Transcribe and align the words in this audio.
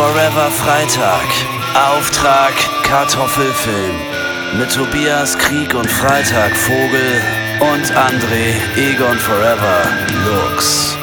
Forever 0.00 0.50
Freitag. 0.50 1.28
Auftrag 1.74 2.54
Kartoffelfilm. 2.84 3.96
Mit 4.58 4.72
Tobias 4.72 5.36
Krieg 5.36 5.74
und 5.74 5.90
Freitag 5.90 6.56
Vogel 6.56 7.20
und 7.60 7.84
André 7.94 8.54
Egon 8.78 9.18
Forever 9.18 9.82
Lux. 10.24 10.96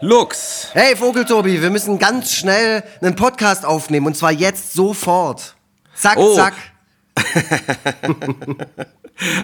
Lux! 0.00 0.68
Hey 0.72 0.96
Vogeltobi, 0.96 1.60
wir 1.60 1.68
müssen 1.68 1.98
ganz 1.98 2.32
schnell 2.32 2.82
einen 3.02 3.14
Podcast 3.14 3.66
aufnehmen 3.66 4.06
und 4.06 4.16
zwar 4.16 4.32
jetzt 4.32 4.72
sofort. 4.72 5.54
Zack, 5.94 6.16
Oh. 6.16 6.34
zack. 6.34 6.54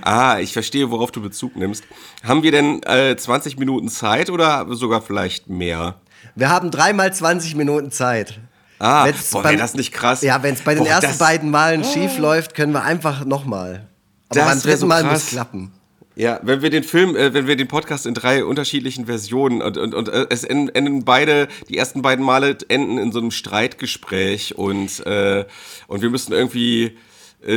Ah, 0.02 0.38
ich 0.38 0.52
verstehe, 0.52 0.90
worauf 0.92 1.10
du 1.10 1.20
Bezug 1.20 1.56
nimmst. 1.56 1.82
Haben 2.22 2.44
wir 2.44 2.52
denn 2.52 2.80
äh, 2.84 3.16
20 3.16 3.58
Minuten 3.58 3.88
Zeit 3.88 4.30
oder 4.30 4.66
sogar 4.70 5.02
vielleicht 5.02 5.48
mehr? 5.50 5.96
Wir 6.36 6.48
haben 6.48 6.70
dreimal 6.70 7.12
20 7.12 7.56
Minuten 7.56 7.90
Zeit. 7.90 8.38
Ah, 8.78 9.04
Wenn's 9.06 9.30
boah, 9.32 9.42
wäre 9.42 9.56
das 9.56 9.74
nicht 9.74 9.92
krass? 9.92 10.22
Ja, 10.22 10.42
wenn 10.44 10.54
es 10.54 10.62
bei 10.62 10.74
den 10.74 10.84
Boah, 10.84 10.90
ersten 10.90 11.18
beiden 11.18 11.50
Malen 11.50 11.82
schief 11.84 12.18
läuft, 12.18 12.54
können 12.54 12.72
wir 12.72 12.84
einfach 12.84 13.24
nochmal. 13.24 13.88
Aber 14.28 14.40
Das 14.40 14.48
beim 14.48 14.60
dritten 14.62 14.78
so 14.78 14.86
Mal 14.86 15.04
muss 15.04 15.26
klappen. 15.26 15.72
Ja, 16.16 16.38
wenn 16.44 16.62
wir 16.62 16.70
den 16.70 16.84
Film, 16.84 17.16
äh, 17.16 17.34
wenn 17.34 17.48
wir 17.48 17.56
den 17.56 17.66
Podcast 17.66 18.06
in 18.06 18.14
drei 18.14 18.44
unterschiedlichen 18.44 19.06
Versionen 19.06 19.60
und, 19.60 19.76
und, 19.76 19.92
und 19.94 20.08
äh, 20.08 20.26
es 20.30 20.44
en- 20.44 20.68
enden 20.68 21.04
beide, 21.04 21.48
die 21.68 21.76
ersten 21.76 22.02
beiden 22.02 22.24
Male 22.24 22.56
enden 22.68 22.98
in 22.98 23.10
so 23.10 23.18
einem 23.18 23.32
Streitgespräch 23.32 24.56
und, 24.56 25.04
äh, 25.04 25.44
und 25.88 26.02
wir 26.02 26.10
müssen 26.10 26.32
irgendwie 26.32 26.96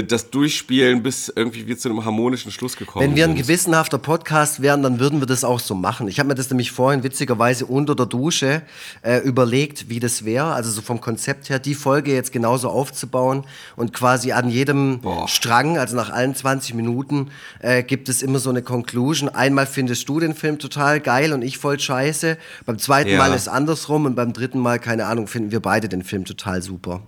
das 0.03 0.29
durchspielen, 0.31 1.01
bis 1.01 1.31
irgendwie 1.33 1.65
wir 1.65 1.77
zu 1.77 1.87
einem 1.89 2.03
harmonischen 2.03 2.51
Schluss 2.51 2.75
gekommen 2.75 3.05
Wenn 3.05 3.15
wir 3.15 3.23
ein 3.23 3.31
sind. 3.31 3.37
gewissenhafter 3.43 3.97
Podcast 3.97 4.61
wären, 4.61 4.83
dann 4.83 4.99
würden 4.99 5.21
wir 5.21 5.27
das 5.27 5.43
auch 5.45 5.61
so 5.61 5.75
machen. 5.75 6.09
Ich 6.09 6.19
habe 6.19 6.27
mir 6.27 6.35
das 6.35 6.49
nämlich 6.49 6.71
vorhin 6.71 7.03
witzigerweise 7.03 7.65
unter 7.65 7.95
der 7.95 8.05
Dusche 8.05 8.63
äh, 9.01 9.19
überlegt, 9.19 9.87
wie 9.89 9.99
das 10.01 10.25
wäre, 10.25 10.47
also 10.53 10.69
so 10.71 10.81
vom 10.81 10.99
Konzept 10.99 11.49
her, 11.49 11.59
die 11.59 11.73
Folge 11.73 12.13
jetzt 12.13 12.33
genauso 12.33 12.69
aufzubauen 12.69 13.45
und 13.77 13.93
quasi 13.93 14.33
an 14.33 14.49
jedem 14.49 14.99
Boah. 14.99 15.27
Strang, 15.27 15.77
also 15.77 15.95
nach 15.95 16.09
allen 16.09 16.35
20 16.35 16.73
Minuten, 16.73 17.29
äh, 17.59 17.81
gibt 17.83 18.09
es 18.09 18.21
immer 18.21 18.39
so 18.39 18.49
eine 18.49 18.63
Conclusion. 18.63 19.29
Einmal 19.29 19.67
findest 19.67 20.09
du 20.09 20.19
den 20.19 20.35
Film 20.35 20.59
total 20.59 20.99
geil 20.99 21.31
und 21.31 21.41
ich 21.43 21.57
voll 21.57 21.79
scheiße. 21.79 22.37
Beim 22.65 22.77
zweiten 22.77 23.11
Ja. 23.11 23.17
Mal 23.19 23.33
ist 23.33 23.47
andersrum 23.47 24.05
und 24.05 24.15
beim 24.15 24.33
dritten 24.33 24.59
Mal, 24.59 24.79
keine 24.79 25.05
Ahnung, 25.05 25.27
finden 25.27 25.51
wir 25.51 25.61
beide 25.61 25.87
den 25.87 26.03
Film 26.03 26.25
total 26.25 26.61
super. 26.61 27.01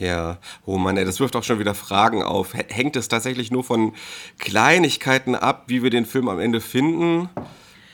Ja, 0.00 0.38
oh 0.64 0.78
Mann, 0.78 0.96
ey, 0.96 1.04
das 1.04 1.20
wirft 1.20 1.36
auch 1.36 1.44
schon 1.44 1.58
wieder 1.58 1.74
Fragen 1.74 2.22
auf. 2.22 2.54
Hängt 2.54 2.96
es 2.96 3.08
tatsächlich 3.08 3.50
nur 3.50 3.62
von 3.62 3.92
Kleinigkeiten 4.38 5.34
ab, 5.34 5.64
wie 5.66 5.82
wir 5.82 5.90
den 5.90 6.06
Film 6.06 6.28
am 6.28 6.40
Ende 6.40 6.60
finden? 6.62 7.28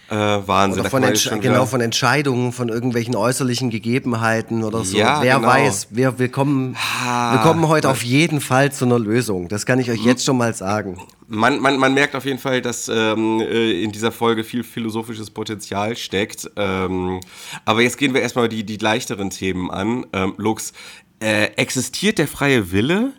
Äh, 0.09 0.15
Wahnsinn. 0.15 0.83
Oder 0.83 0.91
von, 0.91 1.03
genau, 1.03 1.41
wieder- 1.41 1.67
von 1.67 1.81
Entscheidungen, 1.81 2.53
von 2.53 2.69
irgendwelchen 2.69 3.17
äußerlichen 3.17 3.71
Gegebenheiten 3.71 4.63
oder 4.63 4.85
so. 4.85 4.97
Ja, 4.97 5.21
Wer 5.21 5.35
genau. 5.37 5.49
weiß, 5.49 5.89
wir, 5.91 6.21
wir, 6.21 6.31
kommen, 6.31 6.77
wir 7.05 7.41
kommen 7.43 7.67
heute 7.67 7.89
auf 7.89 8.05
jeden 8.05 8.41
Fall 8.41 8.71
zu 8.71 8.85
einer 8.85 9.01
Lösung. 9.01 9.49
Das 9.49 9.67
kann 9.67 9.81
ich 9.81 9.91
euch 9.91 10.05
jetzt 10.05 10.25
schon 10.25 10.39
mal 10.39 10.55
sagen. 10.55 11.03
Man, 11.27 11.59
man, 11.59 11.77
man 11.77 11.93
merkt 11.93 12.15
auf 12.15 12.25
jeden 12.25 12.39
Fall, 12.39 12.63
dass 12.63 12.89
ähm, 12.89 13.41
äh, 13.41 13.83
in 13.83 13.91
dieser 13.91 14.13
Folge 14.13 14.45
viel 14.45 14.63
philosophisches 14.63 15.29
Potenzial 15.31 15.97
steckt. 15.97 16.49
Ähm, 16.55 17.19
aber 17.65 17.81
jetzt 17.83 17.99
gehen 17.99 18.15
wir 18.15 18.23
erstmal 18.23 18.49
die, 18.49 18.63
die 18.63 18.77
leichteren 18.77 19.31
Themen 19.31 19.73
an. 19.73 20.07
Ähm, 20.13 20.35
Lux, 20.37 20.73
äh, 21.21 21.45
existiert 21.57 22.19
der 22.19 22.29
freie 22.29 22.71
Wille? 22.73 23.13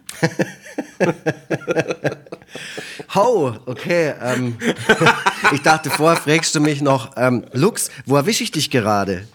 Ho, 3.15 3.55
okay. 3.65 4.13
Ähm, 4.21 4.57
ich 5.53 5.61
dachte, 5.61 5.89
vorher 5.89 6.19
fragst 6.19 6.55
du 6.55 6.59
mich 6.59 6.81
noch, 6.81 7.11
ähm, 7.17 7.45
Lux, 7.53 7.89
wo 8.05 8.15
erwische 8.15 8.43
ich 8.43 8.51
dich 8.51 8.69
gerade? 8.69 9.27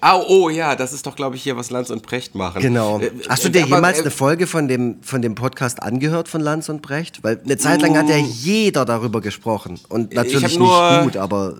Au, 0.00 0.24
oh 0.28 0.48
ja, 0.48 0.76
das 0.76 0.92
ist 0.92 1.06
doch, 1.06 1.16
glaube 1.16 1.34
ich, 1.36 1.42
hier, 1.42 1.56
was 1.56 1.70
Lanz 1.70 1.90
und 1.90 2.02
Precht 2.02 2.34
machen. 2.34 2.62
Genau. 2.62 3.00
Äh, 3.00 3.10
Hast 3.28 3.44
du 3.44 3.48
äh, 3.48 3.52
dir 3.52 3.62
aber, 3.64 3.76
jemals 3.76 3.98
äh, 3.98 4.02
eine 4.02 4.10
Folge 4.10 4.46
von 4.46 4.68
dem, 4.68 5.02
von 5.02 5.22
dem 5.22 5.34
Podcast 5.34 5.82
angehört 5.82 6.28
von 6.28 6.40
Lanz 6.40 6.68
und 6.68 6.82
Brecht? 6.82 7.24
Weil 7.24 7.40
eine 7.44 7.56
Zeit 7.56 7.82
lang 7.82 7.96
hat 7.98 8.08
ja 8.08 8.16
jeder 8.16 8.84
darüber 8.84 9.20
gesprochen. 9.20 9.80
Und 9.88 10.14
natürlich 10.14 10.42
nicht 10.42 10.58
nur- 10.58 11.02
gut, 11.02 11.16
aber 11.16 11.56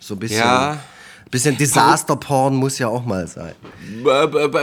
so 0.00 0.14
ein 0.14 0.18
bisschen, 0.20 0.38
Ja. 0.38 0.78
Bisschen 1.30 1.56
Disaster-Porn 1.56 2.54
muss 2.54 2.78
ja 2.78 2.88
auch 2.88 3.04
mal 3.04 3.26
sein. 3.26 3.54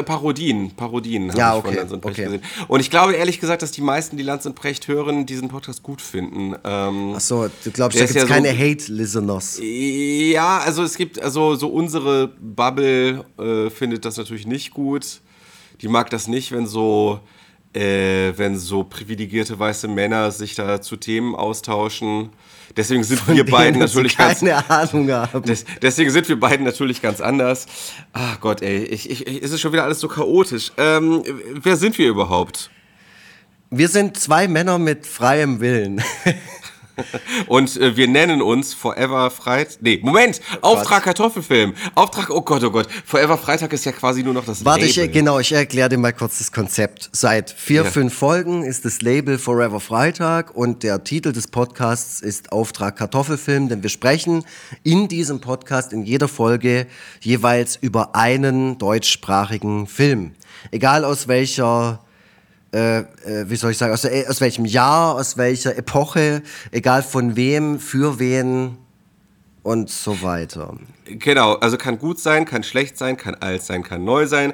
Parodien, 0.06 0.72
Parodien 0.72 1.29
habe 1.29 1.38
Ja, 1.38 1.57
ich 1.57 1.63
von 1.63 1.72
okay, 1.78 1.85
Precht 1.88 2.03
okay. 2.03 2.24
gesehen. 2.24 2.41
Und 2.68 2.79
ich 2.79 2.90
glaube 2.90 3.13
ehrlich 3.13 3.40
gesagt, 3.40 3.62
dass 3.62 3.72
die 3.72 3.81
meisten, 3.81 4.18
die 4.18 4.24
Lanz 4.24 4.46
und 4.46 4.56
Precht 4.56 4.88
hören, 4.88 5.25
diesen 5.25 5.50
Podcast 5.50 5.84
gut 5.84 6.01
finden. 6.01 6.56
Ähm, 6.63 7.13
Achso, 7.16 7.47
du 7.63 7.72
glaubst, 7.72 7.97
da 7.97 8.01
gibt 8.06 8.09
es 8.12 8.16
ja 8.16 8.22
so- 8.22 8.28
keine 8.28 8.50
Hate-Listeners. 8.57 9.59
Ja, 9.62 10.59
also 10.59 10.84
es 10.84 10.96
gibt, 10.97 11.22
also 11.22 11.56
so 11.56 11.68
unsere 11.68 12.29
Bubble 12.40 13.25
äh, 13.40 13.69
findet 13.69 14.06
das 14.06 14.18
natürlich 14.18 14.47
nicht 14.47 14.72
gut. 14.72 15.22
Die 15.81 15.88
mag 15.88 16.09
das 16.09 16.28
nicht, 16.28 16.51
wenn 16.51 16.66
so, 16.66 17.19
äh, 17.74 18.31
wenn 18.38 18.57
so 18.57 18.84
privilegierte 18.84 19.57
weiße 19.59 19.88
Männer 19.88 20.31
sich 20.31 20.56
da 20.56 20.81
zu 20.81 20.95
Themen 20.95 21.35
austauschen. 21.35 22.30
Deswegen 22.75 23.03
sind 23.03 23.28
wir 23.28 23.35
denen 23.35 23.51
beiden 23.51 23.79
natürlich 23.79 24.18
ganz, 24.18 24.40
keine 24.40 24.69
Ahnung 24.69 25.12
haben. 25.12 25.44
Des, 25.44 25.66
deswegen 25.81 26.09
sind 26.09 26.28
wir 26.29 26.40
beiden 26.40 26.66
natürlich 26.66 27.01
ganz 27.01 27.22
anders. 27.22 27.66
Ach 28.13 28.40
Gott, 28.40 28.62
ey, 28.62 28.84
ich, 28.84 29.09
ich, 29.09 29.28
ich, 29.28 29.44
es 29.44 29.51
ist 29.51 29.62
schon 29.62 29.74
wieder 29.74 29.84
alles 29.84 30.00
so 30.00 30.07
chaotisch. 30.07 30.72
Ähm, 30.78 31.24
wer 31.62 31.78
sind 31.78 31.97
wir 31.97 32.07
überhaupt? 32.07 32.72
Wir 33.69 33.88
sind 33.88 34.18
zwei 34.18 34.47
Männer 34.47 34.78
mit 34.78 35.07
freiem 35.07 35.59
Willen. 35.59 36.01
Und 37.47 37.75
äh, 37.77 37.95
wir 37.97 38.07
nennen 38.07 38.41
uns 38.41 38.73
Forever 38.73 39.31
Freitag. 39.31 39.77
Nee, 39.81 39.99
Moment! 40.03 40.41
Auftrag 40.61 41.03
Kartoffelfilm. 41.03 41.73
Auftrag, 41.95 42.29
oh 42.29 42.41
Gott, 42.41 42.63
oh 42.63 42.69
Gott. 42.71 42.87
Forever 43.05 43.37
Freitag 43.37 43.73
ist 43.73 43.85
ja 43.85 43.91
quasi 43.91 44.23
nur 44.23 44.33
noch 44.33 44.45
das 44.45 44.63
Warte, 44.63 44.85
ich, 44.85 44.95
Label. 44.95 45.11
genau, 45.11 45.39
ich 45.39 45.51
erkläre 45.51 45.89
dir 45.89 45.97
mal 45.97 46.13
kurz 46.13 46.37
das 46.37 46.51
Konzept. 46.51 47.09
Seit 47.11 47.49
vier, 47.49 47.83
Ja. 47.83 47.89
fünf 47.89 48.13
Folgen 48.13 48.63
ist 48.63 48.85
das 48.85 49.01
Label 49.01 49.37
Forever 49.37 49.79
Freitag 49.79 50.55
und 50.55 50.83
der 50.83 51.03
Titel 51.03 51.31
des 51.31 51.47
Podcasts 51.47 52.21
ist 52.21 52.51
Auftrag 52.51 52.95
Kartoffelfilm, 52.97 53.69
denn 53.69 53.81
wir 53.83 53.89
sprechen 53.89 54.45
in 54.83 55.07
diesem 55.07 55.41
Podcast 55.41 55.93
in 55.93 56.03
jeder 56.03 56.27
Folge 56.27 56.87
jeweils 57.21 57.75
über 57.75 58.15
einen 58.15 58.77
deutschsprachigen 58.77 59.87
Film. 59.87 60.33
Egal 60.71 61.03
aus 61.05 61.27
welcher 61.27 61.99
äh, 62.73 63.00
äh, 63.00 63.06
wie 63.50 63.56
soll 63.56 63.72
ich 63.72 63.78
sagen, 63.78 63.94
aus, 63.94 64.06
aus 64.06 64.41
welchem 64.41 64.66
Jahr, 64.66 65.16
aus 65.16 65.38
welcher 65.38 65.78
Epoche, 65.78 66.41
egal 66.72 67.03
von 67.03 67.35
wem, 67.35 67.79
für 67.79 68.19
wen 68.19 68.78
und 69.61 69.89
so 69.89 70.22
weiter. 70.22 70.75
Genau, 71.06 71.53
also 71.56 71.78
kann 71.78 72.00
gut 72.00 72.19
sein, 72.19 72.45
kann 72.45 72.63
schlecht 72.63 72.97
sein, 72.97 73.16
kann 73.16 73.35
alt 73.35 73.62
sein, 73.62 73.83
kann 73.83 74.03
neu 74.03 74.25
sein. 74.25 74.53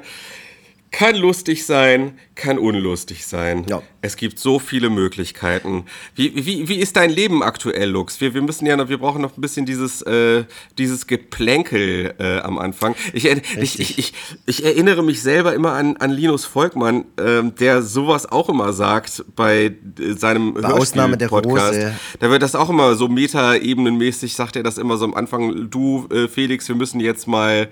Kann 0.90 1.14
lustig 1.14 1.66
sein, 1.66 2.18
kann 2.34 2.58
unlustig 2.58 3.24
sein. 3.24 3.64
Ja. 3.68 3.80
Es 4.02 4.16
gibt 4.16 4.40
so 4.40 4.58
viele 4.58 4.90
Möglichkeiten. 4.90 5.84
Wie, 6.16 6.46
wie, 6.46 6.68
wie 6.68 6.76
ist 6.76 6.96
dein 6.96 7.10
Leben 7.10 7.44
aktuell, 7.44 7.90
Lux? 7.90 8.20
Wir, 8.20 8.34
wir 8.34 8.42
müssen 8.42 8.66
ja 8.66 8.76
noch, 8.76 8.88
wir 8.88 8.98
brauchen 8.98 9.22
noch 9.22 9.36
ein 9.36 9.40
bisschen 9.40 9.66
dieses, 9.66 10.02
äh, 10.02 10.44
dieses 10.78 11.06
Geplänkel 11.06 12.14
äh, 12.18 12.38
am 12.40 12.58
Anfang. 12.58 12.96
Ich, 13.12 13.26
ich, 13.26 13.78
ich, 13.78 13.98
ich, 13.98 14.14
ich 14.46 14.64
erinnere 14.64 15.04
mich 15.04 15.22
selber 15.22 15.54
immer 15.54 15.74
an, 15.74 15.96
an 15.98 16.10
Linus 16.10 16.44
Volkmann, 16.44 17.04
ähm, 17.18 17.54
der 17.54 17.82
sowas 17.82 18.26
auch 18.26 18.48
immer 18.48 18.72
sagt 18.72 19.24
bei 19.36 19.66
äh, 19.98 20.12
seinem 20.14 20.54
Bei 20.54 20.70
Ausnahme 20.70 21.16
der 21.16 21.30
Hörspiel-Podcast. 21.30 21.74
Rose. 21.74 21.94
Da 22.18 22.30
wird 22.30 22.42
das 22.42 22.56
auch 22.56 22.70
immer 22.70 22.96
so 22.96 23.06
metaebenenmäßig, 23.06 24.34
sagt 24.34 24.56
er 24.56 24.64
das 24.64 24.76
immer 24.76 24.96
so 24.96 25.04
am 25.04 25.14
Anfang, 25.14 25.70
du 25.70 26.08
äh, 26.10 26.26
Felix, 26.26 26.68
wir 26.68 26.74
müssen 26.74 26.98
jetzt 26.98 27.28
mal 27.28 27.68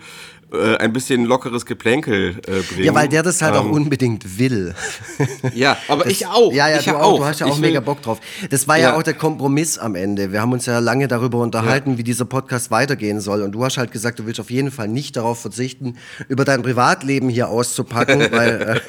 äh, 0.52 0.76
ein 0.76 0.92
bisschen 0.92 1.24
lockeres 1.24 1.66
Geplänkel 1.66 2.36
äh, 2.46 2.60
bringen. 2.62 2.84
Ja, 2.84 2.94
weil 2.94 3.08
der 3.08 3.22
das 3.22 3.42
halt 3.42 3.54
auch 3.54 3.64
Ähm, 3.64 3.72
unbedingt 3.72 4.38
will. 4.38 4.74
Ja, 5.54 5.76
aber 5.88 6.06
ich 6.06 6.26
auch. 6.26 6.52
Ja, 6.52 6.68
ja, 6.68 6.78
ich 6.78 6.84
du, 6.84 6.90
ja 6.90 6.98
auch. 6.98 7.18
du 7.18 7.24
hast 7.24 7.40
ja 7.40 7.46
auch 7.46 7.50
Ich 7.56 7.62
will- 7.62 7.68
mega 7.70 7.80
Bock 7.80 8.02
drauf. 8.02 8.18
Das 8.50 8.66
war 8.68 8.76
ja. 8.76 8.90
Ja. 8.90 8.96
auch 8.96 9.02
der 9.02 9.14
Kompromiss 9.14 9.78
am 9.78 9.94
Ende. 9.94 10.32
Wir 10.32 10.40
haben 10.40 10.52
uns 10.52 10.66
ja 10.66 10.78
lange 10.78 11.08
darüber 11.08 11.38
unterhalten, 11.38 11.98
wie 11.98 12.04
dieser 12.04 12.24
Podcast 12.24 12.70
weitergehen 12.70 13.20
soll. 13.20 13.42
Und 13.42 13.52
du 13.52 13.64
hast 13.64 13.76
halt 13.78 13.92
gesagt, 13.92 14.18
du 14.18 14.26
willst 14.26 14.40
auf 14.40 14.50
jeden 14.50 14.70
Fall 14.70 14.88
nicht 14.88 15.16
darauf 15.16 15.40
verzichten, 15.40 15.96
über 16.28 16.44
dein 16.44 16.62
Privatleben 16.62 17.28
hier 17.28 17.48
auszupacken, 17.48 18.20
weil 18.30 18.80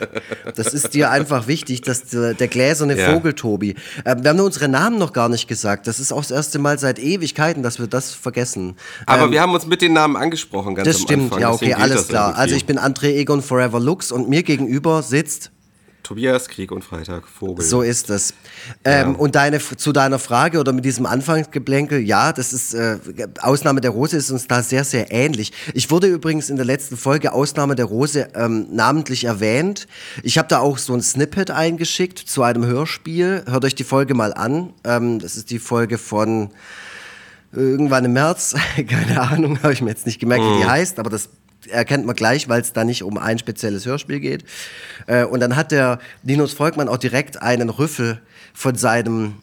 äh, 0.45 0.51
das 0.55 0.73
ist 0.73 0.93
dir 0.93 1.11
einfach 1.11 1.47
wichtig, 1.47 1.81
dass 1.81 2.05
der, 2.05 2.33
der 2.35 2.47
gläserne 2.47 2.97
Ja. 2.99 3.11
Vogel, 3.13 3.33
Tobi. 3.33 3.75
Äh, 4.05 4.15
wir 4.21 4.29
haben 4.29 4.37
nur 4.37 4.45
unsere 4.45 4.67
Namen 4.67 4.97
noch 4.97 5.13
gar 5.13 5.29
nicht 5.29 5.47
gesagt. 5.47 5.87
Das 5.87 5.99
ist 5.99 6.11
auch 6.11 6.21
das 6.21 6.31
erste 6.31 6.59
Mal 6.59 6.77
seit 6.79 6.99
Ewigkeiten, 6.99 7.63
dass 7.63 7.79
wir 7.79 7.87
das 7.87 8.13
vergessen. 8.13 8.75
Aber 9.05 9.23
Ähm, 9.25 9.31
wir 9.31 9.41
haben 9.41 9.53
uns 9.53 9.65
mit 9.65 9.81
den 9.81 9.93
Namen 9.93 10.15
angesprochen 10.15 10.75
ganz 10.75 10.87
das 10.87 10.97
am 10.97 11.01
stimmt, 11.03 11.23
Anfang. 11.25 11.41
ja, 11.41 11.48
okay, 11.53 11.73
alles 11.73 12.07
klar. 12.07 12.29
irgendwie. 12.29 12.41
Also 12.41 12.55
ich 12.55 12.65
bin 12.65 12.79
André 12.79 13.15
Egon 13.15 13.41
Forever 13.41 13.79
Lux 13.79 14.11
und 14.11 14.29
mir 14.29 14.43
gegenüber 14.43 15.01
sitzt 15.03 15.51
Tobias, 16.09 16.47
Krieg 16.47 16.71
und 16.71 16.83
Freitag, 16.83 17.27
Vogel. 17.27 17.63
So 17.63 17.83
ist 17.83 18.09
es. 18.09 18.33
Ähm, 18.83 19.15
Und 19.15 19.35
deine, 19.35 19.59
zu 19.59 19.91
deiner 19.91 20.17
Frage 20.17 20.59
oder 20.59 20.73
mit 20.73 20.83
diesem 20.83 21.05
Anfangsgeblänkel, 21.05 21.99
ja, 21.99 22.33
das 22.33 22.51
ist, 22.51 22.73
äh, 22.73 22.97
Ausnahme 23.41 23.79
der 23.79 23.91
Rose 23.91 24.17
ist 24.17 24.31
uns 24.31 24.47
da 24.47 24.63
sehr, 24.63 24.83
sehr 24.83 25.11
ähnlich. 25.11 25.53
Ich 25.75 25.91
wurde 25.91 26.07
übrigens 26.07 26.49
in 26.49 26.55
der 26.55 26.65
letzten 26.65 26.97
Folge 26.97 27.31
Ausnahme 27.31 27.75
der 27.75 27.85
Rose 27.85 28.27
ähm, 28.33 28.65
namentlich 28.71 29.25
erwähnt. 29.25 29.85
Ich 30.23 30.39
habe 30.39 30.47
da 30.47 30.57
auch 30.57 30.79
so 30.79 30.95
ein 30.95 31.01
Snippet 31.03 31.51
eingeschickt 31.51 32.17
zu 32.17 32.41
einem 32.41 32.65
Hörspiel. 32.65 33.43
Hört 33.47 33.63
euch 33.65 33.75
die 33.75 33.83
Folge 33.83 34.15
mal 34.15 34.33
an. 34.33 34.73
Ähm, 34.85 35.19
das 35.19 35.37
ist 35.37 35.51
die 35.51 35.59
Folge 35.59 35.99
von 35.99 36.49
irgendwann 37.51 38.05
im 38.05 38.13
März, 38.13 38.55
keine 38.87 39.21
Ahnung, 39.21 39.61
habe 39.63 39.73
ich 39.73 39.81
mir 39.81 39.89
jetzt 39.89 40.05
nicht 40.05 40.19
gemerkt, 40.19 40.43
wie 40.43 40.57
die 40.59 40.65
heißt, 40.65 40.99
aber 40.99 41.09
das 41.09 41.29
erkennt 41.67 42.05
man 42.05 42.15
gleich, 42.15 42.47
weil 42.47 42.61
es 42.61 42.73
da 42.73 42.83
nicht 42.83 43.03
um 43.03 43.17
ein 43.17 43.37
spezielles 43.37 43.85
Hörspiel 43.85 44.19
geht. 44.19 44.45
Äh, 45.07 45.25
und 45.25 45.39
dann 45.39 45.55
hat 45.55 45.71
der 45.71 45.99
Linus 46.23 46.53
Volkmann 46.53 46.87
auch 46.87 46.97
direkt 46.97 47.41
einen 47.41 47.69
Rüffel 47.69 48.21
von 48.53 48.75
seinem 48.75 49.35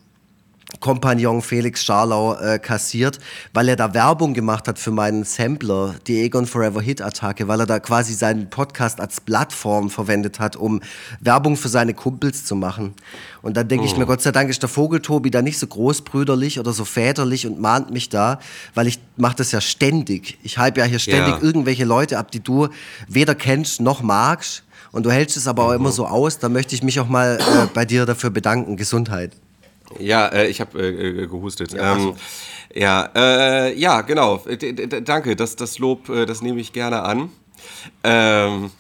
Kompagnon 0.81 1.43
Felix 1.43 1.84
Scharlau 1.84 2.34
äh, 2.34 2.58
kassiert, 2.58 3.19
weil 3.52 3.69
er 3.69 3.76
da 3.76 3.94
Werbung 3.94 4.34
gemacht 4.34 4.69
hat 4.69 4.78
für 4.78 4.90
meinen 4.90 5.25
Sampler, 5.25 5.94
die 6.06 6.20
Egon 6.23 6.46
Forever 6.46 6.81
Hit 6.81 7.02
Attacke, 7.02 7.49
weil 7.49 7.61
er 7.61 7.67
da 7.67 7.78
quasi 7.81 8.12
seinen 8.14 8.50
Podcast 8.50 9.00
als 9.00 9.20
Plattform 9.20 9.90
verwendet 9.90 10.38
hat, 10.40 10.56
um 10.56 10.81
Werbung 11.20 11.56
für 11.56 11.69
seine 11.69 11.94
Kumpels 11.94 12.44
zu 12.44 12.55
machen. 12.56 12.94
Und 13.43 13.56
dann 13.56 13.69
denke 13.69 13.87
ich 13.87 13.96
mir, 13.96 14.06
Gott 14.06 14.23
sei 14.23 14.32
Dank 14.32 14.50
ist 14.50 14.62
der 14.62 14.69
Vogeltobi 14.69 15.31
da 15.31 15.43
nicht 15.43 15.58
so 15.58 15.67
großbrüderlich 15.67 16.58
oder 16.61 16.73
so 16.73 16.84
väterlich 16.84 17.46
und 17.46 17.61
mahnt 17.61 17.90
mich 17.90 18.08
da, 18.08 18.38
weil 18.75 18.87
ich 18.87 18.99
mache 19.17 19.37
das 19.37 19.52
ja 19.52 19.61
ständig. 19.61 20.38
Ich 20.43 20.58
halte 20.58 20.81
ja 20.81 20.87
hier 20.87 20.99
ständig 20.99 21.37
Ja. 21.37 21.43
irgendwelche 21.43 21.84
Leute 21.84 22.19
ab, 22.19 22.31
die 22.31 22.40
du 22.40 22.69
weder 23.08 23.34
kennst 23.34 23.81
noch 23.81 24.02
magst. 24.02 24.62
Und 24.93 25.05
du 25.05 25.11
hältst 25.11 25.37
es 25.37 25.46
aber 25.46 25.64
auch 25.67 25.73
immer 25.73 25.93
so 25.93 26.06
aus. 26.06 26.38
Da 26.38 26.49
möchte 26.49 26.75
ich 26.75 26.82
mich 26.82 27.00
auch 27.00 27.08
mal 27.08 27.38
äh, 27.38 27.67
bei 27.75 27.84
dir 27.84 28.06
dafür 28.06 28.31
bedanken. 28.31 28.76
Gesundheit. 28.76 29.32
Ja, 29.99 30.27
äh, 30.29 30.49
ich 30.49 30.61
habe 30.61 30.79
äh, 30.79 31.23
äh, 31.23 31.27
gehustet. 31.27 31.73
Ja, 31.73 31.94
ähm, 31.94 32.00
so. 32.03 32.17
ja, 32.75 33.11
äh, 33.15 33.79
ja, 33.79 34.03
genau. 34.03 34.38
D 34.38 34.73
danke, 35.03 35.37
das, 35.37 35.56
das 35.56 35.79
Lob, 35.79 36.09
äh, 36.09 36.27
das 36.27 36.43
nehme 36.43 36.61
ich 36.61 36.73
gerne 36.73 37.03
an. 37.03 37.31
Ähm, 38.05 38.71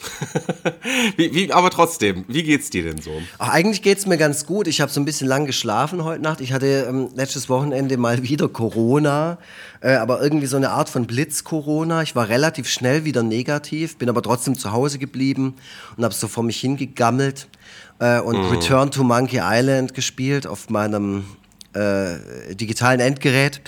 wie, 1.16 1.34
wie, 1.34 1.52
aber 1.52 1.70
trotzdem, 1.70 2.24
wie 2.28 2.42
geht's 2.42 2.70
dir 2.70 2.84
denn 2.84 3.00
so? 3.00 3.10
Ach, 3.38 3.48
eigentlich 3.48 3.82
geht's 3.82 4.06
mir 4.06 4.18
ganz 4.18 4.46
gut. 4.46 4.66
Ich 4.66 4.80
habe 4.80 4.92
so 4.92 5.00
ein 5.00 5.04
bisschen 5.04 5.28
lang 5.28 5.46
geschlafen 5.46 6.04
heute 6.04 6.22
Nacht. 6.22 6.40
Ich 6.40 6.52
hatte 6.52 6.86
ähm, 6.88 7.08
letztes 7.14 7.48
Wochenende 7.48 7.96
mal 7.96 8.22
wieder 8.28 8.48
Corona, 8.48 9.38
äh, 9.80 9.94
aber 9.94 10.22
irgendwie 10.22 10.46
so 10.46 10.56
eine 10.56 10.70
Art 10.70 10.88
von 10.88 11.06
Blitz-Corona. 11.06 12.02
Ich 12.02 12.14
war 12.14 12.28
relativ 12.28 12.68
schnell 12.68 13.04
wieder 13.04 13.22
negativ, 13.22 13.96
bin 13.96 14.08
aber 14.08 14.22
trotzdem 14.22 14.58
zu 14.58 14.72
Hause 14.72 14.98
geblieben 14.98 15.54
und 15.96 16.04
habe 16.04 16.14
so 16.14 16.28
vor 16.28 16.44
mich 16.44 16.60
hingegammelt 16.60 17.48
äh, 17.98 18.20
und 18.20 18.36
Return 18.50 18.90
to 18.90 19.04
Monkey 19.04 19.40
Island 19.42 19.94
gespielt 19.94 20.46
auf 20.46 20.70
meinem 20.70 21.24
äh, 21.72 22.54
digitalen 22.54 23.00
Endgerät. 23.00 23.60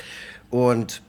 Und 0.50 1.02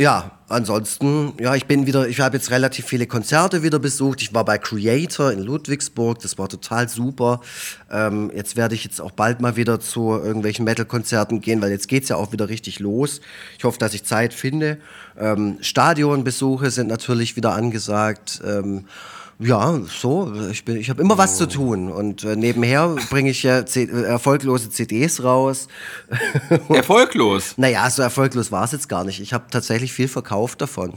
ja, 0.00 0.38
ansonsten, 0.48 1.34
ja, 1.38 1.54
ich 1.54 1.66
bin 1.66 1.86
wieder, 1.86 2.08
ich 2.08 2.20
habe 2.20 2.36
jetzt 2.36 2.50
relativ 2.50 2.86
viele 2.86 3.06
Konzerte 3.06 3.62
wieder 3.62 3.78
besucht. 3.78 4.22
Ich 4.22 4.32
war 4.32 4.46
bei 4.46 4.56
Creator 4.56 5.30
in 5.30 5.40
Ludwigsburg, 5.40 6.20
das 6.20 6.38
war 6.38 6.48
total 6.48 6.88
super. 6.88 7.42
Ähm, 7.90 8.30
jetzt 8.34 8.56
werde 8.56 8.74
ich 8.74 8.82
jetzt 8.82 9.00
auch 9.00 9.10
bald 9.10 9.42
mal 9.42 9.56
wieder 9.56 9.78
zu 9.78 10.12
irgendwelchen 10.12 10.64
Metal-Konzerten 10.64 11.42
gehen, 11.42 11.60
weil 11.60 11.70
jetzt 11.70 11.86
geht's 11.86 12.08
ja 12.08 12.16
auch 12.16 12.32
wieder 12.32 12.48
richtig 12.48 12.78
los. 12.78 13.20
Ich 13.58 13.64
hoffe, 13.64 13.78
dass 13.78 13.92
ich 13.92 14.04
Zeit 14.04 14.32
finde. 14.32 14.78
Ähm, 15.18 15.58
Stadionbesuche 15.60 16.70
sind 16.70 16.86
natürlich 16.86 17.36
wieder 17.36 17.52
angesagt. 17.52 18.40
Ähm, 18.42 18.86
ja, 19.40 19.80
so, 19.88 20.32
ich, 20.50 20.64
bin- 20.64 20.76
ich 20.76 20.90
habe 20.90 21.00
immer 21.02 21.16
was 21.18 21.36
zu 21.36 21.46
tun 21.48 21.90
und 21.90 22.24
äh, 22.24 22.36
nebenher 22.36 22.94
bringe 23.10 23.30
ich 23.30 23.42
ja 23.42 23.64
C 23.66 23.84
äh, 23.84 24.02
erfolglose 24.02 24.70
CDs 24.70 25.22
raus. 25.24 25.66
Erfolglos. 26.68 27.54
Naja, 27.56 27.88
so 27.90 28.02
erfolglos 28.02 28.52
war 28.52 28.64
es 28.64 28.72
jetzt 28.72 28.88
gar 28.88 29.04
nicht. 29.04 29.20
Ich 29.20 29.32
habe 29.32 29.44
tatsächlich 29.50 29.92
viel 29.92 30.08
verkauft 30.08 30.60
davon. 30.60 30.94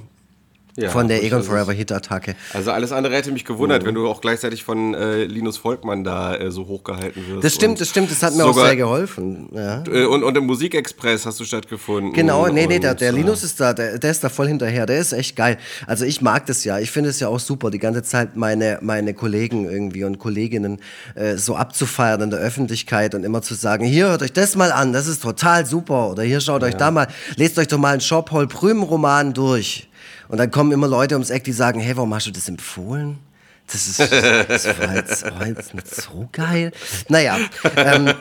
Ja, 0.76 0.90
von 0.90 1.08
der 1.08 1.24
Egon 1.24 1.44
Forever 1.44 1.72
Hit 1.72 1.92
Attacke. 1.92 2.36
Also 2.52 2.72
alles 2.72 2.92
andere 2.92 3.14
hätte 3.14 3.32
mich 3.32 3.46
gewundert, 3.46 3.86
wenn 3.86 3.94
du 3.94 4.08
auch 4.08 4.22
gleichzeitig 4.22 4.64
von 4.64 4.96
äh, 4.96 5.26
Linus 5.26 5.58
Volkmann 5.58 6.04
da 6.04 6.36
äh, 6.36 6.50
so 6.50 6.66
hochgehalten 6.66 7.28
wirst. 7.28 7.44
Das 7.44 7.54
stimmt, 7.54 7.80
das 7.80 7.90
stimmt, 7.90 8.10
das 8.10 8.24
hat 8.24 8.36
mir 8.36 8.44
auch 8.44 8.56
sehr 8.56 8.76
geholfen. 8.76 9.50
Ja. 9.54 9.84
Äh, 9.84 10.06
und, 10.06 10.24
und 10.24 10.36
im 10.36 10.48
Musikexpress 10.48 11.28
hast 11.28 11.40
du 11.40 11.46
stattgefunden. 11.46 12.14
Genau, 12.14 12.48
nee, 12.48 12.66
nee, 12.66 12.80
der, 12.80 12.96
der 12.96 13.10
äh, 13.10 13.16
Linus 13.16 13.44
ist 13.44 13.60
da, 13.60 13.74
der, 13.74 14.00
der 14.00 14.10
ist 14.10 14.24
da 14.24 14.30
voll 14.30 14.48
hinterher, 14.48 14.88
der 14.88 14.98
ist 14.98 15.14
echt 15.14 15.36
geil. 15.36 15.60
Also 15.86 16.06
ich 16.06 16.22
mag 16.22 16.48
das 16.48 16.64
ja, 16.64 16.80
ich 16.80 16.90
finde 16.90 17.12
es 17.12 17.20
ja 17.20 17.28
auch 17.28 17.40
super, 17.40 17.70
die 17.70 17.78
ganze 17.78 18.02
Zeit 18.02 18.36
meine, 18.36 18.80
meine 18.82 19.14
Kollegen 19.14 19.66
irgendwie 19.70 20.06
und 20.06 20.18
Kolleginnen 20.18 20.80
äh, 21.14 21.38
so 21.38 21.56
abzufeiern 21.56 22.22
in 22.22 22.30
der 22.32 22.40
Öffentlichkeit 22.40 23.14
und 23.14 23.24
immer 23.24 23.44
zu 23.44 23.54
sagen, 23.54 23.86
hier 23.86 24.08
hört 24.08 24.24
euch 24.24 24.34
das 24.34 24.56
mal 24.56 24.72
an, 24.72 24.92
das 24.92 25.06
ist 25.06 25.22
total 25.22 25.68
super 25.68 26.10
oder 26.10 26.24
hier 26.24 26.42
schaut 26.42 26.64
euch 26.64 26.76
da 26.76 26.90
mal, 26.90 27.08
lest 27.36 27.60
euch 27.60 27.68
doch 27.68 27.78
mal 27.78 27.92
einen 27.92 28.02
Shop-Hol 28.02 28.48
Prüm-Roman 28.48 29.34
durch. 29.34 29.88
Und 30.34 30.40
dann 30.40 30.50
kommen 30.50 30.72
immer 30.72 30.88
Leute 30.88 31.14
ums 31.14 31.30
Eck, 31.30 31.44
die 31.44 31.52
sagen, 31.52 31.80
hey, 31.80 31.96
warum 31.96 32.12
hast 32.12 32.26
du 32.26 32.32
das 32.32 32.50
empfohlen? 32.50 33.20
Das 33.68 33.88
ist 33.88 34.00
das 34.00 34.66
war 34.80 34.96
jetzt, 34.96 35.24
war 35.26 35.46
jetzt 35.46 35.76
nicht 35.76 35.96
so 35.96 36.28
geil. 36.32 36.72
Naja, 37.08 37.38
ähm, 37.76 38.12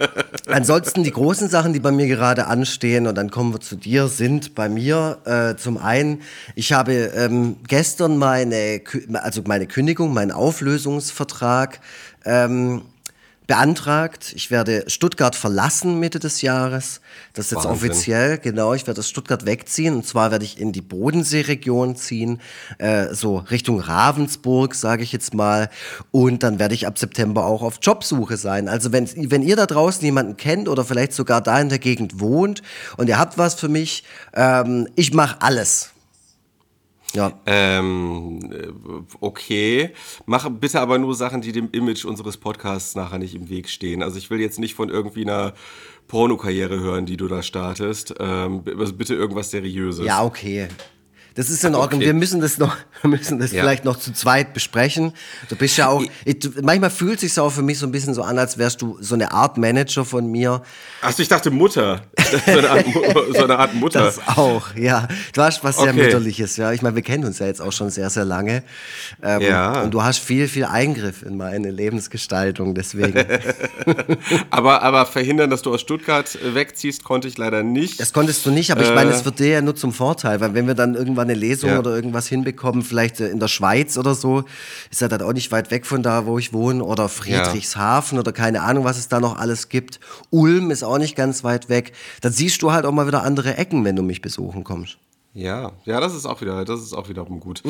ansonsten 0.46 1.04
die 1.04 1.10
großen 1.10 1.48
Sachen, 1.48 1.72
die 1.72 1.80
bei 1.80 1.90
mir 1.90 2.06
gerade 2.08 2.48
anstehen, 2.48 3.06
und 3.06 3.14
dann 3.14 3.30
kommen 3.30 3.54
wir 3.54 3.60
zu 3.60 3.76
dir, 3.76 4.08
sind 4.08 4.54
bei 4.54 4.68
mir 4.68 5.20
äh, 5.24 5.56
zum 5.56 5.78
einen, 5.78 6.20
ich 6.54 6.74
habe 6.74 6.92
ähm, 6.92 7.56
gestern 7.66 8.18
meine, 8.18 8.82
also 9.14 9.40
meine 9.46 9.66
Kündigung, 9.66 10.12
meinen 10.12 10.32
Auflösungsvertrag 10.32 11.80
ähm, 12.26 12.82
beantragt. 13.46 14.32
Ich 14.36 14.50
werde 14.50 14.84
Stuttgart 14.88 15.34
verlassen 15.34 15.98
Mitte 15.98 16.18
des 16.18 16.42
Jahres. 16.42 17.00
Das 17.32 17.46
ist 17.46 17.52
jetzt 17.52 17.64
Wahnsinn. 17.64 17.90
offiziell, 17.90 18.38
genau. 18.38 18.74
Ich 18.74 18.86
werde 18.86 19.00
aus 19.00 19.08
Stuttgart 19.08 19.46
wegziehen 19.46 19.94
und 19.94 20.06
zwar 20.06 20.30
werde 20.30 20.44
ich 20.44 20.60
in 20.60 20.72
die 20.72 20.80
Bodenseeregion 20.80 21.96
ziehen, 21.96 22.40
äh, 22.78 23.12
so 23.14 23.38
Richtung 23.38 23.80
Ravensburg, 23.80 24.74
sage 24.74 25.02
ich 25.02 25.12
jetzt 25.12 25.34
mal. 25.34 25.70
Und 26.10 26.42
dann 26.42 26.58
werde 26.58 26.74
ich 26.74 26.86
ab 26.86 26.98
September 26.98 27.46
auch 27.46 27.62
auf 27.62 27.78
Jobsuche 27.82 28.36
sein. 28.36 28.68
Also 28.68 28.92
wenn, 28.92 29.08
wenn 29.30 29.42
ihr 29.42 29.56
da 29.56 29.66
draußen 29.66 30.04
jemanden 30.04 30.36
kennt 30.36 30.68
oder 30.68 30.84
vielleicht 30.84 31.12
sogar 31.12 31.40
da 31.40 31.60
in 31.60 31.68
der 31.68 31.78
Gegend 31.78 32.20
wohnt 32.20 32.62
und 32.96 33.08
ihr 33.08 33.18
habt 33.18 33.38
was 33.38 33.54
für 33.54 33.68
mich, 33.68 34.04
ähm, 34.34 34.88
ich 34.94 35.12
mache 35.12 35.40
alles. 35.40 35.91
Ja. 37.12 37.40
Ähm, 37.46 38.40
äh, 38.52 38.68
okay. 39.20 39.90
Mach 40.26 40.48
bitte 40.48 40.80
aber 40.80 40.98
nur 40.98 41.14
Sachen, 41.14 41.40
die 41.40 41.52
dem 41.52 41.70
Image 41.72 42.04
unseres 42.04 42.36
Podcasts 42.36 42.94
nachher 42.94 43.18
nicht 43.18 43.34
im 43.34 43.48
Weg 43.48 43.68
stehen. 43.68 44.02
Also 44.02 44.18
ich 44.18 44.30
will 44.30 44.40
jetzt 44.40 44.58
nicht 44.58 44.74
von 44.74 44.88
irgendwie 44.88 45.22
einer 45.22 45.52
Pornokarriere 46.08 46.80
hören, 46.80 47.06
die 47.06 47.16
du 47.16 47.28
da 47.28 47.42
startest. 47.42 48.14
Ähm, 48.18 48.62
also 48.78 48.92
bitte 48.94 49.14
irgendwas 49.14 49.50
Seriöses. 49.50 50.06
Ja, 50.06 50.24
okay. 50.24 50.68
Das 51.34 51.50
ist 51.50 51.64
in 51.64 51.74
Ordnung. 51.74 52.00
okay. 52.00 52.06
Wir 52.06 52.14
müssen 52.14 52.40
das 52.40 52.58
noch, 52.58 52.76
wir 53.02 53.10
müssen 53.10 53.38
das 53.38 53.52
Ja. 53.52 53.62
vielleicht 53.62 53.84
noch 53.84 53.96
zu 53.98 54.12
zweit 54.12 54.52
besprechen. 54.54 55.12
Du 55.48 55.56
bist 55.56 55.76
ja 55.76 55.88
auch, 55.88 56.02
ich, 56.24 56.36
manchmal 56.62 56.90
fühlt 56.90 57.20
sich 57.20 57.38
auch 57.38 57.50
für 57.50 57.62
mich 57.62 57.78
so 57.78 57.86
ein 57.86 57.92
bisschen 57.92 58.14
so 58.14 58.22
an, 58.22 58.38
als 58.38 58.58
wärst 58.58 58.82
du 58.82 58.98
so 59.00 59.14
eine 59.14 59.32
Art 59.32 59.56
Manager 59.58 60.04
von 60.04 60.30
mir. 60.30 60.62
Achso, 61.00 61.22
ich 61.22 61.28
dachte 61.28 61.50
Mutter. 61.50 62.02
so, 62.46 62.52
eine 62.58 62.70
Art, 62.70 62.84
so 63.34 63.44
eine 63.44 63.58
Art 63.58 63.74
Mutter. 63.74 64.00
Das 64.04 64.18
auch, 64.26 64.74
ja. 64.74 65.08
Du 65.32 65.42
hast 65.42 65.62
was 65.64 65.76
sehr 65.78 65.90
Okay. 65.92 66.04
Mütterliches, 66.04 66.56
ja. 66.56 66.72
Ich 66.72 66.82
meine, 66.82 66.94
wir 66.96 67.02
kennen 67.02 67.24
uns 67.24 67.38
ja 67.38 67.46
jetzt 67.46 67.60
auch 67.60 67.72
schon 67.72 67.90
sehr, 67.90 68.08
sehr 68.10 68.24
lange. 68.24 68.62
Ähm, 69.22 69.40
Ja. 69.42 69.82
Und 69.82 69.92
du 69.92 70.02
hast 70.02 70.18
viel, 70.18 70.48
viel 70.48 70.64
Eingriff 70.64 71.22
in 71.22 71.36
meine 71.36 71.70
Lebensgestaltung, 71.70 72.74
deswegen. 72.74 73.14
aber, 74.50 74.82
aber 74.82 75.06
verhindern, 75.06 75.50
dass 75.50 75.62
du 75.62 75.72
aus 75.72 75.80
Stuttgart 75.80 76.34
äh, 76.36 76.54
wegziehst, 76.54 77.04
konnte 77.04 77.28
ich 77.28 77.38
leider 77.38 77.62
nicht. 77.62 78.00
Das 78.00 78.12
konntest 78.12 78.44
du 78.46 78.50
nicht, 78.50 78.70
aber 78.70 78.82
ich 78.82 78.94
meine, 78.94 79.10
es 79.10 79.24
wird 79.24 79.38
dir 79.38 79.48
ja 79.48 79.60
nur 79.60 79.74
zum 79.76 79.92
Vorteil, 79.92 80.40
weil 80.40 80.54
wenn 80.54 80.66
wir 80.66 80.74
dann 80.74 80.94
irgendwann 80.94 81.21
eine 81.22 81.34
Lesung 81.34 81.70
Ja. 81.70 81.78
oder 81.78 81.94
irgendwas 81.94 82.26
hinbekommen, 82.28 82.82
vielleicht 82.82 83.20
äh, 83.20 83.28
in 83.28 83.40
der 83.40 83.48
Schweiz 83.48 83.96
oder 83.98 84.14
so, 84.14 84.44
ist 84.90 85.00
ja 85.00 85.08
dann 85.08 85.22
auch 85.22 85.32
nicht 85.32 85.50
weit 85.52 85.70
weg 85.70 85.86
von 85.86 86.02
da, 86.02 86.26
wo 86.26 86.38
ich 86.38 86.52
wohne, 86.52 86.82
oder 86.84 87.08
Friedrichshafen 87.08 88.18
oder 88.18 88.32
keine 88.32 88.62
Ahnung, 88.62 88.84
was 88.84 88.98
es 88.98 89.08
da 89.08 89.20
noch 89.20 89.36
alles 89.38 89.68
gibt. 89.68 90.00
Ulm 90.30 90.70
ist 90.70 90.82
auch 90.82 90.98
nicht 90.98 91.16
ganz 91.16 91.44
weit 91.44 91.68
weg. 91.68 91.92
Dann 92.20 92.32
siehst 92.32 92.62
du 92.62 92.72
halt 92.72 92.84
auch 92.86 92.92
mal 92.92 93.06
wieder 93.06 93.22
andere 93.22 93.56
Ecken, 93.56 93.84
wenn 93.84 93.96
du 93.96 94.02
mich 94.02 94.20
besuchen 94.20 94.64
kommst. 94.64 94.98
Ja, 95.34 95.72
ja, 95.86 95.98
das 95.98 96.14
ist 96.14 96.26
auch 96.26 96.42
wieder, 96.42 96.62
das 96.66 96.82
ist 96.82 96.92
auch 96.92 97.08
wiederum 97.08 97.40
gut. 97.40 97.62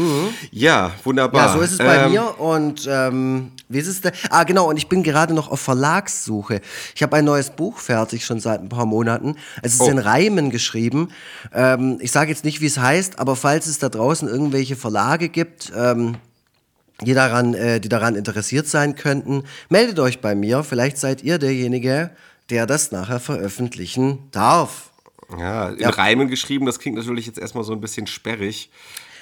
Ja, 0.50 0.90
wunderbar. 1.04 1.42
Mhm. 1.42 1.47
Ja, 1.49 1.57
so 1.59 1.61
ist 1.62 1.73
es 1.73 1.78
bei 1.78 1.97
Ähm, 2.07 2.11
mir 2.11 2.40
und 2.40 2.88
ähm, 2.90 3.52
wie 3.69 3.78
ist 3.78 3.87
es 3.87 4.00
denn? 4.00 4.11
Ah, 4.31 4.42
genau, 4.42 4.69
und 4.69 4.76
ich 4.78 4.88
bin 4.88 5.04
gerade 5.04 5.33
noch 5.33 5.49
auf 5.49 5.61
Verlagssuche. 5.61 6.61
Ich 6.97 7.04
habe 7.04 7.14
ein 7.16 7.25
neues 7.25 7.50
Buch 7.50 7.78
fertig, 7.78 8.25
schon 8.25 8.40
seit 8.40 8.61
ein 8.61 8.69
paar 8.69 8.85
Monaten. 8.87 9.37
Es 9.62 9.75
ist 9.75 9.81
Oh. 9.83 9.88
in 9.88 9.99
Reimen 9.99 10.50
geschrieben. 10.50 11.11
Ähm, 11.54 11.99
ich 12.00 12.11
sage 12.11 12.31
jetzt 12.31 12.45
nicht, 12.45 12.61
wie 12.61 12.66
es 12.66 12.78
heißt, 12.78 13.21
aber 13.21 13.37
falls 13.37 13.66
es 13.69 13.78
da 13.78 13.88
draußen 13.88 14.26
irgendwelche 14.28 14.75
Verlage 14.75 15.28
gibt, 15.28 15.73
ähm, 15.76 16.16
die 17.00 17.14
daran, 17.14 17.54
äh, 17.54 17.78
die 17.81 17.88
daran 17.88 18.16
interessiert 18.16 18.66
sein 18.66 18.97
könnten, 18.97 19.45
meldet 19.69 20.00
euch 20.00 20.21
bei 20.21 20.35
mir. 20.35 20.64
Vielleicht 20.64 20.99
seid 20.99 21.23
ihr 21.23 21.38
derjenige, 21.38 22.11
der 22.50 22.66
das 22.66 22.90
nachher 22.90 23.21
veröffentlichen 23.21 24.19
darf. 24.33 24.91
Ja, 25.38 25.68
in 25.70 25.78
Ja. 25.78 25.90
Reimen 25.90 26.28
geschrieben, 26.28 26.66
das 26.66 26.78
klingt 26.78 26.96
natürlich 26.96 27.26
jetzt 27.26 27.38
erstmal 27.38 27.64
so 27.64 27.72
ein 27.72 27.80
bisschen 27.80 28.06
sperrig. 28.06 28.70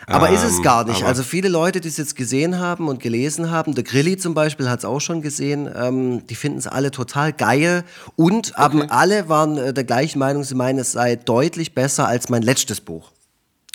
Aber 0.07 0.31
ist 0.31 0.43
es 0.43 0.57
Ähm, 0.57 0.63
gar 0.63 0.85
nicht. 0.85 1.05
Also 1.05 1.23
viele 1.23 1.49
Leute, 1.49 1.81
die 1.81 1.89
es 1.89 1.97
jetzt 1.97 2.17
gesehen 2.17 2.59
haben 2.59 2.89
und 2.89 3.01
gelesen 3.03 3.51
haben, 3.51 3.75
der 3.75 3.85
Grilli 3.85 4.17
zum 4.17 4.35
Beispiel 4.35 4.69
hat 4.69 4.81
es 4.81 4.85
auch 4.85 5.01
schon 5.01 5.21
gesehen, 5.23 5.71
ähm, 5.75 6.27
die 6.27 6.35
finden 6.35 6.59
es 6.59 6.67
alle 6.67 6.91
total 6.91 7.33
geil 7.33 7.85
und 8.17 8.55
haben 8.57 8.91
alle 8.91 9.29
waren 9.29 9.59
äh, 9.59 9.75
der 9.75 9.85
gleichen 9.85 10.19
Meinung, 10.19 10.43
sie 10.43 10.55
meinen, 10.55 10.79
es 10.79 10.93
sei 10.93 11.17
deutlich 11.17 11.75
besser 11.75 12.09
als 12.09 12.29
mein 12.29 12.43
letztes 12.43 12.81
Buch. 12.81 13.13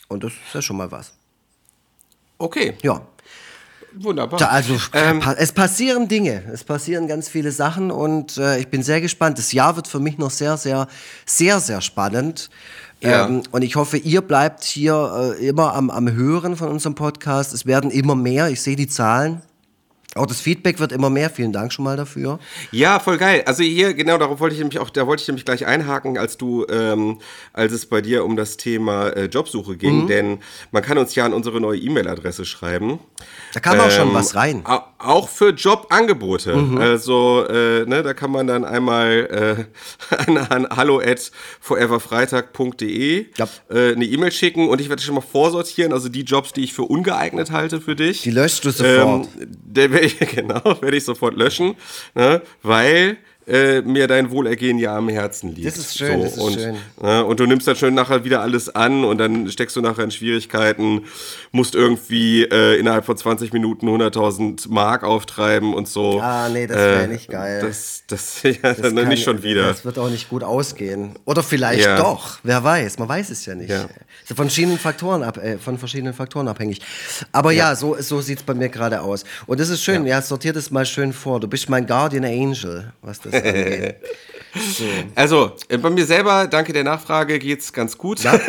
Und 0.08 0.24
das 0.24 0.34
ist 0.34 0.54
ja 0.54 0.62
schon 0.62 0.78
mal 0.78 0.92
was. 0.92 1.14
Okay, 2.38 2.74
Ja. 2.82 3.02
Wunderbar. 3.98 4.40
Da, 4.40 4.48
also 4.48 4.78
Ähm, 4.94 5.22
es 5.38 5.52
passieren 5.52 6.08
Dinge, 6.08 6.44
es 6.52 6.64
passieren 6.64 7.08
ganz 7.08 7.30
viele 7.30 7.52
Sachen 7.52 7.92
und 7.92 8.38
äh, 8.38 8.60
ich 8.60 8.68
bin 8.68 8.84
sehr 8.84 9.02
gespannt. 9.02 9.38
Das 9.38 9.52
Jahr 9.52 9.76
wird 9.76 9.88
für 9.88 10.00
mich 10.00 10.18
noch 10.18 10.32
sehr, 10.32 10.58
sehr, 10.58 10.88
sehr, 11.26 11.60
sehr 11.60 11.82
spannend. 11.82 12.50
Ja. 13.02 13.28
Ähm, 13.28 13.44
und 13.52 13.64
ich 13.64 13.76
hoffe, 13.76 13.98
ihr 13.98 14.22
bleibt 14.22 14.64
hier 14.64 15.36
äh, 15.40 15.48
immer 15.48 15.74
am, 15.74 15.90
am 15.90 16.12
Hören 16.12 16.56
von 16.56 16.70
unserem 16.70 16.96
Podcast. 16.96 17.54
Es 17.54 17.66
werden 17.66 17.92
immer 17.92 18.16
mehr, 18.16 18.50
ich 18.50 18.62
sehe 18.62 18.76
die 18.76 18.88
Zahlen. 18.88 19.42
Auch 20.18 20.26
das 20.28 20.40
Feedback 20.40 20.80
wird 20.80 20.94
immer 20.94 21.10
mehr. 21.10 21.30
Vielen 21.30 21.52
Dank 21.52 21.74
schon 21.74 21.84
mal 21.84 21.98
dafür. 21.98 22.40
Ja, 22.72 23.02
voll 23.02 23.18
geil. 23.18 23.44
Also 23.48 23.64
hier, 23.64 23.94
genau, 23.94 24.18
darauf 24.18 24.40
wollte 24.40 24.54
ich 24.56 24.60
nämlich 24.60 24.80
auch, 24.80 24.90
da 24.90 25.06
wollte 25.08 25.22
ich 25.22 25.28
nämlich 25.28 25.44
gleich 25.44 25.66
einhaken, 25.66 26.18
als 26.18 26.38
du, 26.38 26.66
ähm, 26.70 27.20
als 27.52 27.74
es 27.74 27.86
bei 27.86 28.00
dir 28.00 28.24
um 28.24 28.38
das 28.38 28.56
Thema 28.56 29.10
äh, 29.10 29.26
Jobsuche 29.26 29.76
ging, 29.76 30.04
Mhm. 30.04 30.08
denn 30.08 30.38
man 30.72 30.84
kann 30.84 30.98
uns 30.98 31.16
ja 31.16 31.26
an 31.26 31.34
unsere 31.34 31.60
neue 31.60 31.78
E-Mail-Adresse 31.80 32.46
schreiben. 32.46 33.00
Da 33.54 33.60
kam 33.60 33.78
auch 33.78 33.92
schon 33.92 34.08
Ähm, 34.08 34.14
was 34.14 34.36
rein. 34.36 34.58
Mhm. 34.60 34.66
au- 34.68 34.84
Auch 35.00 35.28
für 35.30 35.50
Jobangebote. 35.50 36.54
Also, 36.80 37.46
äh, 37.48 37.86
ne, 37.86 38.02
da 38.02 38.14
kann 38.16 38.32
man 38.32 38.48
dann 38.48 38.64
einmal 38.66 39.68
äh, 40.10 40.16
an, 40.32 40.38
an 40.38 40.68
hallo 40.78 41.00
at 41.00 41.30
foreverfreitag.de 41.60 43.26
Ja. 43.38 43.48
äh, 43.70 43.94
eine 43.94 44.06
E-Mail 44.06 44.32
schicken 44.32 44.70
und 44.70 44.82
ich 44.82 44.90
werde 44.90 45.02
schon 45.02 45.16
mal 45.16 45.22
vorsortieren, 45.22 45.94
also 45.94 46.10
die 46.10 46.22
Jobs, 46.24 46.54
die 46.54 46.64
ich 46.64 46.74
für 46.74 46.84
ungeeignet 46.84 47.52
halte 47.52 47.82
für 47.82 47.96
dich. 47.96 48.22
Die 48.24 48.32
löschst 48.32 48.66
du 48.66 48.72
sofort. 48.72 49.28
Ähm, 49.40 49.48
der 49.64 49.92
ich, 50.06 50.18
genau, 50.36 50.64
werde 50.82 50.98
ich 50.98 51.04
sofort 51.04 51.36
löschen, 51.36 51.76
ne, 52.14 52.42
weil 52.64 53.18
äh, 53.48 53.82
mir 53.82 54.08
dein 54.08 54.32
Wohlergehen 54.32 54.78
ja 54.80 54.98
am 54.98 55.08
Herzen 55.10 55.54
liegt. 55.54 55.68
Das 55.68 55.78
ist 55.78 55.98
schön, 55.98 56.22
das 56.22 56.34
ist 56.34 56.40
und, 56.42 56.54
schön. 56.54 56.76
Ne, 57.02 57.24
und 57.26 57.40
du 57.40 57.46
nimmst 57.46 57.68
dann 57.68 57.76
schön 57.76 57.94
nachher 57.94 58.24
wieder 58.24 58.42
alles 58.42 58.70
an 58.74 59.04
und 59.04 59.18
dann 59.20 59.50
steckst 59.50 59.76
du 59.76 59.82
nachher 59.82 60.04
in 60.04 60.12
Schwierigkeiten, 60.12 61.04
musst 61.52 61.76
irgendwie 61.76 62.44
äh, 62.44 62.80
innerhalb 62.80 63.06
von 63.06 63.16
20 63.18 63.54
Minuten 63.54 63.88
100.000 63.88 64.68
Mark 64.70 65.04
auftreiben 65.04 65.74
und 65.74 65.88
so. 65.88 66.20
Ah, 66.22 66.50
nee, 66.50 66.66
das 66.68 66.78
wäre 66.78 67.04
Äh, 67.04 67.08
nicht 67.08 67.30
geil. 67.30 67.62
Das, 67.62 68.04
das, 68.08 68.42
ja, 68.44 68.52
Das 68.62 68.82
dann 68.82 68.96
kann- 68.96 69.08
nicht 69.10 69.24
schon 69.24 69.44
wieder. 69.44 69.68
Das 69.68 69.86
wird 69.86 70.00
auch 70.00 70.10
nicht 70.10 70.30
gut 70.30 70.44
ausgehen. 70.44 71.12
Oder 71.26 71.44
vielleicht 71.44 71.86
Ja. 71.86 71.98
doch. 71.98 72.40
Wer 72.44 72.64
weiß. 72.64 72.98
Man 73.00 73.08
weiß 73.10 73.30
es 73.30 73.46
ja 73.46 73.54
nicht. 73.56 73.70
Ja. 73.70 73.84
Ist 73.84 74.30
ja 74.30 74.36
von 74.36 74.46
verschiedenen 74.48 74.80
Faktoren, 74.80 75.24
ab, 75.24 75.38
äh, 75.38 75.58
von 75.58 75.78
verschiedenen 75.78 76.14
Faktoren 76.14 76.48
abhängig. 76.48 76.82
Aber 77.32 77.52
ja, 77.52 77.76
so, 77.76 77.96
so 78.00 78.22
sieht 78.22 78.40
es 78.40 78.44
bei 78.44 78.54
mir 78.54 78.70
gerade 78.70 79.02
aus. 79.02 79.24
Und 79.46 79.60
das 79.60 79.70
ist 79.70 79.84
schön. 79.84 80.06
Ja. 80.06 80.22
sortiert 80.22 80.56
es 80.56 80.72
mal 80.72 80.86
schön 80.86 81.14
vor. 81.14 81.40
Du 81.40 81.48
bist 81.48 81.70
mein 81.70 81.86
Guardian 81.86 82.26
Angel, 82.26 82.92
was 83.02 83.20
das 83.22 83.35
angeht. 83.44 83.96
Also, 85.16 85.52
äh, 85.68 85.78
bei 85.78 85.90
mir 85.90 86.06
selber, 86.06 86.48
danke 86.48 86.72
der 86.72 86.86
Nachfrage, 86.86 87.40
geht's 87.40 87.74
ganz 87.74 87.98
gut. 87.98 88.22
Ja? 88.24 88.40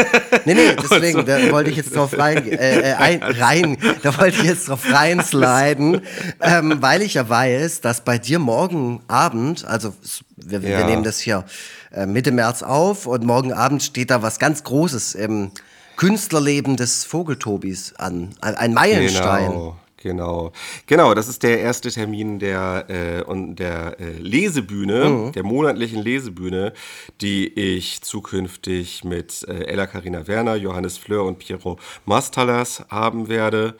Nee, 0.44 0.54
nee, 0.54 0.76
deswegen, 0.82 1.26
da 1.26 1.50
wollte 1.50 1.70
ich 1.70 1.76
jetzt 1.76 1.96
drauf 1.96 2.16
rein, 2.16 2.46
äh, 2.48 2.92
äh, 2.92 2.94
ein, 2.98 3.22
rein, 3.22 3.76
da 4.04 4.16
wollte 4.18 4.36
ich 4.38 4.44
jetzt 4.44 4.68
drauf 4.68 4.84
reinsliden, 4.88 6.02
ähm, 6.40 6.76
weil 6.80 7.02
ich 7.02 7.14
ja 7.14 7.28
weiß, 7.28 7.80
dass 7.80 8.02
bei 8.02 8.18
dir 8.18 8.38
morgen 8.38 9.02
Abend, 9.08 9.64
also 9.64 9.94
wir, 10.36 10.62
wir 10.62 10.70
Ja. 10.70 10.84
nehmen 10.86 11.02
das 11.02 11.18
hier 11.18 11.44
äh, 11.92 12.06
Mitte 12.06 12.30
März 12.30 12.62
auf 12.62 13.06
und 13.06 13.24
morgen 13.24 13.52
Abend 13.52 13.82
steht 13.82 14.10
da 14.12 14.22
was 14.22 14.38
ganz 14.38 14.62
Großes 14.62 15.16
im 15.16 15.50
Künstlerleben 15.96 16.76
des 16.76 17.04
Vogeltobis 17.04 17.94
an, 17.96 18.30
ein, 18.40 18.54
ein 18.54 18.74
Meilenstein. 18.74 19.50
Genau, 19.50 19.76
genau. 19.96 20.52
Genau, 20.86 21.14
das 21.14 21.28
ist 21.28 21.42
der 21.42 21.60
erste 21.60 21.90
Termin 21.90 22.38
der, 22.38 22.86
äh, 22.88 23.22
und 23.22 23.56
der 23.56 23.96
äh, 24.00 24.12
Lesebühne, 24.18 25.04
Mhm. 25.06 25.32
der 25.32 25.42
monatlichen 25.42 26.02
Lesebühne, 26.02 26.72
die 27.20 27.46
ich 27.48 28.02
zukünftig 28.02 29.04
mit 29.04 29.44
äh, 29.48 29.64
Ella 29.64 29.86
Karina 29.86 30.26
Werner, 30.26 30.56
Johannes 30.56 30.98
Fleur 30.98 31.24
und 31.24 31.38
Piero 31.38 31.78
Mastalas 32.04 32.84
haben 32.88 33.28
werde. 33.28 33.76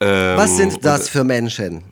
Ähm, 0.00 0.36
Was 0.36 0.56
sind 0.56 0.84
das 0.84 1.08
für 1.08 1.24
Menschen? 1.24 1.82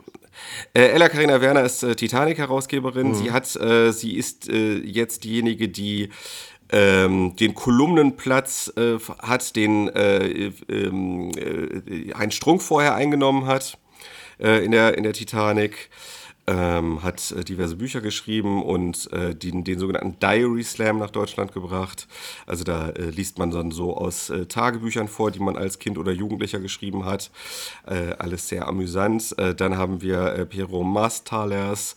Äh, 0.75 0.89
Ella 0.91 1.09
Karina 1.09 1.41
Werner 1.41 1.65
ist 1.65 1.83
äh, 1.83 1.95
Titanic-Herausgeberin. 1.97 3.09
Mhm. 3.09 3.15
Sie 3.15 3.31
hat, 3.33 3.57
äh, 3.57 3.93
sie 3.93 4.17
ist 4.17 4.49
äh, 4.49 4.77
jetzt 4.79 5.25
diejenige, 5.25 5.69
die 5.69 6.11
ähm, 6.73 7.37
den 7.37 7.55
Kolumnenplatz 7.55 8.73
äh, 8.77 8.99
hat, 9.21 9.57
den 9.57 9.89
äh, 9.89 10.53
ähm, 10.69 11.31
äh, 11.37 12.13
Heinz 12.15 12.35
Strunk 12.35 12.63
vorher 12.63 12.95
eingenommen 12.95 13.47
hat 13.47 13.79
äh, 14.41 14.65
in, 14.65 14.73
der, 14.73 14.97
in 14.97 15.05
der 15.05 15.13
Titanic. 15.13 15.91
Ähm, 16.49 17.03
hat 17.03 17.33
äh, 17.33 17.43
diverse 17.43 17.75
Bücher 17.75 18.01
geschrieben 18.01 18.63
und 18.63 19.13
äh, 19.13 19.35
den, 19.35 19.65
den 19.65 19.81
sogenannten 19.81 20.19
Diary 20.21 20.63
Slam 20.63 20.99
nach 20.99 21.11
Deutschland 21.11 21.53
gebracht. 21.53 22.07
Also 22.47 22.63
da 22.63 22.91
äh, 22.91 23.11
liest 23.11 23.39
man 23.39 23.51
dann 23.51 23.73
so 23.73 23.97
aus 23.97 24.31
äh, 24.31 24.47
Tagebüchern 24.47 25.09
vor, 25.09 25.33
die 25.33 25.41
man 25.41 25.57
als 25.57 25.81
Kind 25.81 25.99
oder 25.99 26.13
Jugendlicher 26.13 26.61
geschrieben 26.61 27.05
hat. 27.05 27.33
Äh, 27.85 28.13
alles 28.19 28.49
sehr 28.49 28.69
amüsant. 28.69 29.37
Äh, 29.39 29.57
dann 29.57 29.77
haben 29.77 30.03
wir 30.03 30.35
äh, 30.35 30.47
Piero 30.47 30.85
Mastalers, 30.85 31.97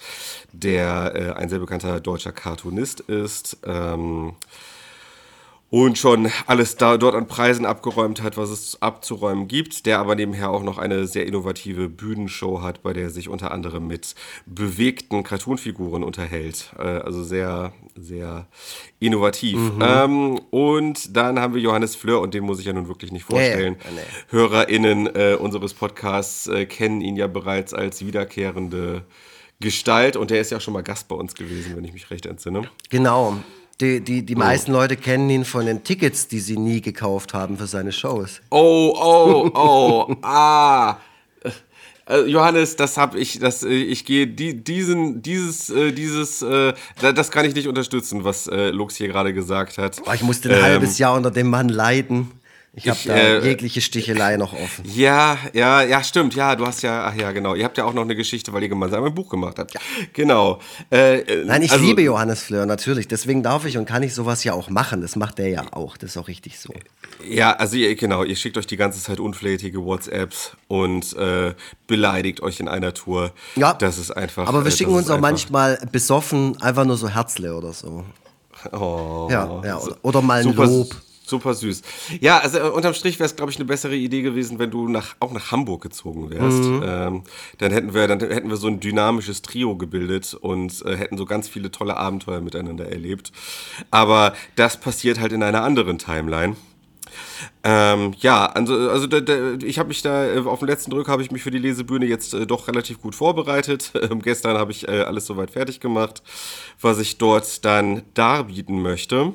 der 0.51 1.37
ein 1.37 1.49
sehr 1.49 1.59
bekannter 1.59 1.99
deutscher 1.99 2.31
Cartoonist 2.31 3.01
ist. 3.01 3.57
Ähm, 3.65 4.33
und 5.69 5.97
schon 5.97 6.31
alles 6.47 6.77
da, 6.77 6.97
dort 6.97 7.15
an 7.15 7.27
Preisen 7.27 7.65
abgeräumt 7.65 8.23
hat, 8.23 8.37
was 8.37 8.49
es 8.49 8.81
abzuräumen 8.81 9.47
gibt, 9.47 9.85
der 9.85 9.99
aber 9.99 10.15
nebenher 10.15 10.49
auch 10.49 10.63
noch 10.63 10.79
eine 10.79 11.05
sehr 11.05 11.27
innovative 11.27 11.89
Bühnenshow 11.89 12.61
hat, 12.61 12.81
bei 12.81 12.93
der 12.93 13.03
er 13.03 13.09
sich 13.11 13.29
unter 13.29 13.51
anderem 13.51 13.87
mit 13.87 14.15
bewegten 14.45 15.23
Cartoonfiguren 15.23 16.03
unterhält. 16.03 16.73
Äh, 16.77 16.81
also 16.81 17.23
sehr, 17.23 17.73
sehr 17.95 18.47
innovativ. 18.99 19.59
Ähm, 19.81 20.39
und 20.49 21.15
dann 21.15 21.39
haben 21.39 21.53
wir 21.53 21.61
Johannes 21.61 21.95
Fleur, 21.95 22.21
und 22.21 22.33
den 22.33 22.43
muss 22.43 22.59
ich 22.59 22.65
ja 22.65 22.73
nun 22.73 22.87
wirklich 22.87 23.11
nicht 23.11 23.25
vorstellen. 23.25 23.77
Ja, 23.83 23.91
nee. 23.91 24.01
HörerInnen 24.29 25.07
äh, 25.15 25.37
unseres 25.39 25.73
Podcasts 25.73 26.47
äh, 26.47 26.65
kennen 26.65 27.01
ihn 27.01 27.15
ja 27.15 27.27
bereits 27.27 27.73
als 27.73 28.05
wiederkehrende 28.05 29.05
Gestalt 29.59 30.15
und 30.15 30.31
der 30.31 30.41
ist 30.41 30.51
ja 30.51 30.59
schon 30.59 30.73
mal 30.73 30.83
Gast 30.83 31.09
bei 31.09 31.15
uns 31.15 31.35
gewesen, 31.35 31.75
wenn 31.75 31.83
ich 31.83 31.93
mich 31.93 32.09
recht 32.09 32.25
entsinne. 32.25 32.63
Genau. 32.89 33.37
Die, 33.81 34.01
die, 34.01 34.25
die 34.25 34.35
meisten 34.35 34.73
Leute 34.73 34.97
kennen 34.97 35.29
ihn 35.29 35.45
von 35.45 35.65
den 35.65 35.83
Tickets, 35.85 36.27
die 36.27 36.39
sie 36.39 36.57
nie 36.57 36.81
gekauft 36.81 37.33
haben 37.33 37.57
für 37.57 37.67
seine 37.67 37.93
Shows. 37.93 38.41
Oh, 38.49 38.93
oh, 38.97 39.49
oh, 39.55 40.15
ah. 40.21 40.97
Äh, 42.09 42.21
Johannes, 42.25 42.75
das 42.75 42.97
habe 42.97 43.19
ich, 43.19 43.37
das, 43.39 43.63
äh, 43.63 43.69
ich 43.69 44.03
gehe 44.03 44.25
die, 44.27 44.55
diesen, 44.63 45.21
dieses, 45.21 45.69
äh, 45.69 45.91
dieses, 45.93 46.41
äh, 46.41 46.73
da- 46.99 47.11
das 47.13 47.29
kann 47.31 47.45
ich 47.45 47.53
nicht 47.53 47.67
unterstützen, 47.67 48.23
was 48.23 48.47
äh, 48.47 48.71
Lux 48.71 48.95
hier 48.95 49.07
gerade 49.07 49.31
gesagt 49.33 49.77
hat. 49.77 50.03
Boah, 50.03 50.15
ich 50.15 50.23
musste 50.23 50.49
ein 50.49 50.55
Ähm, 50.57 50.61
halbes 50.63 50.97
Jahr 50.97 51.13
unter 51.13 51.29
dem 51.31 51.49
Mann 51.49 51.69
leiden. 51.69 52.31
Ich 52.73 52.87
habe 52.87 52.99
da 53.05 53.15
äh, 53.15 53.43
jegliche 53.43 53.81
Stichelei 53.81 54.37
noch 54.37 54.53
offen. 54.53 54.85
Ja, 54.93 55.37
ja, 55.53 55.81
ja, 55.81 56.03
stimmt. 56.03 56.35
Ja, 56.35 56.55
du 56.55 56.67
hast 56.67 56.83
ja, 56.83 57.05
ach 57.07 57.15
ja, 57.15 57.31
genau. 57.31 57.55
Ihr 57.55 57.65
habt 57.65 57.77
ja 57.79 57.85
auch 57.85 57.93
noch 57.93 58.03
eine 58.03 58.15
Geschichte, 58.15 58.53
weil 58.53 58.61
ihr 58.61 58.69
gemeinsam 58.69 59.03
ein 59.03 59.13
Buch 59.15 59.27
gemacht 59.29 59.57
habt. 59.57 59.73
Genau. 60.13 60.59
Äh, 60.91 61.21
äh, 61.21 61.45
Nein, 61.45 61.63
ich 61.63 61.71
also- 61.71 61.83
liebe 61.83 62.03
Johannes 62.03 62.43
Fleur, 62.43 62.65
natürlich. 62.67 63.07
Deswegen 63.07 63.41
darf 63.41 63.65
ich 63.65 63.77
und 63.77 63.85
kann 63.85 64.03
ich 64.03 64.13
sowas 64.13 64.43
ja 64.43 64.53
auch 64.53 64.69
machen. 64.69 65.01
Das 65.01 65.15
macht 65.15 65.39
der 65.39 65.49
ja 65.49 65.63
auch. 65.73 65.97
Das 65.97 66.11
ist 66.11 66.17
auch 66.17 66.27
richtig 66.27 66.59
so. 66.59 66.71
Ja, 67.27 67.53
also 67.53 67.75
ihr, 67.75 67.95
genau, 67.95 68.23
ihr 68.23 68.35
schickt 68.35 68.55
euch 68.57 68.67
die 68.67 68.77
ganze 68.77 69.01
Zeit 69.01 69.19
unflätige 69.19 69.83
WhatsApps 69.83 70.51
und 70.67 71.13
äh, 71.17 71.55
beleidigt 71.87 72.41
euch 72.41 72.59
in 72.59 72.67
einer 72.67 72.93
Tour. 72.93 73.31
Ja. 73.55 73.73
Das 73.73 73.97
ist 73.97 74.11
einfach. 74.11 74.47
Aber 74.47 74.61
äh, 74.61 74.65
wir 74.65 74.71
schicken 74.71 74.91
das 74.91 74.99
uns 75.01 75.09
auch 75.09 75.19
manchmal 75.19 75.79
besoffen 75.91 76.61
einfach 76.61 76.85
nur 76.85 76.97
so 76.97 77.09
Herzle 77.09 77.55
oder 77.55 77.73
so. 77.73 78.05
Oh, 78.71 79.27
Ja, 79.31 79.61
ja. 79.65 79.77
Oder, 79.79 79.97
oder 80.03 80.21
mal 80.21 80.41
ein 80.41 80.53
Lob. 80.53 80.95
Super 81.29 81.53
süß. 81.53 81.83
Ja, 82.21 82.39
also 82.39 82.57
äh, 82.57 82.69
unterm 82.69 82.95
Strich 82.95 83.19
wäre 83.19 83.27
es, 83.27 83.35
glaube 83.35 83.51
ich, 83.51 83.57
eine 83.57 83.65
bessere 83.65 83.95
Idee 83.95 84.23
gewesen, 84.23 84.57
wenn 84.57 84.71
du 84.71 84.87
nach, 84.87 85.15
auch 85.19 85.31
nach 85.31 85.51
Hamburg 85.51 85.83
gezogen 85.83 86.31
wärst. 86.31 86.63
Mhm. 86.63 86.83
Ähm, 86.83 87.23
dann 87.59 87.71
hätten 87.71 87.93
wir, 87.93 88.07
dann 88.07 88.19
hätten 88.19 88.49
wir 88.49 88.57
so 88.57 88.67
ein 88.67 88.79
dynamisches 88.79 89.43
Trio 89.43 89.77
gebildet 89.77 90.33
und 90.33 90.83
äh, 90.85 90.97
hätten 90.97 91.17
so 91.17 91.25
ganz 91.25 91.47
viele 91.47 91.69
tolle 91.69 91.97
Abenteuer 91.97 92.41
miteinander 92.41 92.89
erlebt. 92.89 93.31
Aber 93.91 94.33
das 94.55 94.79
passiert 94.79 95.19
halt 95.19 95.31
in 95.31 95.43
einer 95.43 95.63
anderen 95.63 95.99
Timeline. 95.99 96.55
Ähm, 97.63 98.13
ja, 98.19 98.47
also, 98.47 98.89
also 98.89 99.07
da, 99.07 99.19
da, 99.19 99.53
ich 99.63 99.77
habe 99.79 99.89
mich 99.89 100.01
da 100.01 100.25
äh, 100.25 100.39
auf 100.39 100.59
den 100.59 100.67
letzten 100.67 100.91
Drück 100.91 101.07
habe 101.07 101.21
ich 101.21 101.31
mich 101.31 101.43
für 101.43 101.51
die 101.51 101.59
Lesebühne 101.59 102.05
jetzt 102.05 102.33
äh, 102.33 102.47
doch 102.47 102.67
relativ 102.67 103.01
gut 103.01 103.15
vorbereitet. 103.15 103.91
Ähm, 103.99 104.21
gestern 104.21 104.57
habe 104.57 104.71
ich 104.71 104.87
äh, 104.87 105.01
alles 105.01 105.25
soweit 105.25 105.51
fertig 105.51 105.81
gemacht, 105.81 106.23
was 106.79 106.99
ich 106.99 107.17
dort 107.17 107.65
dann 107.65 108.03
darbieten 108.13 108.81
möchte. 108.81 109.33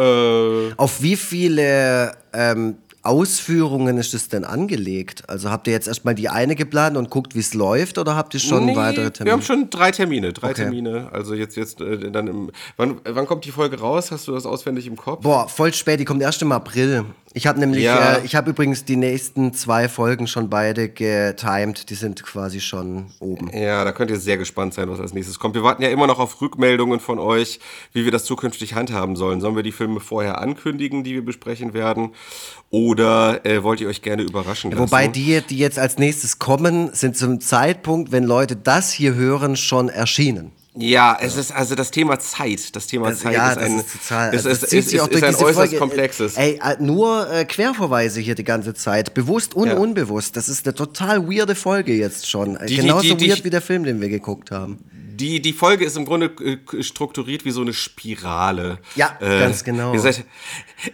Äh, 0.00 0.72
Auf 0.76 1.02
wie 1.02 1.16
viele 1.16 2.12
ähm, 2.32 2.76
Ausführungen 3.02 3.96
ist 3.98 4.12
es 4.12 4.28
denn 4.28 4.44
angelegt? 4.44 5.22
Also 5.28 5.50
habt 5.50 5.66
ihr 5.66 5.72
jetzt 5.72 5.88
erstmal 5.88 6.14
die 6.14 6.28
eine 6.28 6.54
geplant 6.54 6.96
und 6.98 7.08
guckt, 7.10 7.34
wie 7.34 7.38
es 7.40 7.54
läuft 7.54 7.96
oder 7.96 8.14
habt 8.14 8.34
ihr 8.34 8.40
schon 8.40 8.66
nee, 8.66 8.76
weitere 8.76 9.04
Wir 9.04 9.12
Termine? 9.12 9.32
haben 9.32 9.42
schon 9.42 9.70
drei 9.70 9.90
Termine, 9.90 10.32
drei 10.34 10.50
Okay. 10.50 10.62
Termine. 10.64 11.08
Also 11.12 11.34
jetzt 11.34 11.56
jetzt 11.56 11.80
äh, 11.80 12.10
dann 12.10 12.26
im 12.26 12.50
wann, 12.76 13.00
wann 13.04 13.26
kommt 13.26 13.44
die 13.46 13.52
Folge 13.52 13.78
raus? 13.80 14.10
Hast 14.10 14.28
du 14.28 14.32
das 14.32 14.44
auswendig 14.44 14.86
im 14.86 14.96
Kopf? 14.96 15.22
Boah, 15.22 15.48
voll 15.48 15.72
spät, 15.72 15.98
die 16.00 16.04
kommt 16.04 16.20
erst 16.22 16.42
im 16.42 16.52
April. 16.52 17.04
Ich 17.32 17.46
habe 17.46 17.60
nämlich, 17.60 17.84
Ja. 17.84 18.14
äh, 18.16 18.24
ich 18.24 18.34
habe 18.34 18.50
übrigens 18.50 18.84
die 18.84 18.96
nächsten 18.96 19.54
zwei 19.54 19.88
Folgen 19.88 20.26
schon 20.26 20.50
beide 20.50 20.88
getimed. 20.88 21.88
Die 21.88 21.94
sind 21.94 22.24
quasi 22.24 22.60
schon 22.60 23.06
oben. 23.20 23.50
Ja, 23.56 23.84
da 23.84 23.92
könnt 23.92 24.10
ihr 24.10 24.18
sehr 24.18 24.36
gespannt 24.36 24.74
sein, 24.74 24.90
was 24.90 24.98
als 24.98 25.14
nächstes 25.14 25.38
kommt. 25.38 25.54
Wir 25.54 25.62
warten 25.62 25.82
ja 25.82 25.90
immer 25.90 26.08
noch 26.08 26.18
auf 26.18 26.40
Rückmeldungen 26.40 26.98
von 26.98 27.20
euch, 27.20 27.60
wie 27.92 28.04
wir 28.04 28.10
das 28.10 28.24
zukünftig 28.24 28.74
handhaben 28.74 29.14
sollen. 29.14 29.40
Sollen 29.40 29.54
wir 29.54 29.62
die 29.62 29.70
Filme 29.70 30.00
vorher 30.00 30.40
ankündigen, 30.40 31.04
die 31.04 31.14
wir 31.14 31.24
besprechen 31.24 31.72
werden? 31.72 32.10
Oder 32.70 33.46
äh, 33.46 33.62
wollt 33.62 33.80
ihr 33.80 33.88
euch 33.88 34.02
gerne 34.02 34.22
überraschen 34.22 34.72
lassen? 34.72 34.82
Wobei 34.82 35.06
die, 35.06 35.40
die 35.48 35.58
jetzt 35.58 35.78
als 35.78 35.98
nächstes 35.98 36.40
kommen, 36.40 36.90
sind 36.94 37.16
zum 37.16 37.40
Zeitpunkt, 37.40 38.10
wenn 38.10 38.24
Leute 38.24 38.56
das 38.56 38.90
hier 38.90 39.14
hören, 39.14 39.54
schon 39.56 39.88
erschienen. 39.88 40.50
Ja, 40.76 41.18
es 41.20 41.36
ist 41.36 41.50
also 41.50 41.74
das 41.74 41.90
Thema 41.90 42.20
Zeit. 42.20 42.76
Das 42.76 42.86
Thema 42.86 43.10
Das, 43.10 43.20
Zeit 43.20 43.34
ja, 43.34 43.48
ist 43.50 43.56
das 43.56 43.64
ein, 43.64 43.78
ist 43.80 43.92
total. 43.92 44.28
es 44.28 44.46
also 44.46 44.48
ist, 44.50 44.62
ist, 44.72 44.92
ist, 44.92 45.08
ist 45.08 45.22
ein 45.24 45.34
äußerst 45.34 45.54
Folge. 45.54 45.76
komplexes. 45.78 46.36
Ey, 46.36 46.60
äh, 46.62 46.76
nur 46.80 47.28
äh, 47.28 47.44
Querverweise 47.44 48.20
hier 48.20 48.36
die 48.36 48.44
ganze 48.44 48.72
Zeit, 48.74 49.12
bewusst 49.12 49.54
und 49.54 49.66
Ja. 49.68 49.76
unbewusst. 49.76 50.36
Das 50.36 50.48
ist 50.48 50.66
eine 50.66 50.74
total 50.74 51.28
weirde 51.28 51.56
Folge 51.56 51.92
jetzt 51.94 52.28
schon. 52.30 52.56
Die- 52.68 52.76
Genauso 52.76 53.02
die- 53.02 53.16
die- 53.16 53.30
weird 53.30 53.44
wie 53.44 53.50
der 53.50 53.62
Film, 53.62 53.82
den 53.82 54.00
wir 54.00 54.08
geguckt 54.08 54.52
haben. 54.52 54.78
Die, 55.20 55.40
die 55.40 55.52
Folge 55.52 55.84
ist 55.84 55.96
im 55.96 56.06
Grunde 56.06 56.32
äh, 56.42 56.82
strukturiert 56.82 57.44
wie 57.44 57.50
so 57.50 57.60
eine 57.60 57.72
Spirale. 57.72 58.78
Äh, 58.96 58.98
Ja, 58.98 59.16
ganz 59.20 59.64
genau. 59.64 59.96
seid, 59.98 60.24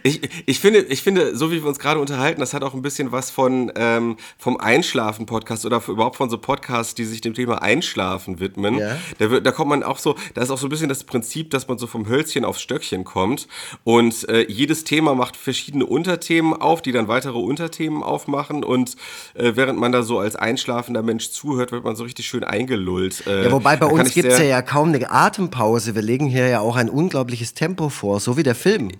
ich, 0.03 0.21
ich, 0.45 0.59
finde, 0.59 0.79
ich 0.79 1.01
finde, 1.01 1.35
so 1.35 1.49
wie 1.51 1.61
wir 1.61 1.67
uns 1.69 1.79
gerade 1.79 1.99
unterhalten, 1.99 2.41
das 2.41 2.53
hat 2.53 2.61
auch 2.63 2.73
ein 2.73 2.81
bisschen 2.81 3.11
was 3.11 3.31
von 3.31 3.71
ähm, 3.75 4.17
vom 4.37 4.57
Einschlafen-Podcast 4.57 5.65
oder 5.65 5.81
überhaupt 5.87 6.17
von 6.17 6.29
so 6.29 6.37
Podcasts, 6.37 6.93
die 6.93 7.05
sich 7.05 7.21
dem 7.21 7.33
Thema 7.33 7.61
Einschlafen 7.61 8.39
widmen. 8.39 8.77
Ja. 8.77 8.97
Da, 9.17 9.29
wird, 9.31 9.45
da 9.45 9.51
kommt 9.51 9.69
man 9.69 9.83
auch 9.83 9.97
so, 9.97 10.15
da 10.33 10.41
ist 10.41 10.49
auch 10.51 10.57
so 10.57 10.67
ein 10.67 10.69
bisschen 10.69 10.89
das 10.89 11.05
Prinzip, 11.05 11.51
dass 11.51 11.67
man 11.67 11.77
so 11.77 11.87
vom 11.87 12.07
Hölzchen 12.09 12.43
aufs 12.43 12.61
Stöckchen 12.61 13.05
kommt 13.05 13.47
und 13.83 14.27
äh, 14.29 14.45
jedes 14.49 14.83
Thema 14.83 15.15
macht 15.15 15.37
verschiedene 15.37 15.85
Unterthemen 15.85 16.53
auf, 16.53 16.81
die 16.81 16.91
dann 16.91 17.07
weitere 17.07 17.37
Unterthemen 17.37 18.03
aufmachen 18.03 18.63
und 18.63 18.95
äh, 19.35 19.53
während 19.55 19.79
man 19.79 19.91
da 19.91 20.03
so 20.03 20.19
als 20.19 20.35
einschlafender 20.35 21.01
Mensch 21.01 21.29
zuhört, 21.29 21.71
wird 21.71 21.85
man 21.85 21.95
so 21.95 22.03
richtig 22.03 22.27
schön 22.27 22.43
eingelullt. 22.43 23.25
Äh, 23.25 23.45
Ja, 23.45 23.51
wobei 23.51 23.77
bei 23.77 23.85
uns 23.85 24.13
gibt 24.21 24.33
es 24.33 24.39
ja, 24.39 24.45
ja 24.45 24.61
kaum 24.61 24.89
eine 24.93 25.11
Atempause. 25.11 25.95
Wir 25.95 26.01
legen 26.01 26.27
hier 26.27 26.47
ja 26.47 26.59
auch 26.59 26.75
ein 26.75 26.89
unglaubliches 26.89 27.53
Tempo 27.53 27.89
vor, 27.89 28.19
so 28.19 28.35
wie 28.35 28.43
der 28.43 28.55
Film. 28.55 28.91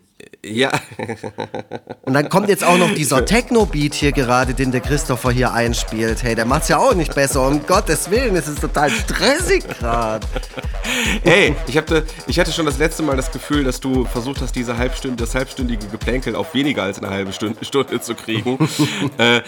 Ja, 0.50 0.72
Und 2.04 2.14
dann 2.14 2.30
kommt 2.30 2.50
jetzt 2.50 2.64
auch 2.64 2.78
noch 2.78 2.94
dieser 2.94 3.26
Techno-Beat 3.26 3.94
hier 3.94 4.12
gerade, 4.12 4.54
den 4.54 4.72
der 4.72 4.82
Christopher 4.82 5.32
hier 5.32 5.52
einspielt. 5.54 6.24
Hey, 6.24 6.36
der 6.36 6.46
macht's 6.46 6.70
ja 6.70 6.78
auch 6.78 6.94
nicht 6.94 7.14
besser. 7.14 7.46
Um 7.46 7.66
Gottes 7.66 8.10
Willen, 8.10 8.36
es 8.36 8.48
ist 8.48 8.62
total 8.62 8.90
stressig 8.90 9.64
gerade. 9.68 10.26
hey, 11.24 11.56
ich, 11.68 11.76
da, 11.76 12.02
ich 12.28 12.40
hatte 12.40 12.52
schon 12.52 12.66
das 12.66 12.78
letzte 12.78 13.04
Mal 13.04 13.18
das 13.18 13.32
Gefühl, 13.32 13.64
dass 13.64 13.80
du 13.80 14.06
versucht 14.06 14.42
hast, 14.42 14.56
diese 14.56 14.78
halbstünd, 14.78 15.20
das 15.20 15.36
halbstündige 15.36 15.88
Geplänkel 15.88 16.36
auf 16.36 16.54
weniger 16.54 16.84
als 16.84 17.00
eine 17.00 17.10
halbe 17.10 17.34
Stunde, 17.34 17.64
Stunde 17.66 18.00
zu 18.00 18.16
kriegen. 18.16 18.58
äh, 19.18 19.42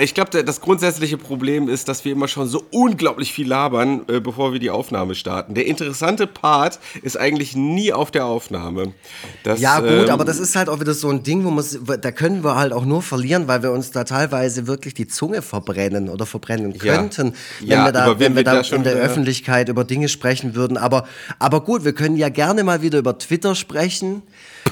ich 0.00 0.14
glaube, 0.14 0.44
das 0.44 0.60
grundsätzliche 0.60 1.16
Problem 1.16 1.68
ist, 1.68 1.88
dass 1.88 2.04
wir 2.04 2.12
immer 2.12 2.28
schon 2.28 2.46
so 2.46 2.64
unglaublich 2.70 3.32
viel 3.32 3.48
labern, 3.48 4.02
äh, 4.08 4.20
bevor 4.20 4.52
wir 4.52 4.60
die 4.60 4.70
Aufnahme 4.70 5.14
starten. 5.14 5.54
Der 5.54 5.66
interessante 5.66 6.26
Part 6.26 6.78
ist 7.02 7.16
eigentlich 7.16 7.56
nie 7.56 7.92
auf 7.92 8.10
der 8.10 8.26
Aufnahme. 8.26 8.92
Das, 9.44 9.60
Ja, 9.60 9.80
gut, 9.80 9.90
ähm, 9.90 10.10
aber 10.10 10.24
das 10.24 10.38
ist 10.38 10.41
halt 10.56 10.68
auch 10.68 10.80
wieder 10.80 10.94
so 10.94 11.08
ein 11.10 11.22
Ding, 11.22 11.44
wo 11.44 11.50
man, 11.50 11.64
da 12.00 12.10
können 12.10 12.42
wir 12.44 12.56
halt 12.56 12.72
auch 12.72 12.84
nur 12.84 13.02
verlieren, 13.02 13.48
weil 13.48 13.62
wir 13.62 13.72
uns 13.72 13.90
da 13.90 14.04
teilweise 14.04 14.66
wirklich 14.66 14.94
die 14.94 15.06
Zunge 15.06 15.42
verbrennen 15.42 16.08
oder 16.08 16.26
verbrennen 16.26 16.72
Ja. 16.72 16.96
könnten, 16.96 17.34
wenn 17.60 17.68
Ja, 17.68 17.84
wir 17.86 17.92
da, 17.92 18.06
über 18.06 18.18
wen 18.18 18.26
wenn 18.26 18.36
wir 18.36 18.44
da 18.44 18.60
in 18.60 18.82
der 18.82 18.94
Öffentlichkeit 18.94 19.68
über 19.68 19.84
Dinge 19.84 20.08
sprechen 20.08 20.54
würden. 20.54 20.76
Aber, 20.76 21.06
aber 21.38 21.60
gut, 21.62 21.84
wir 21.84 21.92
können 21.92 22.16
ja 22.16 22.28
gerne 22.28 22.64
mal 22.64 22.82
wieder 22.82 22.98
über 22.98 23.18
Twitter 23.18 23.54
sprechen. 23.54 24.22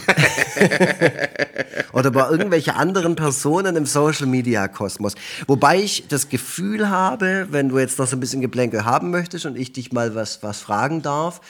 oder 1.92 2.08
über 2.08 2.30
irgendwelche 2.30 2.74
anderen 2.74 3.16
Personen 3.16 3.76
im 3.76 3.86
Social 3.86 4.26
Media 4.26 4.68
Kosmos. 4.68 5.14
Wobei 5.46 5.80
ich 5.80 6.06
das 6.08 6.28
Gefühl 6.28 6.88
habe, 6.88 7.48
wenn 7.50 7.68
du 7.68 7.78
jetzt 7.78 7.98
noch 7.98 8.06
so 8.06 8.16
ein 8.16 8.20
bisschen 8.20 8.40
Geplänkel 8.40 8.84
haben 8.84 9.10
möchtest 9.10 9.46
und 9.46 9.56
ich 9.56 9.72
dich 9.72 9.92
mal 9.92 10.14
was, 10.14 10.42
was 10.42 10.60
fragen 10.60 11.02
darf, 11.02 11.40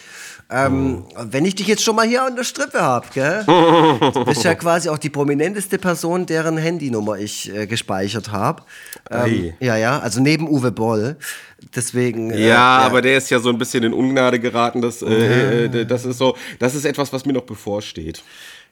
ähm, 0.52 1.04
wenn 1.16 1.44
ich 1.44 1.54
dich 1.54 1.68
jetzt 1.68 1.85
schon 1.85 1.94
mal 1.94 2.06
hier 2.06 2.25
an 2.25 2.35
der 2.35 2.42
Strippe 2.42 2.80
habe, 2.80 3.06
gell? 3.14 3.44
Du 3.47 4.25
bist 4.25 4.42
ja 4.42 4.56
quasi 4.56 4.88
auch 4.88 4.99
die 4.99 5.11
prominenteste 5.11 5.78
Person, 5.78 6.26
deren 6.26 6.56
Handynummer 6.56 7.18
ich 7.18 7.54
äh, 7.54 7.66
gespeichert 7.68 8.32
habe. 8.32 8.64
Ähm, 9.11 9.53
ja, 9.61 9.76
ja, 9.76 10.00
also 10.00 10.20
neben 10.20 10.48
Uwe 10.48 10.72
Boll. 10.72 11.16
Deswegen. 11.75 12.31
äh, 12.31 12.49
Ja, 12.49 12.79
aber 12.79 13.03
der 13.03 13.16
ist 13.18 13.31
ja 13.31 13.38
so 13.38 13.49
ein 13.51 13.59
bisschen 13.59 13.85
in 13.85 13.92
Ungnade 13.92 14.40
geraten. 14.40 14.81
Das, 14.83 15.03
äh, 15.03 15.64
äh, 15.66 15.85
das 15.87 16.05
ist 16.05 16.18
so, 16.18 16.37
das 16.59 16.75
ist 16.75 16.85
etwas, 16.85 17.12
was 17.12 17.25
mir 17.27 17.33
noch 17.35 17.42
bevorsteht. 17.44 18.23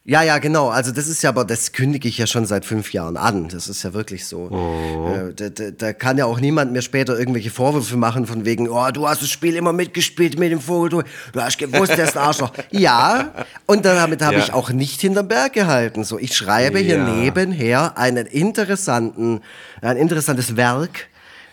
Ja, 0.05 0.23
ja, 0.23 0.39
genau. 0.39 0.69
Also 0.71 0.91
das 0.91 1.07
ist 1.07 1.23
ja, 1.23 1.29
aber 1.29 1.45
das 1.45 1.73
kündige 1.73 2.09
ich 2.09 2.17
ja 2.17 2.27
schon 2.27 2.47
seit 2.47 2.65
fünf 2.65 2.95
Jahren 2.95 3.19
an. 3.19 3.49
Das 3.49 3.69
ist 3.69 3.83
ja 3.83 3.93
wirklich 3.93 4.25
so. 4.27 4.47
Äh, 4.49 5.35
da, 5.35 5.51
da, 5.51 5.71
da 5.71 5.93
kann 5.93 6.17
ja 6.17 6.25
auch 6.25 6.41
niemand 6.41 6.73
mir 6.73 6.81
später 6.81 7.19
irgendwelche 7.19 7.51
Vorwürfe 7.51 7.99
machen 7.99 8.25
von 8.27 8.47
wegen, 8.47 8.71
oh, 8.71 8.89
du 8.91 9.07
hast 9.07 9.21
das 9.21 9.29
Spiel 9.29 9.55
immer 9.55 9.75
mitgespielt 9.75 10.39
mit 10.39 10.51
dem 10.51 10.61
Vogel, 10.63 10.89
du, 10.89 11.03
du 11.33 11.43
hast 11.43 11.59
gewusst, 11.59 11.91
der 11.99 12.05
ist 12.07 12.17
ein 12.17 12.23
Arschloch. 12.23 12.53
ja, 12.71 13.35
und 13.67 13.85
damit 13.85 14.23
habe 14.23 14.37
Ja. 14.37 14.45
ich 14.45 14.53
auch 14.55 14.71
nicht 14.71 14.99
hinterm 15.03 15.29
Berg 15.29 15.53
gehalten. 15.53 16.05
So, 16.05 16.19
ich 16.19 16.35
schreibe 16.35 16.79
hier 16.79 16.97
Ja. 16.97 17.05
nebenher 17.05 17.99
einen 17.99 18.25
interessanten, 18.27 19.43
ein 19.83 19.99
interessantes 19.99 20.57
Werk. 20.57 21.09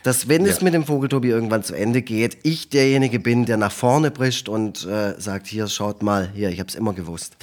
Dass, 0.05 0.27
wenn 0.29 0.45
es 0.45 0.57
Ja. 0.59 0.65
mit 0.65 0.75
dem 0.75 0.85
Vogeltobi 0.85 1.29
irgendwann 1.29 1.63
zu 1.63 1.73
Ende 1.73 2.03
geht, 2.03 2.37
ich 2.43 2.69
derjenige 2.69 3.19
bin, 3.19 3.45
der 3.47 3.57
nach 3.57 3.71
vorne 3.71 4.11
bricht 4.11 4.47
und 4.47 4.85
äh, 4.85 5.19
sagt, 5.19 5.47
hier, 5.47 5.67
schaut 5.67 6.03
mal, 6.03 6.29
hier, 6.35 6.49
ich 6.49 6.59
habe 6.59 6.69
es 6.69 6.75
immer 6.75 6.93
gewusst. 6.93 7.35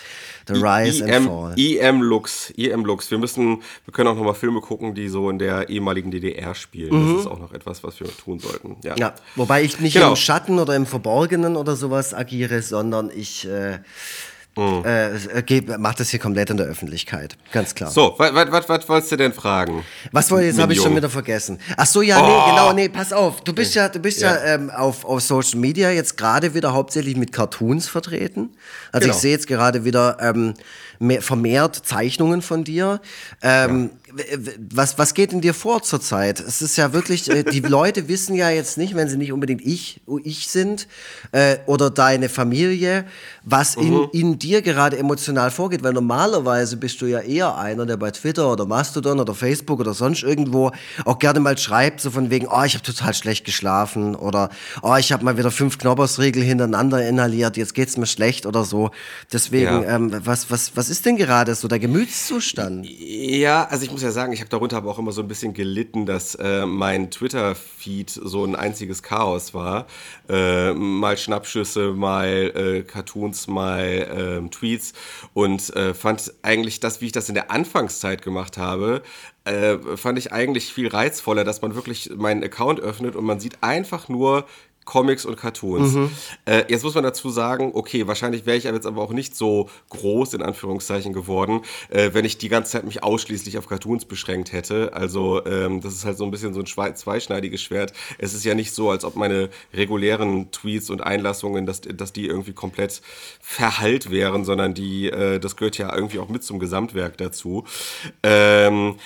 The 0.46 0.55
Rise 0.55 1.03
and 1.05 1.12
IM, 1.12 1.27
Fall. 1.27 1.59
IM 1.59 2.03
Lux, 2.03 2.51
IM 2.51 2.85
Lux. 2.85 3.11
Wir 3.11 3.18
müssen, 3.18 3.62
wir 3.85 3.92
können 3.92 4.11
auch 4.11 4.14
noch 4.14 4.22
mal 4.22 4.35
Filme 4.35 4.61
gucken, 4.61 4.94
die 4.94 5.09
so 5.09 5.29
in 5.29 5.40
der 5.40 5.70
ehemaligen 5.70 6.12
DDR 6.12 6.55
spielen. 6.55 7.14
Das 7.14 7.22
ist 7.22 7.27
auch 7.27 7.40
noch 7.40 7.53
etwas, 7.53 7.83
was 7.83 7.98
wir 7.98 8.07
tun 8.16 8.38
sollten. 8.38 8.77
Ja. 8.85 8.92
Mhm. 8.92 8.98
Ja, 8.98 9.14
wobei 9.35 9.64
ich 9.64 9.81
nicht 9.81 9.94
Genau. 9.94 10.11
im 10.11 10.16
Schatten 10.16 10.61
oder 10.61 10.77
im 10.77 10.87
Verborgenen 10.87 11.57
oder 11.57 11.75
sowas 11.75 12.14
agiere, 12.14 12.62
sondern 12.62 13.11
ich 13.12 13.44
äh, 13.48 13.81
Mhm. 14.54 14.82
äh, 14.84 15.42
geb- 15.46 15.78
mach 15.78 15.94
das 15.94 16.10
hier 16.10 16.20
komplett 16.20 16.50
in 16.50 16.58
der 16.58 16.66
Öffentlichkeit. 16.66 17.36
Ganz 17.52 17.74
klar. 17.74 17.90
So, 17.90 18.14
was, 18.18 18.88
wolltest 18.88 19.10
du 19.12 19.16
denn 19.16 19.32
fragen? 19.32 19.82
Was 20.12 20.30
wollte 20.30 20.46
jetzt 20.46 20.58
habe 20.60 20.74
ich 20.74 20.80
schon 20.80 20.94
wieder 20.94 21.08
vergessen. 21.08 21.58
Ach 21.76 21.86
so, 21.86 22.02
ja, 22.02 22.20
nee, 22.20 22.28
Oh. 22.28 22.50
genau, 22.50 22.72
nee, 22.74 22.88
pass 22.90 23.12
auf. 23.14 23.40
Du 23.42 23.54
bist 23.54 23.74
ja, 23.74 23.88
du 23.88 23.98
bist 23.98 24.20
ja, 24.20 24.34
Ja. 24.34 24.54
ähm, 24.54 24.68
auf, 24.70 25.04
auf 25.06 25.22
Social 25.22 25.58
Media 25.58 25.90
jetzt 25.90 26.18
gerade 26.18 26.52
wieder 26.52 26.74
hauptsächlich 26.74 27.16
mit 27.16 27.32
Cartoons 27.32 27.88
vertreten. 27.88 28.50
Also 28.92 29.06
Genau. 29.06 29.14
ich 29.14 29.20
sehe 29.22 29.32
jetzt 29.32 29.46
gerade 29.46 29.84
wieder 29.86 30.18
ähm, 30.20 30.52
vermehrt 31.20 31.76
Zeichnungen 31.84 32.42
von 32.42 32.64
dir. 32.64 33.00
Ähm, 33.42 33.90
w- 34.12 34.50
Was, 34.72 34.98
was 34.98 35.14
geht 35.14 35.32
in 35.32 35.40
dir 35.40 35.54
vor 35.54 35.82
zurzeit? 35.82 36.40
Es 36.40 36.62
ist 36.62 36.76
ja 36.76 36.92
wirklich, 36.92 37.30
äh, 37.30 37.42
die 37.44 37.60
Leute 37.60 38.08
wissen 38.08 38.34
ja 38.34 38.50
jetzt 38.50 38.78
nicht, 38.78 38.94
wenn 38.94 39.08
sie 39.08 39.16
nicht 39.16 39.32
unbedingt 39.32 39.62
ich, 39.62 40.00
ich 40.24 40.48
sind 40.48 40.86
äh, 41.32 41.56
oder 41.66 41.90
deine 41.90 42.28
Familie, 42.28 43.04
was 43.44 43.76
Mhm. 43.76 43.82
in, 43.82 44.08
in 44.12 44.38
dir 44.38 44.62
gerade 44.62 44.96
emotional 44.98 45.50
vorgeht, 45.50 45.82
weil 45.82 45.92
normalerweise 45.92 46.76
bist 46.76 47.00
du 47.00 47.06
ja 47.06 47.18
eher 47.20 47.56
einer, 47.56 47.86
der 47.86 47.96
bei 47.96 48.10
Twitter 48.10 48.50
oder 48.52 48.66
Mastodon 48.66 49.18
oder 49.18 49.34
Facebook 49.34 49.80
oder 49.80 49.94
sonst 49.94 50.22
irgendwo 50.22 50.70
auch 51.04 51.18
gerne 51.18 51.40
mal 51.40 51.58
schreibt, 51.58 52.00
so 52.00 52.10
von 52.10 52.30
wegen, 52.30 52.46
oh, 52.46 52.62
ich 52.64 52.74
habe 52.74 52.84
total 52.84 53.14
schlecht 53.14 53.44
geschlafen 53.44 54.14
oder 54.14 54.50
oh, 54.82 54.94
ich 54.96 55.12
habe 55.12 55.24
mal 55.24 55.36
wieder 55.36 55.50
fünf 55.50 55.78
Knobbersriegel 55.78 56.42
hintereinander 56.42 57.06
inhaliert, 57.06 57.56
jetzt 57.56 57.74
geht's 57.74 57.96
mir 57.96 58.06
schlecht 58.06 58.46
oder 58.46 58.64
so. 58.64 58.90
Deswegen, 59.32 59.82
Ja. 59.82 59.96
ähm, 59.96 60.12
was, 60.24 60.50
was, 60.50 60.72
was 60.76 60.88
ist 60.92 61.07
denn 61.07 61.16
gerade 61.16 61.55
so 61.55 61.68
der 61.68 61.78
Gemütszustand? 61.78 62.87
Ja, 62.87 63.64
also 63.64 63.83
ich 63.87 63.90
muss 63.90 64.02
ja 64.02 64.11
sagen, 64.11 64.35
ich 64.35 64.40
habe 64.40 64.50
darunter 64.50 64.76
aber 64.76 64.90
auch 64.90 64.98
immer 64.98 65.12
so 65.12 65.22
ein 65.22 65.26
bisschen 65.26 65.55
gelitten, 65.55 66.05
dass 66.05 66.35
äh, 66.35 66.66
mein 66.66 67.11
Twitter-Feed 67.11 68.11
so 68.11 68.44
ein 68.44 68.55
einziges 68.55 69.02
Chaos 69.02 69.55
war. 69.55 69.87
Äh, 70.28 70.74
mal 70.74 71.16
Schnappschüsse, 71.16 71.94
mal 71.94 72.28
äh, 72.28 72.83
Cartoons, 72.83 73.46
mal 73.46 74.07
ähm, 74.14 74.50
Tweets 74.50 74.92
und 75.33 75.74
äh, 75.74 75.94
fand 75.94 76.35
eigentlich 76.42 76.78
das, 76.78 77.00
wie 77.00 77.07
ich 77.07 77.12
das 77.12 77.31
in 77.31 77.37
der 77.37 77.50
Anfangszeit 77.50 78.20
gemacht 78.20 78.59
habe, 78.59 79.02
äh, 79.44 79.78
fand 79.96 80.18
ich 80.18 80.31
eigentlich 80.31 80.74
viel 80.74 80.88
reizvoller, 80.88 81.44
dass 81.44 81.62
man 81.62 81.74
wirklich 81.74 82.11
meinen 82.14 82.44
Account 82.44 82.81
öffnet 82.81 83.16
und 83.16 83.24
man 83.24 83.40
sieht 83.40 83.62
einfach 83.62 84.11
nur 84.11 84.44
Comics 84.84 85.24
und 85.24 85.36
Cartoons. 85.36 86.10
Äh, 86.44 86.64
jetzt 86.68 86.82
muss 86.82 86.94
man 86.94 87.04
dazu 87.04 87.30
sagen, 87.30 87.72
okay, 87.74 88.06
wahrscheinlich 88.06 88.46
wäre 88.46 88.56
ich 88.56 88.64
jetzt 88.64 88.86
aber 88.86 89.02
auch 89.02 89.12
nicht 89.12 89.36
so 89.36 89.68
groß 89.90 90.34
in 90.34 90.42
Anführungszeichen 90.42 91.12
geworden, 91.12 91.60
äh, 91.90 92.10
wenn 92.12 92.24
ich 92.24 92.38
die 92.38 92.48
ganze 92.48 92.72
Zeit 92.72 92.84
mich 92.84 93.02
ausschließlich 93.02 93.58
auf 93.58 93.68
Cartoons 93.68 94.04
beschränkt 94.04 94.52
hätte. 94.52 94.92
Also 94.92 95.44
ähm, 95.46 95.80
das 95.80 95.94
ist 95.94 96.04
halt 96.04 96.18
so 96.18 96.24
ein 96.24 96.30
bisschen 96.30 96.54
so 96.54 96.60
ein 96.60 96.94
zweischneidiges 96.96 97.62
Schwert. 97.62 97.92
Es 98.18 98.34
ist 98.34 98.44
ja 98.44 98.54
nicht 98.54 98.72
so, 98.72 98.90
als 98.90 99.04
ob 99.04 99.16
meine 99.16 99.50
regulären 99.72 100.50
Tweets 100.50 100.90
und 100.90 101.02
Einlassungen, 101.02 101.66
dass, 101.66 101.80
dass 101.82 102.12
die 102.12 102.26
irgendwie 102.26 102.52
komplett 102.52 103.02
verhallt 103.40 104.10
wären, 104.10 104.44
sondern 104.44 104.74
die, 104.74 105.10
äh, 105.10 105.38
das 105.38 105.56
gehört 105.56 105.78
ja 105.78 105.94
irgendwie 105.94 106.18
auch 106.18 106.28
mit 106.28 106.42
zum 106.42 106.58
Gesamtwerk 106.58 107.16
dazu. 107.18 107.64
Ähm, 108.22 108.96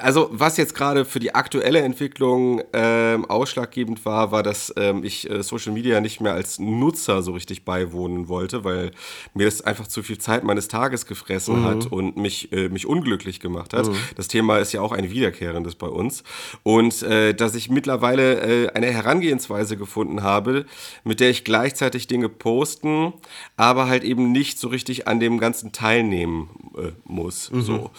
also 0.00 0.28
was 0.32 0.56
jetzt 0.56 0.74
gerade 0.74 1.04
für 1.04 1.20
die 1.20 1.36
aktuelle 1.36 1.80
Entwicklung 1.80 2.62
ähm, 2.72 3.24
ausschlaggebend 3.26 4.04
war, 4.04 4.32
war, 4.32 4.42
dass 4.42 4.74
ähm, 4.76 5.04
ich 5.04 5.30
äh, 5.30 5.44
Social 5.44 5.72
Media 5.72 6.00
nicht 6.00 6.20
mehr 6.20 6.32
als 6.32 6.58
Nutzer 6.58 7.22
so 7.22 7.30
richtig 7.30 7.64
beiwohnen 7.64 8.26
wollte, 8.26 8.64
weil 8.64 8.90
mir 9.34 9.44
das 9.44 9.62
einfach 9.62 9.86
zu 9.86 10.02
viel 10.02 10.18
Zeit 10.18 10.42
meines 10.42 10.66
Tages 10.66 11.06
gefressen 11.06 11.60
mhm. 11.60 11.64
hat 11.64 11.86
und 11.86 12.16
mich, 12.16 12.50
äh, 12.52 12.70
mich 12.70 12.86
unglücklich 12.86 13.38
gemacht 13.38 13.72
hat. 13.72 13.86
Mhm. 13.86 13.96
Das 14.16 14.26
Thema 14.26 14.58
ist 14.58 14.72
ja 14.72 14.80
auch 14.80 14.90
ein 14.90 15.10
wiederkehrendes 15.10 15.76
bei 15.76 15.86
uns. 15.86 16.24
Und 16.64 17.04
äh, 17.04 17.32
dass 17.32 17.54
ich 17.54 17.70
mittlerweile 17.70 18.64
äh, 18.64 18.68
eine 18.70 18.88
Herangehensweise 18.88 19.76
gefunden 19.76 20.24
habe, 20.24 20.66
mit 21.04 21.20
der 21.20 21.30
ich 21.30 21.44
gleichzeitig 21.44 22.08
Dinge 22.08 22.28
posten, 22.28 23.12
aber 23.56 23.86
halt 23.86 24.02
eben 24.02 24.32
nicht 24.32 24.58
so 24.58 24.66
richtig 24.66 25.06
an 25.06 25.20
dem 25.20 25.38
Ganzen 25.38 25.70
teilnehmen 25.70 26.50
äh, 26.76 26.90
muss. 27.04 27.52
Mhm. 27.52 27.62
So. 27.62 27.90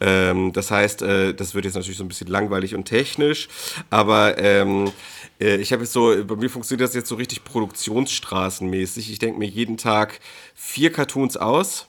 Ähm, 0.00 0.52
das 0.52 0.70
heißt, 0.70 1.05
äh, 1.06 1.34
das 1.34 1.54
wird 1.54 1.64
jetzt 1.64 1.74
natürlich 1.74 1.96
so 1.98 2.04
ein 2.04 2.08
bisschen 2.08 2.26
langweilig 2.26 2.74
und 2.74 2.84
technisch, 2.84 3.48
aber 3.90 4.38
ähm, 4.38 4.92
äh, 5.40 5.56
ich 5.56 5.72
habe 5.72 5.82
jetzt 5.82 5.92
so, 5.92 6.14
bei 6.24 6.36
mir 6.36 6.50
funktioniert 6.50 6.88
das 6.88 6.94
jetzt 6.94 7.08
so 7.08 7.14
richtig 7.14 7.44
produktionsstraßenmäßig. 7.44 9.10
Ich 9.10 9.18
denke 9.18 9.38
mir 9.38 9.48
jeden 9.48 9.76
Tag 9.76 10.20
vier 10.54 10.92
Cartoons 10.92 11.36
aus, 11.36 11.88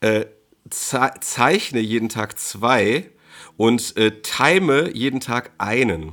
äh, 0.00 0.26
ze 0.70 1.10
zeichne 1.20 1.80
jeden 1.80 2.08
Tag 2.08 2.38
zwei 2.38 3.10
und 3.56 3.96
äh, 3.96 4.20
time 4.22 4.90
jeden 4.92 5.20
Tag 5.20 5.50
einen. 5.58 6.12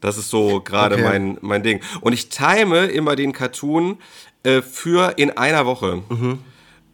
Das 0.00 0.18
ist 0.18 0.30
so 0.30 0.60
gerade 0.60 0.96
okay. 0.96 1.04
mein, 1.04 1.38
mein 1.40 1.62
Ding. 1.62 1.80
Und 2.00 2.12
ich 2.12 2.28
time 2.28 2.86
immer 2.86 3.16
den 3.16 3.32
Cartoon 3.32 3.98
äh, 4.42 4.62
für 4.62 5.14
in 5.16 5.30
einer 5.30 5.66
Woche. 5.66 6.02
Mhm. 6.08 6.38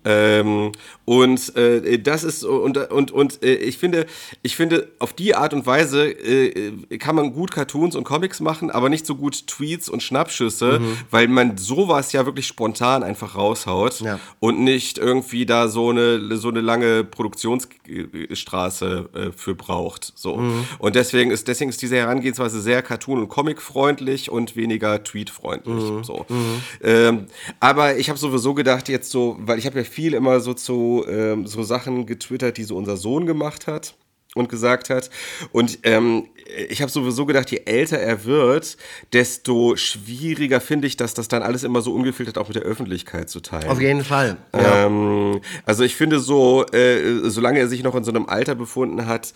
Ähm, 0.05 0.73
und 1.05 1.57
äh, 1.57 1.99
das 1.99 2.25
ist 2.25 2.45
und 2.45 2.77
und 2.91 3.11
und 3.11 3.43
äh, 3.43 3.55
ich 3.55 3.79
finde 3.79 4.07
ich 4.43 4.57
finde 4.57 4.89
auf 4.99 5.13
die 5.13 5.35
Art 5.35 5.53
und 5.53 5.67
Weise 5.67 6.11
äh, 6.11 6.99
kann 6.99 7.17
man 7.17 7.33
gut 7.33 7.53
Cartoons 7.53 7.95
und 7.95 8.05
Comics 8.05 8.41
machen, 8.41 8.71
aber 8.71 8.89
nicht 8.89 9.07
so 9.07 9.15
gut 9.15 9.47
Tweets 9.47 9.89
und 9.89 10.03
Schnappschüsse, 10.03 10.81
mhm. 10.81 10.97
weil 11.11 11.29
man 11.29 11.57
sowas 11.57 12.13
ja 12.13 12.27
wirklich 12.27 12.47
spontan 12.47 13.03
einfach 13.03 13.37
raushaut 13.37 14.01
ja. 14.01 14.19
und 14.41 14.61
nicht 14.61 14.99
irgendwie 14.99 15.47
da 15.47 15.69
so 15.69 15.91
eine 15.91 16.37
so 16.37 16.49
eine 16.49 16.61
lange 16.61 17.05
Produktionsstraße 17.05 19.09
äh, 19.15 19.31
für 19.37 19.55
braucht. 19.55 20.13
So 20.17 20.37
mhm. 20.37 20.65
und 20.79 20.97
deswegen 20.97 21.31
ist 21.31 21.47
deswegen 21.47 21.71
ist 21.71 21.83
diese 21.83 21.97
Herangehensweise 21.97 22.61
sehr 22.61 22.83
Cartoon 22.83 23.21
und 23.21 23.29
Comic 23.29 23.63
freundlich 23.63 24.31
und 24.31 24.57
weniger 24.57 25.03
Tweet 25.05 25.31
freundlich. 25.31 25.91
Mhm. 25.91 26.05
So, 26.05 26.27
mhm. 26.29 26.63
ähm, 26.83 27.27
aber 27.61 27.99
ich 27.99 28.09
habe 28.09 28.19
sowieso 28.19 28.55
gedacht 28.55 28.89
jetzt 28.89 29.11
so, 29.11 29.37
weil 29.41 29.59
ich 29.59 29.67
habe 29.67 29.79
ja 29.79 29.85
viel 29.93 30.15
immer 30.15 30.41
so 30.41 30.55
zu 30.55 31.05
ähm, 31.09 31.47
so 31.47 31.63
Sachen 31.63 32.07
getwittert, 32.07 32.57
die 32.57 32.65
so 32.65 32.77
unser 32.77 32.97
Sohn 32.97 33.27
gemacht 33.27 33.67
hat 33.67 33.95
und 34.35 34.49
gesagt 34.49 34.91
hat. 34.91 35.11
Und 35.53 35.81
ähm, 35.83 36.29
ich 36.69 36.81
habe 36.81 36.91
sowieso 36.91 37.27
gedacht, 37.27 37.51
je 37.51 37.63
älter 37.67 37.99
er 37.99 38.25
wird, 38.25 38.77
desto 39.13 39.77
schwieriger 39.77 40.61
finde 40.61 40.87
ich 40.87 40.97
das, 40.97 41.15
das 41.15 41.29
dann 41.29 41.43
alles 41.43 41.65
immer 41.65 41.83
so 41.83 41.93
ungefiltert 41.93 42.39
auch 42.39 42.49
mit 42.49 42.57
der 42.57 42.63
Öffentlichkeit 42.63 43.29
zu 43.29 43.41
teilen. 43.41 43.69
Auf 43.69 43.81
jeden 43.81 44.05
Fall. 44.05 44.39
Ja. 44.55 44.87
Ähm, 44.87 45.41
also 45.67 45.85
ich 45.85 45.97
finde 45.97 46.19
so, 46.19 46.65
äh, 46.67 47.29
solange 47.29 47.59
er 47.59 47.69
sich 47.69 47.83
noch 47.83 47.95
in 47.95 48.05
so 48.05 48.11
einem 48.11 48.27
Alter 48.27 48.55
befunden 48.55 49.07
hat, 49.07 49.35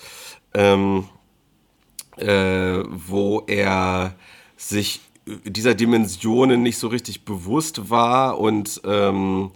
ähm, 0.55 1.05
äh, 2.16 2.83
wo 2.87 3.42
er 3.47 4.14
sich 4.57 5.01
dieser 5.45 5.75
Dimensionen 5.75 6.62
nicht 6.62 6.79
so 6.79 6.88
richtig 6.88 7.25
bewusst 7.25 7.90
war 7.90 8.38
und 8.38 8.81
ähm, 8.85 9.51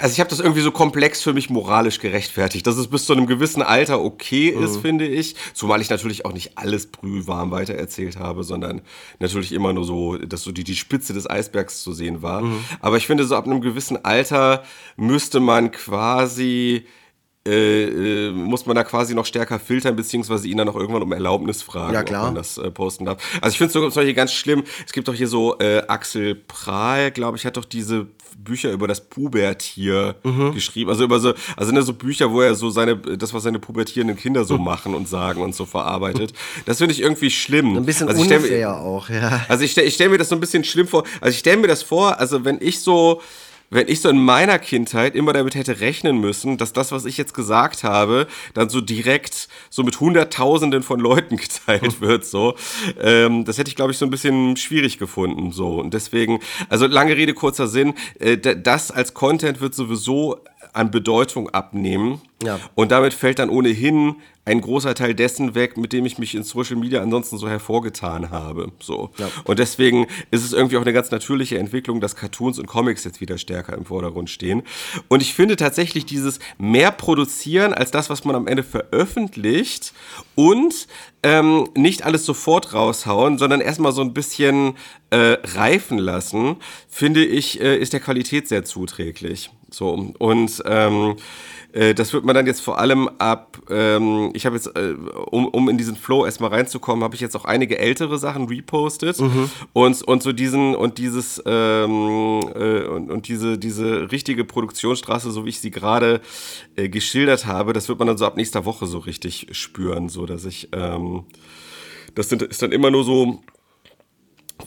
also 0.00 0.12
ich 0.12 0.20
habe 0.20 0.30
das 0.30 0.40
irgendwie 0.40 0.60
so 0.60 0.70
komplex 0.70 1.22
für 1.22 1.32
mich 1.32 1.50
moralisch 1.50 1.98
gerechtfertigt, 1.98 2.66
dass 2.66 2.76
es 2.76 2.88
bis 2.88 3.06
zu 3.06 3.12
einem 3.12 3.26
gewissen 3.26 3.62
Alter 3.62 4.00
okay 4.00 4.48
ist, 4.48 4.76
mhm. 4.76 4.80
finde 4.80 5.06
ich. 5.06 5.34
Zumal 5.52 5.80
ich 5.80 5.90
natürlich 5.90 6.24
auch 6.24 6.32
nicht 6.32 6.56
alles 6.56 6.86
brühwarm 6.86 7.50
weitererzählt 7.50 8.18
habe, 8.18 8.44
sondern 8.44 8.82
natürlich 9.18 9.52
immer 9.52 9.72
nur 9.72 9.84
so, 9.84 10.16
dass 10.16 10.42
so 10.42 10.52
die, 10.52 10.64
die 10.64 10.76
Spitze 10.76 11.12
des 11.12 11.28
Eisbergs 11.28 11.82
zu 11.82 11.92
sehen 11.92 12.22
war. 12.22 12.42
Mhm. 12.42 12.64
Aber 12.80 12.96
ich 12.96 13.06
finde, 13.06 13.24
so 13.24 13.36
ab 13.36 13.46
einem 13.46 13.60
gewissen 13.60 14.04
Alter 14.04 14.64
müsste 14.96 15.40
man 15.40 15.72
quasi 15.72 16.86
äh, 17.46 18.28
äh, 18.28 18.30
muss 18.32 18.64
man 18.64 18.74
da 18.74 18.84
quasi 18.84 19.14
noch 19.14 19.26
stärker 19.26 19.58
filtern, 19.58 19.96
beziehungsweise 19.96 20.48
ihn 20.48 20.56
dann 20.56 20.66
noch 20.66 20.76
irgendwann 20.76 21.02
um 21.02 21.12
Erlaubnis 21.12 21.60
fragen, 21.62 21.92
ja, 21.92 22.02
klar. 22.02 22.22
ob 22.22 22.26
man 22.28 22.34
das 22.34 22.56
äh, 22.56 22.70
posten 22.70 23.04
darf. 23.04 23.22
Also 23.40 23.52
ich 23.52 23.58
finde 23.58 23.68
es 23.68 23.72
zum 23.72 24.00
Beispiel 24.00 24.14
ganz 24.14 24.32
schlimm, 24.32 24.64
es 24.86 24.92
gibt 24.92 25.08
doch 25.08 25.14
hier 25.14 25.28
so 25.28 25.58
äh, 25.58 25.82
Axel 25.86 26.34
Prahl, 26.34 27.10
glaube 27.10 27.36
ich, 27.36 27.44
hat 27.44 27.58
doch 27.58 27.66
diese 27.66 28.06
Bücher 28.38 28.72
über 28.72 28.88
das 28.88 29.00
Pubertier 29.00 30.16
mhm. 30.22 30.54
geschrieben. 30.54 30.90
Also 30.90 31.04
über 31.04 31.20
so, 31.20 31.34
also 31.56 31.72
ne, 31.72 31.82
so 31.82 31.92
Bücher, 31.92 32.30
wo 32.32 32.40
er 32.40 32.54
so 32.54 32.70
seine, 32.70 32.96
das, 32.96 33.34
was 33.34 33.42
seine 33.42 33.58
pubertierenden 33.58 34.16
Kinder 34.16 34.44
so 34.44 34.58
machen 34.58 34.94
und 34.94 35.08
sagen 35.08 35.42
und 35.42 35.54
so 35.54 35.66
verarbeitet. 35.66 36.32
Das 36.66 36.78
finde 36.78 36.92
ich 36.94 37.00
irgendwie 37.00 37.30
schlimm. 37.30 37.76
Ein 37.76 37.86
bisschen 37.86 38.08
also 38.08 38.22
unfair 38.22 38.40
mir, 38.40 38.74
auch, 38.74 39.08
ja. 39.08 39.44
Also 39.48 39.64
ich 39.64 39.72
stelle 39.72 39.86
ich 39.86 39.94
stell 39.94 40.08
mir 40.08 40.18
das 40.18 40.28
so 40.28 40.34
ein 40.34 40.40
bisschen 40.40 40.64
schlimm 40.64 40.86
vor. 40.86 41.04
Also 41.20 41.34
ich 41.34 41.38
stelle 41.38 41.58
mir 41.58 41.68
das 41.68 41.82
vor, 41.82 42.18
also 42.18 42.44
wenn 42.44 42.58
ich 42.60 42.80
so 42.80 43.20
wenn 43.70 43.88
ich 43.88 44.00
so 44.00 44.08
in 44.08 44.18
meiner 44.18 44.58
Kindheit 44.58 45.14
immer 45.14 45.32
damit 45.32 45.54
hätte 45.54 45.80
rechnen 45.80 46.18
müssen, 46.20 46.58
dass 46.58 46.72
das, 46.72 46.92
was 46.92 47.04
ich 47.04 47.16
jetzt 47.16 47.34
gesagt 47.34 47.84
habe, 47.84 48.26
dann 48.54 48.68
so 48.68 48.80
direkt 48.80 49.48
so 49.70 49.82
mit 49.82 50.00
Hunderttausenden 50.00 50.82
von 50.82 51.00
Leuten 51.00 51.36
geteilt 51.38 52.00
wird, 52.00 52.24
so, 52.24 52.54
ähm, 53.00 53.44
das 53.44 53.58
hätte 53.58 53.68
ich, 53.68 53.76
glaube 53.76 53.92
ich, 53.92 53.98
so 53.98 54.06
ein 54.06 54.10
bisschen 54.10 54.56
schwierig 54.56 54.98
gefunden, 54.98 55.52
so. 55.52 55.80
Und 55.80 55.94
deswegen, 55.94 56.40
also 56.68 56.86
lange 56.86 57.16
Rede, 57.16 57.34
kurzer 57.34 57.66
Sinn, 57.66 57.94
äh, 58.18 58.36
das 58.36 58.90
als 58.90 59.14
Content 59.14 59.60
wird 59.60 59.74
sowieso 59.74 60.40
an 60.74 60.90
Bedeutung 60.90 61.48
abnehmen. 61.50 62.20
Ja. 62.42 62.60
Und 62.74 62.90
damit 62.90 63.14
fällt 63.14 63.38
dann 63.38 63.48
ohnehin 63.48 64.16
ein 64.44 64.60
großer 64.60 64.94
Teil 64.94 65.14
dessen 65.14 65.54
weg, 65.54 65.78
mit 65.78 65.92
dem 65.92 66.04
ich 66.04 66.18
mich 66.18 66.34
in 66.34 66.42
Social 66.42 66.76
Media 66.76 67.00
ansonsten 67.00 67.38
so 67.38 67.48
hervorgetan 67.48 68.30
habe. 68.30 68.70
So. 68.80 69.10
Ja. 69.16 69.30
Und 69.44 69.58
deswegen 69.58 70.06
ist 70.30 70.44
es 70.44 70.52
irgendwie 70.52 70.76
auch 70.76 70.82
eine 70.82 70.92
ganz 70.92 71.10
natürliche 71.10 71.58
Entwicklung, 71.58 72.00
dass 72.00 72.16
Cartoons 72.16 72.58
und 72.58 72.66
Comics 72.66 73.04
jetzt 73.04 73.20
wieder 73.20 73.38
stärker 73.38 73.74
im 73.74 73.86
Vordergrund 73.86 74.28
stehen. 74.28 74.62
Und 75.08 75.22
ich 75.22 75.32
finde 75.32 75.56
tatsächlich 75.56 76.04
dieses 76.04 76.40
mehr 76.58 76.90
produzieren 76.90 77.72
als 77.72 77.90
das, 77.90 78.10
was 78.10 78.24
man 78.24 78.36
am 78.36 78.46
Ende 78.46 78.64
veröffentlicht 78.64 79.94
und 80.34 80.88
ähm, 81.22 81.68
nicht 81.74 82.04
alles 82.04 82.26
sofort 82.26 82.74
raushauen, 82.74 83.38
sondern 83.38 83.62
erstmal 83.62 83.92
so 83.92 84.02
ein 84.02 84.12
bisschen 84.12 84.74
äh, 85.08 85.38
reifen 85.42 85.96
lassen, 85.96 86.56
finde 86.88 87.24
ich, 87.24 87.60
äh, 87.62 87.78
ist 87.78 87.94
der 87.94 88.00
Qualität 88.00 88.48
sehr 88.48 88.64
zuträglich. 88.64 89.50
So. 89.74 90.12
Und 90.18 90.62
ähm, 90.66 91.16
äh, 91.74 91.92
das 91.92 92.12
wird 92.12 92.24
man 92.24 92.34
dann 92.34 92.46
jetzt 92.46 92.60
vor 92.60 92.78
allem 92.78 93.08
ab, 93.18 93.58
ähm, 93.68 94.30
ich 94.32 94.46
habe 94.46 94.54
jetzt, 94.54 94.68
äh, 94.76 94.94
um, 95.30 95.48
um 95.48 95.68
in 95.68 95.76
diesen 95.76 95.96
Flow 95.96 96.24
erstmal 96.24 96.50
reinzukommen, 96.50 97.02
habe 97.02 97.16
ich 97.16 97.20
jetzt 97.20 97.34
auch 97.36 97.44
einige 97.44 97.78
ältere 97.78 98.18
Sachen 98.18 98.46
repostet 98.46 99.18
mhm. 99.20 99.50
und, 99.72 100.02
und 100.02 100.22
so 100.22 100.32
diesen 100.32 100.76
und 100.76 100.98
dieses 100.98 101.42
ähm, 101.44 102.40
äh, 102.54 102.84
und, 102.84 103.10
und 103.10 103.28
diese, 103.28 103.58
diese 103.58 104.12
richtige 104.12 104.44
Produktionsstraße, 104.44 105.32
so 105.32 105.44
wie 105.44 105.50
ich 105.50 105.60
sie 105.60 105.72
gerade 105.72 106.20
äh, 106.76 106.88
geschildert 106.88 107.46
habe, 107.46 107.72
das 107.72 107.88
wird 107.88 107.98
man 107.98 108.06
dann 108.06 108.18
so 108.18 108.26
ab 108.26 108.36
nächster 108.36 108.64
Woche 108.64 108.86
so 108.86 108.98
richtig 108.98 109.48
spüren, 109.50 110.08
so 110.08 110.26
dass 110.26 110.44
ich 110.44 110.68
ähm, 110.72 111.24
das 112.14 112.28
sind, 112.28 112.42
ist 112.42 112.62
dann 112.62 112.70
immer 112.70 112.92
nur 112.92 113.02
so 113.02 113.40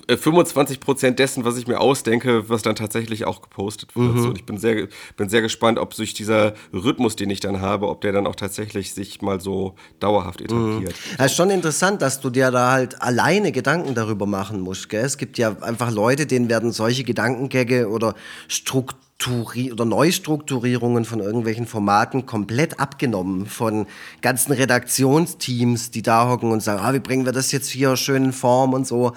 25% 0.07 1.05
äh, 1.05 1.11
dessen, 1.13 1.45
was 1.45 1.57
ich 1.57 1.67
mir 1.67 1.79
ausdenke, 1.79 2.49
was 2.49 2.61
dann 2.61 2.75
tatsächlich 2.75 3.25
auch 3.25 3.41
gepostet 3.41 3.95
wird. 3.95 4.15
Mhm. 4.15 4.21
So, 4.21 4.33
ich 4.33 4.45
bin 4.45 4.57
sehr, 4.57 4.87
bin 5.15 5.29
sehr 5.29 5.41
gespannt, 5.41 5.79
ob 5.79 5.93
sich 5.93 6.13
dieser 6.13 6.53
Rhythmus, 6.73 7.15
den 7.15 7.29
ich 7.29 7.39
dann 7.39 7.61
habe, 7.61 7.87
ob 7.87 8.01
der 8.01 8.11
dann 8.11 8.27
auch 8.27 8.35
tatsächlich 8.35 8.93
sich 8.93 9.21
mal 9.21 9.41
so 9.41 9.75
dauerhaft 9.99 10.41
etabliert. 10.41 10.93
Mhm. 10.93 11.17
Das 11.17 11.27
ist 11.27 11.37
schon 11.37 11.49
interessant, 11.49 12.01
dass 12.01 12.19
du 12.19 12.29
dir 12.29 12.51
da 12.51 12.71
halt 12.71 13.01
alleine 13.01 13.51
Gedanken 13.51 13.95
darüber 13.95 14.25
machen 14.25 14.61
musst. 14.61 14.89
Gell? 14.89 15.05
Es 15.05 15.17
gibt 15.17 15.37
ja 15.37 15.55
einfach 15.61 15.91
Leute, 15.91 16.25
denen 16.25 16.49
werden 16.49 16.71
solche 16.71 17.03
Gedankengänge 17.03 17.89
oder 17.89 18.15
Strukturi 18.47 19.71
oder 19.71 19.85
Neustrukturierungen 19.85 21.05
von 21.05 21.19
irgendwelchen 21.19 21.65
Formaten 21.65 22.25
komplett 22.25 22.79
abgenommen 22.79 23.45
von 23.45 23.87
ganzen 24.21 24.53
Redaktionsteams, 24.53 25.91
die 25.91 26.01
da 26.01 26.29
hocken 26.29 26.51
und 26.51 26.61
sagen, 26.61 26.79
ah, 26.81 26.93
wie 26.93 26.99
bringen 26.99 27.25
wir 27.25 27.33
das 27.33 27.51
jetzt 27.51 27.69
hier 27.69 27.95
schön 27.97 28.25
in 28.25 28.33
Form 28.33 28.73
und 28.73 28.85
so. 28.85 29.13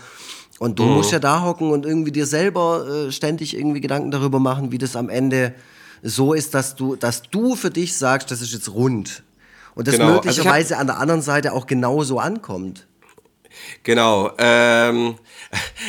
Und 0.61 0.79
du 0.79 0.83
mhm. 0.83 0.93
musst 0.93 1.11
ja 1.11 1.19
da 1.19 1.43
hocken 1.43 1.71
und 1.71 1.87
irgendwie 1.87 2.13
dir 2.13 2.27
selber 2.27 2.87
äh, 2.87 3.13
ständig 3.13 3.57
irgendwie 3.57 3.81
Gedanken 3.81 4.11
darüber 4.11 4.39
machen, 4.41 4.71
wie 4.73 4.77
das 4.77 4.95
am 4.95 5.09
Ende 5.09 5.55
so 6.03 6.35
ist, 6.35 6.53
dass 6.53 6.77
du, 6.77 6.97
dass 6.97 7.23
du 7.23 7.57
für 7.57 7.71
dich 7.71 7.97
sagst, 7.97 8.31
das 8.31 8.43
ist 8.43 8.53
jetzt 8.53 8.69
rund. 8.69 9.23
Und 9.75 9.89
das 9.89 9.95
genau. 9.95 10.09
Also 10.09 10.17
möglicherweise 10.17 10.75
also 10.75 10.81
an 10.83 10.87
der 10.89 10.99
anderen 10.99 11.23
Seite 11.23 11.55
auch 11.55 11.67
genauso 11.67 12.19
ankommt. 12.19 12.87
Genau. 13.85 14.33
Ähm, 14.37 15.15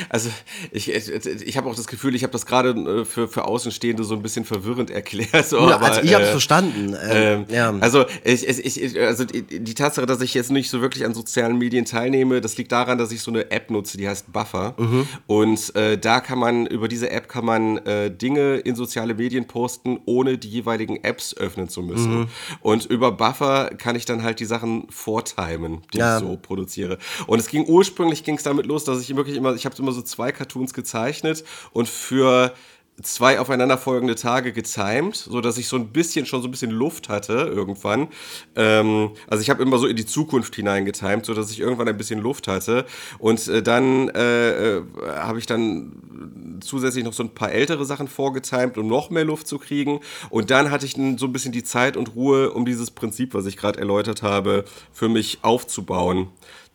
also 0.10 0.30
ich, 0.71 0.91
ich 0.91 1.58
habe 1.58 1.69
auch 1.69 1.76
das 1.76 1.88
Gefühl, 1.88 2.15
ich 2.15 2.24
habe 2.24 2.34
das 2.34 2.45
gerade 2.45 2.69
äh, 2.69 3.06
für, 3.06 3.28
für 3.28 3.45
Außenstehende 3.45 4.04
so 4.04 4.15
ein 4.15 4.21
bisschen 4.21 4.45
verwirrend 4.45 4.89
erklärt. 4.89 5.32
So, 5.52 5.69
ja, 5.69 5.78
also 5.78 6.02
ich 6.02 6.13
habe 6.13 6.24
es 6.24 6.30
äh, 6.30 6.32
verstanden. 6.32 6.95
Ähm, 7.10 7.45
äh, 7.50 7.56
ja. 7.56 7.74
Also, 7.82 8.06
ich, 8.24 8.47
ich, 8.47 9.00
also 9.02 9.26
die, 9.26 9.41
die, 9.41 9.74
Tatsache, 9.74 10.06
dass 10.06 10.21
ich 10.21 10.34
jetzt 10.34 10.50
nicht 10.50 10.69
so 10.69 10.82
wirklich 10.82 11.04
an 11.04 11.13
sozialen 11.13 11.58
Medien 11.58 11.84
teilnehme, 11.84 12.39
das 12.39 12.58
liegt 12.58 12.71
daran, 12.71 12.97
dass 12.97 13.12
ich 13.12 13.21
so 13.21 13.32
eine 13.32 13.52
App 13.52 13.69
nutze, 13.69 13.97
die 13.97 14.08
heißt 14.08 14.32
Buffer. 14.32 14.76
Mhm. 14.78 15.08
Und 15.28 15.76
äh, 15.76 15.97
da 15.97 16.21
kann 16.21 16.39
man, 16.39 16.67
über 16.67 16.88
diese 16.88 17.10
App 17.10 17.28
kann 17.28 17.43
man 17.43 17.78
äh, 17.80 18.12
Dinge 18.12 18.58
in 18.58 18.76
soziale 18.76 19.13
Medien 19.15 19.45
posten, 19.45 20.00
ohne 20.06 20.38
die 20.38 20.50
jeweiligen 20.50 21.04
Apps 21.04 21.36
öffnen 21.36 21.67
zu 21.67 21.82
müssen. 21.82 22.19
Mhm. 22.19 22.28
Und 22.62 22.86
über 22.86 23.12
Buffer 23.12 23.71
kann 23.78 23.95
ich 23.95 24.06
dann 24.06 24.24
halt 24.24 24.39
die 24.39 24.45
Sachen 24.45 24.88
vortimen, 24.89 25.82
die 25.93 25.97
ja. 25.97 26.17
ich 26.17 26.24
so 26.24 26.38
produziere. 26.38 26.97
Und 27.28 27.39
es 27.39 27.47
ging 27.47 27.65
ursprünglich 27.65 28.24
ging 28.24 28.36
es 28.36 28.43
damit 28.43 28.67
los, 28.67 28.86
dass 28.86 29.02
ich 29.02 29.15
wirklich 29.15 29.36
immer, 29.36 29.51
ich 29.56 29.66
habe 29.66 29.76
immer 29.78 29.92
so 29.92 30.02
zwei 30.02 30.32
Cartoons 30.32 30.74
gezeichnet 30.74 31.44
und 31.74 31.88
für 31.88 32.54
zwei 33.02 33.40
aufeinanderfolgende 33.40 34.16
Tage 34.16 34.54
getimed, 34.54 35.16
so 35.16 35.42
dass 35.42 35.58
ich 35.58 35.68
so 35.68 35.76
ein 35.76 35.88
bisschen 35.88 36.26
schon 36.26 36.42
so 36.42 36.48
ein 36.48 36.52
bisschen 36.52 36.72
Luft 36.72 37.10
hatte 37.10 37.34
irgendwann. 37.34 38.08
Ähm, 38.56 39.12
also 39.28 39.42
ich 39.42 39.50
habe 39.50 39.64
immer 39.64 39.78
so 39.78 39.88
in 39.88 39.96
die 39.96 40.06
Zukunft 40.06 40.56
hinein 40.56 40.86
getimed, 40.86 41.26
so 41.26 41.34
dass 41.34 41.52
ich 41.52 41.60
irgendwann 41.60 41.88
ein 41.88 41.98
bisschen 41.98 42.20
Luft 42.20 42.48
hatte. 42.48 42.86
Und 43.18 43.48
äh, 43.48 43.64
dann 43.64 44.10
äh, 44.10 44.78
äh, 44.78 44.84
habe 45.16 45.40
ich 45.40 45.46
dann 45.46 46.60
zusätzlich 46.62 47.04
noch 47.04 47.14
so 47.14 47.24
ein 47.24 47.34
paar 47.34 47.52
ältere 47.52 47.86
Sachen 47.86 48.08
vorgetimed, 48.08 48.78
um 48.78 48.88
noch 48.88 49.10
mehr 49.10 49.26
Luft 49.26 49.48
zu 49.48 49.58
kriegen. 49.58 50.02
Und 50.30 50.52
dann 50.52 50.70
hatte 50.70 50.86
ich 50.86 50.94
so 50.94 51.26
ein 51.26 51.34
bisschen 51.34 51.52
die 51.52 51.64
Zeit 51.64 51.98
und 51.98 52.16
Ruhe, 52.16 52.52
um 52.52 52.66
dieses 52.66 52.92
Prinzip, 52.92 53.34
was 53.34 53.46
ich 53.46 53.58
gerade 53.58 53.80
erläutert 53.80 54.22
habe, 54.22 54.66
für 54.94 55.10
mich 55.10 55.40
aufzubauen 55.42 56.28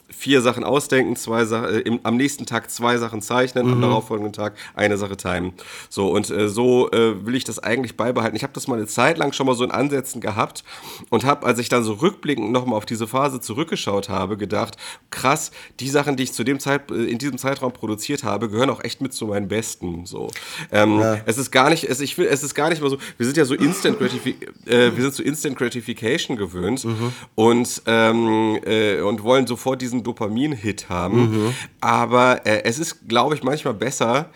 vier 0.09 0.41
Sachen 0.41 0.65
ausdenken, 0.65 1.17
zwei 1.17 1.45
Sachen, 1.45 1.69
äh, 1.69 1.79
im, 1.81 2.01
am 2.05 2.17
nächsten 2.17 2.47
Tag 2.47 2.71
zwei 2.71 2.97
Sachen 2.99 3.23
zeichnen, 3.23 3.67
mhm. 3.67 3.73
am 3.73 3.81
darauffolgenden 3.81 4.33
Tag 4.33 4.55
eine 4.75 4.97
Sache 4.97 5.17
timen. 5.17 5.53
So, 5.89 6.11
und 6.11 6.31
äh, 6.31 6.49
so 6.49 6.91
äh, 6.91 7.27
will 7.27 7.35
ich 7.35 7.45
das 7.45 7.59
eigentlich 7.59 7.97
beibehalten. 7.97 8.37
Ich 8.37 8.43
habe 8.43 8.53
das 8.53 8.69
mal 8.69 8.77
eine 8.77 8.87
Zeit 8.87 9.19
lang 9.19 9.33
schon 9.33 9.47
mal 9.47 9.55
so 9.55 9.65
in 9.65 9.71
Ansätzen 9.71 10.21
gehabt 10.21 10.65
und 11.11 11.25
habe, 11.25 11.47
als 11.47 11.59
ich 11.59 11.69
dann 11.69 11.83
so 11.85 11.95
rückblickend 11.95 12.53
nochmal 12.53 12.77
auf 12.77 12.87
diese 12.87 13.07
Phase 13.07 13.41
zurückgeschaut 13.41 14.09
habe, 14.09 14.37
gedacht, 14.37 14.77
krass, 15.11 15.51
die 15.81 15.89
Sachen, 15.89 16.17
die 16.17 16.25
ich 16.25 16.33
zu 16.33 16.45
dem 16.45 16.61
Zeit, 16.61 16.91
äh, 16.91 17.05
in 17.05 17.19
diesem 17.19 17.39
Zeitraum 17.39 17.73
produziert 17.73 18.25
habe, 18.25 18.49
gehören 18.49 18.71
auch 18.71 18.83
echt 18.85 19.01
mit 19.01 19.13
zu 19.13 19.27
meinen 19.27 19.49
besten. 19.49 20.07
So. 20.07 20.31
Ähm, 20.71 21.01
ja. 21.01 21.19
Es 21.27 21.37
ist 21.37 21.51
gar 21.51 21.71
nicht, 21.71 21.85
es, 21.85 22.01
ich 22.01 22.17
will, 22.17 22.27
es 22.27 22.43
ist 22.43 22.55
gar 22.55 22.69
nicht 22.71 22.81
mal 22.81 22.91
so, 22.91 22.99
wir 23.17 23.27
sind 23.27 23.37
ja 23.37 23.45
so 23.45 23.55
Instant 23.55 23.99
Gratification, 23.99 24.55
äh, 24.67 24.97
wir 24.97 25.03
sind 25.03 25.15
so 25.15 25.23
Instant 25.23 25.57
Gratification 25.57 26.37
gewöhnt 26.37 26.85
mhm. 26.85 27.13
und, 27.35 27.83
ähm, 27.87 28.59
äh, 28.65 29.01
und 29.01 29.23
wollen 29.23 29.47
sofort 29.47 29.83
diesen 29.83 29.96
Dopamin-Hit 30.03 30.89
haben. 30.89 31.47
Mhm. 31.47 31.55
Aber 31.81 32.47
äh, 32.47 32.65
es 32.65 32.79
ist, 32.79 33.09
glaube 33.09 33.35
ich, 33.35 33.43
manchmal 33.43 33.75
besser, 33.75 34.31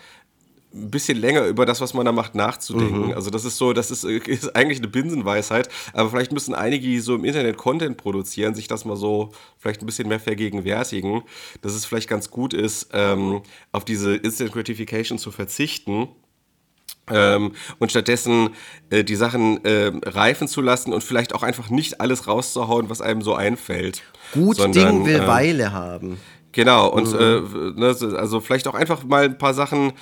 ein 0.73 0.89
bisschen 0.89 1.17
länger 1.17 1.45
über 1.47 1.65
das, 1.65 1.81
was 1.81 1.93
man 1.93 2.05
da 2.05 2.11
macht, 2.11 2.33
nachzudenken. 2.33 3.07
Mhm. 3.07 3.13
Also 3.13 3.29
das 3.29 3.43
ist 3.43 3.57
so, 3.57 3.73
das 3.73 3.91
ist, 3.91 4.03
ist, 4.27 4.55
eigentlich 4.55 4.79
eine 4.79 4.87
Binsenweisheit, 4.87 5.69
aber 5.93 6.09
vielleicht 6.09 6.31
müssen 6.31 6.55
einige, 6.55 6.85
die 6.85 6.99
so 6.99 7.15
im 7.15 7.25
Internet 7.25 7.57
Content 7.57 7.97
produzieren, 7.97 8.55
sich 8.55 8.67
das 8.67 8.85
mal 8.85 8.95
so 8.95 9.31
vielleicht 9.57 9.81
ein 9.81 9.85
bisschen 9.85 10.07
mehr 10.07 10.19
vergegenwärtigen, 10.19 11.23
dass 11.61 11.73
es 11.73 11.85
vielleicht 11.85 12.09
ganz 12.09 12.31
gut 12.31 12.53
ist, 12.53 12.89
ähm, 12.93 13.41
auf 13.71 13.83
diese 13.85 14.15
Instant 14.15 14.53
Gratification 14.53 15.17
zu 15.17 15.31
verzichten. 15.31 16.07
Ähm, 17.09 17.53
und 17.79 17.89
stattdessen 17.89 18.51
äh, 18.89 19.03
die 19.03 19.15
Sachen 19.15 19.63
äh, 19.65 19.91
reifen 20.05 20.47
zu 20.47 20.61
lassen 20.61 20.93
und 20.93 21.03
vielleicht 21.03 21.33
auch 21.33 21.43
einfach 21.43 21.69
nicht 21.69 21.99
alles 21.99 22.27
rauszuhauen, 22.27 22.89
was 22.89 23.01
einem 23.01 23.21
so 23.21 23.33
einfällt. 23.33 24.03
Gut 24.33 24.57
sondern, 24.57 25.03
Ding 25.03 25.05
will 25.05 25.21
äh, 25.21 25.27
Weile 25.27 25.73
haben. 25.73 26.17
Genau, 26.53 26.87
und 26.89 27.11
mhm. 27.11 27.75
äh, 27.77 27.79
ne, 27.79 28.17
also 28.17 28.39
vielleicht 28.39 28.67
auch 28.67 28.75
einfach 28.75 29.03
mal 29.03 29.23
ein 29.23 29.37
paar 29.37 29.53
Sachen 29.53 29.93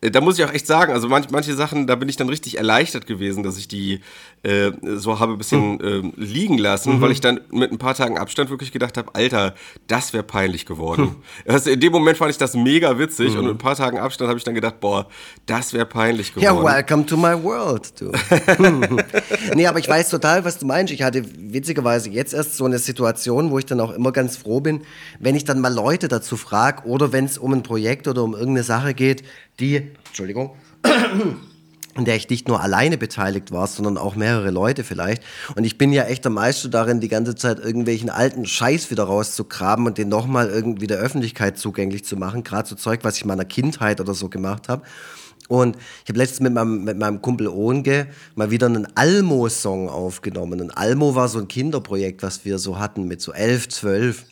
äh, 0.00 0.10
da 0.10 0.20
muss 0.20 0.38
ich 0.38 0.44
auch 0.44 0.52
echt 0.52 0.66
sagen, 0.66 0.92
also 0.92 1.08
manch, 1.08 1.30
manche 1.30 1.54
Sachen, 1.54 1.86
da 1.86 1.94
bin 1.94 2.08
ich 2.08 2.16
dann 2.16 2.28
richtig 2.28 2.58
erleichtert 2.58 3.06
gewesen, 3.06 3.42
dass 3.42 3.56
ich 3.58 3.68
die 3.68 4.00
äh, 4.46 4.72
so 4.96 5.18
habe 5.18 5.32
ein 5.32 5.38
bisschen 5.38 5.80
äh, 5.80 6.12
liegen 6.16 6.56
lassen, 6.56 6.96
mhm. 6.96 7.00
weil 7.00 7.10
ich 7.10 7.20
dann 7.20 7.40
mit 7.50 7.72
ein 7.72 7.78
paar 7.78 7.94
Tagen 7.94 8.16
Abstand 8.16 8.48
wirklich 8.48 8.70
gedacht 8.70 8.96
habe, 8.96 9.12
Alter, 9.14 9.54
das 9.88 10.12
wäre 10.12 10.22
peinlich 10.22 10.66
geworden. 10.66 11.02
Mhm. 11.02 11.16
Also 11.56 11.70
in 11.70 11.80
dem 11.80 11.92
Moment 11.92 12.18
fand 12.18 12.30
ich 12.30 12.38
das 12.38 12.54
mega 12.54 12.98
witzig 12.98 13.32
mhm. 13.32 13.38
und 13.38 13.44
mit 13.46 13.54
ein 13.54 13.58
paar 13.58 13.76
Tagen 13.76 13.98
Abstand 13.98 14.28
habe 14.28 14.38
ich 14.38 14.44
dann 14.44 14.54
gedacht, 14.54 14.78
boah, 14.80 15.06
das 15.46 15.72
wäre 15.72 15.86
peinlich 15.86 16.32
geworden. 16.34 16.56
Ja, 16.56 16.62
welcome 16.62 17.06
to 17.06 17.16
my 17.16 17.42
world, 17.42 18.00
du. 18.00 18.12
nee, 19.54 19.66
aber 19.66 19.78
ich 19.78 19.88
weiß 19.88 20.10
total, 20.10 20.44
was 20.44 20.58
du 20.58 20.66
meinst. 20.66 20.92
Ich 20.92 21.02
hatte 21.02 21.24
witzigerweise 21.36 22.10
jetzt 22.10 22.34
erst 22.34 22.56
so 22.56 22.64
eine 22.64 22.78
Situation, 22.78 23.50
wo 23.50 23.58
ich 23.58 23.66
dann 23.66 23.80
auch 23.80 23.92
immer 23.92 24.12
ganz 24.12 24.36
froh 24.36 24.60
bin, 24.60 24.82
wenn 25.18 25.34
ich 25.34 25.44
dann 25.44 25.60
mal 25.60 25.72
Leute 25.72 26.08
dazu 26.08 26.36
frage 26.36 26.86
oder 26.86 27.12
wenn 27.12 27.24
es 27.24 27.38
um 27.38 27.52
ein 27.52 27.62
Projekt 27.62 28.06
oder 28.06 28.22
um 28.22 28.34
irgendeine 28.34 28.62
Sache 28.62 28.94
geht, 28.94 29.24
die, 29.58 29.90
Entschuldigung, 30.06 30.50
in 31.96 32.04
der 32.04 32.16
ich 32.16 32.28
nicht 32.28 32.48
nur 32.48 32.60
alleine 32.60 32.98
beteiligt 32.98 33.52
war, 33.52 33.66
sondern 33.66 33.98
auch 33.98 34.16
mehrere 34.16 34.50
Leute 34.50 34.84
vielleicht. 34.84 35.22
Und 35.54 35.64
ich 35.64 35.78
bin 35.78 35.92
ja 35.92 36.04
echt 36.04 36.24
der 36.24 36.32
Meister 36.32 36.68
darin, 36.68 37.00
die 37.00 37.08
ganze 37.08 37.34
Zeit 37.34 37.58
irgendwelchen 37.58 38.10
alten 38.10 38.46
Scheiß 38.46 38.90
wieder 38.90 39.04
rauszugraben 39.04 39.86
und 39.86 39.98
den 39.98 40.08
nochmal 40.08 40.48
irgendwie 40.48 40.86
der 40.86 40.98
Öffentlichkeit 40.98 41.58
zugänglich 41.58 42.04
zu 42.04 42.16
machen. 42.16 42.44
Gerade 42.44 42.68
so 42.68 42.74
Zeug, 42.74 43.00
was 43.02 43.16
ich 43.16 43.22
in 43.22 43.28
meiner 43.28 43.44
Kindheit 43.44 44.00
oder 44.00 44.14
so 44.14 44.28
gemacht 44.28 44.68
habe. 44.68 44.82
Und 45.48 45.76
ich 45.76 46.08
habe 46.08 46.18
letztens 46.18 46.40
mit 46.40 46.52
meinem, 46.52 46.84
mit 46.84 46.98
meinem 46.98 47.22
Kumpel 47.22 47.48
Ohnge 47.48 48.08
mal 48.34 48.50
wieder 48.50 48.66
einen 48.66 48.88
Almo-Song 48.96 49.88
aufgenommen. 49.88 50.60
Und 50.60 50.76
Almo 50.76 51.14
war 51.14 51.28
so 51.28 51.38
ein 51.38 51.48
Kinderprojekt, 51.48 52.22
was 52.22 52.44
wir 52.44 52.58
so 52.58 52.78
hatten 52.78 53.06
mit 53.06 53.20
so 53.20 53.32
elf, 53.32 53.68
zwölf. 53.68 54.24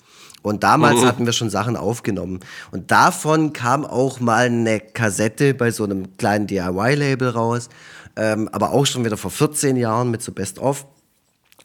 Und 0.44 0.62
damals 0.62 1.00
mhm. 1.00 1.07
hatten 1.07 1.26
wir 1.26 1.33
schon 1.33 1.48
Sachen 1.48 1.74
aufgenommen. 1.74 2.40
Und 2.70 2.90
davon 2.90 3.54
kam 3.54 3.87
auch 3.87 4.20
mal 4.20 4.44
eine 4.44 4.78
Kassette 4.78 5.54
bei 5.54 5.70
so 5.70 5.85
einem 5.85 6.18
kleinen 6.18 6.46
DIY-Label 6.46 7.30
raus. 7.30 7.70
Ähm, 8.14 8.50
aber 8.52 8.72
auch 8.72 8.85
schon 8.85 9.07
wieder 9.07 9.16
vor 9.16 9.30
14 9.30 9.74
Jahren 9.76 10.11
mit 10.11 10.22
so 10.22 10.33
Best-of. 10.33 10.87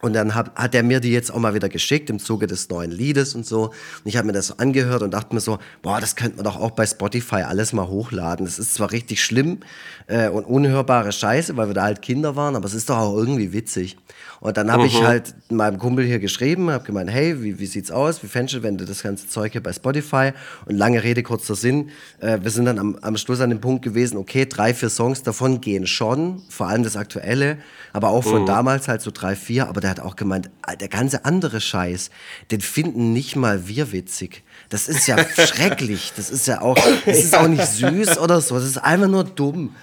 Und 0.01 0.13
dann 0.13 0.33
hab, 0.33 0.57
hat 0.57 0.73
er 0.75 0.83
mir 0.83 1.01
die 1.01 1.11
jetzt 1.11 1.29
auch 1.29 1.39
mal 1.39 1.53
wieder 1.53 1.67
geschickt 1.67 2.09
im 2.09 2.19
Zuge 2.19 2.47
des 2.47 2.69
neuen 2.69 2.89
Liedes 2.89 3.35
und 3.35 3.45
so. 3.45 3.65
Und 3.65 4.05
ich 4.05 4.15
habe 4.15 4.27
mir 4.27 4.31
das 4.31 4.47
so 4.47 4.53
angehört 4.55 5.01
und 5.01 5.11
dachte 5.11 5.35
mir 5.35 5.41
so, 5.41 5.59
boah, 5.81 5.99
das 5.99 6.15
könnte 6.15 6.37
man 6.37 6.45
doch 6.45 6.57
auch 6.57 6.71
bei 6.71 6.85
Spotify 6.85 7.41
alles 7.41 7.73
mal 7.73 7.89
hochladen. 7.89 8.45
Das 8.45 8.59
ist 8.59 8.75
zwar 8.75 8.93
richtig 8.93 9.21
schlimm 9.21 9.59
äh, 10.07 10.29
und 10.29 10.45
unhörbare 10.45 11.11
Scheiße, 11.11 11.57
weil 11.57 11.67
wir 11.67 11.73
da 11.73 11.83
halt 11.83 12.01
Kinder 12.01 12.37
waren, 12.37 12.55
aber 12.55 12.65
es 12.65 12.73
ist 12.73 12.89
doch 12.89 12.97
auch 12.97 13.17
irgendwie 13.17 13.51
witzig. 13.51 13.97
Und 14.41 14.55
dann 14.57 14.71
habe 14.71 14.85
ich 14.85 14.99
mhm. 14.99 15.05
halt 15.05 15.35
meinem 15.49 15.77
Kumpel 15.77 16.05
hier 16.05 16.19
geschrieben, 16.19 16.69
habe 16.69 16.85
gemeint, 16.85 17.09
hey, 17.09 17.43
wie, 17.43 17.59
wie 17.59 17.65
sieht's 17.65 17.91
aus? 17.91 18.23
Wie 18.23 18.27
fändest 18.27 18.63
wenn 18.63 18.77
du 18.77 18.85
das 18.85 19.03
ganze 19.03 19.27
Zeug 19.27 19.51
hier 19.51 19.61
bei 19.61 19.73
Spotify? 19.73 20.31
Und 20.65 20.77
lange 20.77 21.03
Rede, 21.03 21.23
kurzer 21.23 21.55
Sinn, 21.55 21.89
äh, 22.19 22.39
wir 22.41 22.51
sind 22.51 22.65
dann 22.65 22.79
am, 22.79 22.95
am 23.01 23.17
Schluss 23.17 23.41
an 23.41 23.49
dem 23.49 23.59
Punkt 23.59 23.83
gewesen, 23.83 24.17
okay, 24.17 24.45
drei, 24.45 24.73
vier 24.73 24.89
Songs 24.89 25.23
davon 25.23 25.59
gehen 25.59 25.87
schon, 25.87 26.41
vor 26.49 26.67
allem 26.67 26.83
das 26.83 26.95
Aktuelle, 26.95 27.57
aber 27.91 28.09
auch 28.09 28.23
von 28.23 28.43
mhm. 28.43 28.45
damals 28.45 28.87
halt 28.87 29.01
so 29.01 29.11
drei, 29.11 29.35
vier. 29.35 29.67
Aber 29.67 29.81
der 29.81 29.89
hat 29.89 29.99
auch 29.99 30.15
gemeint, 30.15 30.49
ah, 30.61 30.75
der 30.75 30.87
ganze 30.87 31.25
andere 31.25 31.59
Scheiß, 31.59 32.09
den 32.51 32.61
finden 32.61 33.11
nicht 33.13 33.35
mal 33.35 33.67
wir 33.67 33.91
witzig. 33.91 34.43
Das 34.69 34.87
ist 34.87 35.07
ja 35.07 35.17
schrecklich. 35.35 36.13
Das 36.15 36.29
ist 36.29 36.47
ja 36.47 36.61
auch, 36.61 36.77
das 37.05 37.17
ist 37.17 37.35
auch 37.37 37.47
nicht 37.47 37.65
süß 37.65 38.19
oder 38.19 38.39
so. 38.39 38.55
Das 38.55 38.65
ist 38.65 38.77
einfach 38.77 39.07
nur 39.07 39.23
dumm. 39.23 39.75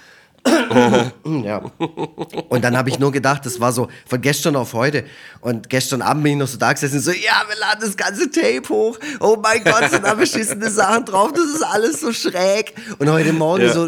Ja. 1.43 1.61
Und 2.49 2.63
dann 2.63 2.77
habe 2.77 2.89
ich 2.89 2.99
nur 2.99 3.11
gedacht, 3.11 3.45
das 3.45 3.59
war 3.59 3.71
so 3.71 3.87
von 4.05 4.21
gestern 4.21 4.55
auf 4.55 4.73
heute. 4.73 5.05
Und 5.41 5.69
gestern 5.69 6.01
Abend 6.01 6.23
bin 6.23 6.33
ich 6.33 6.37
noch 6.39 6.47
so 6.47 6.57
da 6.57 6.73
gesessen, 6.73 6.99
so, 6.99 7.11
ja, 7.11 7.43
wir 7.47 7.57
laden 7.59 7.81
das 7.81 7.97
ganze 7.97 8.29
Tape 8.31 8.69
hoch. 8.69 8.97
Oh 9.19 9.37
mein 9.41 9.63
Gott, 9.63 9.89
sind 9.89 10.05
da 10.05 10.13
beschissene 10.13 10.69
Sachen 10.69 11.05
drauf. 11.05 11.31
Das 11.33 11.45
ist 11.45 11.63
alles 11.63 12.01
so 12.01 12.11
schräg. 12.11 12.73
Und 12.99 13.09
heute 13.09 13.33
Morgen 13.33 13.63
ja. 13.63 13.73
so 13.73 13.87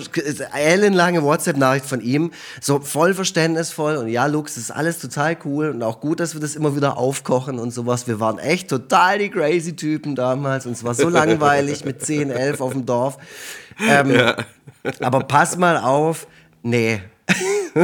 ellenlange 0.54 1.24
WhatsApp-Nachricht 1.24 1.86
von 1.86 2.02
ihm, 2.02 2.32
so 2.62 2.80
voll 2.80 3.14
verständnisvoll. 3.14 3.98
Und 3.98 4.08
ja, 4.08 4.26
Lux, 4.26 4.56
das 4.56 4.66
ist 4.66 4.72
alles 4.72 5.00
total 5.00 5.38
cool 5.46 5.70
und 5.70 5.84
auch 5.84 6.00
gut, 6.00 6.20
dass 6.20 6.34
wir 6.34 6.42
das 6.42 6.56
immer 6.56 6.76
wieder 6.76 6.98
aufkochen 6.98 7.60
und 7.60 7.72
sowas. 7.72 8.08
Wir 8.08 8.20
waren 8.20 8.40
echt 8.40 8.70
total 8.70 9.20
die 9.20 9.30
crazy 9.30 9.76
Typen 9.76 10.16
damals. 10.16 10.66
Und 10.66 10.74
es 10.74 10.84
war 10.84 10.94
so 10.94 11.10
langweilig 11.10 11.86
mit 11.86 12.06
10, 12.06 12.32
11 12.32 12.62
auf 12.62 12.74
dem 12.74 12.86
Dorf. 12.86 13.18
Ähm, 13.88 14.12
ja. 14.12 14.38
Aber 15.00 15.20
pass 15.22 15.58
mal 15.58 15.78
auf, 15.78 16.28
nee. 16.64 17.02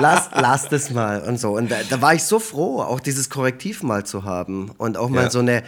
lass, 0.00 0.30
lass 0.34 0.68
das 0.68 0.90
mal 0.90 1.22
und 1.22 1.38
so. 1.38 1.56
Und 1.56 1.70
da, 1.70 1.76
da, 1.88 2.00
war 2.00 2.14
ich 2.14 2.22
so 2.24 2.38
froh, 2.38 2.80
auch 2.80 3.00
dieses 3.00 3.28
Korrektiv 3.28 3.82
mal 3.82 4.04
zu 4.04 4.24
haben 4.24 4.70
und 4.78 4.96
auch 4.96 5.08
mal 5.08 5.24
ja. 5.24 5.30
so 5.30 5.40
eine, 5.40 5.62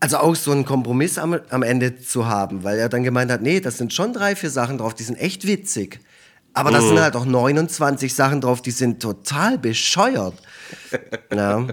also 0.00 0.18
auch 0.18 0.34
so 0.34 0.50
einen 0.50 0.64
Kompromiss 0.64 1.18
am, 1.18 1.38
am 1.50 1.62
Ende 1.62 1.98
zu 1.98 2.26
haben, 2.26 2.64
weil 2.64 2.78
er 2.78 2.88
dann 2.88 3.02
gemeint 3.02 3.30
hat, 3.30 3.42
nee, 3.42 3.60
das 3.60 3.78
sind 3.78 3.92
schon 3.92 4.12
drei, 4.12 4.34
vier 4.34 4.50
Sachen 4.50 4.78
drauf, 4.78 4.94
die 4.94 5.04
sind 5.04 5.16
echt 5.16 5.46
witzig. 5.46 6.00
Aber 6.54 6.70
da 6.70 6.80
sind 6.80 6.94
mhm. 6.94 7.00
halt 7.00 7.16
auch 7.16 7.24
29 7.24 8.14
Sachen 8.14 8.40
drauf, 8.40 8.60
die 8.60 8.72
sind 8.72 9.00
total 9.00 9.58
bescheuert. 9.58 10.34
Ja. 11.34 11.66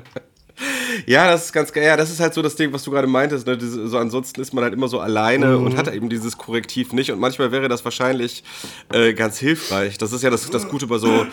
Ja, 1.05 1.31
das 1.31 1.45
ist 1.45 1.53
ganz 1.53 1.71
geil. 1.71 1.83
Ja, 1.83 1.97
das 1.97 2.11
ist 2.11 2.19
halt 2.19 2.33
so 2.33 2.41
das 2.41 2.55
Ding, 2.55 2.73
was 2.73 2.83
du 2.83 2.91
gerade 2.91 3.07
meintest. 3.07 3.47
Ne? 3.47 3.57
Diese, 3.57 3.87
so 3.87 3.97
ansonsten 3.97 4.41
ist 4.41 4.53
man 4.53 4.63
halt 4.63 4.73
immer 4.73 4.87
so 4.87 4.99
alleine 4.99 5.57
mhm. 5.57 5.65
und 5.65 5.77
hat 5.77 5.93
eben 5.93 6.09
dieses 6.09 6.37
Korrektiv 6.37 6.93
nicht. 6.93 7.11
Und 7.11 7.19
manchmal 7.19 7.51
wäre 7.51 7.67
das 7.67 7.83
wahrscheinlich 7.83 8.43
äh, 8.91 9.13
ganz 9.13 9.37
hilfreich. 9.37 9.97
Das 9.97 10.11
ist 10.11 10.23
ja 10.23 10.29
das, 10.29 10.49
das 10.49 10.67
Gute 10.67 10.87
bei 10.87 10.97
so, 10.97 11.25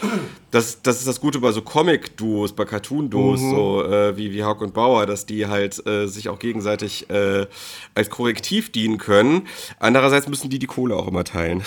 das, 0.51 0.83
das 0.83 0.99
ist 0.99 1.09
das 1.09 1.21
Gute 1.21 1.41
bei 1.41 1.53
so 1.53 1.63
Comic-Duos, 1.63 2.55
bei 2.55 2.65
Cartoon-Duos, 2.65 3.41
mhm. 3.41 3.51
so 3.51 3.85
äh, 3.85 4.17
wie, 4.17 4.33
wie 4.33 4.45
Hawk 4.45 4.61
und 4.61 4.75
Bauer, 4.75 5.07
dass 5.07 5.27
die 5.27 5.47
halt 5.47 5.85
äh, 5.87 6.07
sich 6.07 6.29
auch 6.29 6.39
gegenseitig 6.39 7.09
äh, 7.11 7.47
als 7.95 8.11
Korrektiv 8.11 8.71
dienen 8.73 8.99
können. 8.99 9.47
Andererseits 9.79 10.29
müssen 10.29 10.51
die 10.51 10.59
die 10.59 10.67
Kohle 10.67 10.97
auch 10.97 11.09
immer 11.09 11.25
teilen. 11.25 11.63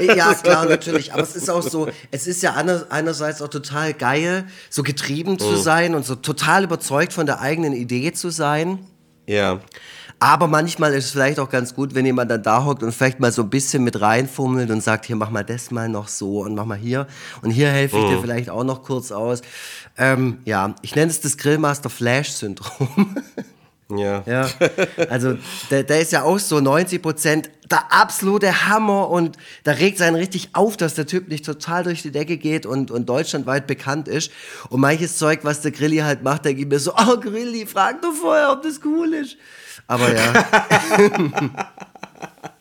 ja, 0.00 0.34
klar, 0.42 0.66
natürlich. 0.66 1.12
Aber 1.12 1.22
es 1.22 1.36
ist 1.36 1.50
auch 1.50 1.62
so, 1.62 1.88
es 2.10 2.26
ist 2.26 2.42
ja 2.42 2.54
einerseits 2.54 3.42
auch 3.42 3.48
total 3.48 3.94
geil, 3.94 4.46
so 4.70 4.82
getrieben 4.82 5.38
zu 5.38 5.52
mhm. 5.52 5.56
sein 5.56 5.94
und 5.94 6.04
so 6.04 6.14
total 6.14 6.66
überzeugt 6.98 7.12
von 7.12 7.26
der 7.26 7.40
eigenen 7.40 7.72
Idee 7.72 8.12
zu 8.12 8.30
sein. 8.30 8.80
Ja. 9.26 9.60
Aber 10.20 10.48
manchmal 10.48 10.94
ist 10.94 11.04
es 11.04 11.10
vielleicht 11.12 11.38
auch 11.38 11.48
ganz 11.48 11.74
gut, 11.74 11.94
wenn 11.94 12.04
jemand 12.04 12.28
dann 12.28 12.42
da 12.42 12.64
hockt 12.64 12.82
und 12.82 12.90
vielleicht 12.90 13.20
mal 13.20 13.30
so 13.30 13.42
ein 13.42 13.50
bisschen 13.50 13.84
mit 13.84 14.00
reinfummelt 14.00 14.68
und 14.70 14.82
sagt, 14.82 15.06
hier 15.06 15.14
mach 15.14 15.30
mal 15.30 15.44
das 15.44 15.70
mal 15.70 15.88
noch 15.88 16.08
so 16.08 16.40
und 16.40 16.56
mach 16.56 16.64
mal 16.64 16.76
hier 16.76 17.06
und 17.42 17.50
hier 17.50 17.68
helfe 17.68 17.98
ich 17.98 18.02
mhm. 18.02 18.08
dir 18.08 18.20
vielleicht 18.20 18.50
auch 18.50 18.64
noch 18.64 18.82
kurz 18.82 19.12
aus. 19.12 19.42
Ähm, 19.96 20.38
ja, 20.44 20.74
ich 20.82 20.96
nenne 20.96 21.10
es 21.10 21.20
das 21.20 21.36
Grillmaster 21.36 21.88
Flash 21.88 22.30
Syndrom. 22.30 23.16
Ja. 23.90 24.22
ja. 24.26 24.48
Also 25.08 25.38
der, 25.70 25.82
der 25.82 26.00
ist 26.00 26.12
ja 26.12 26.22
auch 26.22 26.38
so 26.38 26.60
90 26.60 27.00
Prozent 27.00 27.50
der 27.70 27.92
absolute 27.92 28.68
Hammer 28.68 29.08
und 29.08 29.36
da 29.64 29.72
regt 29.72 29.96
es 29.96 30.02
einen 30.02 30.16
richtig 30.16 30.50
auf, 30.52 30.76
dass 30.76 30.94
der 30.94 31.06
Typ 31.06 31.28
nicht 31.28 31.44
total 31.44 31.84
durch 31.84 32.02
die 32.02 32.10
Decke 32.10 32.36
geht 32.36 32.66
und, 32.66 32.90
und 32.90 33.08
deutschlandweit 33.08 33.66
bekannt 33.66 34.08
ist. 34.08 34.30
Und 34.68 34.80
manches 34.80 35.16
Zeug, 35.16 35.40
was 35.42 35.62
der 35.62 35.70
Grilli 35.70 35.98
halt 35.98 36.22
macht, 36.22 36.44
der 36.44 36.54
gibt 36.54 36.70
mir 36.70 36.78
so, 36.78 36.92
oh 36.96 37.18
Grilli, 37.18 37.66
frag 37.66 38.02
doch 38.02 38.12
vorher, 38.12 38.52
ob 38.52 38.62
das 38.62 38.80
cool 38.84 39.14
ist. 39.14 39.36
Aber 39.86 40.12
ja. 40.14 40.46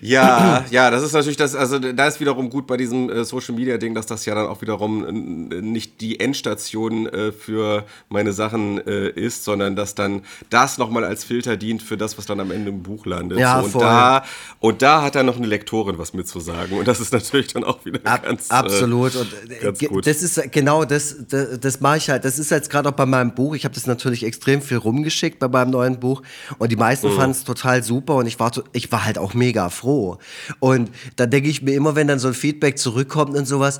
ja, 0.00 0.64
ja, 0.70 0.90
das 0.90 1.02
ist 1.02 1.12
natürlich 1.12 1.36
das, 1.36 1.54
also 1.54 1.78
da 1.78 2.06
ist 2.06 2.20
wiederum 2.20 2.50
gut 2.50 2.66
bei 2.66 2.76
diesem 2.76 3.10
äh, 3.10 3.24
Social 3.24 3.54
Media 3.54 3.78
Ding, 3.78 3.94
dass 3.94 4.06
das 4.06 4.24
ja 4.24 4.34
dann 4.34 4.46
auch 4.46 4.62
wiederum 4.62 5.50
äh, 5.50 5.60
nicht 5.60 6.00
die 6.00 6.20
Endstation 6.20 7.06
äh, 7.06 7.32
für 7.32 7.84
meine 8.08 8.32
Sachen 8.32 8.84
äh, 8.86 9.08
ist, 9.08 9.44
sondern 9.44 9.76
dass 9.76 9.94
dann 9.94 10.22
das 10.50 10.78
nochmal 10.78 11.04
als 11.04 11.24
Filter 11.24 11.56
dient 11.56 11.82
für 11.82 11.96
das, 11.96 12.18
was 12.18 12.26
dann 12.26 12.40
am 12.40 12.50
Ende 12.50 12.70
im 12.70 12.82
Buch 12.82 13.06
landet. 13.06 13.38
Ja, 13.38 13.58
so, 13.58 13.64
und, 13.64 13.70
voll. 13.72 13.82
da, 13.82 14.24
und 14.60 14.82
da 14.82 15.02
hat 15.02 15.14
dann 15.14 15.26
noch 15.26 15.36
eine 15.36 15.46
Lektorin 15.46 15.98
was 15.98 16.14
mitzusagen. 16.14 16.78
Und 16.78 16.88
das 16.88 17.00
ist 17.00 17.12
natürlich 17.12 17.48
dann 17.48 17.64
auch 17.64 17.84
wieder 17.84 18.00
Ab, 18.04 18.24
ganz 18.24 18.50
äh, 18.50 18.54
Absolut. 18.54 19.14
Und 19.16 19.28
äh, 19.50 19.58
ganz 19.58 19.78
gut. 19.80 20.06
das 20.06 20.22
ist 20.22 20.52
genau 20.52 20.84
das, 20.84 21.16
das, 21.28 21.60
das 21.60 21.80
mache 21.80 21.98
ich 21.98 22.10
halt. 22.10 22.24
Das 22.24 22.38
ist 22.38 22.50
jetzt 22.50 22.70
gerade 22.70 22.88
auch 22.88 22.94
bei 22.94 23.06
meinem 23.06 23.34
Buch. 23.34 23.54
Ich 23.54 23.64
habe 23.64 23.74
das 23.74 23.86
natürlich 23.86 24.24
extrem 24.24 24.62
viel 24.62 24.78
rumgeschickt 24.78 25.38
bei 25.38 25.48
meinem 25.48 25.70
neuen 25.70 26.00
Buch. 26.00 26.22
Und 26.58 26.72
die 26.72 26.76
meisten 26.76 27.08
mhm. 27.08 27.16
fanden 27.16 27.32
es 27.32 27.44
total 27.44 27.82
super. 27.82 28.16
Und 28.16 28.26
ich 28.26 28.38
war, 28.38 28.50
ich 28.72 28.90
war 28.92 29.01
halt 29.04 29.18
auch 29.18 29.34
mega 29.34 29.68
froh. 29.70 30.18
Und 30.60 30.90
da 31.16 31.26
denke 31.26 31.48
ich 31.48 31.62
mir 31.62 31.74
immer, 31.74 31.94
wenn 31.94 32.08
dann 32.08 32.18
so 32.18 32.28
ein 32.28 32.34
Feedback 32.34 32.78
zurückkommt 32.78 33.36
und 33.36 33.46
sowas, 33.46 33.78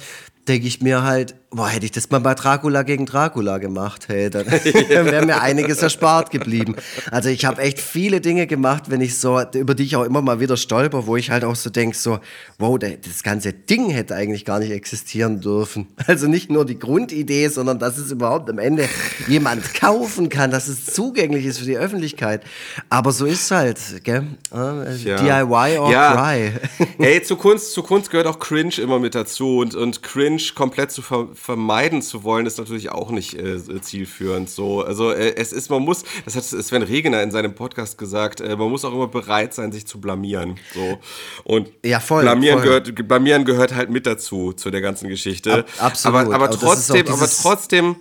denke 0.48 0.66
ich 0.66 0.80
mir 0.80 1.02
halt, 1.02 1.34
boah, 1.52 1.68
hätte 1.68 1.84
ich 1.84 1.92
das 1.92 2.10
mal 2.10 2.20
bei 2.20 2.34
Dracula 2.34 2.82
gegen 2.82 3.06
Dracula 3.06 3.58
gemacht, 3.58 4.04
hey, 4.08 4.30
dann 4.30 4.46
wäre 4.88 5.26
mir 5.26 5.40
einiges 5.40 5.82
erspart 5.82 6.30
geblieben. 6.30 6.76
Also 7.10 7.28
ich 7.28 7.44
habe 7.44 7.60
echt 7.62 7.80
viele 7.80 8.20
Dinge 8.20 8.46
gemacht, 8.46 8.84
wenn 8.88 9.00
ich 9.00 9.18
so, 9.18 9.40
über 9.54 9.74
die 9.74 9.84
ich 9.84 9.96
auch 9.96 10.04
immer 10.04 10.22
mal 10.22 10.40
wieder 10.40 10.56
stolper, 10.56 11.06
wo 11.06 11.16
ich 11.16 11.30
halt 11.30 11.44
auch 11.44 11.56
so 11.56 11.70
denke, 11.70 11.96
so, 11.96 12.18
wow, 12.58 12.78
das 12.78 13.22
ganze 13.22 13.52
Ding 13.52 13.90
hätte 13.90 14.14
eigentlich 14.14 14.44
gar 14.44 14.58
nicht 14.58 14.72
existieren 14.72 15.40
dürfen. 15.40 15.86
Also 16.12 16.26
nicht 16.26 16.50
nur 16.50 16.66
die 16.66 16.78
Grundidee, 16.78 17.48
sondern 17.48 17.78
dass 17.78 17.96
es 17.96 18.10
überhaupt 18.10 18.50
am 18.50 18.58
Ende 18.58 18.86
jemand 19.28 19.72
kaufen 19.72 20.28
kann, 20.28 20.50
dass 20.50 20.68
es 20.68 20.84
zugänglich 20.84 21.46
ist 21.46 21.58
für 21.58 21.64
die 21.64 21.78
Öffentlichkeit. 21.78 22.42
Aber 22.90 23.12
so 23.12 23.24
ist 23.24 23.44
es 23.44 23.50
halt, 23.50 23.78
gell? 24.04 24.24
Ja. 24.52 25.16
DIY 25.16 25.78
or 25.78 25.90
ja. 25.90 26.12
cry. 26.12 26.52
Hey, 26.98 27.22
zu 27.22 27.36
Kunst, 27.36 27.72
zu 27.72 27.82
Kunst 27.82 28.10
gehört 28.10 28.26
auch 28.26 28.38
Cringe 28.38 28.74
immer 28.78 28.98
mit 28.98 29.14
dazu 29.14 29.58
und, 29.58 29.74
und 29.74 30.02
Cringe 30.02 30.22
Cringe 30.22 30.42
komplett 30.54 30.92
zu 30.92 31.02
ver 31.02 31.28
vermeiden 31.42 32.02
zu 32.02 32.22
wollen, 32.22 32.46
ist 32.46 32.58
natürlich 32.58 32.92
auch 32.92 33.10
nicht 33.10 33.34
äh, 33.34 33.80
zielführend. 33.80 34.48
So, 34.48 34.84
also 34.84 35.10
äh, 35.10 35.34
es 35.34 35.52
ist, 35.52 35.70
man 35.70 35.82
muss, 35.82 36.04
das 36.24 36.36
hat 36.36 36.44
Sven 36.44 36.84
Regener 36.84 37.20
in 37.20 37.32
seinem 37.32 37.56
Podcast 37.56 37.98
gesagt, 37.98 38.40
äh, 38.40 38.54
man 38.56 38.70
muss 38.70 38.84
auch 38.84 38.92
immer 38.92 39.08
bereit 39.08 39.52
sein, 39.52 39.72
sich 39.72 39.84
zu 39.84 40.00
blamieren. 40.00 40.60
So 40.72 40.98
und 41.42 41.68
ja, 41.84 41.98
voll, 41.98 42.22
blamieren 42.22 42.60
voll. 42.60 42.80
gehört, 42.80 43.08
blamieren 43.08 43.44
gehört 43.44 43.74
halt 43.74 43.90
mit 43.90 44.06
dazu 44.06 44.52
zu 44.52 44.70
der 44.70 44.80
ganzen 44.80 45.08
Geschichte. 45.08 45.52
Ab, 45.52 45.66
absolut. 45.78 46.20
Aber, 46.20 46.34
aber 46.34 46.50
trotzdem, 46.50 47.08
aber 47.08 47.28
trotzdem, 47.28 47.96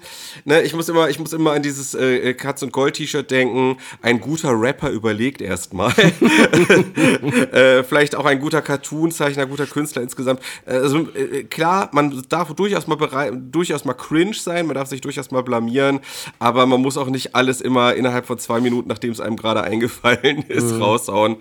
ne, 0.45 0.61
ich 0.61 0.75
muss 0.75 0.87
immer, 0.87 1.09
ich 1.09 1.17
muss 1.17 1.33
immer 1.33 1.53
an 1.53 1.63
dieses 1.63 1.95
äh, 1.95 2.35
Katz 2.35 2.61
und 2.61 2.71
Gold 2.71 2.93
T-Shirt 2.97 3.31
denken. 3.31 3.77
Ein 4.03 4.21
guter 4.21 4.51
Rapper 4.51 4.91
überlegt 4.91 5.41
erstmal. 5.41 5.91
äh, 7.51 7.81
vielleicht 7.81 8.15
auch 8.15 8.25
ein 8.25 8.39
guter 8.39 8.61
Cartoon-Zeichner, 8.61 9.47
guter 9.47 9.65
Künstler 9.65 10.03
insgesamt. 10.03 10.41
Also 10.67 11.07
äh, 11.15 11.43
klar, 11.45 11.89
man 11.91 12.23
darf 12.29 12.53
durchaus 12.53 12.85
mal 12.85 12.97
bereit, 12.97 13.30
durchaus 13.35 13.85
mal 13.85 13.93
cringe 13.93 14.33
sein, 14.33 14.67
man 14.67 14.75
darf 14.75 14.89
sich 14.89 15.01
durchaus 15.01 15.31
mal 15.31 15.43
blamieren, 15.43 15.99
aber 16.39 16.65
man 16.65 16.81
muss 16.81 16.97
auch 16.97 17.09
nicht 17.09 17.35
alles 17.35 17.61
immer 17.61 17.93
innerhalb 17.95 18.25
von 18.25 18.37
zwei 18.39 18.59
Minuten, 18.59 18.87
nachdem 18.87 19.11
es 19.11 19.19
einem 19.19 19.37
gerade 19.37 19.63
eingefallen 19.71 20.43
ist, 20.47 20.71
mhm. 20.71 20.81
raushauen. 20.81 21.37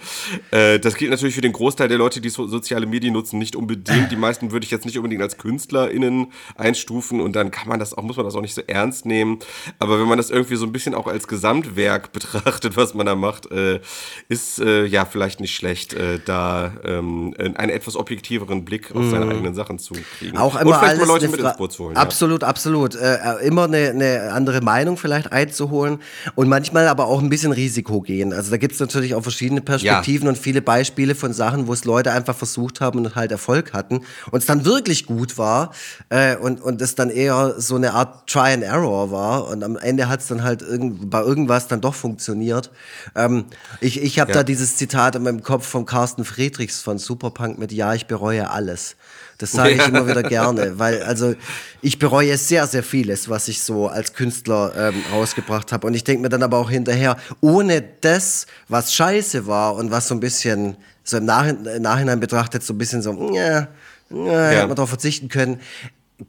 Äh, 0.51 0.79
das 0.79 0.95
gilt 0.95 1.11
natürlich 1.11 1.35
für 1.35 1.41
den 1.41 1.53
Großteil 1.53 1.89
der 1.89 1.99
Leute, 1.99 2.21
die 2.21 2.29
so, 2.29 2.47
soziale 2.47 2.87
Medien 2.87 3.13
nutzen, 3.13 3.39
nicht 3.39 3.57
unbedingt. 3.57 4.11
Die 4.11 4.17
meisten 4.17 4.53
würde 4.53 4.65
ich 4.65 4.71
jetzt 4.71 4.85
nicht 4.85 4.97
unbedingt 4.99 5.23
als 5.23 5.39
KünstlerInnen 5.39 6.29
einstufen 6.57 7.21
und 7.21 7.37
dann 7.37 7.51
kann 7.51 7.69
man 7.69 7.79
das 7.79 7.97
auch, 7.97 8.03
muss 8.03 8.17
man 8.17 8.25
das 8.25 8.35
auch 8.35 8.41
nicht 8.41 8.55
so 8.55 8.63
ernst 8.67 9.07
nehmen. 9.07 9.39
Aber 9.79 10.01
wenn 10.01 10.09
man 10.09 10.19
das 10.19 10.31
irgendwie 10.31 10.57
so 10.57 10.67
ein 10.67 10.73
bisschen 10.73 10.95
auch 10.95 11.07
als 11.07 11.29
Gesamtwerk 11.29 12.13
betrachtet, 12.13 12.77
was 12.77 12.95
man 12.95 13.07
da 13.07 13.15
macht, 13.15 13.51
äh, 13.51 13.81
ist 14.29 14.59
äh, 14.61 14.85
ja 14.85 15.05
vielleicht 15.05 15.41
nicht 15.41 15.55
schlecht, 15.55 15.95
äh, 15.95 16.19
da 16.25 16.73
ähm, 16.85 17.35
einen 17.39 17.71
etwas 17.71 17.97
objektiveren 17.97 18.65
Blick 18.65 18.95
auf 18.95 19.09
seine 19.11 19.27
mhm. 19.27 19.33
eigenen 19.33 19.55
Sachen 19.55 19.79
zu 19.79 19.95
kriegen. 20.19 20.37
Auch 20.37 20.61
immer 20.61 20.79
vielleicht 20.79 21.01
mal 21.01 21.07
Leute 21.07 21.29
mit 21.29 21.41
ins 21.41 21.57
Boot 21.57 21.73
zu 21.81 21.85
holen. 21.87 21.97
Absolut, 21.97 22.43
ja. 22.43 22.49
absolut. 22.49 22.95
Äh, 22.95 23.17
äh, 23.17 23.47
immer 23.47 23.65
eine, 23.65 23.91
eine, 23.91 24.33
andere 24.33 24.61
Meinung 24.61 24.97
vielleicht 24.97 25.33
einzuholen 25.33 25.99
und 26.35 26.49
manchmal 26.49 26.89
aber 26.89 27.07
auch 27.07 27.21
ein 27.21 27.29
bisschen 27.29 27.53
Risiko 27.53 28.01
gehen. 28.01 28.33
Also 28.33 28.51
da 28.51 28.57
gibt 28.57 28.75
es 28.75 28.81
natürlich 28.81 29.15
auch 29.15 29.23
verschiedene 29.23 29.61
Perspektiven 29.61 30.27
ja. 30.27 30.31
und 30.31 30.39
viele 30.39 30.63
Beispiele 30.63 31.15
von 31.15 31.33
Sachen, 31.33 31.67
wo 31.67 31.73
es 31.73 31.85
Leute 31.85 32.13
einfach 32.13 32.37
versucht 32.37 32.81
haben 32.81 32.99
und 32.99 33.15
halt 33.15 33.33
Erfolg 33.33 33.73
hatten 33.73 34.03
und 34.31 34.39
es 34.39 34.47
dann 34.47 34.65
wirklich 34.65 35.07
gut 35.07 35.39
war 35.39 35.73
äh, 36.09 36.37
und, 36.37 36.61
und 36.61 36.81
es 36.83 36.95
dann 36.95 37.11
eher 37.11 37.55
so 37.59 37.77
eine 37.77 37.95
Art 37.95 38.29
Try 38.29 38.53
and 38.53 38.63
Error 38.63 39.11
war 39.11 39.49
und 39.49 39.65
am 39.65 39.77
Ende 39.77 40.09
hat 40.09 40.21
es 40.21 40.29
dann 40.29 40.43
halt 40.43 40.63
irgend, 40.63 41.11
bei 41.11 41.21
irgendwas 41.21 41.69
dann 41.69 41.81
doch 41.81 41.95
funktioniert. 41.95 42.71
Ähm, 43.15 43.47
ich 43.81 44.01
ich 44.03 44.19
habe 44.19 44.31
ja. 44.31 44.39
da 44.39 44.43
dieses 44.43 44.77
Zitat 44.77 45.17
in 45.17 45.23
meinem 45.23 45.43
Kopf 45.43 45.67
von 45.67 45.87
Carsten 45.87 46.25
Friedrichs 46.25 46.81
von 46.81 46.99
Superpunk 46.99 47.59
mit 47.59 47.73
Ja, 47.73 47.95
ich 47.95 48.07
bereue 48.07 48.51
alles. 48.51 48.97
Das 49.41 49.53
sage 49.53 49.71
ich 49.71 49.89
immer 49.89 50.07
wieder 50.07 50.23
gerne, 50.23 50.79
weil 50.79 51.03
also 51.03 51.35
ich 51.81 51.99
bereue 51.99 52.37
sehr, 52.37 52.67
sehr 52.67 52.83
vieles, 52.83 53.29
was 53.31 53.49
ich 53.49 53.63
so 53.63 53.89
als 53.89 54.13
Künstler 54.13 54.73
ähm, 54.77 55.03
rausgebracht 55.13 55.73
habe. 55.73 55.87
Und 55.87 55.95
ich 55.95 56.05
denke 56.05 56.23
mir 56.23 56.29
dann 56.29 56.43
aber 56.43 56.59
auch 56.59 56.71
hinterher, 56.71 57.17
ohne 57.41 57.83
das, 58.03 58.47
was 58.69 58.93
scheiße 58.93 59.47
war 59.47 59.77
und 59.77 59.91
was 59.91 60.09
so 60.09 60.15
ein 60.15 60.21
bisschen 60.21 60.77
so 61.05 61.17
im 61.17 61.25
Nachhinein, 61.25 61.81
Nachhinein 61.81 62.21
betrachtet 62.21 62.63
so 62.63 62.75
ein 62.75 62.79
bisschen 62.79 63.01
so, 63.01 63.33
ja, 63.35 63.69
ja, 64.11 64.49
hätte 64.49 64.67
man 64.67 64.77
darauf 64.77 64.91
verzichten 64.91 65.29
können, 65.29 65.61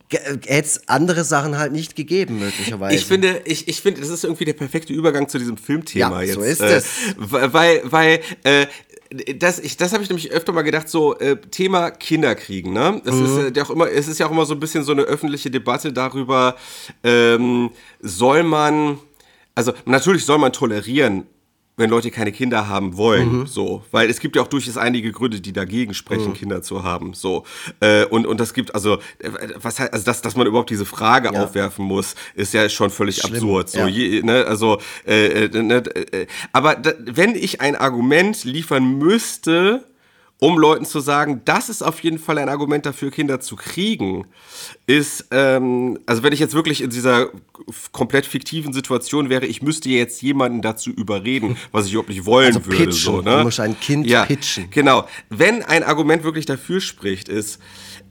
hätte 0.10 0.68
es 0.68 0.88
andere 0.88 1.24
Sachen 1.24 1.58
halt 1.58 1.74
nicht 1.74 1.96
gegeben, 1.96 2.40
möglicherweise. 2.40 2.96
Ich 2.96 3.06
finde, 3.06 3.42
ich, 3.46 3.68
ich 3.68 3.82
finde, 3.82 4.02
das 4.02 4.10
ist 4.10 4.24
irgendwie 4.24 4.46
der 4.46 4.54
perfekte 4.54 4.94
Übergang 4.94 5.28
zu 5.28 5.38
diesem 5.38 5.58
Filmthema 5.58 6.22
ja, 6.22 6.28
jetzt. 6.28 6.36
So 6.36 6.42
ist 6.42 6.62
äh, 6.62 6.76
es. 6.76 6.86
Weil, 7.18 7.82
weil 7.84 8.20
äh, 8.44 8.68
das, 9.36 9.60
ich, 9.60 9.76
das 9.78 9.92
habe 9.92 10.04
ich 10.04 10.10
nämlich 10.10 10.32
öfter 10.32 10.54
mal 10.54 10.62
gedacht, 10.62 10.88
so 10.88 11.18
äh, 11.20 11.36
Thema 11.36 11.92
Kinderkriegen, 11.92 12.72
ne? 12.72 13.02
Es, 13.04 13.16
mhm. 13.16 13.48
ist 13.48 13.58
ja 13.58 13.64
auch 13.64 13.70
immer, 13.70 13.90
es 13.90 14.08
ist 14.08 14.20
ja 14.20 14.28
auch 14.28 14.32
immer 14.32 14.46
so 14.46 14.54
ein 14.54 14.60
bisschen 14.60 14.84
so 14.84 14.94
eine 14.94 15.02
öffentliche 15.02 15.52
Debatte 15.52 15.92
darüber, 15.92 16.56
ähm, 17.04 17.72
soll 18.00 18.44
man, 18.44 19.00
also 19.54 19.74
natürlich 19.86 20.26
soll 20.26 20.38
man 20.38 20.54
tolerieren, 20.54 21.26
wenn 21.78 21.90
Leute 21.90 22.12
keine 22.12 22.32
Kinder 22.32 22.68
haben 22.68 22.98
wollen, 22.98 23.40
mhm. 23.40 23.48
so, 23.48 23.84
weil 23.92 24.10
es 24.10 24.20
gibt 24.20 24.36
ja 24.36 24.42
auch 24.42 24.48
durchaus 24.48 24.78
einige 24.78 25.12
Gründe, 25.12 25.42
die 25.42 25.54
dagegen 25.54 25.94
sprechen, 25.94 26.30
mhm. 26.30 26.34
Kinder 26.34 26.62
zu 26.62 26.84
haben, 26.84 27.14
so 27.14 27.46
äh, 27.80 28.06
und 28.06 28.28
und 28.28 28.40
das 28.40 28.54
gibt 28.54 28.76
also 28.76 28.96
äh, 29.20 29.32
was 29.56 29.80
heißt 29.80 29.94
also 29.94 30.06
dass 30.06 30.22
dass 30.22 30.36
man 30.36 30.48
überhaupt 30.48 30.70
diese 30.70 30.86
Frage 30.86 31.32
ja. 31.34 31.44
aufwerfen 31.44 31.86
muss, 31.86 32.16
ist 32.36 32.54
ja 32.54 32.68
schon 32.70 32.90
völlig 32.90 33.18
Schlimm. 33.18 33.36
absurd, 33.36 33.70
so 33.70 33.80
ja. 33.80 33.88
je, 33.88 34.22
ne, 34.22 34.46
also 34.46 34.80
äh, 35.08 35.46
äh, 35.46 35.64
ne, 35.64 35.84
äh, 35.96 36.28
aber 36.52 36.76
da, 36.76 36.94
wenn 37.00 37.36
ich 37.36 37.62
ein 37.62 37.76
Argument 37.76 38.44
liefern 38.44 38.98
müsste 38.98 39.84
um 40.44 40.58
Leuten 40.58 40.86
zu 40.86 41.00
sagen, 41.02 41.42
das 41.46 41.70
ist 41.70 41.84
auf 41.84 42.00
jeden 42.00 42.18
Fall 42.18 42.40
ein 42.40 42.50
Argument 42.50 42.84
dafür, 42.84 43.12
Kinder 43.12 43.40
zu 43.40 43.56
kriegen, 43.56 44.26
ist, 44.88 45.28
ähm, 45.30 46.00
also 46.08 46.24
wenn 46.24 46.34
ich 46.34 46.40
jetzt 46.40 46.56
wirklich 46.56 46.82
in 46.82 46.90
dieser 46.90 47.30
komplett 47.92 48.26
fiktiven 48.26 48.74
Situation 48.74 49.30
wäre, 49.30 49.46
ich 49.46 49.62
müsste 49.62 49.90
jetzt 49.90 50.20
jemanden 50.24 50.64
dazu 50.64 50.90
überreden, 50.90 51.58
was 51.72 51.86
ich 51.86 51.94
überhaupt 51.94 52.10
nicht 52.10 52.26
wollen 52.26 52.56
also 52.56 52.66
würde. 52.66 52.86
Pitchen. 52.86 52.92
So, 52.94 53.22
ne? 53.22 53.38
Du 53.38 53.44
musst 53.44 53.60
ein 53.60 53.80
Kind 53.80 54.08
ja, 54.08 54.26
pitchen. 54.26 54.72
Genau. 54.72 55.08
Wenn 55.30 55.62
ein 55.62 55.84
Argument 55.84 56.24
wirklich 56.24 56.48
dafür 56.48 56.82
spricht, 56.82 57.30
ist, 57.30 57.60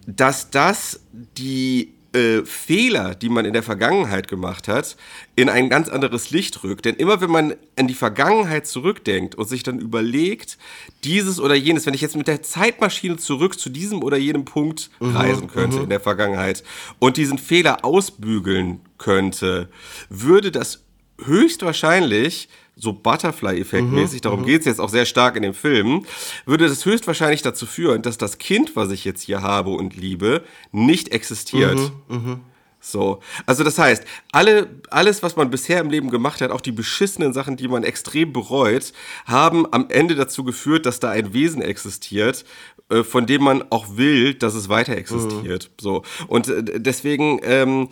dass 0.06 0.50
das 0.50 1.00
die 1.36 1.94
äh, 2.12 2.44
Fehler, 2.44 3.14
die 3.14 3.28
man 3.28 3.44
in 3.44 3.52
der 3.52 3.62
Vergangenheit 3.62 4.28
gemacht 4.28 4.68
hat, 4.68 4.96
in 5.36 5.48
ein 5.48 5.68
ganz 5.68 5.88
anderes 5.88 6.30
Licht 6.30 6.64
rückt. 6.64 6.84
Denn 6.84 6.96
immer 6.96 7.20
wenn 7.20 7.30
man 7.30 7.54
an 7.76 7.86
die 7.86 7.94
Vergangenheit 7.94 8.66
zurückdenkt 8.66 9.36
und 9.36 9.48
sich 9.48 9.62
dann 9.62 9.78
überlegt, 9.78 10.58
dieses 11.04 11.38
oder 11.40 11.54
jenes, 11.54 11.86
wenn 11.86 11.94
ich 11.94 12.00
jetzt 12.00 12.16
mit 12.16 12.28
der 12.28 12.42
Zeitmaschine 12.42 13.16
zurück 13.16 13.58
zu 13.58 13.70
diesem 13.70 14.02
oder 14.02 14.16
jenem 14.16 14.44
Punkt 14.44 14.90
mhm, 14.98 15.16
reisen 15.16 15.48
könnte 15.48 15.76
mhm. 15.76 15.84
in 15.84 15.90
der 15.90 16.00
Vergangenheit 16.00 16.64
und 16.98 17.16
diesen 17.16 17.38
Fehler 17.38 17.84
ausbügeln 17.84 18.80
könnte, 18.98 19.68
würde 20.08 20.50
das 20.50 20.82
höchstwahrscheinlich 21.24 22.48
so 22.80 22.92
Butterfly-Effekt-mäßig, 22.92 24.18
mhm, 24.18 24.22
darum 24.22 24.40
mhm. 24.40 24.46
geht 24.46 24.60
es 24.60 24.66
jetzt 24.66 24.80
auch 24.80 24.88
sehr 24.88 25.04
stark 25.04 25.36
in 25.36 25.42
dem 25.42 25.54
Film, 25.54 26.06
würde 26.46 26.66
das 26.66 26.84
höchstwahrscheinlich 26.84 27.42
dazu 27.42 27.66
führen, 27.66 28.02
dass 28.02 28.18
das 28.18 28.38
Kind, 28.38 28.74
was 28.74 28.90
ich 28.90 29.04
jetzt 29.04 29.22
hier 29.22 29.42
habe 29.42 29.70
und 29.70 29.96
liebe, 29.96 30.42
nicht 30.72 31.10
existiert. 31.10 31.78
Mhm, 32.08 32.16
mh. 32.16 32.40
So, 32.82 33.20
also 33.44 33.62
das 33.62 33.78
heißt, 33.78 34.04
alle, 34.32 34.68
alles, 34.88 35.22
was 35.22 35.36
man 35.36 35.50
bisher 35.50 35.80
im 35.80 35.90
Leben 35.90 36.10
gemacht 36.10 36.40
hat, 36.40 36.50
auch 36.50 36.62
die 36.62 36.72
beschissenen 36.72 37.34
Sachen, 37.34 37.58
die 37.58 37.68
man 37.68 37.84
extrem 37.84 38.32
bereut, 38.32 38.94
haben 39.26 39.70
am 39.70 39.90
Ende 39.90 40.14
dazu 40.14 40.44
geführt, 40.44 40.86
dass 40.86 40.98
da 40.98 41.10
ein 41.10 41.34
Wesen 41.34 41.60
existiert, 41.60 42.46
äh, 42.88 43.04
von 43.04 43.26
dem 43.26 43.42
man 43.44 43.64
auch 43.68 43.98
will, 43.98 44.32
dass 44.32 44.54
es 44.54 44.70
weiter 44.70 44.96
existiert. 44.96 45.70
Mhm. 45.70 45.82
So 45.82 46.02
und 46.26 46.48
äh, 46.48 46.80
deswegen 46.80 47.40
ähm, 47.42 47.82
äh, 47.82 47.88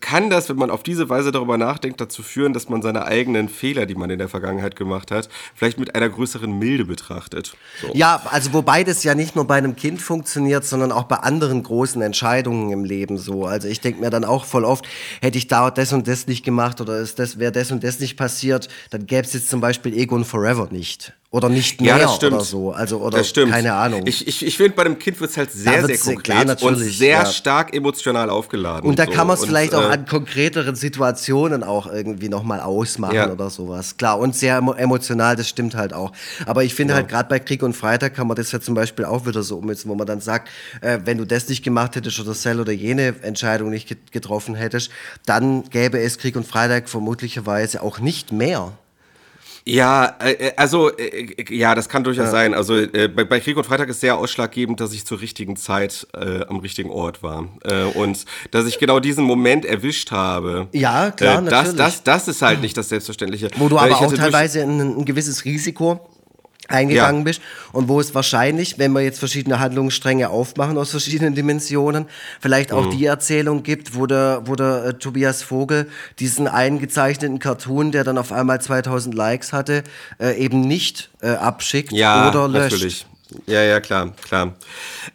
kann 0.00 0.30
das, 0.30 0.48
wenn 0.48 0.56
man 0.56 0.70
auf 0.70 0.82
diese 0.82 1.08
Weise 1.08 1.30
darüber 1.32 1.58
nachdenkt, 1.58 2.00
dazu 2.00 2.22
führen, 2.22 2.52
dass 2.52 2.68
man 2.68 2.82
seine 2.82 3.04
eigenen 3.04 3.48
Fehler, 3.48 3.86
die 3.86 3.94
man 3.94 4.10
in 4.10 4.18
der 4.18 4.28
Vergangenheit 4.28 4.76
gemacht 4.76 5.10
hat, 5.10 5.28
vielleicht 5.54 5.78
mit 5.78 5.94
einer 5.94 6.08
größeren 6.08 6.58
Milde 6.58 6.84
betrachtet. 6.84 7.56
So. 7.80 7.90
Ja, 7.94 8.22
also 8.30 8.52
wobei 8.52 8.84
das 8.84 9.04
ja 9.04 9.14
nicht 9.14 9.36
nur 9.36 9.46
bei 9.46 9.56
einem 9.56 9.76
Kind 9.76 10.00
funktioniert, 10.00 10.64
sondern 10.64 10.92
auch 10.92 11.04
bei 11.04 11.16
anderen 11.16 11.62
großen 11.62 12.00
Entscheidungen 12.02 12.70
im 12.70 12.84
Leben 12.84 13.18
so. 13.18 13.44
Also 13.44 13.68
ich 13.68 13.80
denke 13.80 14.00
mir 14.00 14.10
dann 14.10 14.24
auch 14.24 14.44
voll 14.44 14.64
oft, 14.64 14.86
hätte 15.20 15.38
ich 15.38 15.48
da 15.48 15.70
das 15.70 15.92
und 15.92 16.08
das 16.08 16.26
nicht 16.26 16.44
gemacht 16.44 16.80
oder 16.80 17.04
das, 17.04 17.38
wäre 17.38 17.52
das 17.52 17.70
und 17.70 17.84
das 17.84 18.00
nicht 18.00 18.16
passiert, 18.16 18.68
dann 18.90 19.06
gäbe 19.06 19.22
es 19.26 19.32
jetzt 19.32 19.50
zum 19.50 19.60
Beispiel 19.60 19.96
Egon 19.96 20.24
Forever 20.24 20.68
nicht 20.70 21.12
oder 21.30 21.48
nicht 21.48 21.80
mehr 21.80 21.98
ja, 21.98 22.08
oder 22.08 22.40
so. 22.40 22.70
Also, 22.70 22.98
oder 23.00 23.22
keine 23.22 23.74
Ahnung. 23.74 24.02
Ich, 24.06 24.26
ich, 24.28 24.46
ich 24.46 24.56
finde, 24.56 24.76
bei 24.76 24.84
dem 24.84 24.98
Kind 24.98 25.20
wird 25.20 25.30
es 25.30 25.36
halt 25.36 25.50
sehr, 25.50 25.84
sehr 25.84 25.98
konkret 25.98 26.58
klar, 26.58 26.62
und 26.62 26.76
sehr 26.76 27.08
ja. 27.08 27.26
stark 27.26 27.74
emotional 27.74 28.30
aufgeladen. 28.30 28.88
Und 28.88 28.98
da 28.98 29.06
so. 29.06 29.10
kann 29.10 29.26
man 29.26 29.36
es 29.36 29.44
vielleicht 29.44 29.72
äh, 29.72 29.76
auch 29.76 29.90
an 29.90 30.06
konkreteren 30.06 30.76
Situationen 30.76 31.64
auch 31.64 31.88
irgendwie 31.88 32.28
nochmal 32.28 32.60
ausmachen 32.60 33.16
ja. 33.16 33.30
oder 33.30 33.50
sowas. 33.50 33.96
Klar, 33.96 34.20
und 34.20 34.36
sehr 34.36 34.56
emotional, 34.58 35.34
das 35.34 35.48
stimmt 35.48 35.74
halt 35.74 35.92
auch. 35.92 36.12
Aber 36.46 36.62
ich 36.62 36.74
finde 36.74 36.94
halt 36.94 37.08
gerade 37.08 37.28
bei 37.28 37.40
Krieg 37.40 37.62
und 37.62 37.74
Freitag 37.74 38.14
kann 38.14 38.28
man 38.28 38.36
das 38.36 38.52
ja 38.52 38.60
zum 38.60 38.74
Beispiel 38.74 39.04
auch 39.04 39.26
wieder 39.26 39.42
so 39.42 39.56
umsetzen, 39.56 39.88
wo 39.88 39.96
man 39.96 40.06
dann 40.06 40.20
sagt, 40.20 40.48
äh, 40.80 41.00
wenn 41.04 41.18
du 41.18 41.24
das 41.24 41.48
nicht 41.48 41.64
gemacht 41.64 41.96
hättest 41.96 42.20
oder 42.20 42.34
Cell 42.34 42.60
oder 42.60 42.72
jene 42.72 43.14
Entscheidung 43.22 43.70
nicht 43.70 44.12
getroffen 44.12 44.54
hättest, 44.54 44.90
dann 45.26 45.64
gäbe 45.70 45.98
es 45.98 46.18
Krieg 46.18 46.36
und 46.36 46.46
Freitag 46.46 46.88
vermutlicherweise 46.88 47.82
auch 47.82 47.98
nicht 47.98 48.30
mehr. 48.30 48.72
Ja, 49.68 50.14
äh, 50.20 50.32
äh, 50.32 50.52
also 50.56 50.96
äh, 50.96 51.44
ja, 51.50 51.74
das 51.74 51.88
kann 51.88 52.04
durchaus 52.04 52.26
ja. 52.26 52.30
sein. 52.30 52.54
Also 52.54 52.76
äh, 52.76 53.08
bei, 53.08 53.24
bei, 53.24 53.40
Krieg 53.40 53.56
und 53.56 53.64
Freitag 53.64 53.88
ist 53.88 54.00
sehr 54.00 54.16
ausschlaggebend, 54.16 54.78
dass 54.78 54.92
ich 54.92 55.04
zur 55.04 55.20
richtigen 55.20 55.56
Zeit 55.56 56.06
äh, 56.14 56.44
am 56.46 56.58
richtigen 56.58 56.90
Ort 56.90 57.24
war 57.24 57.48
äh, 57.64 57.82
und 57.82 58.24
dass 58.52 58.66
ich 58.66 58.78
genau 58.78 59.00
diesen 59.00 59.24
Moment 59.24 59.64
erwischt 59.64 60.12
habe. 60.12 60.68
Ja, 60.72 61.10
klar, 61.10 61.42
das, 61.42 61.50
natürlich. 61.50 61.76
Das, 61.76 62.02
das 62.04 62.28
ist 62.28 62.42
halt 62.42 62.60
nicht 62.60 62.76
das 62.76 62.90
Selbstverständliche. 62.90 63.50
Wo 63.56 63.68
du 63.68 63.76
aber 63.76 64.00
auch 64.00 64.12
teilweise 64.12 64.62
ein, 64.62 65.00
ein 65.00 65.04
gewisses 65.04 65.44
Risiko 65.44 66.08
eingegangen 66.68 67.20
ja. 67.20 67.24
bist 67.24 67.40
und 67.72 67.88
wo 67.88 68.00
es 68.00 68.14
wahrscheinlich, 68.14 68.78
wenn 68.78 68.92
wir 68.92 69.02
jetzt 69.02 69.18
verschiedene 69.18 69.60
Handlungsstränge 69.60 70.30
aufmachen 70.30 70.78
aus 70.78 70.90
verschiedenen 70.90 71.34
Dimensionen, 71.34 72.06
vielleicht 72.40 72.72
auch 72.72 72.86
mhm. 72.86 72.90
die 72.90 73.04
Erzählung 73.06 73.62
gibt, 73.62 73.94
wo 73.94 74.06
der, 74.06 74.42
wo 74.44 74.54
der 74.54 74.84
äh, 74.84 74.94
Tobias 74.94 75.42
Vogel 75.42 75.88
diesen 76.18 76.48
eingezeichneten 76.48 77.38
Cartoon, 77.38 77.92
der 77.92 78.04
dann 78.04 78.18
auf 78.18 78.32
einmal 78.32 78.60
2000 78.60 79.14
Likes 79.14 79.52
hatte, 79.52 79.84
äh, 80.18 80.36
eben 80.36 80.60
nicht 80.62 81.10
äh, 81.20 81.30
abschickt 81.30 81.92
ja, 81.92 82.28
oder 82.28 82.48
löscht. 82.48 82.72
Natürlich. 82.72 83.06
Ja, 83.46 83.62
ja, 83.62 83.80
klar, 83.80 84.12
klar. 84.22 84.54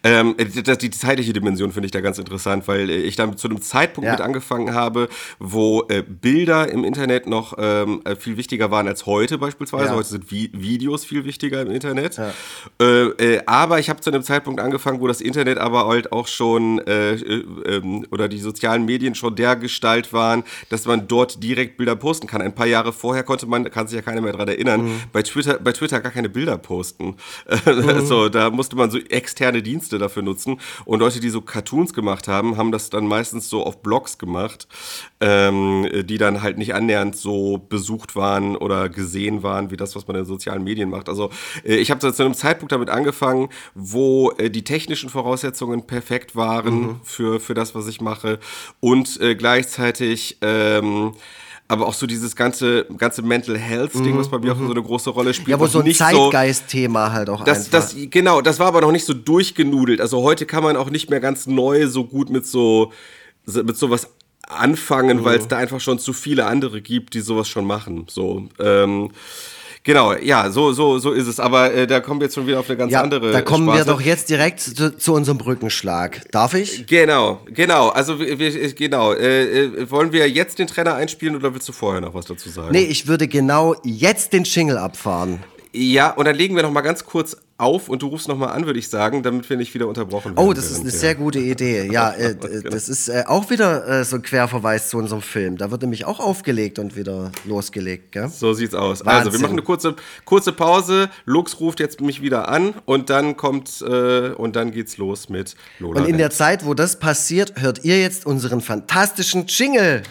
Ähm, 0.04 0.36
die, 0.38 0.62
die, 0.62 0.90
zeitliche 0.90 1.32
Dimension 1.32 1.72
finde 1.72 1.86
ich 1.86 1.92
da 1.92 2.00
ganz 2.00 2.18
interessant, 2.18 2.68
weil 2.68 2.90
ich 2.90 3.16
dann 3.16 3.38
zu 3.38 3.48
einem 3.48 3.62
Zeitpunkt 3.62 4.06
ja. 4.06 4.12
mit 4.12 4.20
angefangen 4.20 4.74
habe, 4.74 5.08
wo 5.38 5.86
äh, 5.88 6.02
Bilder 6.02 6.70
im 6.70 6.84
Internet 6.84 7.26
noch 7.26 7.54
ähm, 7.56 8.02
äh, 8.04 8.14
viel 8.14 8.36
wichtiger 8.36 8.70
waren 8.70 8.86
als 8.86 9.06
heute 9.06 9.38
beispielsweise. 9.38 9.86
Ja. 9.86 9.94
Heute 9.94 10.08
sind 10.08 10.30
Vi 10.30 10.50
Videos 10.52 11.06
viel 11.06 11.24
wichtiger 11.24 11.62
im 11.62 11.70
Internet. 11.70 12.18
Ja. 12.18 12.34
Äh, 12.80 13.36
äh, 13.36 13.42
aber 13.46 13.78
ich 13.78 13.88
habe 13.88 14.00
zu 14.00 14.10
einem 14.10 14.22
Zeitpunkt 14.22 14.60
angefangen, 14.60 15.00
wo 15.00 15.06
das 15.06 15.22
Internet 15.22 15.56
aber 15.56 15.86
halt 15.86 16.12
auch 16.12 16.26
schon 16.26 16.80
äh, 16.86 17.14
äh, 17.14 17.44
ähm, 17.66 18.06
oder 18.10 18.28
die 18.28 18.38
sozialen 18.38 18.84
Medien 18.84 19.14
schon 19.14 19.36
der 19.36 19.56
Gestalt 19.56 20.12
waren, 20.12 20.44
dass 20.68 20.84
man 20.84 21.08
dort 21.08 21.42
direkt 21.42 21.78
Bilder 21.78 21.96
posten 21.96 22.26
kann. 22.26 22.42
Ein 22.42 22.54
paar 22.54 22.66
Jahre 22.66 22.92
vorher 22.92 23.22
konnte 23.22 23.46
man, 23.46 23.70
kann 23.70 23.86
sich 23.86 23.96
ja 23.96 24.02
keiner 24.02 24.20
mehr 24.20 24.32
daran 24.32 24.48
erinnern, 24.48 24.82
mhm. 24.82 25.00
bei, 25.12 25.22
Twitter, 25.22 25.58
bei 25.58 25.72
Twitter 25.72 26.00
gar 26.00 26.12
keine 26.12 26.28
Bilder 26.28 26.58
posten. 26.58 27.16
Mhm. 28.02 28.06
So, 28.12 28.28
da 28.28 28.50
musste 28.50 28.76
man 28.76 28.90
so 28.90 28.98
externe 28.98 29.62
Dienste 29.62 29.98
dafür 29.98 30.22
nutzen. 30.22 30.60
Und 30.84 31.00
Leute, 31.00 31.18
die 31.18 31.30
so 31.30 31.40
Cartoons 31.40 31.94
gemacht 31.94 32.28
haben, 32.28 32.58
haben 32.58 32.70
das 32.70 32.90
dann 32.90 33.06
meistens 33.06 33.48
so 33.48 33.64
auf 33.64 33.82
Blogs 33.82 34.18
gemacht, 34.18 34.68
ähm, 35.20 35.88
die 36.04 36.18
dann 36.18 36.42
halt 36.42 36.58
nicht 36.58 36.74
annähernd 36.74 37.16
so 37.16 37.56
besucht 37.56 38.14
waren 38.14 38.54
oder 38.54 38.90
gesehen 38.90 39.42
waren, 39.42 39.70
wie 39.70 39.78
das, 39.78 39.96
was 39.96 40.06
man 40.06 40.16
in 40.16 40.26
sozialen 40.26 40.62
Medien 40.62 40.90
macht. 40.90 41.08
Also 41.08 41.30
äh, 41.64 41.76
ich 41.76 41.90
habe 41.90 42.12
zu 42.12 42.22
einem 42.22 42.34
Zeitpunkt 42.34 42.72
damit 42.72 42.90
angefangen, 42.90 43.48
wo 43.74 44.32
äh, 44.32 44.50
die 44.50 44.62
technischen 44.62 45.08
Voraussetzungen 45.08 45.86
perfekt 45.86 46.36
waren 46.36 46.80
mhm. 46.80 47.00
für, 47.04 47.40
für 47.40 47.54
das, 47.54 47.74
was 47.74 47.88
ich 47.88 48.02
mache. 48.02 48.40
Und 48.80 49.18
äh, 49.22 49.34
gleichzeitig 49.34 50.36
ähm, 50.42 51.14
aber 51.72 51.86
auch 51.86 51.94
so 51.94 52.06
dieses 52.06 52.36
ganze, 52.36 52.84
ganze 52.98 53.22
Mental 53.22 53.56
Health-Ding, 53.56 54.14
mhm, 54.14 54.18
was 54.18 54.28
bei 54.28 54.38
mir 54.38 54.52
auch 54.52 54.58
mhm. 54.58 54.66
so 54.66 54.72
eine 54.72 54.82
große 54.82 55.08
Rolle 55.08 55.32
spielt. 55.32 55.48
Ja, 55.48 55.58
wo 55.58 55.66
so 55.66 55.80
ein 55.80 55.92
Zeitgeist-Thema 55.92 57.12
halt 57.12 57.30
auch 57.30 57.44
das, 57.44 57.70
das, 57.70 57.96
Genau, 58.10 58.42
das 58.42 58.58
war 58.58 58.66
aber 58.66 58.82
noch 58.82 58.92
nicht 58.92 59.06
so 59.06 59.14
durchgenudelt. 59.14 60.00
Also 60.00 60.22
heute 60.22 60.44
kann 60.44 60.62
man 60.62 60.76
auch 60.76 60.90
nicht 60.90 61.08
mehr 61.08 61.20
ganz 61.20 61.46
neu 61.46 61.86
so 61.86 62.04
gut 62.04 62.28
mit 62.28 62.46
so 62.46 62.92
mit 63.46 63.76
sowas 63.76 64.08
anfangen, 64.46 65.20
mhm. 65.20 65.24
weil 65.24 65.38
es 65.38 65.48
da 65.48 65.56
einfach 65.56 65.80
schon 65.80 65.98
zu 65.98 66.12
viele 66.12 66.44
andere 66.44 66.82
gibt, 66.82 67.14
die 67.14 67.20
sowas 67.20 67.48
schon 67.48 67.64
machen. 67.64 68.04
So, 68.08 68.48
ähm, 68.58 69.10
Genau, 69.84 70.12
ja, 70.14 70.48
so, 70.50 70.72
so, 70.72 70.98
so 70.98 71.10
ist 71.10 71.26
es. 71.26 71.40
Aber 71.40 71.72
äh, 71.72 71.86
da 71.88 71.98
kommen 72.00 72.20
wir 72.20 72.26
jetzt 72.26 72.34
schon 72.34 72.46
wieder 72.46 72.60
auf 72.60 72.68
eine 72.68 72.78
ganz 72.78 72.92
ja, 72.92 73.02
andere. 73.02 73.32
Da 73.32 73.42
kommen 73.42 73.66
Spaße. 73.66 73.86
wir 73.86 73.92
doch 73.92 74.00
jetzt 74.00 74.30
direkt 74.30 74.60
zu, 74.60 74.96
zu, 74.96 75.12
unserem 75.12 75.38
Brückenschlag. 75.38 76.20
Darf 76.30 76.54
ich? 76.54 76.86
Genau, 76.86 77.40
genau. 77.46 77.88
Also 77.88 78.20
wir, 78.20 78.36
genau. 78.74 79.12
Äh, 79.12 79.64
äh, 79.64 79.90
wollen 79.90 80.12
wir 80.12 80.30
jetzt 80.30 80.60
den 80.60 80.68
Trainer 80.68 80.94
einspielen 80.94 81.34
oder 81.34 81.52
willst 81.52 81.68
du 81.68 81.72
vorher 81.72 82.00
noch 82.00 82.14
was 82.14 82.26
dazu 82.26 82.48
sagen? 82.48 82.70
Nee, 82.70 82.84
ich 82.84 83.08
würde 83.08 83.26
genau 83.26 83.74
jetzt 83.82 84.32
den 84.32 84.44
Jingle 84.44 84.78
abfahren. 84.78 85.40
Ja, 85.74 86.10
und 86.10 86.26
dann 86.26 86.36
legen 86.36 86.54
wir 86.54 86.62
noch 86.62 86.70
mal 86.70 86.82
ganz 86.82 87.04
kurz 87.06 87.36
auf 87.56 87.88
und 87.88 88.02
du 88.02 88.08
rufst 88.08 88.28
noch 88.28 88.36
mal 88.36 88.48
an, 88.48 88.66
würde 88.66 88.78
ich 88.78 88.88
sagen, 88.88 89.22
damit 89.22 89.48
wir 89.48 89.56
nicht 89.56 89.72
wieder 89.72 89.86
unterbrochen 89.86 90.36
werden. 90.36 90.46
Oh, 90.46 90.52
das 90.52 90.70
ist 90.70 90.80
eine 90.80 90.90
sehr 90.90 91.14
gute 91.14 91.38
Idee. 91.38 91.62
Ja, 91.92 92.12
äh, 92.12 92.34
genau. 92.34 92.70
das 92.70 92.88
ist 92.88 93.08
äh, 93.08 93.24
auch 93.26 93.50
wieder 93.50 93.86
äh, 93.86 94.04
so 94.04 94.16
ein 94.16 94.22
Querverweis 94.22 94.88
zu 94.88 94.98
unserem 94.98 95.20
Film. 95.22 95.56
Da 95.58 95.70
wird 95.70 95.82
nämlich 95.82 96.04
auch 96.04 96.20
aufgelegt 96.20 96.78
und 96.78 96.96
wieder 96.96 97.32
losgelegt. 97.44 98.12
Gell? 98.12 98.28
So 98.28 98.52
sieht's 98.52 98.74
aus. 98.74 99.04
Wahnsinn. 99.04 99.26
Also, 99.26 99.32
wir 99.32 99.40
machen 99.40 99.52
eine 99.52 99.62
kurze, 99.62 99.96
kurze 100.24 100.52
Pause. 100.52 101.10
Lux 101.24 101.60
ruft 101.60 101.80
jetzt 101.80 102.00
mich 102.00 102.22
wieder 102.22 102.48
an 102.48 102.74
und 102.84 103.10
dann 103.10 103.36
kommt 103.36 103.82
äh, 103.82 104.30
und 104.30 104.56
dann 104.56 104.72
geht's 104.72 104.96
los 104.96 105.28
mit 105.28 105.54
Lola. 105.78 106.00
Und 106.00 106.08
in 106.08 106.18
der 106.18 106.30
Zeit, 106.30 106.64
wo 106.66 106.74
das 106.74 106.98
passiert, 106.98 107.60
hört 107.60 107.84
ihr 107.84 108.00
jetzt 108.00 108.26
unseren 108.26 108.60
fantastischen 108.60 109.46
Jingle. 109.46 110.02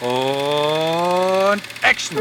Und 0.00 0.85
Action! 1.88 2.16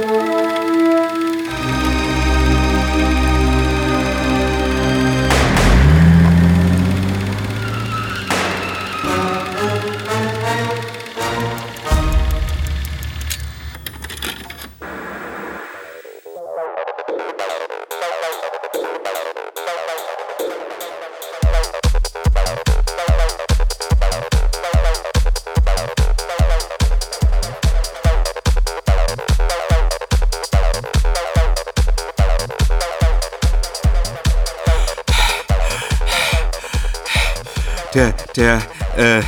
Der, 38.35 38.61
äh, 38.97 39.21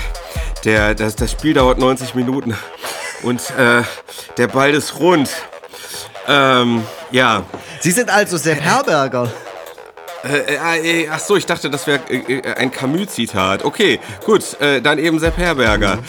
der, 0.63 0.95
das, 0.95 1.15
das 1.15 1.31
Spiel 1.31 1.53
dauert 1.53 1.77
90 1.77 2.15
Minuten 2.15 2.55
und 3.23 3.41
äh, 3.57 3.83
der 4.37 4.47
Ball 4.47 4.71
ist 4.71 4.99
rund. 4.99 5.29
Ähm, 6.27 6.83
ja. 7.11 7.43
Sie 7.79 7.91
sind 7.91 8.09
also 8.09 8.37
Sepp 8.37 8.61
Herberger. 8.61 9.31
Äh, 10.27 10.55
äh, 10.55 11.03
äh, 11.03 11.09
ach 11.09 11.19
so, 11.19 11.35
ich 11.35 11.45
dachte, 11.45 11.69
das 11.69 11.87
wäre 11.87 11.99
äh, 12.09 12.39
äh, 12.39 12.53
ein 12.55 12.71
Camus-Zitat. 12.71 13.63
Okay, 13.63 13.99
gut, 14.25 14.59
äh, 14.59 14.81
dann 14.81 14.99
eben 14.99 15.19
Sepp 15.19 15.37
Herberger. 15.37 15.99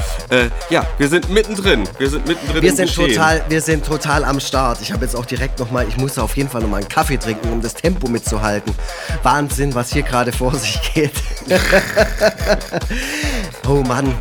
ja, 0.71 0.87
wir 0.99 1.09
sind 1.09 1.31
mittendrin. 1.31 1.89
Wir 1.99 2.11
sind 2.11 2.27
mittendrin 2.27 2.63
wir 2.63 2.73
sind 2.75 2.87
Geschehen. 2.87 3.09
total, 3.11 3.45
Wir 3.49 3.61
sind 3.61 3.87
total 3.87 4.25
am 4.25 4.41
Start. 4.41 4.81
Ich 4.83 4.93
habe 4.93 5.05
jetzt 5.05 5.15
auch 5.15 5.27
direkt 5.27 5.59
nochmal, 5.59 5.87
ich 5.89 5.97
muss 5.97 6.19
auf 6.19 6.37
jeden 6.37 6.49
Fall 6.49 6.63
nochmal 6.63 6.81
einen 6.81 6.89
Kaffee 6.89 7.17
trinken, 7.17 7.51
um 7.53 7.63
das 7.63 7.75
Tempo 7.75 8.09
mitzuhalten. 8.09 8.75
Wahnsinn, 9.23 9.75
was 9.75 9.93
hier 9.93 10.03
gerade 10.03 10.33
vor 10.33 10.55
sich 10.55 10.81
geht. 10.95 11.13
oh 13.69 13.83
Mann, 13.87 14.15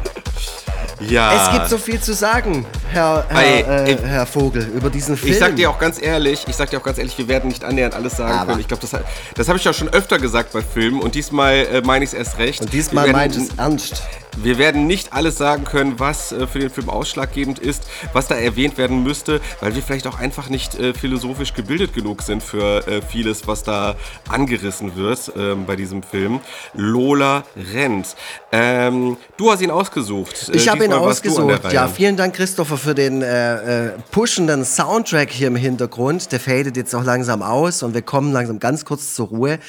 ja. 1.00 1.45
Es 1.45 1.52
gibt 1.54 1.70
so 1.70 1.78
viel 1.78 2.00
zu 2.00 2.14
sagen, 2.14 2.66
Herr, 2.91 3.26
Herr, 3.30 3.88
äh, 3.88 3.98
Herr 4.04 4.26
Vogel, 4.26 4.64
über 4.76 4.89
diesen 4.89 5.18
Film. 5.18 5.32
Ich 5.32 5.39
sag 5.39 5.56
dir 5.56 5.70
auch 5.70 5.80
ganz 5.80 6.02
ehrlich, 6.02 6.45
ich 6.48 6.56
sag 6.56 6.70
dir 6.70 6.80
auch 6.80 6.84
ganz 6.84 6.98
ehrlich, 6.98 7.18
wir 7.18 7.28
werden 7.28 7.50
nicht 7.50 7.64
annähernd 7.64 7.93
alles 7.93 8.18
sagen 8.18 8.34
Aber. 8.34 8.48
können. 8.48 8.62
Ich 8.62 8.68
glaube, 8.68 8.82
das, 8.82 9.00
das 9.36 9.48
habe 9.48 9.58
ich 9.58 9.64
ja 9.64 9.74
schon 9.74 9.89
öfter 9.89 10.20
gesagt 10.20 10.54
bei 10.54 10.62
Filmen 10.62 11.02
und 11.02 11.16
diesmal 11.16 11.56
äh, 11.56 11.82
meine 11.82 12.04
ich 12.04 12.12
es 12.12 12.14
erst 12.14 12.38
recht. 12.38 12.62
Und 12.62 12.74
diesmal 12.74 13.12
meint 13.12 13.36
es 13.36 13.50
ernst. 13.58 14.04
Wir 14.44 14.60
werden 14.60 14.86
nicht 14.86 15.14
alles 15.14 15.38
sagen 15.38 15.64
können, 15.64 16.00
was 16.00 16.32
äh, 16.32 16.46
für 16.46 16.60
den 16.60 16.70
Film 16.70 16.90
ausschlaggebend 16.90 17.58
ist, 17.58 17.88
was 18.14 18.28
da 18.28 18.36
erwähnt 18.36 18.78
werden 18.78 19.02
müsste, 19.02 19.42
weil 19.62 19.74
wir 19.74 19.82
vielleicht 19.82 20.06
auch 20.06 20.20
einfach 20.20 20.50
nicht 20.50 20.76
äh, 20.76 20.94
philosophisch 20.94 21.56
gebildet 21.56 21.94
genug 21.94 22.22
sind 22.22 22.44
für 22.44 22.88
äh, 22.88 23.02
vieles, 23.02 23.48
was 23.48 23.64
da 23.64 23.96
angerissen 24.30 24.96
wird 24.96 25.32
ähm, 25.36 25.66
bei 25.66 25.76
diesem 25.76 26.04
Film. 26.04 26.40
Lola 26.76 27.46
rennt. 27.74 28.16
Ähm, 28.52 29.18
du 29.38 29.52
hast 29.52 29.62
ihn 29.62 29.72
ausgesucht. 29.72 30.50
Äh, 30.50 30.58
ich 30.58 30.70
habe 30.70 30.86
ihn 30.86 30.94
ausgesucht. 30.94 31.72
Ja, 31.74 31.88
vielen 31.88 32.16
Dank, 32.16 32.36
Christopher, 32.36 32.78
für 32.78 32.94
den 32.94 33.24
pushenden 34.12 34.66
Soundtrack 34.66 35.32
hier 35.32 35.48
im 35.48 35.56
Hintergrund. 35.56 36.32
Der 36.32 36.40
fadet 36.40 36.78
jetzt 36.78 36.94
auch 36.94 37.04
langsam 37.04 37.42
aus 37.42 37.82
und 37.82 37.94
wir 37.94 38.02
kommen 38.04 38.32
langsam 38.32 38.60
ganz 38.60 38.86
kurz 38.86 39.16
zur 39.16 39.28
Ruhe. 39.28 39.60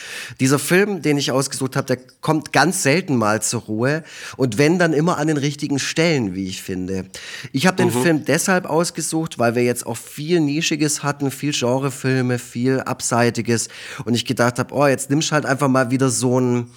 Dieser 0.40 0.58
Film, 0.58 1.00
den 1.02 1.16
ich 1.16 1.32
ausgesucht 1.32 1.76
habe, 1.76 1.86
der 1.86 1.98
kommt 2.20 2.52
ganz 2.52 2.82
selten 2.82 3.16
mal 3.16 3.40
zur 3.40 3.62
Ruhe 3.62 4.04
und 4.36 4.57
wenn 4.58 4.78
dann 4.78 4.92
immer 4.92 5.18
an 5.18 5.28
den 5.28 5.36
richtigen 5.36 5.78
Stellen, 5.78 6.34
wie 6.34 6.48
ich 6.48 6.62
finde. 6.62 7.06
Ich 7.52 7.66
habe 7.66 7.76
den 7.76 7.88
mhm. 7.88 8.02
Film 8.02 8.24
deshalb 8.24 8.66
ausgesucht, 8.66 9.38
weil 9.38 9.54
wir 9.54 9.62
jetzt 9.62 9.86
auch 9.86 9.96
viel 9.96 10.40
Nischiges 10.40 11.02
hatten, 11.02 11.30
viel 11.30 11.52
Genrefilme, 11.52 12.38
viel 12.38 12.80
Abseitiges 12.80 13.68
und 14.04 14.14
ich 14.14 14.24
gedacht 14.24 14.58
habe, 14.58 14.74
oh, 14.74 14.86
jetzt 14.86 15.10
nimmst 15.10 15.32
halt 15.32 15.46
einfach 15.46 15.68
mal 15.68 15.90
wieder 15.90 16.10
so 16.10 16.38
ein, 16.38 16.70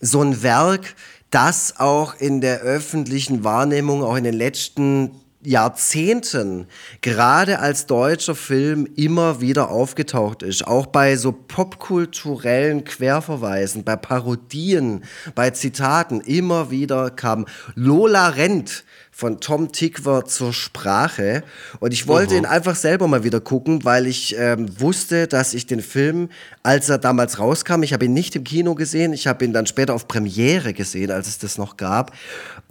so 0.00 0.22
ein 0.22 0.42
Werk, 0.42 0.94
das 1.30 1.78
auch 1.78 2.14
in 2.14 2.40
der 2.40 2.60
öffentlichen 2.60 3.44
Wahrnehmung, 3.44 4.02
auch 4.02 4.16
in 4.16 4.24
den 4.24 4.34
letzten 4.34 5.10
Jahrzehnten 5.48 6.66
gerade 7.00 7.58
als 7.58 7.86
deutscher 7.86 8.34
Film 8.34 8.86
immer 8.96 9.40
wieder 9.40 9.70
aufgetaucht 9.70 10.42
ist. 10.42 10.66
Auch 10.66 10.86
bei 10.86 11.16
so 11.16 11.32
popkulturellen 11.32 12.84
Querverweisen, 12.84 13.82
bei 13.82 13.96
Parodien, 13.96 15.04
bei 15.34 15.50
Zitaten 15.50 16.20
immer 16.20 16.70
wieder 16.70 17.10
kam 17.10 17.46
Lola 17.74 18.28
Rent 18.28 18.84
von 19.18 19.40
Tom 19.40 19.72
Tickwer 19.72 20.26
zur 20.26 20.52
Sprache. 20.52 21.42
Und 21.80 21.92
ich 21.92 22.06
wollte 22.06 22.34
uh 22.34 22.38
ihn 22.38 22.46
einfach 22.46 22.76
selber 22.76 23.08
mal 23.08 23.24
wieder 23.24 23.40
gucken, 23.40 23.84
weil 23.84 24.06
ich 24.06 24.36
ähm, 24.38 24.80
wusste, 24.80 25.26
dass 25.26 25.54
ich 25.54 25.66
den 25.66 25.82
Film, 25.82 26.28
als 26.62 26.88
er 26.88 26.98
damals 26.98 27.40
rauskam, 27.40 27.82
ich 27.82 27.92
habe 27.92 28.04
ihn 28.04 28.12
nicht 28.12 28.36
im 28.36 28.44
Kino 28.44 28.76
gesehen, 28.76 29.12
ich 29.12 29.26
habe 29.26 29.44
ihn 29.44 29.52
dann 29.52 29.66
später 29.66 29.92
auf 29.92 30.06
Premiere 30.06 30.72
gesehen, 30.72 31.10
als 31.10 31.26
es 31.26 31.38
das 31.38 31.58
noch 31.58 31.76
gab. 31.76 32.12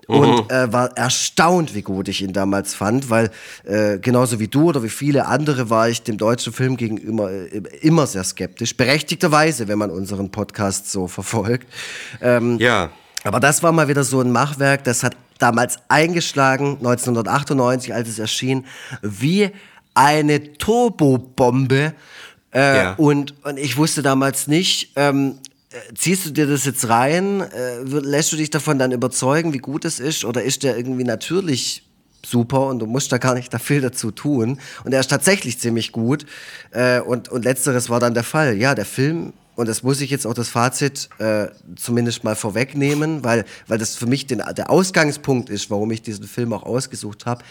Und 0.07 0.49
äh, 0.49 0.71
war 0.71 0.95
erstaunt, 0.95 1.75
wie 1.75 1.81
gut 1.81 2.07
ich 2.07 2.21
ihn 2.21 2.31
damals 2.31 2.73
fand, 2.73 3.09
weil 3.09 3.29
äh, 3.65 3.99
genauso 3.99 4.39
wie 4.39 4.47
du 4.47 4.69
oder 4.69 4.83
wie 4.83 4.89
viele 4.89 5.25
andere 5.25 5.69
war 5.69 5.89
ich 5.89 6.03
dem 6.03 6.17
deutschen 6.17 6.53
Film 6.53 6.77
gegenüber 6.77 7.29
äh, 7.29 7.61
immer 7.81 8.07
sehr 8.07 8.23
skeptisch. 8.23 8.77
Berechtigterweise, 8.77 9.67
wenn 9.67 9.77
man 9.77 9.91
unseren 9.91 10.31
Podcast 10.31 10.89
so 10.89 11.09
verfolgt. 11.09 11.67
Ähm, 12.21 12.57
ja. 12.59 12.89
Aber 13.27 13.39
das 13.39 13.61
war 13.63 13.71
mal 13.71 13.87
wieder 13.87 14.03
so 14.03 14.21
ein 14.21 14.31
Machwerk, 14.31 14.83
das 14.83 15.03
hat 15.03 15.15
damals 15.37 15.77
eingeschlagen, 15.87 16.77
1998, 16.77 17.93
als 17.93 18.09
es 18.09 18.19
erschien, 18.19 18.65
wie 19.01 19.51
eine 19.93 20.53
Turbobombe. 20.53 21.93
Äh, 22.53 22.77
ja. 22.77 22.93
und, 22.93 23.35
und 23.43 23.57
ich 23.57 23.75
wusste 23.77 24.01
damals 24.01 24.47
nicht, 24.47 24.93
ähm, 24.95 25.39
äh, 25.71 25.93
ziehst 25.95 26.25
du 26.25 26.31
dir 26.31 26.47
das 26.47 26.65
jetzt 26.65 26.87
rein? 26.87 27.41
Äh, 27.41 27.81
lässt 27.81 28.31
du 28.31 28.37
dich 28.37 28.49
davon 28.49 28.79
dann 28.79 28.91
überzeugen, 28.91 29.53
wie 29.53 29.57
gut 29.57 29.83
es 29.83 29.99
ist? 29.99 30.23
Oder 30.23 30.43
ist 30.43 30.63
der 30.63 30.77
irgendwie 30.77 31.03
natürlich 31.03 31.83
super 32.25 32.67
und 32.67 32.79
du 32.79 32.85
musst 32.85 33.11
da 33.11 33.17
gar 33.17 33.33
nicht 33.33 33.53
da 33.53 33.59
viel 33.59 33.81
dazu 33.81 34.11
tun? 34.11 34.59
Und 34.85 34.93
er 34.93 35.01
ist 35.01 35.09
tatsächlich 35.09 35.59
ziemlich 35.59 35.91
gut. 35.91 36.25
Äh, 36.71 37.01
und, 37.01 37.29
und 37.29 37.43
letzteres 37.43 37.89
war 37.89 37.99
dann 37.99 38.13
der 38.13 38.23
Fall. 38.23 38.55
Ja, 38.55 38.75
der 38.75 38.85
Film 38.85 39.33
und 39.57 39.67
das 39.67 39.81
muss 39.81 40.01
ich 40.01 40.11
jetzt 40.11 40.27
auch 40.27 40.35
das 40.35 40.49
Fazit 40.49 41.09
äh, 41.17 41.47
zumindest 41.75 42.23
mal 42.23 42.35
vorwegnehmen, 42.35 43.23
weil, 43.23 43.43
weil 43.67 43.79
das 43.79 43.95
für 43.95 44.05
mich 44.05 44.27
den, 44.27 44.43
der 44.55 44.69
Ausgangspunkt 44.69 45.49
ist, 45.49 45.71
warum 45.71 45.89
ich 45.89 46.03
diesen 46.03 46.27
Film 46.27 46.53
auch 46.53 46.61
ausgesucht 46.61 47.25
habe. 47.25 47.43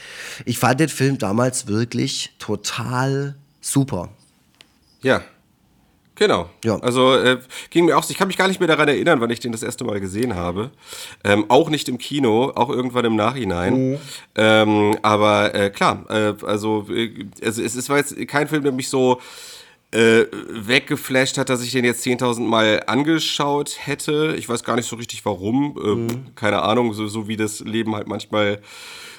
Ich 0.45 0.59
fand 0.61 0.79
den 0.79 0.89
Film 0.89 1.19
damals 1.19 1.67
wirklich 1.67 2.33
total 2.39 3.35
super. 3.61 4.11
Ja, 5.03 5.23
Genau. 6.19 6.49
Ja. 6.65 6.79
Also 6.79 7.15
äh, 7.15 7.39
ging 7.69 7.85
mir 7.85 7.99
auch, 7.99 8.09
ich 8.09 8.17
kann 8.17 8.29
mich 8.29 8.39
gar 8.39 8.49
nicht 8.49 8.59
mehr 8.59 8.67
daran 8.67 8.89
erinnern, 8.89 9.21
wann 9.21 9.29
ich 9.29 9.41
den 9.41 9.53
das 9.53 9.63
erste 9.63 9.85
Mal 9.85 10.01
gesehen 10.01 10.35
habe. 10.35 10.71
Ähm, 11.25 11.45
auch 11.51 11.69
nicht 11.69 11.91
im 11.91 11.99
Kino, 11.99 12.53
auch 12.55 12.71
irgendwann 12.71 13.05
im 13.05 13.17
Nachhinein. 13.17 13.91
Mhm. 13.91 13.99
Ähm, 14.35 14.97
aber 15.03 15.55
äh, 15.55 15.69
klar, 15.69 16.07
äh, 16.09 16.33
also, 16.47 16.87
äh, 16.89 17.27
also 17.45 17.63
es, 17.63 17.75
es 17.75 17.91
war 17.91 17.99
jetzt 17.99 18.17
kein 18.29 18.49
Film, 18.49 18.63
der 18.63 18.73
mich 18.73 18.89
so 18.89 19.21
äh, 19.93 20.25
weggeflasht 20.51 21.39
hat, 21.39 21.49
dass 21.49 21.63
ich 21.63 21.73
den 21.73 21.85
jetzt 21.85 22.05
10.000 22.05 22.41
Mal 22.41 22.83
angeschaut 22.87 23.77
hätte. 23.81 24.35
Ich 24.37 24.49
weiß 24.49 24.65
gar 24.65 24.77
nicht 24.77 24.89
so 24.89 24.97
richtig 24.97 25.25
warum. 25.25 25.79
Äh, 25.83 25.95
mhm. 25.95 26.35
Keine 26.35 26.63
Ahnung, 26.63 26.93
so, 26.93 27.07
so, 27.07 27.29
wie 27.29 27.37
das 27.37 27.61
Leben 27.61 27.95
halt 27.95 28.09
manchmal 28.09 28.61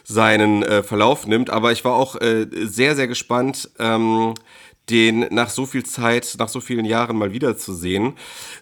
seinen 0.03 0.63
äh, 0.63 0.84
Verlauf 0.84 1.28
nimmt. 1.28 1.49
Aber 1.49 1.72
ich 1.72 1.84
war 1.84 1.93
auch 1.93 2.15
äh, 2.20 2.47
sehr, 2.51 2.95
sehr 2.95 3.07
gespannt. 3.07 3.70
Ähm, 3.80 4.34
den 4.90 5.28
nach 5.32 5.50
so 5.50 5.66
viel 5.66 5.86
Zeit, 5.86 6.36
nach 6.40 6.50
so 6.50 6.62
vielen 6.62 6.86
Jahren 6.86 7.18
mal 7.18 7.34
wiederzusehen. 7.34 8.14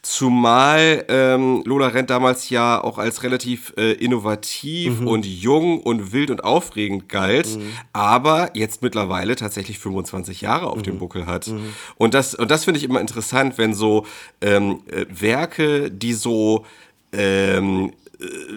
Zumal 0.02 1.06
ähm, 1.08 1.62
Lola 1.66 1.88
Rent 1.88 2.10
damals 2.10 2.50
ja 2.50 2.84
auch 2.84 2.98
als 2.98 3.24
relativ 3.24 3.74
äh, 3.78 3.94
innovativ 3.94 5.02
mhm. 5.02 5.08
und 5.08 5.26
jung 5.26 5.80
und 5.82 6.12
wild 6.14 6.32
und 6.32 6.44
aufregend 6.44 7.10
galt, 7.10 7.58
mhm. 7.58 7.72
aber 7.94 8.50
jetzt 8.54 8.82
mittlerweile 8.82 9.36
tatsächlich 9.36 9.80
25 9.80 10.42
Jahre 10.42 10.68
auf 10.68 10.78
mhm. 10.78 10.84
dem 10.84 10.98
Buckel 10.98 11.26
hat. 11.28 11.48
Mhm. 11.48 11.74
Und 11.98 12.14
das, 12.14 12.34
und 12.34 12.50
das 12.50 12.66
finde 12.66 12.80
ich 12.80 12.84
immer 12.84 13.02
interessant, 13.02 13.58
wenn 13.58 13.74
so 13.74 14.06
ähm, 14.42 14.80
äh, 14.88 15.06
Werke, 15.10 15.92
die 15.92 16.14
so 16.14 16.66
ähm, 17.12 17.90
äh, 17.90 17.92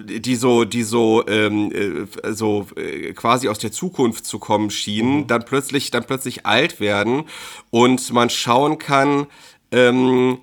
die 0.04 0.36
so, 0.36 0.64
die 0.64 0.82
so, 0.82 1.26
ähm, 1.26 1.72
äh, 1.72 2.32
so 2.32 2.66
äh, 2.76 3.12
quasi 3.12 3.48
aus 3.48 3.58
der 3.58 3.72
Zukunft 3.72 4.26
zu 4.26 4.38
kommen 4.38 4.70
schienen, 4.70 5.20
mhm. 5.20 5.26
dann 5.26 5.44
plötzlich, 5.44 5.90
dann 5.90 6.04
plötzlich 6.04 6.46
alt 6.46 6.80
werden 6.80 7.24
und 7.70 8.12
man 8.12 8.30
schauen 8.30 8.78
kann, 8.78 9.26
ähm, 9.70 10.38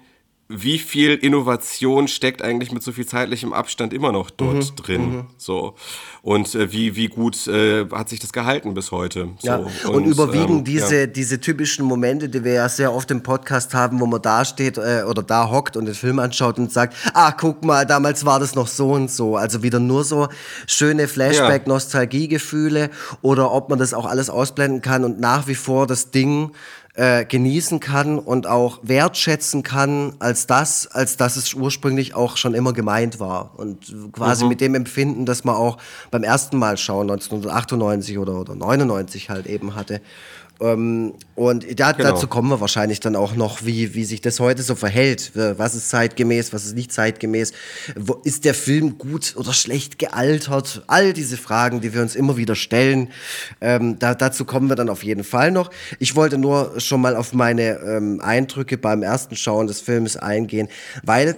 wie 0.47 0.77
viel 0.77 1.15
Innovation 1.15 2.07
steckt 2.07 2.43
eigentlich 2.43 2.71
mit 2.71 2.83
so 2.83 2.91
viel 2.91 3.07
zeitlichem 3.07 3.51
Abstand 3.51 3.93
immer 3.93 4.11
noch 4.11 4.29
dort 4.29 4.71
mhm, 4.71 4.75
drin. 4.75 5.01
Mhm. 5.01 5.25
So. 5.37 5.73
Und 6.21 6.53
äh, 6.53 6.71
wie, 6.71 6.95
wie 6.95 7.07
gut 7.07 7.47
äh, 7.47 7.87
hat 7.89 8.09
sich 8.09 8.19
das 8.19 8.31
gehalten 8.31 8.75
bis 8.75 8.91
heute. 8.91 9.29
So. 9.39 9.47
Ja. 9.47 9.55
Und, 9.55 9.85
und 9.85 10.05
überwiegen 10.05 10.59
ähm, 10.59 10.63
diese, 10.63 10.99
ja. 11.01 11.07
diese 11.07 11.41
typischen 11.41 11.85
Momente, 11.85 12.29
die 12.29 12.43
wir 12.43 12.53
ja 12.53 12.69
sehr 12.69 12.93
oft 12.93 13.09
im 13.09 13.23
Podcast 13.23 13.73
haben, 13.73 13.99
wo 13.99 14.05
man 14.05 14.21
da 14.21 14.45
steht 14.45 14.77
äh, 14.77 15.03
oder 15.07 15.23
da 15.23 15.49
hockt 15.49 15.77
und 15.77 15.85
den 15.85 15.95
Film 15.95 16.19
anschaut 16.19 16.59
und 16.59 16.71
sagt, 16.71 16.95
ah, 17.15 17.31
guck 17.31 17.65
mal, 17.65 17.87
damals 17.87 18.23
war 18.23 18.39
das 18.39 18.53
noch 18.53 18.67
so 18.67 18.91
und 18.91 19.09
so. 19.09 19.37
Also 19.37 19.63
wieder 19.63 19.79
nur 19.79 20.03
so 20.03 20.27
schöne 20.67 21.07
Flashback-Nostalgiegefühle 21.07 22.91
oder 23.23 23.51
ob 23.51 23.69
man 23.69 23.79
das 23.79 23.95
auch 23.95 24.05
alles 24.05 24.29
ausblenden 24.29 24.81
kann 24.83 25.03
und 25.03 25.19
nach 25.19 25.47
wie 25.47 25.55
vor 25.55 25.87
das 25.87 26.11
Ding 26.11 26.51
äh, 26.95 27.25
genießen 27.25 27.79
kann 27.81 28.17
und 28.19 28.47
auch 28.47 28.79
wertschätzen 28.81 29.63
kann, 29.63 30.13
als 30.19 30.47
das, 30.47 30.87
als 30.87 31.17
dass 31.17 31.35
es 31.35 31.53
ursprünglich 31.53 32.15
auch 32.15 32.37
schon 32.37 32.53
immer 32.53 32.71
gemeint 32.71 33.19
war. 33.19 33.51
Und 33.57 33.93
quasi 34.13 34.43
mhm. 34.43 34.49
mit 34.49 34.61
dem 34.61 34.75
Empfinden, 34.75 35.25
das 35.25 35.43
man 35.43 35.55
auch 35.55 35.77
beim 36.09 36.23
ersten 36.23 36.57
Mal 36.57 36.77
schauen, 36.77 37.11
1998 37.11 38.17
oder, 38.17 38.39
oder 38.39 38.55
99 38.55 39.29
halt 39.29 39.45
eben 39.45 39.75
hatte. 39.75 40.01
Ähm, 40.61 41.13
und 41.35 41.79
da, 41.79 41.91
genau. 41.91 42.11
dazu 42.11 42.27
kommen 42.27 42.49
wir 42.49 42.61
wahrscheinlich 42.61 42.99
dann 42.99 43.15
auch 43.15 43.35
noch, 43.35 43.65
wie, 43.65 43.93
wie 43.93 44.05
sich 44.05 44.21
das 44.21 44.39
heute 44.39 44.63
so 44.63 44.75
verhält. 44.75 45.31
Was 45.35 45.75
ist 45.75 45.89
zeitgemäß, 45.89 46.53
was 46.53 46.65
ist 46.65 46.75
nicht 46.75 46.91
zeitgemäß? 46.91 47.51
Wo, 47.95 48.13
ist 48.23 48.45
der 48.45 48.53
Film 48.53 48.97
gut 48.97 49.35
oder 49.37 49.53
schlecht 49.53 49.99
gealtert? 49.99 50.83
All 50.87 51.13
diese 51.13 51.37
Fragen, 51.37 51.81
die 51.81 51.93
wir 51.93 52.01
uns 52.01 52.15
immer 52.15 52.37
wieder 52.37 52.55
stellen. 52.55 53.09
Ähm, 53.59 53.99
da, 53.99 54.15
dazu 54.15 54.45
kommen 54.45 54.69
wir 54.69 54.75
dann 54.75 54.89
auf 54.89 55.03
jeden 55.03 55.23
Fall 55.23 55.51
noch. 55.51 55.71
Ich 55.99 56.15
wollte 56.15 56.37
nur 56.37 56.79
schon 56.79 57.01
mal 57.01 57.15
auf 57.15 57.33
meine 57.33 57.79
ähm, 57.79 58.21
Eindrücke 58.21 58.77
beim 58.77 59.03
ersten 59.03 59.35
Schauen 59.35 59.67
des 59.67 59.81
Films 59.81 60.15
eingehen, 60.15 60.69
weil 61.03 61.35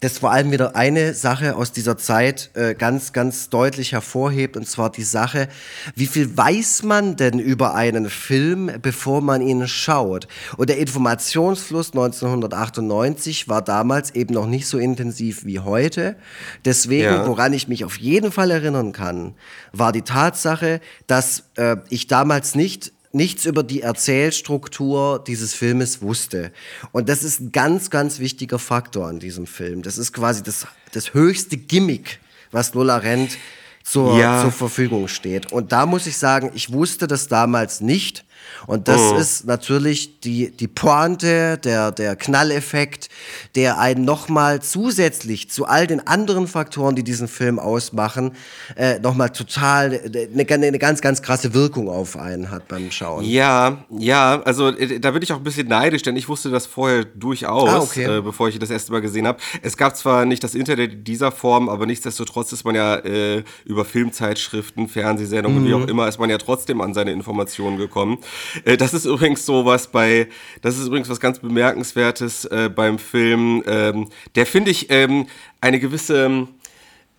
das 0.00 0.18
vor 0.18 0.32
allem 0.32 0.50
wieder 0.50 0.76
eine 0.76 1.12
Sache 1.12 1.56
aus 1.56 1.72
dieser 1.72 1.98
Zeit 1.98 2.50
äh, 2.54 2.74
ganz, 2.74 3.12
ganz 3.12 3.50
deutlich 3.50 3.92
hervorhebt, 3.92 4.56
und 4.56 4.66
zwar 4.66 4.90
die 4.90 5.02
Sache, 5.02 5.48
wie 5.94 6.06
viel 6.06 6.36
weiß 6.36 6.82
man 6.84 7.16
denn 7.16 7.38
über 7.38 7.74
einen 7.74 8.08
Film, 8.08 8.70
bevor 8.80 9.20
man 9.20 9.42
ihn 9.42 9.68
schaut? 9.68 10.26
Und 10.56 10.70
der 10.70 10.78
Informationsfluss 10.78 11.90
1998 11.90 13.48
war 13.48 13.62
damals 13.62 14.14
eben 14.14 14.32
noch 14.32 14.46
nicht 14.46 14.66
so 14.66 14.78
intensiv 14.78 15.44
wie 15.44 15.60
heute. 15.60 16.16
Deswegen, 16.64 17.04
ja. 17.04 17.26
woran 17.26 17.52
ich 17.52 17.68
mich 17.68 17.84
auf 17.84 17.98
jeden 17.98 18.32
Fall 18.32 18.50
erinnern 18.50 18.92
kann, 18.92 19.34
war 19.72 19.92
die 19.92 20.02
Tatsache, 20.02 20.80
dass 21.06 21.44
äh, 21.56 21.76
ich 21.90 22.06
damals 22.06 22.54
nicht 22.54 22.92
nichts 23.12 23.44
über 23.44 23.62
die 23.62 23.82
Erzählstruktur 23.82 25.22
dieses 25.26 25.54
Filmes 25.54 26.00
wusste. 26.00 26.52
Und 26.92 27.08
das 27.08 27.22
ist 27.22 27.40
ein 27.40 27.52
ganz, 27.52 27.90
ganz 27.90 28.18
wichtiger 28.18 28.58
Faktor 28.58 29.08
an 29.08 29.18
diesem 29.18 29.46
Film. 29.46 29.82
Das 29.82 29.98
ist 29.98 30.12
quasi 30.12 30.42
das, 30.42 30.66
das 30.92 31.14
höchste 31.14 31.56
Gimmick, 31.56 32.20
was 32.52 32.74
Lola 32.74 32.98
Rent 32.98 33.36
zur, 33.82 34.18
ja. 34.18 34.42
zur 34.42 34.52
Verfügung 34.52 35.08
steht. 35.08 35.52
Und 35.52 35.72
da 35.72 35.86
muss 35.86 36.06
ich 36.06 36.16
sagen, 36.16 36.52
ich 36.54 36.72
wusste 36.72 37.06
das 37.06 37.28
damals 37.28 37.80
nicht. 37.80 38.24
Und 38.66 38.88
das 38.88 39.00
oh. 39.00 39.16
ist 39.16 39.46
natürlich 39.46 40.20
die, 40.20 40.50
die 40.50 40.68
Pointe, 40.68 41.58
der, 41.58 41.92
der 41.92 42.16
Knalleffekt, 42.16 43.08
der 43.54 43.78
einen 43.78 44.04
nochmal 44.04 44.60
zusätzlich 44.62 45.50
zu 45.50 45.66
all 45.66 45.86
den 45.86 46.06
anderen 46.06 46.46
Faktoren, 46.46 46.94
die 46.94 47.04
diesen 47.04 47.28
Film 47.28 47.58
ausmachen, 47.58 48.32
äh, 48.76 48.98
nochmal 48.98 49.30
total 49.30 50.00
eine, 50.32 50.46
eine 50.48 50.78
ganz, 50.78 51.00
ganz 51.00 51.22
krasse 51.22 51.54
Wirkung 51.54 51.88
auf 51.88 52.16
einen 52.16 52.50
hat 52.50 52.68
beim 52.68 52.90
Schauen. 52.90 53.24
Ja, 53.24 53.84
ja, 53.90 54.42
also 54.42 54.68
äh, 54.68 55.00
da 55.00 55.10
bin 55.12 55.22
ich 55.22 55.32
auch 55.32 55.38
ein 55.38 55.44
bisschen 55.44 55.68
neidisch, 55.68 56.02
denn 56.02 56.16
ich 56.16 56.28
wusste 56.28 56.50
das 56.50 56.66
vorher 56.66 57.04
durchaus, 57.04 57.68
ah, 57.68 57.80
okay. 57.80 58.18
äh, 58.18 58.20
bevor 58.20 58.48
ich 58.48 58.58
das 58.58 58.70
erste 58.70 58.92
Mal 58.92 59.00
gesehen 59.00 59.26
habe. 59.26 59.38
Es 59.62 59.76
gab 59.76 59.96
zwar 59.96 60.24
nicht 60.24 60.44
das 60.44 60.54
Internet 60.54 60.92
in 60.92 61.04
dieser 61.04 61.32
Form, 61.32 61.68
aber 61.68 61.86
nichtsdestotrotz 61.86 62.52
ist 62.52 62.64
man 62.64 62.74
ja 62.74 62.96
äh, 62.96 63.42
über 63.64 63.84
Filmzeitschriften, 63.84 64.88
Fernsehsendungen, 64.88 65.62
mhm. 65.62 65.66
wie 65.66 65.74
auch 65.74 65.88
immer, 65.88 66.08
ist 66.08 66.18
man 66.18 66.30
ja 66.30 66.38
trotzdem 66.38 66.80
an 66.80 66.94
seine 66.94 67.12
Informationen 67.12 67.78
gekommen. 67.78 68.18
Äh, 68.64 68.76
das 68.76 68.94
ist 68.94 69.04
übrigens 69.04 69.44
so 69.46 69.64
was 69.64 69.88
bei, 69.88 70.28
das 70.62 70.78
ist 70.78 70.86
übrigens 70.86 71.08
was 71.08 71.20
ganz 71.20 71.38
bemerkenswertes 71.38 72.44
äh, 72.46 72.70
beim 72.74 72.98
Film. 72.98 73.62
Ähm, 73.66 74.08
der 74.34 74.46
finde 74.46 74.70
ich 74.70 74.90
ähm, 74.90 75.26
eine 75.60 75.80
gewisse, 75.80 76.48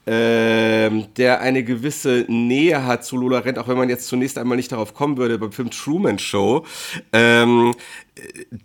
ähm, 0.07 1.05
der 1.16 1.41
eine 1.41 1.64
gewisse 1.64 2.26
Nähe 2.28 2.86
hat 2.86 3.05
zu 3.05 3.18
Lola 3.18 3.39
Rent, 3.39 3.59
auch 3.59 3.68
wenn 3.68 3.78
man 3.78 3.89
jetzt 3.89 4.07
zunächst 4.07 4.38
einmal 4.38 4.57
nicht 4.57 4.72
darauf 4.72 4.93
kommen 4.93 5.18
würde, 5.18 5.38
beim 5.38 5.51
Film 5.51 5.70
Truman 5.70 6.18
Show. 6.18 6.66
Ähm, 7.14 7.74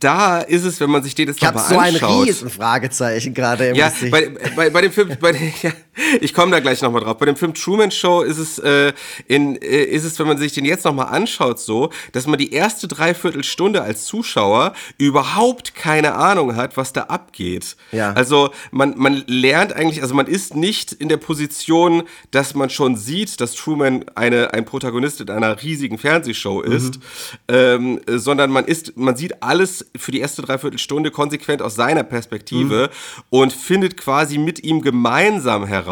da 0.00 0.40
ist 0.40 0.64
es, 0.64 0.80
wenn 0.80 0.90
man 0.90 1.02
sich 1.02 1.14
den 1.14 1.28
jetzt 1.28 1.42
nochmal 1.42 1.62
anschaut. 1.62 1.94
Ich 1.94 2.02
habe 2.02 2.12
so 2.12 2.18
ein 2.18 2.24
riesen 2.24 2.50
Fragezeichen 2.50 3.34
gerade 3.34 3.68
im 3.68 3.76
Ja, 3.76 3.92
bei, 4.10 4.30
bei, 4.56 4.70
bei, 4.70 4.80
dem 4.80 4.92
Film, 4.92 5.10
bei, 5.20 5.32
ja, 5.62 5.72
ich 6.20 6.34
komme 6.34 6.52
da 6.52 6.60
gleich 6.60 6.82
nochmal 6.82 7.02
drauf. 7.02 7.18
Bei 7.18 7.26
dem 7.26 7.36
Film 7.36 7.54
Truman 7.54 7.90
Show 7.90 8.22
ist 8.22 8.38
es, 8.38 8.58
äh, 8.58 8.92
in, 9.26 9.56
äh, 9.56 9.84
ist 9.84 10.04
es, 10.04 10.18
wenn 10.18 10.26
man 10.26 10.38
sich 10.38 10.52
den 10.52 10.64
jetzt 10.64 10.84
nochmal 10.84 11.06
anschaut, 11.06 11.58
so, 11.58 11.90
dass 12.12 12.26
man 12.26 12.38
die 12.38 12.52
erste 12.52 12.88
Dreiviertelstunde 12.88 13.82
als 13.82 14.04
Zuschauer 14.04 14.74
überhaupt 14.98 15.74
keine 15.74 16.14
Ahnung 16.14 16.56
hat, 16.56 16.76
was 16.76 16.92
da 16.92 17.02
abgeht. 17.02 17.76
Ja. 17.92 18.12
Also 18.12 18.50
man, 18.70 18.94
man 18.96 19.24
lernt 19.26 19.72
eigentlich, 19.72 20.02
also 20.02 20.14
man 20.14 20.26
ist 20.26 20.54
nicht 20.54 20.92
in 20.92 21.08
der 21.08 21.16
Position, 21.16 22.02
dass 22.30 22.54
man 22.54 22.70
schon 22.70 22.96
sieht, 22.96 23.40
dass 23.40 23.54
Truman 23.54 24.04
eine, 24.14 24.52
ein 24.54 24.64
Protagonist 24.64 25.20
in 25.20 25.30
einer 25.30 25.62
riesigen 25.62 25.98
Fernsehshow 25.98 26.60
ist, 26.60 26.96
mhm. 26.96 27.00
ähm, 27.48 28.00
sondern 28.06 28.50
man 28.50 28.64
ist, 28.64 28.96
man 28.96 29.16
sieht 29.16 29.42
alles 29.42 29.86
für 29.96 30.12
die 30.12 30.20
erste 30.20 30.42
Dreiviertelstunde 30.42 31.10
konsequent 31.10 31.62
aus 31.62 31.74
seiner 31.74 32.02
Perspektive 32.02 32.90
mhm. 32.90 33.22
und 33.30 33.52
findet 33.52 33.96
quasi 33.96 34.38
mit 34.38 34.62
ihm 34.62 34.82
gemeinsam 34.82 35.66
heraus, 35.66 35.85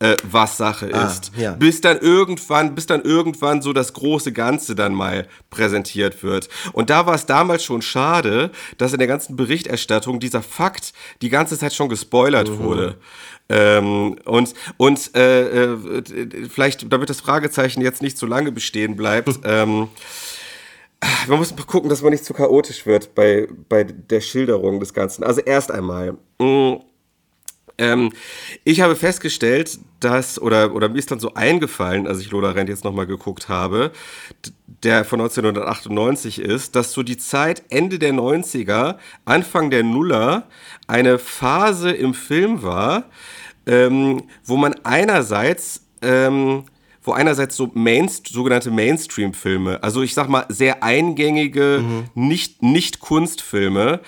äh, 0.00 0.16
was 0.22 0.56
Sache 0.56 0.90
ah, 0.92 1.06
ist. 1.06 1.30
Ja. 1.36 1.52
Bis 1.52 1.80
dann 1.80 1.98
irgendwann, 1.98 2.74
bis 2.74 2.86
dann 2.86 3.02
irgendwann 3.02 3.62
so 3.62 3.72
das 3.72 3.92
große 3.92 4.32
Ganze 4.32 4.74
dann 4.74 4.94
mal 4.94 5.28
präsentiert 5.50 6.22
wird. 6.22 6.48
Und 6.72 6.90
da 6.90 7.06
war 7.06 7.14
es 7.14 7.26
damals 7.26 7.62
schon 7.64 7.82
schade, 7.82 8.50
dass 8.78 8.92
in 8.92 8.98
der 8.98 9.08
ganzen 9.08 9.36
Berichterstattung 9.36 10.18
dieser 10.18 10.42
Fakt 10.42 10.94
die 11.22 11.28
ganze 11.28 11.58
Zeit 11.58 11.74
schon 11.74 11.88
gespoilert 11.88 12.48
mhm. 12.48 12.58
wurde. 12.60 12.96
Ähm, 13.50 14.16
und 14.24 14.54
und 14.78 15.14
äh, 15.14 15.64
äh, 15.64 16.48
vielleicht, 16.48 16.90
damit 16.90 17.10
das 17.10 17.20
Fragezeichen 17.20 17.82
jetzt 17.82 18.00
nicht 18.00 18.16
zu 18.16 18.26
lange 18.26 18.52
bestehen 18.52 18.96
bleibt, 18.96 19.40
ähm, 19.44 19.88
man 21.28 21.38
muss 21.38 21.54
mal 21.54 21.64
gucken, 21.64 21.90
dass 21.90 22.02
man 22.02 22.12
nicht 22.12 22.24
zu 22.24 22.32
chaotisch 22.32 22.86
wird 22.86 23.14
bei, 23.14 23.48
bei 23.68 23.84
der 23.84 24.20
Schilderung 24.20 24.80
des 24.80 24.94
Ganzen. 24.94 25.24
Also 25.24 25.40
erst 25.40 25.70
einmal. 25.70 26.16
Mh, 26.38 26.46
mm, 26.46 26.80
ähm, 27.80 28.12
ich 28.62 28.82
habe 28.82 28.94
festgestellt, 28.94 29.78
dass, 30.00 30.40
oder, 30.40 30.74
oder 30.74 30.88
mir 30.88 30.98
ist 30.98 31.10
dann 31.10 31.18
so 31.18 31.34
eingefallen, 31.34 32.06
als 32.06 32.20
ich 32.20 32.30
Lola 32.30 32.50
Rent 32.50 32.68
jetzt 32.68 32.84
nochmal 32.84 33.06
geguckt 33.06 33.48
habe, 33.48 33.90
der 34.82 35.04
von 35.04 35.20
1998 35.20 36.40
ist, 36.40 36.76
dass 36.76 36.92
so 36.92 37.02
die 37.02 37.16
Zeit 37.16 37.62
Ende 37.70 37.98
der 37.98 38.12
90er, 38.12 38.96
Anfang 39.24 39.70
der 39.70 39.82
Nuller 39.82 40.46
eine 40.86 41.18
Phase 41.18 41.90
im 41.90 42.14
Film 42.14 42.62
war, 42.62 43.04
ähm, 43.66 44.24
wo 44.44 44.56
man 44.56 44.74
einerseits 44.84 45.86
ähm, 46.02 46.64
wo 47.02 47.12
einerseits 47.12 47.56
so 47.56 47.70
Main, 47.72 48.08
sogenannte 48.08 48.70
Mainstream-Filme, 48.70 49.82
also 49.82 50.02
ich 50.02 50.12
sag 50.14 50.28
mal 50.28 50.44
sehr 50.48 50.82
eingängige, 50.82 51.82
mhm. 51.82 52.04
nicht, 52.14 52.62
nicht 52.62 53.00
Kunstfilme, 53.00 54.00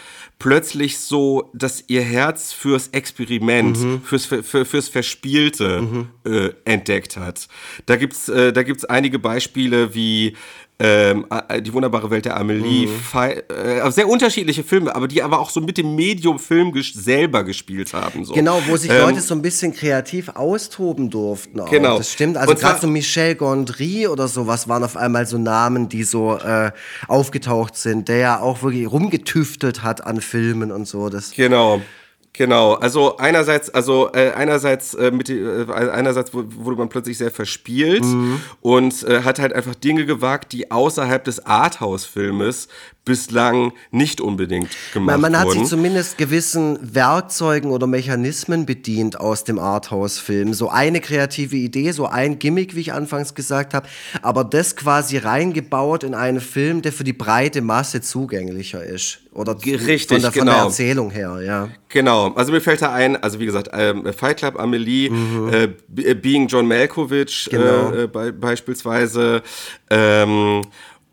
plötzlich 0.43 0.99
so, 0.99 1.53
dass 1.55 1.85
ihr 1.87 2.03
Herz 2.03 2.53
fürs 2.53 2.89
Experiment, 2.89 3.79
mhm. 3.79 4.03
fürs, 4.03 4.27
für, 4.27 4.65
fürs 4.65 4.89
Verspielte 4.89 5.83
mhm. 5.83 6.09
äh, 6.25 6.51
entdeckt 6.65 7.17
hat. 7.17 7.47
Da 7.87 7.95
gibt's, 7.95 8.29
äh, 8.29 8.53
da 8.53 8.65
gibt's 8.65 8.85
einige 8.85 9.21
Beispiele 9.21 9.95
wie 9.95 10.37
ähm, 10.79 11.27
die 11.61 11.73
wunderbare 11.73 12.11
Welt 12.11 12.25
der 12.25 12.37
Amelie, 12.37 12.89
mhm. 12.89 13.21
äh, 13.49 13.91
sehr 13.93 14.09
unterschiedliche 14.09 14.65
Filme, 14.65 14.95
aber 14.95 15.07
die 15.07 15.23
aber 15.23 15.39
auch 15.39 15.51
so 15.51 15.61
mit 15.61 15.79
dem 15.79 15.95
Medium 15.95 16.39
Film 16.39 16.73
ges 16.73 16.93
selber 16.93 17.45
gespielt 17.45 17.93
haben. 17.93 18.25
So. 18.25 18.35
Genau, 18.35 18.61
wo 18.67 18.77
sich 18.77 18.91
ähm, 18.91 18.99
Leute 18.99 19.21
so 19.21 19.35
ein 19.35 19.43
bisschen 19.43 19.73
kreativ 19.73 20.31
austoben 20.31 21.11
durften. 21.11 21.61
Auch. 21.61 21.71
Genau. 21.71 21.99
Das 21.99 22.11
stimmt. 22.11 22.37
Also 22.37 22.55
gerade 22.55 22.81
so 22.81 22.89
Michel 22.89 23.37
Gondry 23.37 24.09
oder 24.09 24.27
sowas 24.27 24.69
waren 24.69 24.83
auf 24.83 24.97
einmal 24.97 25.27
so 25.27 25.39
Namen, 25.39 25.89
die 25.89 26.03
so 26.03 26.37
äh, 26.39 26.73
aufgetaucht 27.07 27.77
sind, 27.77 28.09
der 28.09 28.17
ja 28.17 28.41
auch 28.41 28.63
wirklich 28.63 28.91
rumgetüftelt 28.91 29.83
hat 29.83 30.05
an 30.05 30.21
Filmen 30.21 30.73
und 30.73 30.89
so. 30.89 31.09
Das 31.11 31.31
genau. 31.31 31.81
Genau, 32.35 32.75
also 32.75 33.19
einerseits, 33.19 33.69
also 33.69 34.11
äh, 34.15 34.31
einerseits 34.31 34.95
äh, 34.95 35.11
mit 35.11 35.29
äh, 35.29 35.67
einerseits 35.71 36.33
wurde 36.33 36.79
man 36.79 36.89
plötzlich 36.89 37.19
sehr 37.19 37.31
verspielt 37.31 38.05
mhm. 38.05 38.41
und 38.63 39.03
äh, 39.03 39.23
hat 39.23 39.39
halt 39.39 39.53
einfach 39.53 39.75
Dinge 39.75 40.07
gewagt, 40.07 40.53
die 40.53 40.71
außerhalb 40.71 41.23
des 41.23 41.45
Arthouse-Filmes 41.45 42.69
bislang 43.05 43.73
nicht 43.91 44.21
unbedingt 44.21 44.69
gemacht 44.93 45.21
man, 45.21 45.21
man 45.21 45.39
hat 45.39 45.49
wurden. 45.49 45.61
sich 45.61 45.69
zumindest 45.69 46.19
gewissen 46.19 46.79
Werkzeugen 46.95 47.71
oder 47.71 47.89
Mechanismen 47.89 48.65
bedient 48.65 49.19
aus 49.19 49.43
dem 49.43 49.59
Arthouse-Film. 49.59 50.55
So 50.55 50.69
eine 50.69 51.01
kreative 51.01 51.57
Idee, 51.57 51.91
so 51.91 52.07
ein 52.07 52.39
Gimmick, 52.39 52.77
wie 52.77 52.81
ich 52.81 52.93
anfangs 52.93 53.35
gesagt 53.35 53.75
habe, 53.75 53.89
aber 54.23 54.45
das 54.45 54.77
quasi 54.77 55.17
reingebaut 55.17 56.05
in 56.05 56.15
einen 56.15 56.41
Film, 56.41 56.83
der 56.83 56.93
für 56.93 57.05
die 57.05 57.13
breite 57.13 57.61
Masse 57.61 58.01
zugänglicher 58.01 58.85
ist. 58.85 59.19
Oder 59.35 59.57
Richtig, 59.65 60.09
von 60.09 60.21
der, 60.21 60.33
von 60.33 60.41
genau. 60.41 60.53
der 60.53 60.63
Erzählung 60.65 61.11
her, 61.11 61.41
ja. 61.43 61.69
Genau, 61.89 62.33
also 62.35 62.53
mir 62.53 62.61
fällt 62.61 62.83
da 62.83 62.93
ein, 62.93 63.17
also 63.17 63.41
wie 63.41 63.47
gesagt, 63.47 63.71
ähm, 63.73 64.13
Fight 64.13 64.39
Club, 64.39 64.61
Amelie, 64.61 65.09
mhm. 65.09 65.51
äh, 65.53 66.15
Being 66.15 66.49
John 66.49 66.69
Malkovich 66.69 67.49
genau. 67.51 67.93
äh, 67.93 68.07
be 68.07 68.33
beispielsweise, 68.33 69.43
ähm, 69.89 70.63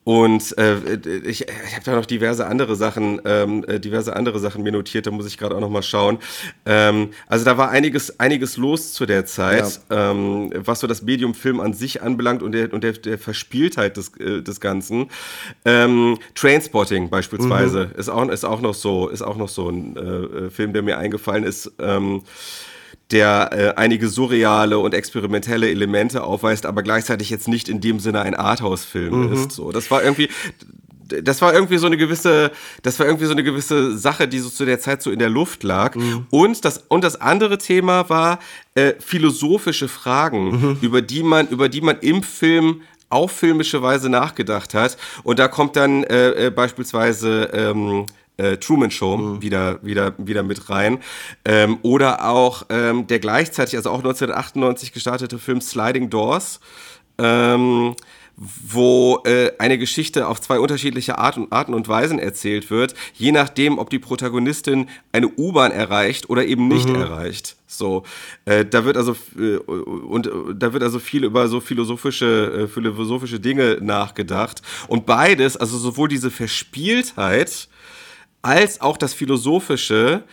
und 0.09 0.57
äh, 0.57 0.95
ich, 1.23 1.41
ich 1.41 1.75
habe 1.75 1.85
da 1.85 1.95
noch 1.95 2.07
diverse 2.07 2.47
andere 2.47 2.75
Sachen, 2.75 3.21
ähm, 3.25 3.63
äh, 3.67 3.79
diverse 3.79 4.15
andere 4.15 4.39
Sachen 4.39 4.63
mir 4.63 4.71
notiert, 4.71 5.05
da 5.05 5.11
muss 5.11 5.27
ich 5.27 5.37
gerade 5.37 5.55
auch 5.55 5.59
noch 5.59 5.69
mal 5.69 5.83
schauen. 5.83 6.17
Ähm, 6.65 7.09
also 7.27 7.45
da 7.45 7.59
war 7.59 7.69
einiges, 7.69 8.19
einiges 8.19 8.57
los 8.57 8.91
zu 8.93 9.05
der 9.05 9.27
Zeit, 9.27 9.81
ja. 9.91 10.09
ähm, 10.09 10.49
was 10.55 10.79
so 10.79 10.87
das 10.87 11.03
Medium 11.03 11.35
Film 11.35 11.59
an 11.59 11.75
sich 11.75 12.01
anbelangt 12.01 12.41
und 12.41 12.53
der, 12.53 12.73
und 12.73 12.83
der, 12.83 12.93
der 12.93 13.19
Verspieltheit 13.19 13.97
des, 13.97 14.17
äh, 14.17 14.41
des 14.41 14.59
Ganzen. 14.59 15.11
Ähm, 15.63 16.17
Trainspotting 16.33 17.11
beispielsweise 17.11 17.91
mhm. 17.93 17.99
ist, 17.99 18.09
auch, 18.09 18.27
ist 18.29 18.45
auch 18.45 18.61
noch 18.61 18.73
so, 18.73 19.09
ist 19.09 19.21
auch 19.21 19.37
noch 19.37 19.49
so 19.49 19.69
ein 19.69 19.95
äh, 19.95 19.99
äh 19.99 20.49
Film, 20.49 20.73
der 20.73 20.81
mir 20.81 20.97
eingefallen 20.97 21.43
ist. 21.43 21.71
Ähm, 21.77 22.23
der 23.11 23.49
äh, 23.51 23.79
einige 23.79 24.07
surreale 24.07 24.77
und 24.77 24.93
experimentelle 24.93 25.69
Elemente 25.69 26.23
aufweist, 26.23 26.65
aber 26.65 26.83
gleichzeitig 26.83 27.29
jetzt 27.29 27.47
nicht 27.47 27.67
in 27.67 27.81
dem 27.81 27.99
Sinne 27.99 28.21
ein 28.21 28.35
Arthouse-Film 28.35 29.27
mhm. 29.27 29.33
ist. 29.33 29.51
So, 29.51 29.71
das 29.71 29.89
war 29.89 30.03
irgendwie, 30.03 30.29
das 31.07 31.41
war 31.41 31.53
irgendwie 31.53 31.77
so 31.77 31.87
eine 31.87 31.97
gewisse, 31.97 32.51
das 32.83 32.99
war 32.99 33.07
irgendwie 33.07 33.25
so 33.25 33.31
eine 33.31 33.43
gewisse 33.43 33.97
Sache, 33.97 34.27
die 34.27 34.39
so 34.39 34.49
zu 34.49 34.65
der 34.65 34.79
Zeit 34.79 35.01
so 35.01 35.11
in 35.11 35.19
der 35.19 35.29
Luft 35.29 35.63
lag. 35.63 35.95
Mhm. 35.95 36.27
Und 36.29 36.65
das 36.65 36.85
und 36.87 37.03
das 37.03 37.19
andere 37.19 37.57
Thema 37.57 38.09
war 38.09 38.39
äh, 38.75 38.93
philosophische 38.99 39.87
Fragen, 39.87 40.51
mhm. 40.51 40.77
über 40.81 41.01
die 41.01 41.23
man 41.23 41.47
über 41.47 41.67
die 41.67 41.81
man 41.81 41.97
im 42.01 42.21
Film 42.21 42.81
auf 43.09 43.31
filmische 43.31 43.81
Weise 43.81 44.09
nachgedacht 44.09 44.73
hat. 44.73 44.97
Und 45.23 45.39
da 45.39 45.47
kommt 45.47 45.75
dann 45.75 46.03
äh, 46.03 46.47
äh, 46.47 46.49
beispielsweise 46.51 47.49
ähm, 47.53 48.05
äh, 48.39 48.57
Truman 48.57 48.91
Show 48.91 49.17
mhm. 49.17 49.41
wieder, 49.41 49.83
wieder, 49.83 50.13
wieder 50.17 50.43
mit 50.43 50.69
rein. 50.69 50.99
Ähm, 51.45 51.77
oder 51.81 52.27
auch 52.27 52.63
ähm, 52.69 53.07
der 53.07 53.19
gleichzeitig, 53.19 53.75
also 53.75 53.91
auch 53.91 53.99
1998 53.99 54.93
gestartete 54.93 55.37
Film 55.39 55.61
Sliding 55.61 56.09
Doors. 56.09 56.59
Ähm, 57.17 57.95
wo 58.39 59.21
äh, 59.25 59.51
eine 59.57 59.77
Geschichte 59.77 60.27
auf 60.27 60.39
zwei 60.39 60.59
unterschiedliche 60.59 61.17
Art 61.17 61.35
und, 61.35 61.51
Arten 61.51 61.73
und 61.73 61.87
Weisen 61.89 62.19
erzählt 62.19 62.71
wird, 62.71 62.95
je 63.13 63.33
nachdem, 63.33 63.77
ob 63.77 63.89
die 63.89 63.99
Protagonistin 63.99 64.87
eine 65.11 65.27
U-Bahn 65.27 65.71
erreicht 65.71 66.29
oder 66.29 66.45
eben 66.45 66.69
nicht 66.69 66.87
mhm. 66.87 66.95
erreicht. 66.95 67.57
So, 67.67 68.03
äh, 68.45 68.65
da 68.65 68.85
wird 68.85 68.95
also 68.95 69.15
äh, 69.37 69.57
und 69.57 70.27
äh, 70.27 70.31
da 70.55 70.71
wird 70.71 70.83
also 70.83 70.99
viel 70.99 71.25
über 71.25 71.49
so 71.49 71.59
philosophische 71.59 72.63
äh, 72.63 72.67
philosophische 72.67 73.41
Dinge 73.41 73.77
nachgedacht 73.81 74.61
und 74.87 75.05
beides, 75.05 75.57
also 75.57 75.77
sowohl 75.77 76.07
diese 76.07 76.31
Verspieltheit 76.31 77.67
als 78.41 78.81
auch 78.81 78.97
das 78.97 79.13
philosophische 79.13 80.23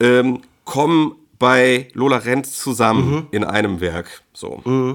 ähm, 0.00 0.42
kommen 0.64 1.16
bei 1.38 1.88
Lola 1.92 2.18
Rent 2.18 2.46
zusammen 2.46 3.10
mhm. 3.10 3.26
in 3.30 3.44
einem 3.44 3.80
Werk. 3.80 4.22
So. 4.32 4.60
Mhm. 4.64 4.94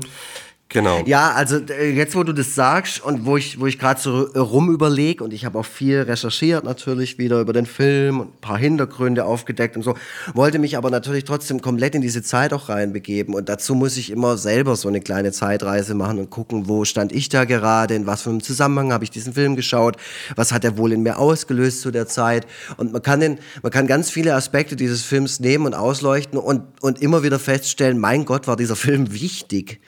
Genau. 0.73 1.03
Ja, 1.05 1.31
also 1.31 1.57
äh, 1.57 1.91
jetzt, 1.91 2.15
wo 2.15 2.23
du 2.23 2.31
das 2.31 2.55
sagst 2.55 3.03
und 3.03 3.25
wo 3.25 3.35
ich, 3.35 3.59
wo 3.59 3.67
ich 3.67 3.77
gerade 3.77 3.99
so 3.99 4.21
rum 4.21 4.71
überlege 4.71 5.21
und 5.21 5.33
ich 5.33 5.43
habe 5.43 5.59
auch 5.59 5.65
viel 5.65 5.99
recherchiert 5.99 6.63
natürlich 6.63 7.17
wieder 7.17 7.41
über 7.41 7.51
den 7.51 7.65
Film 7.65 8.21
und 8.21 8.27
ein 8.29 8.39
paar 8.39 8.57
Hintergründe 8.57 9.25
aufgedeckt 9.25 9.75
und 9.75 9.83
so, 9.83 9.95
wollte 10.33 10.59
mich 10.59 10.77
aber 10.77 10.89
natürlich 10.89 11.25
trotzdem 11.25 11.61
komplett 11.61 11.93
in 11.95 12.01
diese 12.01 12.23
Zeit 12.23 12.53
auch 12.53 12.69
reinbegeben 12.69 13.35
und 13.35 13.49
dazu 13.49 13.75
muss 13.75 13.97
ich 13.97 14.11
immer 14.11 14.37
selber 14.37 14.77
so 14.77 14.87
eine 14.87 15.01
kleine 15.01 15.33
Zeitreise 15.33 15.93
machen 15.93 16.19
und 16.19 16.29
gucken, 16.29 16.69
wo 16.69 16.85
stand 16.85 17.11
ich 17.11 17.27
da 17.27 17.43
gerade, 17.43 17.95
in 17.95 18.05
was 18.05 18.21
für 18.21 18.29
einem 18.29 18.41
Zusammenhang 18.41 18.93
habe 18.93 19.03
ich 19.03 19.11
diesen 19.11 19.33
Film 19.33 19.57
geschaut, 19.57 19.97
was 20.37 20.53
hat 20.53 20.63
er 20.63 20.77
wohl 20.77 20.93
in 20.93 21.03
mir 21.03 21.19
ausgelöst 21.19 21.81
zu 21.81 21.91
der 21.91 22.07
Zeit 22.07 22.47
und 22.77 22.93
man 22.93 23.01
kann, 23.01 23.19
den, 23.19 23.39
man 23.61 23.73
kann 23.73 23.87
ganz 23.87 24.09
viele 24.09 24.35
Aspekte 24.35 24.77
dieses 24.77 25.03
Films 25.03 25.41
nehmen 25.41 25.65
und 25.65 25.73
ausleuchten 25.73 26.39
und, 26.39 26.63
und 26.81 27.01
immer 27.01 27.23
wieder 27.23 27.39
feststellen, 27.39 27.99
mein 27.99 28.23
Gott, 28.23 28.47
war 28.47 28.55
dieser 28.55 28.77
Film 28.77 29.11
wichtig. 29.11 29.81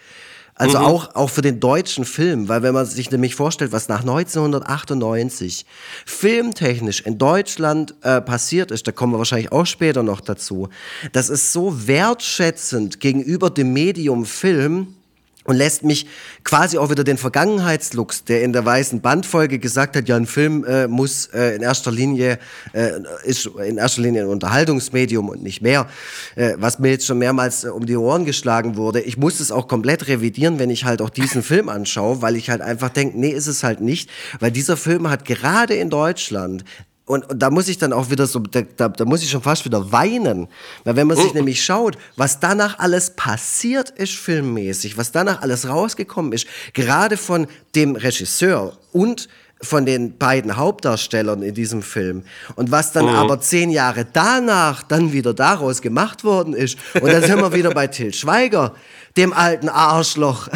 Also 0.63 0.79
mhm. 0.79 0.85
auch, 0.85 1.15
auch 1.15 1.29
für 1.29 1.41
den 1.41 1.59
deutschen 1.59 2.05
Film, 2.05 2.47
weil 2.47 2.63
wenn 2.63 2.73
man 2.73 2.85
sich 2.85 3.11
nämlich 3.11 3.35
vorstellt, 3.35 3.73
was 3.73 3.89
nach 3.89 3.99
1998 3.99 5.65
filmtechnisch 6.05 7.01
in 7.01 7.17
Deutschland 7.17 7.95
äh, 8.01 8.21
passiert 8.21 8.71
ist, 8.71 8.87
da 8.87 8.93
kommen 8.93 9.13
wir 9.13 9.17
wahrscheinlich 9.17 9.51
auch 9.51 9.65
später 9.65 10.03
noch 10.03 10.21
dazu, 10.21 10.69
das 11.11 11.29
ist 11.29 11.51
so 11.51 11.87
wertschätzend 11.87 13.01
gegenüber 13.01 13.49
dem 13.49 13.73
Medium 13.73 14.25
Film, 14.25 14.95
und 15.43 15.55
lässt 15.55 15.83
mich 15.83 16.07
quasi 16.43 16.77
auch 16.77 16.89
wieder 16.89 17.03
den 17.03 17.17
Vergangenheitslux, 17.17 18.23
der 18.23 18.43
in 18.43 18.53
der 18.53 18.65
weißen 18.65 19.01
Bandfolge 19.01 19.59
gesagt 19.59 19.95
hat, 19.95 20.07
ja, 20.07 20.15
ein 20.15 20.25
Film 20.25 20.63
äh, 20.65 20.87
muss 20.87 21.27
äh, 21.27 21.55
in 21.55 21.61
erster 21.61 21.91
Linie 21.91 22.39
äh, 22.73 22.91
ist 23.23 23.45
in 23.45 23.77
erster 23.77 24.01
Linie 24.01 24.23
ein 24.23 24.29
Unterhaltungsmedium 24.29 25.29
und 25.29 25.43
nicht 25.43 25.61
mehr, 25.61 25.87
äh, 26.35 26.53
was 26.57 26.79
mir 26.79 26.91
jetzt 26.91 27.05
schon 27.05 27.17
mehrmals 27.17 27.63
äh, 27.63 27.69
um 27.69 27.85
die 27.85 27.97
Ohren 27.97 28.25
geschlagen 28.25 28.75
wurde. 28.77 29.01
Ich 29.01 29.17
muss 29.17 29.39
es 29.39 29.51
auch 29.51 29.67
komplett 29.67 30.07
revidieren, 30.07 30.59
wenn 30.59 30.69
ich 30.69 30.85
halt 30.85 31.01
auch 31.01 31.09
diesen 31.09 31.43
Film 31.43 31.69
anschaue, 31.69 32.21
weil 32.21 32.35
ich 32.35 32.49
halt 32.49 32.61
einfach 32.61 32.89
denke, 32.89 33.19
nee, 33.19 33.31
ist 33.31 33.47
es 33.47 33.63
halt 33.63 33.81
nicht, 33.81 34.09
weil 34.39 34.51
dieser 34.51 34.77
Film 34.77 35.09
hat 35.09 35.25
gerade 35.25 35.75
in 35.75 35.89
Deutschland 35.89 36.63
und, 37.05 37.29
und, 37.29 37.39
da 37.39 37.49
muss 37.49 37.67
ich 37.67 37.77
dann 37.77 37.91
auch 37.91 38.09
wieder 38.09 38.27
so, 38.27 38.39
da, 38.39 38.61
da, 38.87 39.05
muss 39.05 39.23
ich 39.23 39.29
schon 39.29 39.41
fast 39.41 39.65
wieder 39.65 39.91
weinen. 39.91 40.47
Weil 40.85 40.95
wenn 40.95 41.07
man 41.07 41.17
sich 41.17 41.31
oh. 41.31 41.35
nämlich 41.35 41.63
schaut, 41.63 41.97
was 42.15 42.39
danach 42.39 42.79
alles 42.79 43.11
passiert 43.11 43.89
ist 43.89 44.13
filmmäßig, 44.13 44.97
was 44.97 45.11
danach 45.11 45.41
alles 45.41 45.67
rausgekommen 45.67 46.31
ist, 46.31 46.47
gerade 46.73 47.17
von 47.17 47.47
dem 47.75 47.97
Regisseur 47.97 48.77
und 48.93 49.27
von 49.61 49.85
den 49.85 50.17
beiden 50.17 50.57
Hauptdarstellern 50.57 51.41
in 51.41 51.53
diesem 51.53 51.81
Film. 51.81 52.23
Und 52.55 52.71
was 52.71 52.91
dann 52.91 53.05
oh. 53.05 53.09
aber 53.09 53.39
zehn 53.39 53.69
Jahre 53.69 54.05
danach 54.11 54.83
dann 54.83 55.13
wieder 55.13 55.33
daraus 55.33 55.81
gemacht 55.81 56.23
worden 56.23 56.53
ist. 56.53 56.77
Und 56.93 57.11
dann 57.11 57.23
sind 57.23 57.39
wir 57.39 57.53
wieder 57.53 57.71
bei 57.71 57.87
Till 57.87 58.13
Schweiger 58.13 58.73
dem 59.17 59.31
alten 59.33 59.69
Arschloch. 59.69 60.47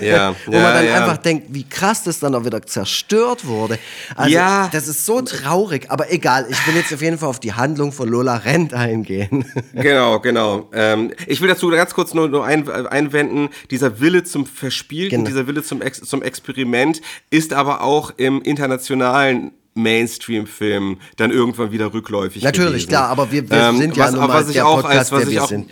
Ja, 0.00 0.34
Wo 0.46 0.52
man 0.52 0.62
dann 0.62 0.88
einfach 0.88 1.16
denkt, 1.18 1.46
wie 1.50 1.64
krass 1.64 2.02
das 2.04 2.18
dann 2.18 2.34
auch 2.34 2.44
wieder 2.44 2.62
zerstört 2.62 3.46
wurde. 3.46 3.78
Also, 4.16 4.34
ja. 4.34 4.68
das 4.72 4.88
ist 4.88 5.06
so 5.06 5.20
traurig. 5.22 5.90
Aber 5.90 6.12
egal, 6.12 6.46
ich 6.48 6.66
will 6.66 6.74
jetzt 6.76 6.92
auf 6.92 7.02
jeden 7.02 7.18
Fall 7.18 7.28
auf 7.28 7.40
die 7.40 7.52
Handlung 7.52 7.92
von 7.92 8.08
Lola 8.08 8.36
Rent 8.36 8.74
eingehen. 8.74 9.44
Genau, 9.72 10.20
genau. 10.20 10.68
Ähm, 10.72 11.12
ich 11.26 11.40
will 11.40 11.48
dazu 11.48 11.68
ganz 11.70 11.94
kurz 11.94 12.12
nur, 12.12 12.28
nur 12.28 12.44
ein, 12.44 12.68
einwenden, 12.68 13.48
dieser 13.70 14.00
Wille 14.00 14.24
zum 14.24 14.46
Verspielten, 14.46 15.18
genau. 15.18 15.28
dieser 15.28 15.46
Wille 15.46 15.62
zum, 15.62 15.80
Ex 15.80 16.00
zum 16.00 16.22
Experiment 16.22 17.00
ist 17.30 17.52
aber 17.52 17.82
auch 17.82 18.12
im 18.16 18.42
internationalen 18.42 19.52
Mainstream-Film 19.74 20.98
dann 21.16 21.30
irgendwann 21.30 21.72
wieder 21.72 21.92
rückläufig. 21.92 22.42
Natürlich, 22.42 22.72
gewesen. 22.72 22.88
klar, 22.88 23.08
aber 23.08 23.30
wir, 23.30 23.48
wir 23.48 23.56
ähm, 23.58 23.78
sind 23.78 23.96
ja 23.96 24.04
was, 24.04 24.12
nun 24.12 24.20
mal 24.20 24.28
was 24.28 24.52
der 24.52 24.66
auch 24.66 24.82
Podcast, 24.82 24.98
als, 24.98 25.12
was 25.12 25.20
der 25.22 25.30
wir 25.30 25.44
auch, 25.44 25.48
sind. 25.48 25.70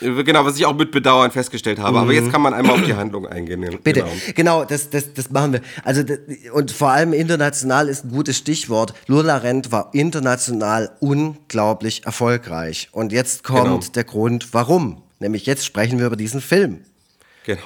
Genau, 0.00 0.44
was 0.44 0.56
ich 0.56 0.66
auch 0.66 0.74
mit 0.74 0.90
Bedauern 0.90 1.30
festgestellt 1.30 1.78
habe. 1.78 1.92
Mhm. 1.92 1.96
Aber 1.96 2.12
jetzt 2.12 2.30
kann 2.30 2.42
man 2.42 2.52
einmal 2.52 2.74
auf 2.74 2.84
die 2.84 2.94
Handlung 2.94 3.26
eingehen. 3.26 3.60
Bitte. 3.82 4.00
Genau, 4.00 4.12
genau 4.34 4.64
das, 4.64 4.90
das, 4.90 5.12
das 5.14 5.30
machen 5.30 5.54
wir. 5.54 5.60
Also, 5.84 6.02
und 6.52 6.70
vor 6.70 6.90
allem 6.90 7.12
international 7.12 7.88
ist 7.88 8.04
ein 8.04 8.10
gutes 8.10 8.36
Stichwort. 8.36 8.94
Lola 9.06 9.38
Rent 9.38 9.72
war 9.72 9.90
international 9.92 10.90
unglaublich 11.00 12.04
erfolgreich. 12.04 12.88
Und 12.92 13.12
jetzt 13.12 13.44
kommt 13.44 13.64
genau. 13.64 13.92
der 13.94 14.04
Grund, 14.04 14.48
warum. 14.52 15.02
Nämlich 15.18 15.46
jetzt 15.46 15.64
sprechen 15.64 15.98
wir 15.98 16.06
über 16.06 16.16
diesen 16.16 16.40
Film. 16.40 16.80
Genau. 17.44 17.62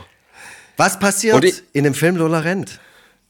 Was 0.76 0.99
passiert 0.99 1.45
ich, 1.45 1.62
in 1.72 1.85
dem 1.85 1.95
Film 1.95 2.16
Lola 2.16 2.39
Rent? 2.39 2.78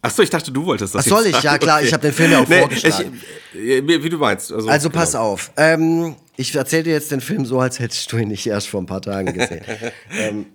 Achso, 0.03 0.23
ich 0.23 0.31
dachte, 0.31 0.51
du 0.51 0.65
wolltest 0.65 0.95
das. 0.95 1.05
Was 1.05 1.09
soll 1.11 1.27
ich? 1.27 1.43
Ja, 1.43 1.59
klar, 1.59 1.79
okay. 1.79 1.87
ich 1.87 1.93
habe 1.93 2.03
den 2.03 2.13
Film 2.13 2.33
ja 2.33 2.41
auch 2.41 2.49
nee, 2.49 2.61
vorgeschlagen. 2.61 3.21
Ich, 3.53 3.59
äh, 3.59 4.03
wie 4.03 4.09
du 4.09 4.17
meinst. 4.17 4.51
Also, 4.53 4.69
also 4.69 4.89
pass 4.89 5.13
genau. 5.13 5.25
auf. 5.25 5.51
Ähm, 5.57 6.17
ich 6.41 6.55
erzähle 6.55 6.85
dir 6.85 6.93
jetzt 6.95 7.11
den 7.11 7.21
Film 7.21 7.45
so, 7.45 7.61
als 7.61 7.79
hättest 7.79 8.11
du 8.11 8.17
ihn 8.17 8.29
nicht 8.29 8.47
erst 8.47 8.69
vor 8.69 8.81
ein 8.81 8.87
paar 8.87 9.03
Tagen 9.03 9.35
gesehen. 9.35 9.63
ähm, 10.19 10.47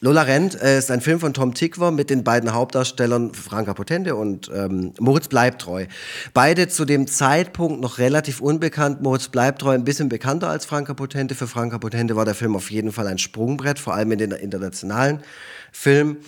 Lola 0.00 0.22
Rent 0.22 0.60
äh, 0.60 0.78
ist 0.78 0.90
ein 0.90 1.00
Film 1.00 1.18
von 1.18 1.34
Tom 1.34 1.54
Tickwer 1.54 1.90
mit 1.90 2.08
den 2.08 2.24
beiden 2.24 2.54
Hauptdarstellern 2.54 3.34
Franka 3.34 3.74
Potente 3.74 4.14
und 4.14 4.50
ähm, 4.54 4.94
Moritz 5.00 5.28
Bleibtreu. 5.28 5.86
Beide 6.34 6.68
zu 6.68 6.84
dem 6.84 7.06
Zeitpunkt 7.06 7.80
noch 7.80 7.98
relativ 7.98 8.40
unbekannt. 8.40 9.02
Moritz 9.02 9.28
Bleibtreu 9.28 9.70
ein 9.70 9.84
bisschen 9.84 10.08
bekannter 10.08 10.48
als 10.48 10.66
Franka 10.66 10.94
Potente. 10.94 11.34
Für 11.34 11.46
Franka 11.46 11.78
Potente 11.78 12.14
war 12.16 12.24
der 12.24 12.34
Film 12.34 12.54
auf 12.54 12.70
jeden 12.70 12.92
Fall 12.92 13.08
ein 13.08 13.18
Sprungbrett, 13.18 13.78
vor 13.78 13.94
allem 13.94 14.12
in 14.12 14.18
den 14.18 14.32
internationalen 14.32 15.22
Film. 15.72 16.18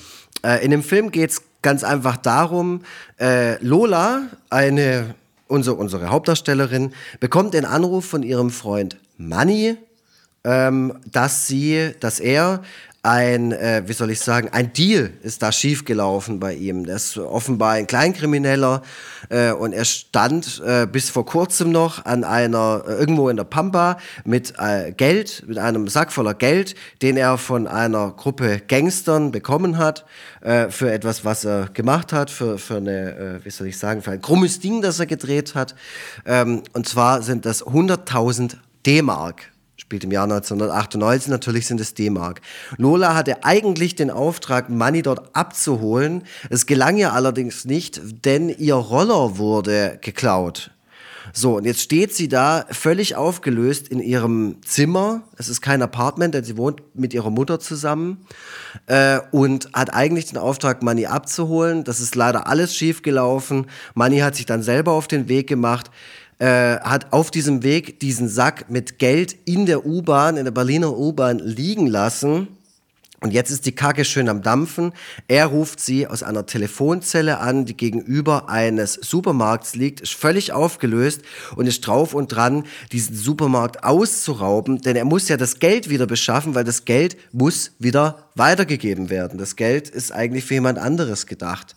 Äh, 0.45 0.65
in 0.65 0.73
dem 0.73 0.83
Film 0.83 1.11
geht 1.13 1.31
es 1.31 1.43
ganz 1.63 1.85
einfach 1.85 2.17
darum, 2.17 2.83
äh, 3.21 3.63
Lola, 3.65 4.29
eine 4.51 5.15
unsere, 5.47 5.77
unsere 5.77 6.11
Hauptdarstellerin, 6.11 6.93
bekommt 7.21 7.55
den 7.55 7.65
Anruf 7.65 8.05
von 8.05 8.23
ihrem 8.23 8.51
Freund 8.51 8.97
Manny, 9.17 9.77
ähm, 10.45 10.99
dass 11.11 11.47
sie, 11.47 11.95
dass 12.01 12.21
er 12.21 12.63
ein, 13.05 13.53
äh, 13.53 13.83
wie 13.87 13.93
soll 13.93 14.11
ich 14.11 14.21
sagen, 14.21 14.49
ein 14.53 14.73
Deal 14.73 15.11
ist 15.23 15.43
da 15.43 15.53
schiefgelaufen 15.53 16.41
bei 16.41 16.55
ihm. 16.55 16.87
Der 16.87 16.97
ist 16.97 17.19
offenbar 17.19 17.73
ein 17.73 17.87
Kleinkrimineller 17.87 18.81
äh, 19.29 19.53
und 19.53 19.75
er 19.75 19.85
stand 19.85 20.63
äh, 20.65 20.87
bis 20.87 21.11
vor 21.11 21.27
kurzem 21.27 21.71
noch 21.71 22.07
an 22.07 22.25
einer, 22.25 22.85
äh, 22.89 22.95
irgendwo 22.95 23.29
in 23.29 23.37
der 23.37 23.45
Pampa 23.45 23.99
mit 24.25 24.55
äh, 24.59 24.93
Geld, 24.93 25.45
mit 25.47 25.59
einem 25.59 25.87
Sack 25.89 26.13
voller 26.13 26.33
Geld, 26.33 26.75
den 27.03 27.19
er 27.19 27.37
von 27.37 27.67
einer 27.67 28.11
Gruppe 28.13 28.63
Gangstern 28.67 29.33
bekommen 29.33 29.77
hat, 29.77 30.07
äh, 30.41 30.71
für 30.71 30.91
etwas, 30.91 31.27
was 31.27 31.45
er 31.45 31.69
gemacht 31.75 32.11
hat, 32.13 32.31
für, 32.31 32.57
für 32.57 32.77
eine, 32.77 33.41
wie 33.45 33.51
soll 33.51 33.67
ich 33.67 33.79
sagen, 33.79 34.01
für 34.01 34.13
ein 34.13 34.23
krummes 34.23 34.61
Ding, 34.61 34.81
das 34.81 34.99
er 34.99 35.07
gedreht 35.07 35.55
hat. 35.55 35.75
Ähm, 36.25 36.63
und 36.73 36.89
zwar 36.89 37.21
sind 37.21 37.45
das 37.45 37.65
100.000 37.65 38.57
D-Mark 38.87 39.54
spielt 39.77 40.05
im 40.05 40.13
Jahr 40.13 40.25
1998, 40.25 41.31
natürlich 41.31 41.67
sind 41.67 41.81
es 41.81 41.95
D-Mark. 41.95 42.41
Lola 42.77 43.15
hatte 43.15 43.45
eigentlich 43.45 43.95
den 43.95 44.11
Auftrag, 44.11 44.71
Money 44.71 45.03
dort 45.03 45.35
abzuholen. 45.35 46.23
Es 46.51 46.67
gelang 46.67 46.97
ihr 46.97 47.13
allerdings 47.13 47.65
nicht, 47.65 48.01
denn 48.25 48.49
ihr 48.49 48.75
Roller 48.75 49.39
wurde 49.39 49.99
geklaut. 50.01 50.71
So, 51.33 51.57
und 51.57 51.65
jetzt 51.65 51.81
steht 51.81 52.15
sie 52.15 52.29
da 52.29 52.67
völlig 52.71 53.17
aufgelöst 53.17 53.89
in 53.89 53.99
ihrem 53.99 54.57
Zimmer. 54.63 55.23
Es 55.39 55.49
ist 55.49 55.63
kein 55.63 55.81
Apartment, 55.83 56.35
denn 56.35 56.45
sie 56.45 56.57
wohnt 56.57 56.83
mit 56.95 57.15
ihrer 57.15 57.31
Mutter 57.31 57.59
zusammen 57.59 58.27
äh, 58.87 59.19
und 59.31 59.71
hat 59.73 59.93
eigentlich 59.95 60.27
den 60.27 60.39
Auftrag, 60.39 60.83
Money 60.83 61.07
abzuholen. 61.07 61.83
Das 61.83 62.01
ist 62.01 62.15
leider 62.15 62.47
alles 62.47 62.77
schiefgelaufen. 62.77 63.67
Money 63.95 64.19
hat 64.19 64.37
sich 64.37 64.47
dann 64.47 64.63
selber 64.63 64.93
auf 64.93 65.09
den 65.09 65.29
Weg 65.29 65.49
gemacht 65.49 65.91
äh, 66.39 66.79
hat 66.81 67.13
auf 67.13 67.31
diesem 67.31 67.63
Weg 67.63 68.01
diesen 68.01 68.29
Sack 68.29 68.71
mit 68.71 68.99
Geld 68.99 69.37
in 69.45 69.67
der 69.67 69.87
U-Bahn, 69.87 70.37
in 70.37 70.45
der 70.45 70.53
Berliner 70.53 70.97
U-Bahn 70.97 71.39
liegen 71.39 71.87
lassen. 71.87 72.49
Und 73.25 73.33
jetzt 73.33 73.51
ist 73.51 73.65
die 73.65 73.75
Kacke 73.75 74.05
schön 74.05 74.29
am 74.29 74.43
Dampfen. 74.43 74.93
Er 75.29 75.47
ruft 75.47 75.81
sie 75.81 76.07
aus 76.07 76.23
einer 76.23 76.45
Telefonzelle 76.45 77.39
an, 77.39 77.65
die 77.65 77.75
gegenüber 77.75 78.51
eines 78.51 78.93
Supermarkts 78.95 79.77
liegt, 79.77 80.03
ist 80.03 80.13
völlig 80.13 80.53
aufgelöst 80.53 81.23
und 81.57 81.67
ist 81.67 81.87
drauf 81.87 82.13
und 82.13 82.29
dran, 82.29 82.65
diesen 82.93 83.17
Supermarkt 83.17 83.83
auszurauben, 83.83 84.83
denn 84.83 84.95
er 84.95 85.07
muss 85.07 85.31
ja 85.31 85.39
das 85.39 85.59
Geld 85.59 85.89
wieder 85.89 86.07
beschaffen, 86.07 86.55
weil 86.55 86.65
das 86.65 86.85
Geld 86.85 87.17
muss 87.33 87.71
wieder 87.79 88.29
weitergegeben 88.35 89.09
werden. 89.09 89.39
Das 89.39 89.57
Geld 89.57 89.89
ist 89.89 90.13
eigentlich 90.13 90.45
für 90.45 90.55
jemand 90.55 90.79
anderes 90.79 91.27
gedacht. 91.27 91.75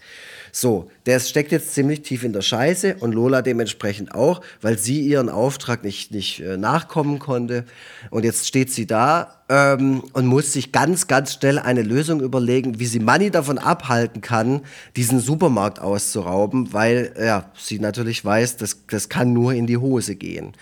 So, 0.59 0.89
der 1.05 1.19
steckt 1.19 1.51
jetzt 1.51 1.75
ziemlich 1.75 2.01
tief 2.01 2.23
in 2.23 2.33
der 2.33 2.41
Scheiße 2.41 2.95
und 2.99 3.11
Lola 3.11 3.43
dementsprechend 3.43 4.15
auch, 4.15 4.41
weil 4.59 4.75
sie 4.75 5.01
ihren 5.01 5.29
Auftrag 5.29 5.83
nicht, 5.83 6.09
nicht 6.09 6.39
äh, 6.39 6.57
nachkommen 6.57 7.19
konnte. 7.19 7.63
Und 8.09 8.25
jetzt 8.25 8.47
steht 8.47 8.73
sie 8.73 8.87
da 8.87 9.43
ähm, 9.49 10.01
und 10.13 10.25
muss 10.25 10.53
sich 10.53 10.71
ganz, 10.71 11.05
ganz 11.05 11.33
schnell 11.33 11.59
eine 11.59 11.83
Lösung 11.83 12.21
überlegen, 12.21 12.79
wie 12.79 12.87
sie 12.87 12.99
Money 12.99 13.29
davon 13.29 13.59
abhalten 13.59 14.21
kann, 14.21 14.61
diesen 14.95 15.19
Supermarkt 15.19 15.77
auszurauben, 15.77 16.73
weil 16.73 17.13
ja, 17.19 17.51
sie 17.55 17.77
natürlich 17.77 18.25
weiß, 18.25 18.57
das, 18.57 18.79
das 18.89 19.09
kann 19.09 19.33
nur 19.33 19.53
in 19.53 19.67
die 19.67 19.77
Hose 19.77 20.15
gehen. 20.15 20.53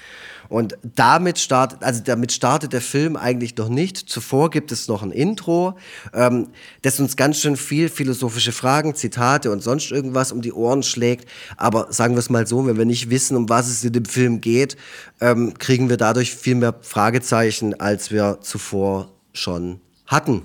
Und 0.49 0.77
damit 0.83 1.39
startet, 1.39 1.83
also 1.83 2.01
damit 2.03 2.31
startet 2.31 2.73
der 2.73 2.81
Film 2.81 3.15
eigentlich 3.15 3.55
noch 3.57 3.69
nicht. 3.69 3.97
Zuvor 3.97 4.49
gibt 4.49 4.71
es 4.71 4.87
noch 4.87 5.03
ein 5.03 5.11
Intro, 5.11 5.77
ähm, 6.13 6.49
das 6.81 6.99
uns 6.99 7.15
ganz 7.15 7.39
schön 7.39 7.57
viel 7.57 7.89
philosophische 7.89 8.51
Fragen, 8.51 8.95
Zitate 8.95 9.51
und 9.51 9.61
sonst 9.61 9.91
irgendwas 9.91 10.31
um 10.31 10.41
die 10.41 10.53
Ohren 10.53 10.83
schlägt. 10.83 11.29
Aber 11.57 11.91
sagen 11.91 12.15
wir 12.15 12.19
es 12.19 12.29
mal 12.29 12.47
so, 12.47 12.65
wenn 12.67 12.77
wir 12.77 12.85
nicht 12.85 13.09
wissen, 13.09 13.35
um 13.37 13.49
was 13.49 13.67
es 13.67 13.83
in 13.83 13.93
dem 13.93 14.05
Film 14.05 14.41
geht, 14.41 14.77
ähm, 15.21 15.53
kriegen 15.57 15.89
wir 15.89 15.97
dadurch 15.97 16.35
viel 16.35 16.55
mehr 16.55 16.75
Fragezeichen, 16.81 17.79
als 17.79 18.11
wir 18.11 18.39
zuvor 18.41 19.11
schon 19.33 19.81
hatten. 20.05 20.43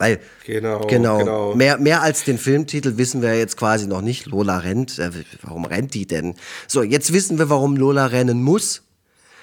Weil, 0.00 0.18
Genau, 0.46 0.86
genau, 0.86 1.18
genau. 1.18 1.54
Mehr, 1.54 1.76
mehr 1.76 2.00
als 2.00 2.24
den 2.24 2.38
Filmtitel 2.38 2.96
wissen 2.96 3.20
wir 3.20 3.36
jetzt 3.36 3.58
quasi 3.58 3.86
noch 3.86 4.00
nicht. 4.00 4.26
Lola 4.26 4.58
rennt. 4.58 4.98
Äh, 4.98 5.10
warum 5.42 5.66
rennt 5.66 5.92
die 5.92 6.06
denn? 6.06 6.34
So, 6.66 6.82
jetzt 6.82 7.12
wissen 7.12 7.38
wir, 7.38 7.50
warum 7.50 7.76
Lola 7.76 8.06
rennen 8.06 8.42
muss. 8.42 8.82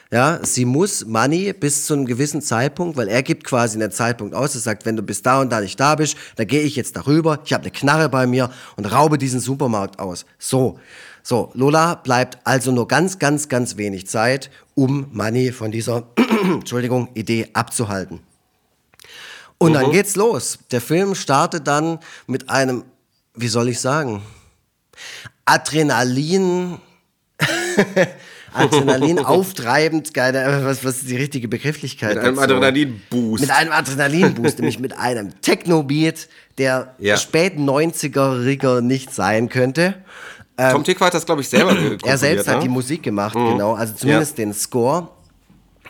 Ja, 0.09 0.39
sie 0.41 0.63
muss 0.63 1.05
Money 1.05 1.51
bis 1.51 1.85
zu 1.85 1.93
einem 1.93 2.05
gewissen 2.05 2.41
Zeitpunkt, 2.41 2.95
weil 2.95 3.09
er 3.09 3.23
gibt 3.23 3.43
quasi 3.43 3.77
einen 3.77 3.91
Zeitpunkt 3.91 4.33
aus. 4.33 4.55
Er 4.55 4.61
sagt, 4.61 4.85
wenn 4.85 4.95
du 4.95 5.03
bis 5.03 5.21
da 5.21 5.41
und 5.41 5.49
da 5.49 5.59
nicht 5.59 5.77
da 5.79 5.95
bist, 5.95 6.15
dann 6.37 6.47
gehe 6.47 6.61
ich 6.61 6.77
jetzt 6.77 6.95
darüber. 6.95 7.41
Ich 7.43 7.51
habe 7.51 7.63
eine 7.63 7.71
Knarre 7.71 8.07
bei 8.07 8.25
mir 8.25 8.49
und 8.77 8.85
raube 8.85 9.17
diesen 9.17 9.41
Supermarkt 9.41 9.99
aus. 9.99 10.25
So, 10.39 10.79
so 11.23 11.51
Lola 11.55 11.95
bleibt 11.95 12.37
also 12.45 12.71
nur 12.71 12.87
ganz, 12.87 13.19
ganz, 13.19 13.49
ganz 13.49 13.75
wenig 13.75 14.07
Zeit, 14.07 14.49
um 14.75 15.07
Money 15.11 15.51
von 15.51 15.71
dieser 15.71 16.07
Entschuldigung 16.43 17.09
Idee 17.13 17.49
abzuhalten. 17.51 18.21
Und 19.57 19.73
dann 19.73 19.91
geht's 19.91 20.15
los. 20.15 20.59
Der 20.71 20.81
Film 20.81 21.15
startet 21.15 21.67
dann 21.67 21.99
mit 22.27 22.49
einem, 22.49 22.85
wie 23.33 23.47
soll 23.47 23.67
ich 23.67 23.81
sagen, 23.81 24.21
Adrenalin. 25.45 26.77
Adrenalin 28.57 29.19
auftreibend, 29.25 30.15
äh, 30.17 30.65
was, 30.65 30.83
was 30.83 30.97
ist 30.97 31.09
die 31.09 31.15
richtige 31.17 31.47
Begrifflichkeit? 31.47 32.15
Mit 32.15 32.23
einem 32.23 32.35
dazu? 32.35 32.53
Adrenalinboost. 32.55 33.41
Mit 33.41 33.51
einem 33.51 33.71
Adrenalinboost, 33.71 34.59
nämlich 34.59 34.79
mit 34.79 34.97
einem 34.97 35.39
Techno-Beat, 35.41 36.27
der 36.57 36.95
Ja. 36.99 37.17
spät 37.17 37.57
90er-Riger 37.57 38.81
nicht 38.81 39.13
sein 39.13 39.49
könnte. 39.49 39.95
Tom 40.57 40.83
Tick 40.83 40.99
hat 40.99 41.13
das, 41.13 41.25
glaube 41.25 41.41
ich, 41.41 41.49
selber 41.49 41.75
Er 42.03 42.17
selbst 42.17 42.47
hat 42.47 42.57
ne? 42.57 42.63
die 42.63 42.69
Musik 42.69 43.03
gemacht, 43.03 43.35
genau. 43.35 43.75
Also 43.75 43.93
zumindest 43.93 44.39
den 44.39 44.53
Score. 44.53 45.09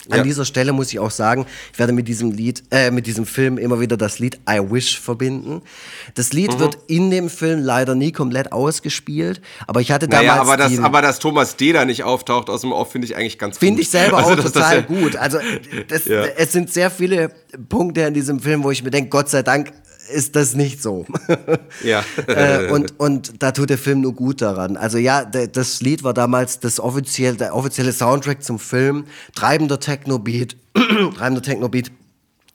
An 0.10 0.18
Ja. 0.20 0.24
dieser 0.24 0.46
Stelle 0.46 0.74
muss 0.74 0.90
ich 0.92 1.00
auch 1.00 1.12
sagen, 1.12 1.46
ich 1.74 1.80
werde 1.80 1.94
mit 1.94 2.08
diesem 2.08 2.32
Lied, 2.32 2.64
äh, 2.72 2.92
mit 2.92 3.08
diesem 3.08 3.26
Film 3.26 3.58
immer 3.58 3.80
wieder 3.80 3.98
das 3.98 4.20
Lied 4.20 4.40
I 4.50 4.60
Wish 4.60 5.00
verbinden. 5.00 5.62
Das 6.16 6.34
Lied 6.34 6.54
Mhm. 6.56 6.60
wird 6.60 6.78
in 6.88 7.12
dem 7.12 7.30
Film 7.30 7.62
leider 7.64 7.96
nie 7.96 8.12
komplett 8.12 8.52
ausgespielt, 8.52 9.42
aber 9.68 9.82
ich 9.82 9.92
hatte 9.92 10.08
damals 10.08 10.28
Naja, 10.28 10.42
aber, 10.42 10.58
das, 10.58 10.80
aber 10.80 11.02
dass 11.02 11.20
Thomas 11.20 11.56
D. 11.58 11.74
da 11.74 11.86
nicht 11.86 12.04
auftaucht 12.04 12.50
aus 12.50 12.62
dem 12.62 12.72
Off, 12.72 12.92
finde 12.92 13.06
ich 13.08 13.16
eigentlich 13.16 13.38
ganz 13.40 13.58
Finde 13.58 13.76
gut. 13.76 13.82
ich 13.84 13.90
selber 13.90 14.18
Also, 14.18 14.32
auch 14.32 14.36
das 14.36 14.52
total 14.54 14.76
ja- 14.78 14.82
gut. 14.82 15.16
Also 15.16 15.40
das, 15.88 16.06
Ja. 16.06 16.24
es 16.26 16.52
sind 16.52 16.72
sehr 16.72 16.90
viele 16.92 17.30
Punkte 17.70 18.02
in 18.02 18.14
diesem 18.14 18.40
Film, 18.40 18.64
wo 18.64 18.72
ich 18.72 18.84
mir 18.84 18.92
denke, 18.92 19.10
Gott 19.10 19.30
sei 19.30 19.44
Dank 19.44 19.72
ist 20.14 20.36
das 20.36 20.56
nicht 20.56 20.82
so. 20.82 21.06
Ja. 21.84 22.04
äh, 22.28 22.72
und, 22.72 23.00
und 23.00 23.44
da 23.44 23.52
tut 23.52 23.70
der 23.70 23.78
Film 23.78 24.02
nur 24.02 24.14
gut 24.14 24.42
daran. 24.42 24.78
Also 24.78 24.98
ja, 24.98 25.24
das 25.26 25.82
Lied 25.82 26.04
war 26.04 26.14
damals 26.14 26.60
das 26.60 26.80
offiziell, 26.80 27.36
der 27.36 27.56
offizielle 27.56 27.92
Soundtrack 27.92 28.44
zum 28.44 28.58
Film. 28.60 29.06
Treibender 29.36 29.80
Techno-Beat, 29.80 30.56
treibender 30.74 31.42
Techno-Beat. 31.42 31.92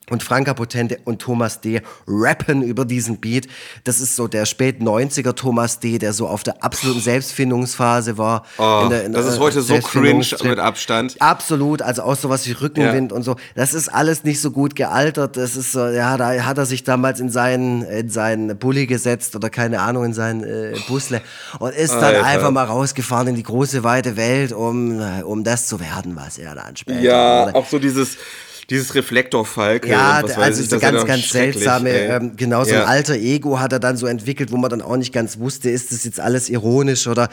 Und 0.09 0.21
Franka 0.21 0.53
Potente 0.53 0.99
und 1.05 1.21
Thomas 1.21 1.61
D. 1.61 1.81
rappen 2.07 2.61
über 2.61 2.83
diesen 2.83 3.17
Beat. 3.21 3.47
Das 3.85 4.01
ist 4.01 4.17
so 4.17 4.27
der 4.27 4.45
spät 4.45 4.81
90er 4.81 5.33
Thomas 5.33 5.79
D., 5.79 5.97
der 5.97 6.11
so 6.11 6.27
auf 6.27 6.43
der 6.43 6.61
absoluten 6.61 6.99
Selbstfindungsphase 6.99 8.17
war. 8.17 8.43
Oh, 8.57 8.87
der- 8.89 9.07
das 9.09 9.25
ist 9.25 9.39
heute 9.39 9.61
so 9.61 9.77
cringe 9.79 10.25
mit 10.43 10.59
Abstand. 10.59 11.15
Absolut, 11.21 11.81
also 11.81 12.03
auch 12.03 12.15
sowas 12.17 12.45
wie 12.47 12.51
Rückenwind 12.51 13.13
und 13.13 13.23
so. 13.23 13.37
Das 13.55 13.73
ist 13.73 13.87
alles 13.87 14.23
nicht 14.25 14.41
so 14.41 14.51
gut 14.51 14.75
gealtert. 14.75 15.37
Das 15.37 15.55
ist 15.55 15.71
so, 15.71 15.87
ja, 15.87 16.17
da 16.17 16.31
hat 16.45 16.57
er 16.57 16.65
sich 16.65 16.83
damals 16.83 17.19
in 17.21 17.29
seinen, 17.29 17.83
in 17.83 18.09
seinen 18.09 18.57
Bulli 18.57 18.87
gesetzt 18.87 19.35
oder 19.37 19.49
keine 19.49 19.79
Ahnung, 19.81 20.03
in 20.05 20.13
seinen 20.13 20.43
äh, 20.43 20.75
Busle 20.87 21.21
und 21.59 21.73
ist 21.73 21.93
dann 21.93 22.03
Alter. 22.15 22.25
einfach 22.25 22.51
mal 22.51 22.65
rausgefahren 22.65 23.27
in 23.29 23.35
die 23.35 23.43
große, 23.43 23.83
weite 23.85 24.17
Welt, 24.17 24.51
um, 24.51 24.99
um 25.23 25.43
das 25.45 25.67
zu 25.67 25.79
werden, 25.79 26.15
was 26.17 26.37
er 26.37 26.55
dann 26.55 26.75
später 26.75 26.99
Ja, 26.99 27.45
wurde. 27.45 27.55
auch 27.55 27.67
so 27.67 27.79
dieses, 27.79 28.17
dieses 28.69 28.95
Reflektorfalke. 28.95 29.89
Ja, 29.89 30.21
der- 30.21 30.29
weiß 30.37 30.37
also 30.37 30.63
ich, 30.63 30.69
so 30.69 30.75
das 30.77 30.83
ist 30.83 30.91
ja 30.91 30.91
ganz, 30.91 31.05
ganz 31.07 31.29
seltsame, 31.29 31.89
ähm, 31.91 32.31
genau, 32.35 32.63
so 32.63 32.71
Ja. 32.73 32.83
ein 32.83 32.87
alter 32.89 33.15
Ego 33.15 33.59
hat 33.59 33.73
er 33.73 33.79
dann 33.79 33.97
so 33.97 34.07
entwickelt, 34.07 34.51
wo 34.51 34.57
man 34.57 34.69
dann 34.69 34.81
auch 34.81 34.97
nicht 34.97 35.13
ganz 35.13 35.37
wusste, 35.39 35.69
ist 35.69 35.91
das 35.91 36.03
jetzt 36.03 36.19
alles 36.19 36.49
ironisch 36.49 37.07
oder 37.07 37.29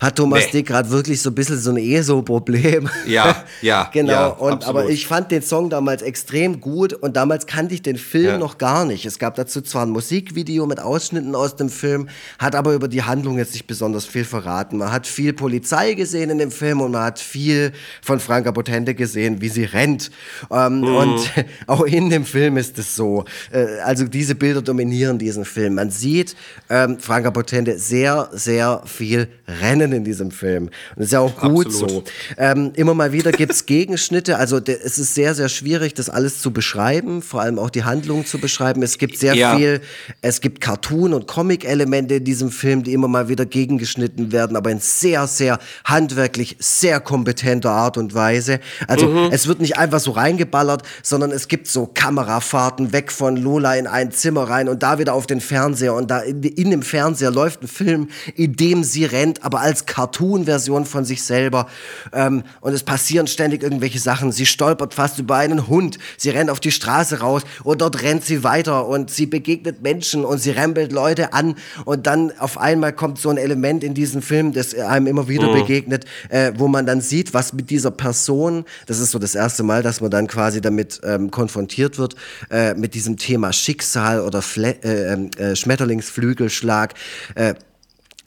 hat 0.00 0.16
Thomas 0.16 0.44
Nee. 0.46 0.50
Dick 0.58 0.66
gerade 0.66 0.90
wirklich 0.90 1.20
so 1.22 1.30
ein 1.30 1.34
bisschen 1.34 1.58
so 1.58 1.70
ein 1.70 1.76
ESO-Problem? 1.78 2.88
Ja, 3.06 3.44
ja, 3.62 3.88
genau. 3.92 4.12
ja, 4.12 4.26
und, 4.26 4.52
absolut. 4.54 4.64
aber 4.82 4.90
ich 4.90 5.06
fand 5.06 5.30
den 5.30 5.42
Song 5.42 5.70
damals 5.70 6.02
extrem 6.02 6.60
gut 6.60 6.92
und 6.92 7.16
damals 7.16 7.46
kannte 7.46 7.74
ich 7.74 7.82
den 7.82 7.96
Film 7.96 8.26
Ja. 8.26 8.38
noch 8.38 8.58
gar 8.58 8.84
nicht. 8.84 9.06
Es 9.06 9.18
gab 9.18 9.34
dazu 9.36 9.60
zwar 9.62 9.84
ein 9.86 9.90
Musikvideo 9.90 10.66
mit 10.66 10.80
Ausschnitten 10.80 11.34
aus 11.34 11.56
dem 11.56 11.68
Film, 11.68 12.08
hat 12.38 12.54
aber 12.54 12.72
über 12.74 12.88
die 12.88 13.02
Handlung 13.02 13.38
jetzt 13.38 13.52
nicht 13.54 13.66
besonders 13.66 14.04
viel 14.06 14.24
verraten. 14.24 14.76
Man 14.78 14.92
hat 14.92 15.06
viel 15.06 15.32
Polizei 15.32 15.94
gesehen 15.94 16.30
in 16.30 16.38
dem 16.38 16.50
Film 16.50 16.80
und 16.80 16.92
man 16.92 17.02
hat 17.04 17.18
viel 17.18 17.72
von 18.02 18.20
Franka 18.20 18.52
Potente 18.52 18.94
gesehen, 18.94 19.40
wie 19.40 19.48
sie 19.48 19.64
rennt. 19.64 20.10
Ähm, 20.50 20.75
Mhm. 20.80 20.96
Und 20.96 21.32
auch 21.66 21.82
in 21.82 22.10
dem 22.10 22.24
Film 22.24 22.56
ist 22.56 22.78
es 22.78 22.94
so. 22.96 23.24
Äh, 23.52 23.80
also 23.84 24.04
diese 24.04 24.34
Bilder 24.34 24.62
dominieren 24.62 25.18
diesen 25.18 25.44
Film. 25.44 25.74
Man 25.74 25.90
sieht 25.90 26.36
ähm, 26.70 26.98
Franka 26.98 27.30
Potente 27.30 27.78
sehr, 27.78 28.28
sehr 28.32 28.82
viel 28.86 29.28
rennen 29.62 29.92
in 29.92 30.04
diesem 30.04 30.30
Film. 30.30 30.64
Und 30.64 30.72
das 30.96 31.06
ist 31.06 31.12
ja 31.12 31.20
auch 31.20 31.36
gut 31.40 31.66
Absolut. 31.66 31.90
so. 31.90 32.04
Ähm, 32.38 32.72
immer 32.74 32.94
mal 32.94 33.12
wieder 33.12 33.32
gibt's 33.32 33.66
Gegenschnitte. 33.66 34.38
Also 34.38 34.58
es 34.64 34.98
ist 34.98 35.14
sehr, 35.14 35.34
sehr 35.34 35.48
schwierig, 35.48 35.94
das 35.94 36.10
alles 36.10 36.40
zu 36.40 36.50
beschreiben, 36.52 37.22
vor 37.22 37.40
allem 37.40 37.58
auch 37.58 37.70
die 37.70 37.84
Handlung 37.84 38.26
zu 38.26 38.38
beschreiben. 38.38 38.82
Es 38.82 38.98
gibt 38.98 39.18
sehr 39.18 39.34
Ja. 39.34 39.56
viel, 39.56 39.80
es 40.22 40.40
gibt 40.40 40.60
Cartoon- 40.60 41.12
und 41.12 41.26
Comic-Elemente 41.26 42.14
in 42.16 42.24
diesem 42.24 42.50
Film, 42.50 42.82
die 42.82 42.92
immer 42.92 43.08
mal 43.08 43.28
wieder 43.28 43.44
gegengeschnitten 43.46 44.32
werden, 44.32 44.56
aber 44.56 44.70
in 44.70 44.80
sehr, 44.80 45.26
sehr 45.26 45.58
handwerklich, 45.84 46.56
sehr 46.58 47.00
kompetenter 47.00 47.70
Art 47.70 47.96
und 47.96 48.14
Weise. 48.14 48.60
Also 48.88 49.06
Mhm. 49.08 49.28
es 49.32 49.46
wird 49.46 49.60
nicht 49.60 49.76
einfach 49.78 50.00
so 50.00 50.10
reingeballert, 50.56 50.82
sondern 51.02 51.30
es 51.30 51.48
gibt 51.48 51.68
so 51.68 51.86
Kamerafahrten 51.86 52.92
weg 52.92 53.12
von 53.12 53.36
Lola 53.36 53.74
in 53.76 53.86
ein 53.86 54.10
Zimmer 54.10 54.44
rein 54.44 54.68
und 54.68 54.82
da 54.82 54.98
wieder 54.98 55.14
auf 55.14 55.26
den 55.26 55.40
Fernseher 55.40 55.94
und 55.94 56.10
da 56.10 56.20
in, 56.20 56.42
in 56.42 56.70
dem 56.70 56.82
Fernseher 56.82 57.30
läuft 57.30 57.62
ein 57.62 57.68
Film, 57.68 58.08
in 58.34 58.54
dem 58.54 58.84
sie 58.84 59.04
rennt, 59.04 59.44
aber 59.44 59.60
als 59.60 59.86
Cartoon-Version 59.86 60.86
von 60.86 61.04
sich 61.04 61.22
selber. 61.22 61.66
Ähm, 62.12 62.42
und 62.60 62.72
es 62.72 62.82
passieren 62.82 63.26
ständig 63.26 63.62
irgendwelche 63.62 63.98
Sachen. 63.98 64.32
Sie 64.32 64.46
stolpert 64.46 64.94
fast 64.94 65.18
über 65.18 65.36
einen 65.36 65.68
Hund. 65.68 65.98
Sie 66.16 66.30
rennt 66.30 66.50
auf 66.50 66.60
die 66.60 66.72
Straße 66.72 67.20
raus 67.20 67.42
und 67.64 67.80
dort 67.80 68.02
rennt 68.02 68.24
sie 68.24 68.44
weiter 68.44 68.86
und 68.86 69.10
sie 69.10 69.26
begegnet 69.26 69.82
Menschen 69.82 70.24
und 70.24 70.38
sie 70.38 70.50
rempelt 70.50 70.92
Leute 70.92 71.32
an 71.32 71.56
und 71.84 72.06
dann 72.06 72.32
auf 72.38 72.58
einmal 72.58 72.92
kommt 72.92 73.18
so 73.18 73.30
ein 73.30 73.36
Element 73.36 73.84
in 73.84 73.94
diesem 73.94 74.22
Film, 74.22 74.52
das 74.52 74.74
einem 74.74 75.06
immer 75.06 75.28
wieder 75.28 75.52
begegnet, 75.52 76.04
äh, 76.28 76.52
wo 76.56 76.68
man 76.68 76.86
dann 76.86 77.00
sieht, 77.00 77.34
was 77.34 77.52
mit 77.52 77.70
dieser 77.70 77.90
Person, 77.90 78.64
das 78.86 78.98
ist 78.98 79.10
so 79.10 79.18
das 79.18 79.34
erste 79.34 79.62
Mal, 79.62 79.82
dass 79.82 80.00
man 80.00 80.10
dann 80.10 80.26
quasi 80.26 80.45
damit 80.50 81.00
ähm, 81.04 81.30
konfrontiert 81.30 81.98
wird, 81.98 82.16
äh, 82.50 82.74
mit 82.74 82.94
diesem 82.94 83.16
Thema 83.16 83.52
Schicksal 83.52 84.20
oder 84.20 84.42
Fle 84.42 84.76
äh, 84.82 85.12
ähm, 85.12 85.30
äh, 85.38 85.54
Schmetterlingsflügelschlag. 85.56 86.94
Äh, 87.34 87.54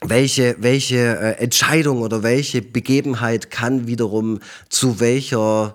welche, 0.02 0.56
welche 0.58 0.96
äh, 0.96 1.42
Entscheidung 1.42 2.00
oder 2.00 2.22
welche 2.22 2.62
Begebenheit 2.62 3.50
kann 3.50 3.86
wiederum 3.86 4.40
zu 4.70 4.98
welcher, 4.98 5.74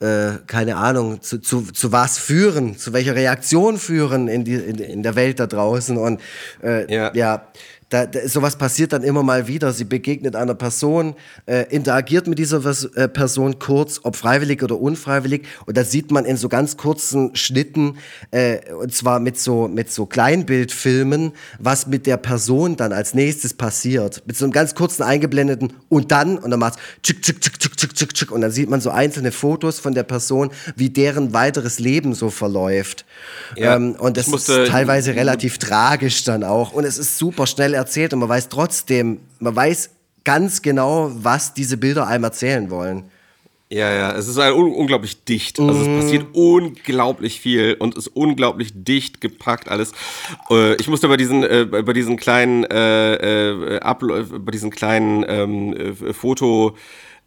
äh, 0.00 0.38
keine 0.46 0.76
Ahnung, 0.76 1.20
zu, 1.20 1.38
zu, 1.38 1.62
zu 1.62 1.92
was 1.92 2.18
führen, 2.18 2.78
zu 2.78 2.92
welcher 2.92 3.14
Reaktion 3.14 3.76
führen 3.78 4.28
in, 4.28 4.44
die, 4.44 4.54
in, 4.54 4.78
in 4.78 5.02
der 5.02 5.16
Welt 5.16 5.38
da 5.38 5.46
draußen. 5.46 5.98
Und 5.98 6.20
äh, 6.62 6.92
Ja. 6.92 7.12
ja, 7.14 7.48
da, 7.90 8.04
da, 8.06 8.28
sowas 8.28 8.56
passiert 8.56 8.92
dann 8.92 9.02
immer 9.02 9.22
mal 9.22 9.48
wieder. 9.48 9.72
Sie 9.72 9.84
begegnet 9.84 10.36
einer 10.36 10.54
Person, 10.54 11.14
äh, 11.46 11.64
interagiert 11.74 12.26
mit 12.26 12.38
dieser 12.38 12.60
äh, 12.96 13.08
Person 13.08 13.58
kurz, 13.58 14.00
ob 14.02 14.16
freiwillig 14.16 14.62
oder 14.62 14.78
unfreiwillig. 14.78 15.46
Und 15.66 15.76
da 15.76 15.84
sieht 15.84 16.10
man 16.10 16.24
in 16.26 16.36
so 16.36 16.48
ganz 16.48 16.76
kurzen 16.76 17.34
Schnitten, 17.34 17.96
äh, 18.30 18.58
und 18.74 18.94
zwar 18.94 19.20
mit 19.20 19.38
so, 19.38 19.68
mit 19.68 19.90
so 19.90 20.04
Kleinbildfilmen, 20.06 21.32
was 21.58 21.86
mit 21.86 22.06
der 22.06 22.16
Person 22.18 22.76
dann 22.76 22.92
als 22.92 23.14
nächstes 23.14 23.54
passiert. 23.54 24.22
Mit 24.26 24.36
so 24.36 24.44
einem 24.44 24.52
ganz 24.52 24.74
kurzen 24.74 25.02
eingeblendeten 25.02 25.72
und 25.88 26.10
dann, 26.12 26.38
und 26.38 26.50
dann 26.50 26.60
macht's 26.60 26.78
tschick, 27.02 27.22
tschick, 27.22 27.40
tschick, 27.40 27.58
tschick, 27.58 27.76
tschick, 27.76 27.94
tschick, 27.94 28.14
tschick, 28.14 28.30
und 28.32 28.40
dann 28.42 28.50
sieht 28.50 28.68
man 28.68 28.80
so 28.80 28.90
einzelne 28.90 29.32
Fotos 29.32 29.80
von 29.80 29.94
der 29.94 30.02
Person, 30.02 30.50
wie 30.76 30.90
deren 30.90 31.32
weiteres 31.32 31.78
Leben 31.78 32.14
so 32.14 32.28
verläuft. 32.30 33.04
Ja, 33.56 33.76
ähm, 33.76 33.92
und 33.98 34.16
das 34.16 34.26
musste- 34.26 34.62
ist 34.62 34.70
teilweise 34.70 35.14
relativ 35.14 35.58
tragisch 35.58 36.24
dann 36.24 36.44
auch. 36.44 36.72
Und 36.72 36.84
es 36.84 36.98
ist 36.98 37.18
super 37.18 37.46
schnell 37.46 37.74
erzählt 37.78 38.12
und 38.12 38.20
man 38.20 38.28
weiß 38.28 38.48
trotzdem, 38.48 39.20
man 39.38 39.56
weiß 39.56 39.90
ganz 40.24 40.62
genau, 40.62 41.10
was 41.14 41.54
diese 41.54 41.76
Bilder 41.76 42.06
einem 42.06 42.24
erzählen 42.24 42.70
wollen. 42.70 43.04
Ja, 43.70 43.92
ja, 43.92 44.12
es 44.12 44.28
ist 44.28 44.38
un 44.38 44.72
unglaublich 44.72 45.24
dicht. 45.24 45.60
Also 45.60 45.82
es 45.82 46.02
passiert 46.02 46.26
unglaublich 46.32 47.38
viel 47.38 47.76
und 47.78 47.96
ist 47.96 48.08
unglaublich 48.08 48.72
dicht 48.74 49.20
gepackt 49.20 49.68
alles. 49.68 49.92
Äh, 50.50 50.74
ich 50.76 50.88
musste 50.88 51.06
bei 51.08 51.18
diesen, 51.18 51.42
äh, 51.42 51.66
bei 51.66 51.92
diesen 51.92 52.16
kleinen, 52.16 52.64
äh, 52.64 53.74
äh, 53.74 53.80
bei 54.38 54.52
diesen 54.52 54.70
kleinen 54.70 55.22
ähm, 55.28 55.74
äh, 55.74 56.12
Foto 56.14 56.76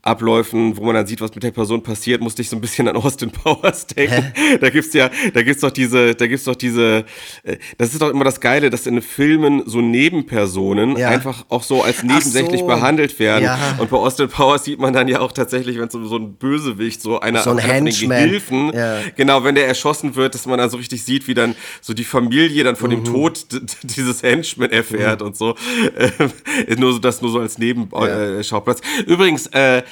Abläufen, 0.03 0.75
wo 0.77 0.83
man 0.83 0.95
dann 0.95 1.05
sieht, 1.05 1.21
was 1.21 1.35
mit 1.35 1.43
der 1.43 1.51
Person 1.51 1.83
passiert, 1.83 2.21
musste 2.21 2.41
ich 2.41 2.49
so 2.49 2.55
ein 2.55 2.61
bisschen 2.61 2.87
an 2.87 2.95
Austin 2.95 3.29
Powers 3.43 3.85
denken. 3.85 4.31
Hä? 4.33 4.57
Da 4.59 4.69
gibt's 4.69 4.93
ja, 4.93 5.11
da 5.33 5.43
gibt's 5.43 5.61
doch 5.61 5.69
diese, 5.69 6.15
da 6.15 6.25
gibt's 6.25 6.45
doch 6.45 6.55
diese, 6.55 7.05
äh, 7.43 7.57
das 7.77 7.93
ist 7.93 8.01
doch 8.01 8.09
immer 8.09 8.23
das 8.23 8.39
Geile, 8.39 8.71
dass 8.71 8.87
in 8.87 9.01
Filmen 9.01 9.63
so 9.67 9.79
Nebenpersonen 9.79 10.97
ja. 10.97 11.09
einfach 11.09 11.45
auch 11.49 11.61
so 11.61 11.83
als 11.83 12.01
nebensächlich 12.01 12.61
so. 12.61 12.67
behandelt 12.67 13.19
werden. 13.19 13.43
Ja. 13.43 13.75
Und 13.77 13.91
bei 13.91 13.97
Austin 13.97 14.27
Powers 14.27 14.63
sieht 14.63 14.79
man 14.79 14.91
dann 14.91 15.07
ja 15.07 15.19
auch 15.19 15.31
tatsächlich, 15.31 15.77
wenn 15.77 15.89
so, 15.89 16.03
so 16.05 16.17
ein 16.17 16.33
Bösewicht, 16.33 17.01
so 17.01 17.19
einer 17.19 17.41
so 17.41 17.51
ein 17.51 17.59
einer 17.59 17.91
Gehilfen, 17.91 18.73
ja. 18.73 18.99
genau, 19.15 19.43
wenn 19.43 19.53
der 19.53 19.67
erschossen 19.67 20.15
wird, 20.15 20.33
dass 20.33 20.47
man 20.47 20.57
dann 20.57 20.69
so 20.71 20.77
richtig 20.77 21.03
sieht, 21.03 21.27
wie 21.27 21.35
dann 21.35 21.55
so 21.79 21.93
die 21.93 22.03
Familie 22.03 22.63
dann 22.63 22.75
von 22.75 22.89
mhm. 22.89 23.03
dem 23.03 23.05
Tod 23.05 23.45
dieses 23.83 24.23
Henchman 24.23 24.71
erfährt 24.71 25.21
mhm. 25.21 25.27
und 25.27 25.37
so. 25.37 25.55
Äh, 25.91 26.75
nur 26.75 26.93
so, 26.93 26.99
das 26.99 27.21
nur 27.21 27.31
so 27.31 27.39
als 27.39 27.57
Nebenschauplatz. 27.57 28.79
Äh, 28.79 29.11
Übrigens, 29.11 29.47
äh, 29.47 29.83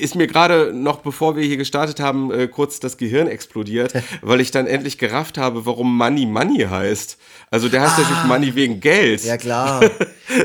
ist 0.00 0.16
mir 0.16 0.26
gerade 0.26 0.72
noch, 0.72 0.98
bevor 0.98 1.36
wir 1.36 1.44
hier 1.44 1.56
gestartet 1.56 2.00
haben, 2.00 2.32
äh, 2.32 2.48
kurz 2.48 2.80
das 2.80 2.96
Gehirn 2.96 3.28
explodiert, 3.28 3.94
weil 4.22 4.40
ich 4.40 4.50
dann 4.50 4.66
endlich 4.66 4.98
gerafft 4.98 5.38
habe, 5.38 5.64
warum 5.64 5.96
Money 5.96 6.26
Money 6.26 6.66
heißt. 6.68 7.16
Also 7.50 7.68
der 7.68 7.82
heißt 7.82 7.94
ah, 7.98 8.00
natürlich 8.00 8.24
Money 8.24 8.54
wegen 8.56 8.80
Geld. 8.80 9.24
Ja 9.24 9.36
klar. 9.36 9.80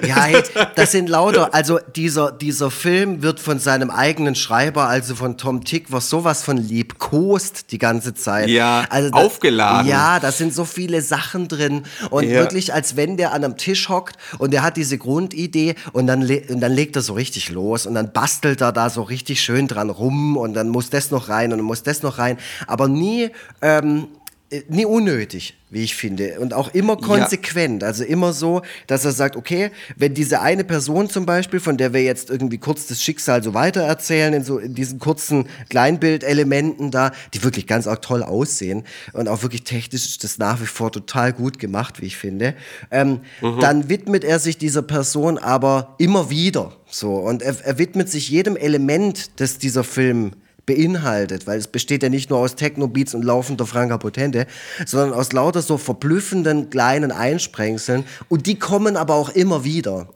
ja, 0.06 0.24
hey, 0.24 0.44
das 0.76 0.92
sind 0.92 1.10
lauter. 1.10 1.54
Also 1.54 1.80
dieser, 1.96 2.32
dieser 2.32 2.72
Film 2.72 3.22
wird 3.24 3.40
von 3.40 3.60
seinem 3.60 3.90
eigenen 3.90 4.36
Schreiber, 4.36 4.88
also 4.88 5.16
von 5.16 5.38
Tom 5.38 5.64
Tick, 5.64 5.92
was 5.92 6.10
sowas 6.10 6.44
von 6.44 6.58
liebkost 6.58 7.72
die 7.72 7.78
ganze 7.78 8.14
Zeit. 8.14 8.50
Ja, 8.50 8.86
also 8.90 9.10
da, 9.10 9.18
aufgeladen. 9.18 9.90
Ja, 9.90 10.20
da 10.20 10.32
sind 10.32 10.54
so 10.54 10.66
viele 10.66 11.02
Sachen 11.02 11.48
drin 11.48 11.84
und 12.10 12.26
ja. 12.26 12.40
wirklich, 12.40 12.74
als 12.74 12.96
wenn 12.96 13.18
der 13.18 13.34
an 13.34 13.44
einem 13.44 13.58
Tisch 13.58 13.90
hockt 13.90 14.18
und 14.38 14.52
der 14.52 14.64
hat 14.64 14.78
diese 14.78 14.98
Grundidee 14.98 15.76
und 15.94 16.08
dann, 16.08 16.22
und 16.22 16.60
dann 16.60 16.72
legt 16.72 16.96
er 16.96 17.02
so 17.02 17.14
richtig 17.14 17.50
los 17.50 17.86
und 17.86 17.96
dann 17.96 18.12
bastelt 18.12 18.62
er 18.62 18.72
da 18.72 18.90
so 18.90 19.02
richtig 19.02 19.42
schön 19.42 19.68
dran 19.68 19.90
rum 19.90 20.38
und 20.38 20.54
dann 20.54 20.70
muss 20.70 20.90
das 20.90 21.12
noch 21.12 21.30
rein 21.30 21.52
und 21.52 21.60
dann 21.60 21.66
muss 21.66 21.84
das 21.84 22.04
noch 22.04 22.18
rein, 22.18 22.38
aber 22.68 22.88
nie 22.88 23.30
ähm, 23.62 24.08
äh, 24.14 24.21
nie 24.68 24.86
unnötig, 24.86 25.56
wie 25.70 25.84
ich 25.84 25.96
finde. 25.96 26.40
Und 26.40 26.54
auch 26.54 26.74
immer 26.74 26.98
konsequent. 26.98 27.82
Ja. 27.82 27.88
Also 27.88 28.04
immer 28.04 28.34
so, 28.34 28.62
dass 28.88 29.06
er 29.06 29.12
sagt, 29.12 29.38
okay, 29.38 29.72
wenn 29.96 30.14
diese 30.14 30.42
eine 30.42 30.64
Person 30.64 31.10
zum 31.10 31.26
Beispiel, 31.26 31.60
von 31.60 31.78
der 31.78 31.94
wir 31.94 32.04
jetzt 32.04 32.30
irgendwie 32.30 32.58
kurz 32.58 32.88
das 32.88 33.02
Schicksal 33.02 33.44
so 33.44 33.54
weitererzählen, 33.54 34.34
in 34.34 34.44
so 34.44 34.58
in 34.58 34.76
diesen 34.76 35.00
kurzen 35.00 35.48
Kleinbildelementen 35.70 36.92
da, 36.92 37.12
die 37.34 37.44
wirklich 37.44 37.66
ganz 37.66 37.88
auch 37.88 37.98
toll 37.98 38.24
aussehen 38.24 38.84
und 39.14 39.30
auch 39.30 39.42
wirklich 39.42 39.64
technisch 39.64 40.06
ist 40.06 40.24
das 40.24 40.38
nach 40.38 40.62
wie 40.62 40.66
vor 40.66 40.92
total 40.92 41.32
gut 41.32 41.58
gemacht, 41.58 42.02
wie 42.02 42.08
ich 42.08 42.18
finde, 42.18 42.54
ähm, 42.92 43.22
mhm. 43.42 43.60
dann 43.62 43.90
widmet 43.90 44.26
er 44.26 44.40
sich 44.40 44.58
dieser 44.58 44.82
Person 44.82 45.38
aber 45.38 45.96
immer 45.98 46.30
wieder. 46.30 46.74
So. 46.90 47.16
Und 47.16 47.42
er, 47.42 47.56
er 47.64 47.78
widmet 47.78 48.10
sich 48.10 48.30
jedem 48.30 48.58
Element, 48.58 49.40
das 49.40 49.58
dieser 49.58 49.86
Film 49.86 50.34
beinhaltet, 50.66 51.48
weil 51.48 51.58
es 51.58 51.68
besteht 51.68 52.04
ja 52.04 52.10
nicht 52.10 52.30
nur 52.30 52.40
aus 52.40 52.56
Techno-Beats 52.56 53.14
und 53.14 53.24
laufender 53.24 53.66
Franka 53.66 53.98
Potente, 53.98 54.48
sondern 54.86 55.14
aus 55.14 55.34
lauter 55.34 55.62
so 55.62 55.78
verblüffenden 55.78 56.70
kleinen 56.70 57.12
Einsprengseln 57.12 58.06
und 58.30 58.46
die 58.46 58.58
kommen 58.58 58.96
aber 58.98 59.16
auch 59.16 59.30
immer 59.30 59.64
wieder. 59.64 60.10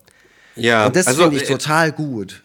Ja, 0.55 0.87
und 0.87 0.95
das 0.95 1.07
also, 1.07 1.23
finde 1.23 1.37
ich 1.37 1.43
äh, 1.43 1.53
total 1.53 1.91
gut 1.91 2.44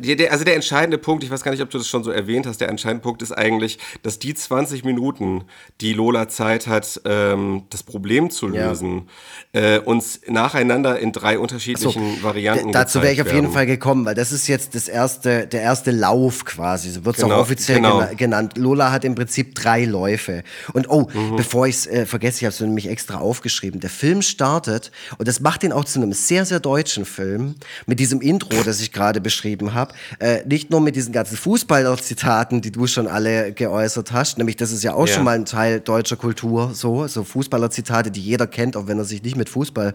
der, 0.00 0.32
also 0.32 0.44
der 0.44 0.54
entscheidende 0.54 0.98
Punkt, 0.98 1.24
ich 1.24 1.30
weiß 1.30 1.42
gar 1.42 1.52
nicht, 1.52 1.62
ob 1.62 1.70
du 1.70 1.78
das 1.78 1.88
schon 1.88 2.04
so 2.04 2.10
erwähnt 2.10 2.46
hast, 2.46 2.60
der 2.60 2.68
entscheidende 2.68 3.02
Punkt 3.02 3.22
ist 3.22 3.32
eigentlich, 3.32 3.78
dass 4.02 4.18
die 4.18 4.34
20 4.34 4.84
Minuten, 4.84 5.44
die 5.80 5.92
Lola 5.92 6.28
Zeit 6.28 6.66
hat, 6.66 7.00
ähm, 7.04 7.64
das 7.70 7.82
Problem 7.82 8.30
zu 8.30 8.48
lösen, 8.48 9.08
ja. 9.52 9.76
äh, 9.76 9.78
uns 9.78 10.20
nacheinander 10.26 10.98
in 10.98 11.12
drei 11.12 11.38
unterschiedlichen 11.38 12.16
so, 12.16 12.22
Varianten 12.22 12.72
Dazu 12.72 13.02
wäre 13.02 13.12
ich 13.12 13.20
auf 13.20 13.26
werden. 13.26 13.42
jeden 13.42 13.52
Fall 13.52 13.66
gekommen, 13.66 14.04
weil 14.04 14.14
das 14.14 14.32
ist 14.32 14.48
jetzt 14.48 14.74
das 14.74 14.88
erste, 14.88 15.46
der 15.46 15.62
erste 15.62 15.90
Lauf 15.90 16.44
quasi, 16.44 16.90
so 16.90 17.04
wird 17.04 17.16
es 17.16 17.22
genau, 17.22 17.36
auch 17.36 17.40
offiziell 17.40 17.78
genau. 17.78 18.06
genannt. 18.16 18.56
Lola 18.56 18.90
hat 18.90 19.04
im 19.04 19.14
Prinzip 19.14 19.54
drei 19.54 19.84
Läufe. 19.84 20.42
Und 20.72 20.88
oh, 20.88 21.08
mhm. 21.12 21.36
bevor 21.36 21.66
ich 21.66 21.76
es 21.76 21.86
äh, 21.86 22.06
vergesse, 22.06 22.38
ich 22.38 22.44
habe 22.44 22.54
es 22.54 22.60
nämlich 22.60 22.88
extra 22.88 23.18
aufgeschrieben. 23.18 23.80
Der 23.80 23.90
Film 23.90 24.22
startet, 24.22 24.90
und 25.18 25.28
das 25.28 25.40
macht 25.40 25.62
ihn 25.62 25.72
auch 25.72 25.84
zu 25.84 26.00
einem 26.00 26.12
sehr, 26.12 26.44
sehr 26.44 26.60
deutschen 26.60 27.04
Film, 27.04 27.56
mit 27.86 28.00
diesem 28.00 28.20
Intro, 28.20 28.62
das 28.64 28.80
ich 28.80 28.92
gerade 28.92 29.20
beschrieben 29.20 29.74
habe 29.74 29.83
habe. 29.84 29.94
Äh, 30.18 30.44
nicht 30.46 30.70
nur 30.70 30.80
mit 30.80 30.96
diesen 30.96 31.12
ganzen 31.12 31.36
Fußballer-Zitaten, 31.36 32.60
die 32.60 32.72
du 32.72 32.86
schon 32.86 33.06
alle 33.06 33.52
geäußert 33.52 34.12
hast, 34.12 34.38
nämlich 34.38 34.56
das 34.56 34.72
ist 34.72 34.82
ja 34.82 34.94
auch 34.94 35.06
ja. 35.06 35.14
schon 35.14 35.24
mal 35.24 35.36
ein 35.36 35.44
Teil 35.44 35.80
deutscher 35.80 36.16
Kultur, 36.16 36.72
so, 36.74 37.06
so 37.06 37.24
Fußballer-Zitate, 37.24 38.10
die 38.10 38.20
jeder 38.20 38.46
kennt, 38.46 38.76
auch 38.76 38.86
wenn 38.86 38.98
er 38.98 39.04
sich 39.04 39.22
nicht 39.22 39.36
mit 39.36 39.48
Fußball 39.48 39.94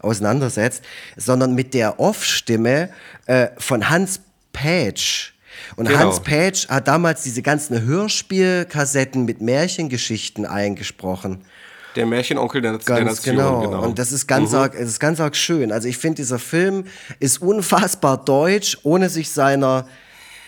auseinandersetzt, 0.00 0.82
sondern 1.16 1.54
mit 1.54 1.74
der 1.74 2.00
Off-Stimme 2.00 2.90
äh, 3.26 3.48
von 3.58 3.88
Hans 3.88 4.20
Pätsch. 4.52 5.32
Und 5.76 5.86
genau. 5.86 6.00
Hans 6.00 6.20
Pätsch 6.20 6.68
hat 6.68 6.88
damals 6.88 7.22
diese 7.22 7.42
ganzen 7.42 7.82
Hörspielkassetten 7.82 9.24
mit 9.24 9.40
Märchengeschichten 9.40 10.46
eingesprochen. 10.46 11.44
Der 11.96 12.06
Märchenonkel 12.06 12.62
der, 12.62 12.72
ganz 12.72 12.84
der 12.84 13.04
Nation. 13.04 13.36
Genau. 13.36 13.60
genau. 13.60 13.82
Und 13.84 13.98
das 13.98 14.12
ist 14.12 14.26
ganz, 14.26 14.52
mhm. 14.52 14.58
arg, 14.58 14.74
es 14.74 14.88
ist 14.88 15.00
ganz 15.00 15.20
arg 15.20 15.36
schön. 15.36 15.72
Also 15.72 15.88
ich 15.88 15.98
finde, 15.98 16.16
dieser 16.16 16.38
Film 16.38 16.84
ist 17.18 17.42
unfassbar 17.42 18.24
deutsch, 18.24 18.78
ohne 18.82 19.08
sich 19.08 19.30
seiner 19.30 19.86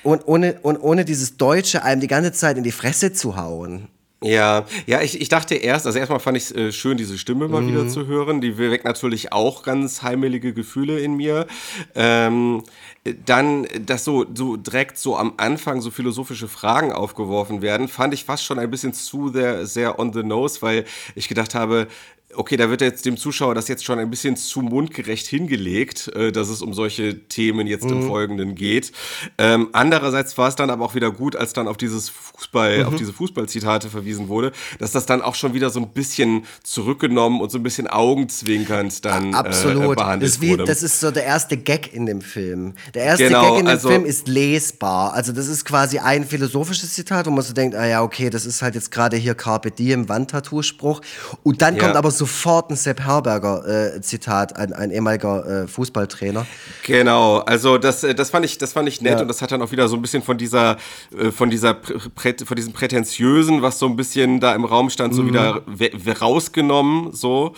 und 0.02 0.26
ohne, 0.26 0.58
und 0.62 0.78
ohne 0.78 1.04
dieses 1.04 1.36
Deutsche 1.36 1.82
einem 1.82 2.00
die 2.00 2.08
ganze 2.08 2.32
Zeit 2.32 2.56
in 2.56 2.64
die 2.64 2.72
Fresse 2.72 3.12
zu 3.12 3.36
hauen. 3.36 3.88
Ja, 4.22 4.64
ja, 4.86 5.02
ich, 5.02 5.20
ich 5.20 5.28
dachte 5.28 5.54
erst, 5.54 5.86
also 5.86 5.98
erstmal 5.98 6.20
fand 6.20 6.36
ich 6.36 6.44
es 6.44 6.52
äh, 6.52 6.72
schön, 6.72 6.96
diese 6.96 7.18
Stimme 7.18 7.48
mal 7.48 7.62
mhm. 7.62 7.68
wieder 7.68 7.88
zu 7.88 8.06
hören. 8.06 8.40
Die 8.40 8.56
weckt 8.58 8.84
natürlich 8.84 9.32
auch 9.32 9.62
ganz 9.62 10.02
heimelige 10.02 10.52
Gefühle 10.52 11.00
in 11.00 11.16
mir. 11.16 11.46
Ähm, 11.94 12.62
dann, 13.26 13.66
dass 13.84 14.04
so, 14.04 14.24
so 14.32 14.56
direkt 14.56 14.96
so 14.96 15.16
am 15.16 15.34
Anfang 15.36 15.80
so 15.80 15.90
philosophische 15.90 16.46
Fragen 16.46 16.92
aufgeworfen 16.92 17.60
werden, 17.60 17.88
fand 17.88 18.14
ich 18.14 18.24
fast 18.24 18.44
schon 18.44 18.58
ein 18.58 18.70
bisschen 18.70 18.92
zu 18.92 19.30
sehr, 19.30 19.66
sehr 19.66 19.98
on 19.98 20.12
the 20.12 20.22
nose, 20.22 20.62
weil 20.62 20.84
ich 21.16 21.28
gedacht 21.28 21.54
habe, 21.54 21.88
okay, 22.34 22.56
da 22.56 22.70
wird 22.70 22.80
jetzt 22.80 23.04
dem 23.06 23.16
Zuschauer 23.16 23.54
das 23.54 23.68
jetzt 23.68 23.84
schon 23.84 23.98
ein 23.98 24.10
bisschen 24.10 24.36
zu 24.36 24.60
mundgerecht 24.60 25.26
hingelegt, 25.26 26.08
äh, 26.14 26.32
dass 26.32 26.48
es 26.48 26.62
um 26.62 26.74
solche 26.74 27.28
Themen 27.28 27.66
jetzt 27.66 27.84
mhm. 27.84 27.92
im 27.92 28.02
Folgenden 28.08 28.54
geht. 28.54 28.92
Ähm, 29.38 29.68
andererseits 29.72 30.36
war 30.38 30.48
es 30.48 30.56
dann 30.56 30.70
aber 30.70 30.84
auch 30.84 30.94
wieder 30.94 31.10
gut, 31.10 31.36
als 31.36 31.52
dann 31.52 31.68
auf 31.68 31.76
dieses 31.76 32.08
Fußball, 32.08 32.80
mhm. 32.80 32.86
auf 32.86 32.94
diese 32.96 33.12
Fußballzitate 33.12 33.90
verwiesen 33.90 34.28
wurde, 34.28 34.52
dass 34.78 34.92
das 34.92 35.06
dann 35.06 35.22
auch 35.22 35.34
schon 35.34 35.54
wieder 35.54 35.70
so 35.70 35.80
ein 35.80 35.92
bisschen 35.92 36.44
zurückgenommen 36.62 37.40
und 37.40 37.50
so 37.50 37.58
ein 37.58 37.62
bisschen 37.62 37.86
augenzwinkernd 37.86 39.04
dann 39.04 39.34
Absolut. 39.34 39.92
Äh, 39.92 39.94
behandelt 39.94 40.32
das 40.32 40.40
wie, 40.40 40.50
wurde. 40.50 40.64
Das 40.64 40.82
ist 40.82 41.00
so 41.00 41.10
der 41.10 41.24
erste 41.24 41.56
Gag 41.56 41.92
in 41.92 42.06
dem 42.06 42.20
Film. 42.20 42.74
Der 42.94 43.04
erste 43.04 43.24
genau, 43.24 43.42
Gag 43.42 43.60
in 43.60 43.66
dem 43.66 43.68
also, 43.68 43.88
Film 43.88 44.04
ist 44.04 44.28
lesbar. 44.28 45.12
Also 45.12 45.32
das 45.32 45.48
ist 45.48 45.64
quasi 45.64 45.98
ein 45.98 46.24
philosophisches 46.24 46.94
Zitat, 46.94 47.26
wo 47.26 47.30
man 47.30 47.42
so 47.42 47.52
denkt, 47.52 47.76
ah 47.76 47.86
ja, 47.86 48.02
okay, 48.02 48.30
das 48.30 48.46
ist 48.46 48.62
halt 48.62 48.74
jetzt 48.74 48.90
gerade 48.90 49.16
hier 49.16 49.34
Carpe 49.34 49.70
Diem, 49.70 50.08
Wandtattoo-Spruch. 50.08 51.00
Und 51.42 51.62
dann 51.62 51.76
ja. 51.76 51.82
kommt 51.82 51.96
aber 51.96 52.10
sofort 52.22 52.70
ein 52.70 52.76
Sepp 52.76 53.00
Herberger 53.00 53.96
äh, 53.96 54.00
Zitat, 54.00 54.56
ein, 54.56 54.72
ein 54.72 54.92
ehemaliger 54.92 55.64
äh, 55.64 55.66
Fußballtrainer. 55.66 56.46
Genau, 56.84 57.38
also 57.38 57.78
das, 57.78 58.04
äh, 58.04 58.14
das, 58.14 58.30
fand 58.30 58.44
ich, 58.44 58.58
das 58.58 58.72
fand 58.72 58.88
ich 58.88 59.00
nett 59.00 59.14
ja. 59.14 59.22
und 59.22 59.28
das 59.28 59.42
hat 59.42 59.50
dann 59.50 59.60
auch 59.60 59.72
wieder 59.72 59.88
so 59.88 59.96
ein 59.96 60.02
bisschen 60.02 60.22
von 60.22 60.38
dieser, 60.38 60.76
äh, 61.18 61.32
von 61.32 61.50
dieser 61.50 61.74
Prä 61.74 62.32
von 62.44 62.56
diesem 62.56 62.72
Prätentiösen, 62.72 63.60
was 63.60 63.80
so 63.80 63.86
ein 63.86 63.96
bisschen 63.96 64.38
da 64.38 64.54
im 64.54 64.64
Raum 64.64 64.88
stand, 64.88 65.14
so 65.14 65.22
mhm. 65.22 65.28
wieder 65.28 65.62
rausgenommen. 66.20 67.12
So. 67.12 67.54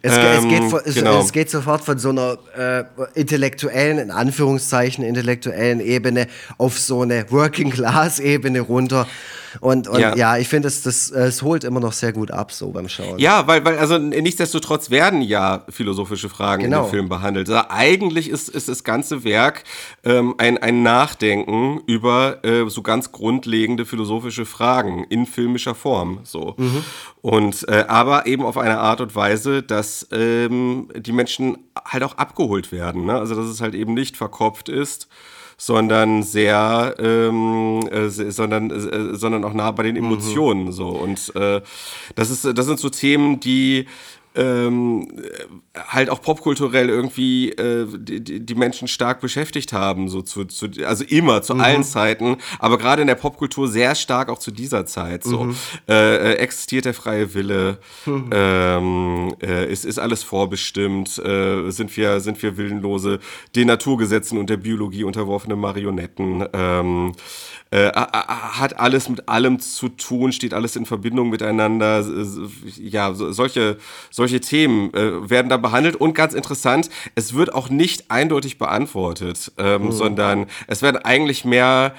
Es, 0.00 0.14
ähm, 0.16 0.22
es, 0.22 0.48
geht, 0.48 0.86
es, 0.86 0.94
genau. 0.94 1.20
es, 1.20 1.32
geht 1.32 1.50
sofort 1.50 1.84
von 1.84 1.98
so 1.98 2.08
einer 2.08 2.38
äh, 2.56 2.84
intellektuellen, 3.14 3.98
in 3.98 4.10
Anführungszeichen, 4.10 5.04
intellektuellen 5.04 5.80
Ebene 5.80 6.26
auf 6.56 6.78
so 6.78 7.02
eine 7.02 7.30
Working-Class-Ebene 7.30 8.60
runter. 8.60 9.06
Und, 9.60 9.88
und 9.88 10.00
ja. 10.00 10.14
ja. 10.16 10.36
ich 10.36 10.48
finde, 10.48 10.68
es, 10.68 10.82
das, 10.82 11.10
es 11.10 11.42
holt 11.42 11.64
immer 11.64 11.80
noch 11.80 11.92
sehr 11.92 12.12
gut 12.12 12.30
ab, 12.30 12.52
so 12.52 12.70
beim 12.70 12.88
Schauen. 12.88 13.18
Ja, 13.18 13.46
weil, 13.46 13.64
weil 13.64 13.78
also 13.78 13.98
nichtsdestotrotz 14.10 14.90
werden 14.90 15.22
ja 15.22 15.64
philosophische 15.68 16.28
Fragen 16.28 16.64
genau. 16.64 16.78
in 16.78 16.84
dem 16.84 16.90
Film 16.90 17.08
behandelt. 17.08 17.48
Also 17.48 17.68
eigentlich 17.68 18.28
ist, 18.28 18.48
ist 18.48 18.68
das 18.68 18.84
ganze 18.84 19.24
Werk 19.24 19.64
ähm, 20.04 20.34
ein, 20.38 20.58
ein 20.58 20.82
Nachdenken 20.82 21.80
über 21.86 22.44
äh, 22.44 22.68
so 22.68 22.82
ganz 22.82 23.12
grundlegende 23.12 23.84
philosophische 23.84 24.46
Fragen 24.46 25.04
in 25.04 25.26
filmischer 25.26 25.74
Form. 25.74 26.20
So. 26.24 26.54
Mhm. 26.56 26.84
Und 27.22 27.68
äh, 27.68 27.84
aber 27.88 28.26
eben 28.26 28.44
auf 28.44 28.58
eine 28.58 28.78
Art 28.78 29.00
und 29.00 29.14
Weise, 29.14 29.62
dass 29.62 30.06
ähm, 30.12 30.88
die 30.96 31.12
Menschen 31.12 31.58
halt 31.84 32.02
auch 32.02 32.18
abgeholt 32.18 32.72
werden. 32.72 33.04
Ne? 33.06 33.14
Also 33.14 33.34
dass 33.34 33.46
es 33.46 33.60
halt 33.60 33.74
eben 33.74 33.94
nicht 33.94 34.16
verkopft 34.16 34.68
ist 34.68 35.08
sondern 35.58 36.22
sehr, 36.22 36.94
ähm, 36.98 37.88
äh, 37.90 38.08
sondern, 38.08 38.70
äh, 38.70 39.16
sondern 39.16 39.44
auch 39.44 39.54
nah 39.54 39.70
bei 39.70 39.84
den 39.84 39.96
mhm. 39.96 40.04
Emotionen 40.04 40.64
mhm. 40.66 40.72
so. 40.72 40.88
Und 40.88 41.34
äh, 41.34 41.62
das 42.14 42.30
ist, 42.30 42.44
das 42.44 42.66
sind 42.66 42.78
so 42.78 42.90
Themen, 42.90 43.40
die 43.40 43.86
ähm, 44.36 45.08
halt 45.74 46.10
auch 46.10 46.20
popkulturell 46.20 46.88
irgendwie 46.88 47.50
äh, 47.52 47.86
die, 47.98 48.44
die 48.44 48.54
Menschen 48.54 48.88
stark 48.88 49.20
beschäftigt 49.20 49.72
haben, 49.72 50.08
so 50.08 50.22
zu, 50.22 50.44
zu 50.44 50.68
also 50.84 51.04
immer 51.04 51.42
zu 51.42 51.54
mhm. 51.54 51.60
allen 51.60 51.84
Zeiten, 51.84 52.36
aber 52.58 52.78
gerade 52.78 53.02
in 53.02 53.08
der 53.08 53.14
Popkultur 53.14 53.68
sehr 53.68 53.94
stark 53.94 54.28
auch 54.28 54.38
zu 54.38 54.50
dieser 54.50 54.86
Zeit. 54.86 55.24
So 55.24 55.44
mhm. 55.44 55.56
äh, 55.88 56.32
äh 56.32 56.34
existiert 56.36 56.84
der 56.84 56.94
freie 56.94 57.34
Wille, 57.34 57.78
mhm. 58.04 58.30
ähm, 58.32 59.34
äh, 59.42 59.70
ist, 59.70 59.84
ist 59.84 59.98
alles 59.98 60.22
vorbestimmt, 60.22 61.18
äh, 61.18 61.70
sind 61.70 61.96
wir 61.96 62.20
sind 62.20 62.42
wir 62.42 62.56
willenlose, 62.56 63.18
den 63.54 63.68
Naturgesetzen 63.68 64.38
und 64.38 64.50
der 64.50 64.58
Biologie 64.58 65.04
unterworfene 65.04 65.56
Marionetten. 65.56 66.46
Ähm, 66.52 67.12
äh, 67.76 67.92
hat 67.92 68.78
alles 68.78 69.10
mit 69.10 69.28
allem 69.28 69.60
zu 69.60 69.90
tun, 69.90 70.32
steht 70.32 70.54
alles 70.54 70.76
in 70.76 70.86
Verbindung 70.86 71.28
miteinander. 71.28 72.02
Ja, 72.78 73.12
solche, 73.12 73.76
solche 74.10 74.40
Themen 74.40 74.94
äh, 74.94 75.28
werden 75.28 75.50
da 75.50 75.58
behandelt 75.58 75.96
und 75.96 76.14
ganz 76.14 76.32
interessant, 76.32 76.88
es 77.16 77.34
wird 77.34 77.54
auch 77.54 77.68
nicht 77.68 78.10
eindeutig 78.10 78.56
beantwortet, 78.56 79.52
ähm, 79.58 79.84
mhm. 79.84 79.92
sondern 79.92 80.46
es 80.68 80.80
werden 80.80 80.96
eigentlich 81.04 81.44
mehr 81.44 81.94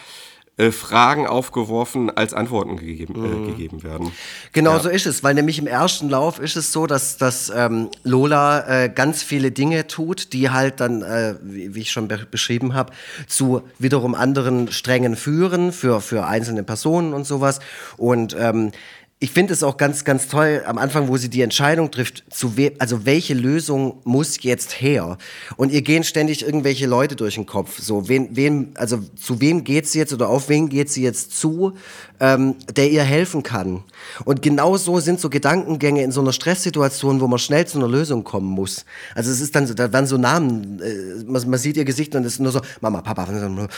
äh, 0.57 0.71
Fragen 0.71 1.27
aufgeworfen, 1.27 2.09
als 2.09 2.33
Antworten 2.33 2.77
gegeben, 2.77 3.13
äh, 3.15 3.19
mhm. 3.19 3.47
gegeben 3.47 3.83
werden. 3.83 4.11
Genau 4.53 4.71
ja. 4.71 4.79
so 4.79 4.89
ist 4.89 5.05
es, 5.05 5.23
weil 5.23 5.35
nämlich 5.35 5.59
im 5.59 5.67
ersten 5.67 6.09
Lauf 6.09 6.39
ist 6.39 6.55
es 6.55 6.71
so, 6.71 6.87
dass, 6.87 7.17
dass 7.17 7.51
ähm, 7.55 7.89
Lola 8.03 8.85
äh, 8.85 8.89
ganz 8.89 9.21
viele 9.21 9.51
Dinge 9.51 9.85
tut, 9.85 10.33
die 10.33 10.49
halt 10.49 10.79
dann, 10.79 11.03
äh, 11.03 11.35
wie, 11.43 11.75
wie, 11.75 11.81
ich 11.81 11.91
schon 11.91 12.07
be 12.07 12.25
beschrieben 12.31 12.73
habe, 12.73 12.91
zu 13.27 13.61
wiederum 13.77 14.15
anderen 14.15 14.71
Strängen 14.71 15.15
führen 15.15 15.71
für, 15.71 16.01
für 16.01 16.25
einzelne 16.25 16.63
Personen 16.63 17.13
und 17.13 17.25
sowas. 17.25 17.59
Und 17.95 18.35
ähm, 18.39 18.71
ich 19.19 19.31
finde 19.31 19.51
es 19.53 19.63
auch 19.63 19.77
ganz, 19.77 20.05
ganz 20.05 20.27
toll 20.27 20.61
am 20.67 20.77
Anfang, 20.77 21.07
wo 21.07 21.17
sie 21.17 21.29
die 21.29 21.41
Entscheidung 21.41 21.89
trifft, 21.89 22.23
zu 22.29 22.55
we 22.55 22.73
also 22.77 23.05
welche 23.07 23.33
Lösung 23.33 23.99
muss 24.03 24.43
jetzt 24.43 24.79
her? 24.79 25.17
Und 25.55 25.71
ihr 25.71 25.81
gehen 25.81 26.03
ständig 26.03 26.45
irgendwelche 26.45 26.85
Leute 26.85 27.15
durch 27.15 27.33
den 27.33 27.47
Kopf. 27.47 27.79
So, 27.79 28.07
wen, 28.09 28.35
wen, 28.35 28.73
also 28.75 28.99
zu 29.15 29.41
wem 29.41 29.63
geht 29.63 29.87
sie 29.87 29.97
jetzt 29.97 30.13
oder 30.13 30.29
auf 30.29 30.49
wen 30.49 30.69
geht 30.69 30.91
sie 30.91 31.01
jetzt 31.01 31.35
zu, 31.35 31.73
ähm, 32.19 32.55
der 32.75 32.89
ihr 32.89 33.03
helfen 33.03 33.43
kann? 33.43 33.83
Und 34.25 34.41
genau 34.41 34.77
so 34.77 34.99
sind 34.99 35.19
so 35.19 35.29
Gedankengänge 35.29 36.03
in 36.03 36.11
so 36.11 36.21
einer 36.21 36.33
Stresssituation, 36.33 37.21
wo 37.21 37.27
man 37.27 37.39
schnell 37.39 37.65
zu 37.67 37.77
einer 37.77 37.87
Lösung 37.87 38.23
kommen 38.23 38.47
muss. 38.47 38.85
Also 39.15 39.31
es 39.31 39.41
ist 39.41 39.55
dann 39.55 39.67
so, 39.67 39.73
da 39.73 39.91
werden 39.91 40.05
so 40.05 40.17
Namen, 40.17 40.81
äh, 40.81 41.23
man, 41.25 41.49
man, 41.49 41.59
sieht 41.59 41.77
ihr 41.77 41.85
Gesicht 41.85 42.15
und 42.15 42.25
es 42.25 42.33
ist 42.33 42.39
nur 42.39 42.51
so, 42.51 42.61
Mama, 42.81 43.01
Papa, 43.01 43.27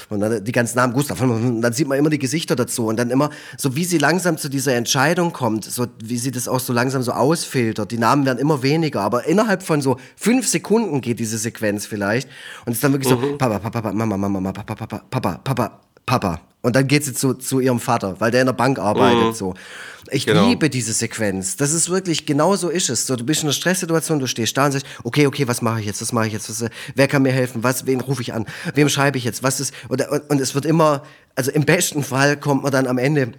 und 0.09 0.19
dann 0.19 0.43
die 0.43 0.51
ganzen 0.51 0.77
Namen, 0.77 0.93
Gustav, 0.93 1.21
und 1.21 1.61
dann 1.61 1.73
sieht 1.73 1.87
man 1.87 1.97
immer 1.97 2.09
die 2.09 2.19
Gesichter 2.19 2.55
dazu 2.55 2.87
und 2.87 2.97
dann 2.97 3.09
immer 3.09 3.29
so, 3.57 3.75
wie 3.75 3.85
sie 3.85 3.97
langsam 3.97 4.37
zu 4.37 4.49
dieser 4.49 4.75
Entscheidung 4.75 5.33
kommt, 5.33 5.65
so 5.65 5.87
wie 6.03 6.17
sie 6.17 6.31
das 6.31 6.47
auch 6.47 6.59
so 6.59 6.73
langsam 6.73 7.01
so 7.01 7.11
ausfiltert. 7.11 7.91
Die 7.91 7.97
Namen 7.97 8.25
werden 8.25 8.39
immer 8.39 8.63
weniger, 8.63 9.01
aber 9.01 9.25
innerhalb 9.25 9.63
von 9.63 9.81
so 9.81 9.97
fünf 10.15 10.47
Sekunden 10.47 11.01
geht 11.01 11.19
diese 11.19 11.37
Sequenz 11.37 11.85
vielleicht 11.85 12.29
und 12.65 12.71
es 12.71 12.77
ist 12.77 12.83
dann 12.83 12.93
wirklich 12.93 13.13
mhm. 13.13 13.21
so 13.21 13.37
Papa, 13.37 13.59
Papa, 13.59 13.81
Papa, 13.81 13.93
Mama, 13.93 14.17
Mama, 14.17 14.39
Mama, 14.39 14.51
Papa, 14.51 14.75
Papa, 14.75 15.01
Papa, 15.09 15.39
Papa, 15.43 15.79
Papa. 16.09 16.41
Und 16.61 16.75
dann 16.75 16.87
geht 16.87 17.05
sie 17.05 17.13
zu, 17.13 17.35
zu 17.35 17.59
ihrem 17.59 17.79
Vater, 17.79 18.19
weil 18.19 18.31
der 18.31 18.41
in 18.41 18.47
der 18.47 18.53
Bank 18.53 18.79
arbeitet. 18.79 19.27
Mhm. 19.27 19.33
So. 19.33 19.53
Ich 20.09 20.25
genau. 20.25 20.47
liebe 20.47 20.69
diese 20.69 20.91
Sequenz. 20.91 21.55
Das 21.55 21.71
ist 21.71 21.89
wirklich, 21.89 22.25
genau 22.25 22.55
so 22.55 22.69
ist 22.69 22.89
es. 22.89 23.05
So, 23.05 23.15
du 23.15 23.23
bist 23.23 23.43
in 23.43 23.47
einer 23.47 23.53
Stresssituation, 23.53 24.17
du 24.17 24.25
stehst 24.25 24.57
da 24.57 24.65
und 24.65 24.71
sagst, 24.71 24.87
okay, 25.03 25.27
okay, 25.27 25.47
was 25.47 25.61
mache 25.61 25.81
ich 25.81 25.85
jetzt? 25.85 26.01
Was 26.01 26.11
mache 26.11 26.25
ich 26.25 26.33
jetzt? 26.33 26.49
Was, 26.49 26.69
wer 26.95 27.07
kann 27.07 27.21
mir 27.21 27.31
helfen? 27.31 27.63
Was, 27.63 27.85
wen 27.85 28.01
rufe 28.01 28.23
ich 28.23 28.33
an? 28.33 28.47
Wem 28.73 28.89
schreibe 28.89 29.19
ich 29.19 29.23
jetzt? 29.23 29.43
Was 29.43 29.59
ist, 29.59 29.71
und, 29.87 30.01
und, 30.09 30.29
und 30.31 30.41
es 30.41 30.55
wird 30.55 30.65
immer, 30.65 31.03
also 31.35 31.51
im 31.51 31.63
besten 31.63 32.03
Fall 32.03 32.37
kommt 32.37 32.63
man 32.63 32.71
dann 32.71 32.87
am 32.87 32.97
Ende 32.97 33.33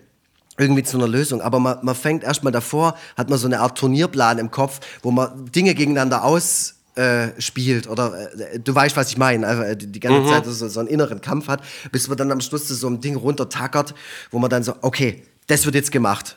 irgendwie 0.57 0.85
zu 0.85 0.97
einer 0.97 1.09
Lösung. 1.09 1.41
Aber 1.43 1.59
man, 1.59 1.79
man 1.83 1.97
fängt 1.97 2.23
erstmal 2.23 2.53
davor, 2.53 2.97
hat 3.17 3.29
man 3.29 3.39
so 3.39 3.49
eine 3.49 3.59
Art 3.59 3.77
Turnierplan 3.77 4.39
im 4.39 4.53
Kopf, 4.53 4.79
wo 5.03 5.11
man 5.11 5.51
Dinge 5.51 5.75
gegeneinander 5.75 6.23
aus 6.25 6.77
äh, 7.01 7.41
spielt 7.41 7.89
oder 7.89 8.31
äh, 8.39 8.59
du 8.59 8.75
weißt, 8.75 8.97
was 8.97 9.09
ich 9.11 9.17
meine, 9.17 9.47
also, 9.47 9.63
äh, 9.63 9.77
die 9.77 10.01
ganze 10.01 10.21
mhm. 10.21 10.29
Zeit 10.29 10.45
so, 10.45 10.69
so 10.69 10.81
einen 10.81 10.89
inneren 10.89 11.21
Kampf 11.21 11.49
hat, 11.49 11.63
bis 11.93 12.09
man 12.09 12.19
dann 12.19 12.31
am 12.31 12.41
Schluss 12.41 12.69
so 12.69 12.87
ein 12.89 13.01
Ding 13.01 13.17
runtertackert, 13.17 13.95
wo 14.31 14.39
man 14.39 14.51
dann 14.51 14.63
so, 14.63 14.75
okay, 14.83 15.23
das 15.47 15.65
wird 15.65 15.75
jetzt 15.75 15.93
gemacht. 15.93 16.37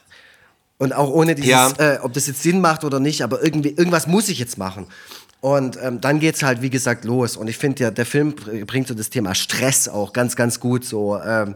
Und 0.78 0.93
auch 0.93 1.09
ohne 1.09 1.36
dieses, 1.36 1.51
ja. 1.51 1.72
äh, 1.78 1.99
ob 2.01 2.14
das 2.14 2.28
jetzt 2.28 2.41
Sinn 2.41 2.61
macht 2.61 2.84
oder 2.84 2.99
nicht, 2.99 3.22
aber 3.22 3.43
irgendwie, 3.43 3.70
irgendwas 3.70 4.07
muss 4.07 4.30
ich 4.30 4.39
jetzt 4.39 4.57
machen. 4.57 4.88
Und 5.41 5.78
ähm, 5.82 5.99
dann 5.99 6.22
geht's 6.22 6.41
halt, 6.41 6.61
wie 6.61 6.70
gesagt, 6.70 7.03
los. 7.03 7.36
Und 7.36 7.49
ich 7.49 7.57
finde 7.57 7.84
ja, 7.84 7.91
der 7.91 8.05
Film 8.05 8.34
bringt 8.66 8.88
so 8.88 8.93
das 8.93 9.09
Thema 9.09 9.36
Stress 9.36 9.89
auch 9.89 10.14
ganz, 10.14 10.38
ganz 10.38 10.61
gut 10.61 10.86
so. 10.86 11.20
Ähm, 11.20 11.55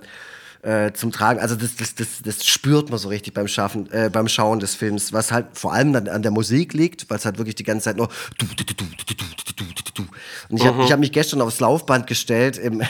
äh, 0.67 0.91
zum 0.91 1.13
Tragen. 1.13 1.39
Also 1.39 1.55
das, 1.55 1.77
das, 1.77 1.95
das, 1.95 2.07
das 2.23 2.45
spürt 2.45 2.89
man 2.89 2.99
so 2.99 3.07
richtig 3.07 3.33
beim 3.33 3.47
Schaffen, 3.47 3.89
äh, 3.93 4.09
beim 4.11 4.27
Schauen 4.27 4.59
des 4.59 4.75
Films, 4.75 5.13
was 5.13 5.31
halt 5.31 5.45
vor 5.53 5.71
allem 5.71 5.93
dann 5.93 6.09
an 6.09 6.23
der 6.23 6.31
Musik 6.31 6.73
liegt, 6.73 7.09
weil 7.09 7.17
es 7.17 7.25
halt 7.25 7.37
wirklich 7.37 7.55
die 7.55 7.63
ganze 7.63 7.85
Zeit 7.85 7.95
nur 7.95 8.09
und 10.49 10.57
ich 10.57 10.65
habe 10.65 10.83
mhm. 10.83 10.91
hab 10.91 10.99
mich 10.99 11.11
gestern 11.13 11.41
aufs 11.41 11.61
Laufband 11.61 12.05
gestellt 12.05 12.57
im, 12.57 12.83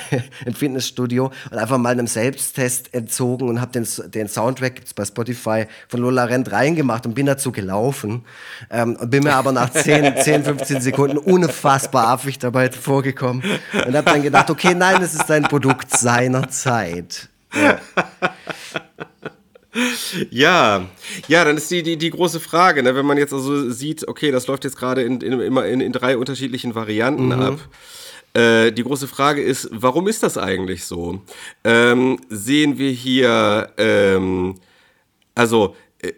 im 0.45 0.53
Fitnessstudio 0.53 1.31
und 1.51 1.57
einfach 1.57 1.77
mal 1.77 1.91
einem 1.91 2.07
Selbsttest 2.07 2.93
entzogen 2.93 3.47
und 3.47 3.61
habe 3.61 3.71
den, 3.71 3.87
den 4.11 4.27
Soundtrack 4.27 4.75
gibt's 4.75 4.93
bei 4.93 5.05
Spotify 5.05 5.67
von 5.87 6.01
Lola 6.01 6.23
Rent 6.23 6.51
reingemacht 6.51 7.05
und 7.05 7.13
bin 7.13 7.27
dazu 7.27 7.51
gelaufen 7.51 8.25
ähm, 8.71 8.95
und 8.95 9.11
bin 9.11 9.23
mir 9.23 9.35
aber 9.35 9.51
nach 9.51 9.69
10, 9.69 10.15
10 10.17 10.43
15 10.45 10.81
Sekunden 10.81 11.17
unfassbar 11.17 12.07
affig 12.07 12.39
dabei 12.39 12.71
vorgekommen 12.71 13.43
und 13.73 13.95
habe 13.95 14.11
dann 14.11 14.23
gedacht, 14.23 14.49
okay, 14.49 14.73
nein, 14.73 15.01
es 15.01 15.13
ist 15.13 15.29
ein 15.29 15.43
Produkt 15.43 15.95
seiner 15.95 16.49
Zeit. 16.49 17.29
Ja. 20.31 20.87
ja, 21.27 21.45
dann 21.45 21.57
ist 21.57 21.69
die, 21.69 21.83
die, 21.83 21.97
die 21.97 22.09
große 22.09 22.39
Frage, 22.39 22.83
ne, 22.83 22.95
wenn 22.95 23.05
man 23.05 23.17
jetzt 23.17 23.33
also 23.33 23.69
sieht, 23.69 24.07
okay, 24.07 24.31
das 24.31 24.47
läuft 24.47 24.63
jetzt 24.63 24.77
gerade 24.77 25.03
in, 25.03 25.21
in, 25.21 25.39
immer 25.39 25.65
in, 25.65 25.81
in 25.81 25.91
drei 25.91 26.17
unterschiedlichen 26.17 26.75
Varianten 26.75 27.27
mhm. 27.27 27.31
ab. 27.33 27.59
Äh, 28.33 28.71
die 28.71 28.83
große 28.83 29.07
Frage 29.07 29.41
ist, 29.41 29.69
warum 29.71 30.07
ist 30.07 30.23
das 30.23 30.37
eigentlich 30.37 30.85
so? 30.85 31.21
Ähm, 31.63 32.19
sehen 32.29 32.77
wir 32.77 32.91
hier, 32.91 33.71
ähm, 33.77 34.55
also 35.35 35.75
äh, 35.99 36.11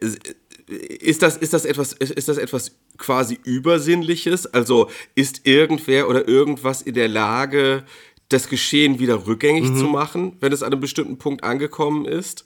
ist 0.69 1.23
das, 1.23 1.37
ist 1.37 1.53
das 1.53 1.65
etwas, 1.65 1.93
ist 1.93 2.27
das 2.27 2.37
etwas 2.37 2.75
quasi 2.97 3.39
Übersinnliches? 3.43 4.45
Also 4.45 4.89
ist 5.15 5.47
irgendwer 5.47 6.07
oder 6.07 6.27
irgendwas 6.27 6.83
in 6.83 6.93
der 6.93 7.07
Lage, 7.07 7.83
das 8.29 8.47
Geschehen 8.47 8.99
wieder 8.99 9.25
rückgängig 9.25 9.71
mhm. 9.71 9.77
zu 9.77 9.85
machen, 9.85 10.37
wenn 10.39 10.53
es 10.53 10.61
an 10.61 10.71
einem 10.71 10.81
bestimmten 10.81 11.17
Punkt 11.17 11.43
angekommen 11.43 12.05
ist. 12.05 12.45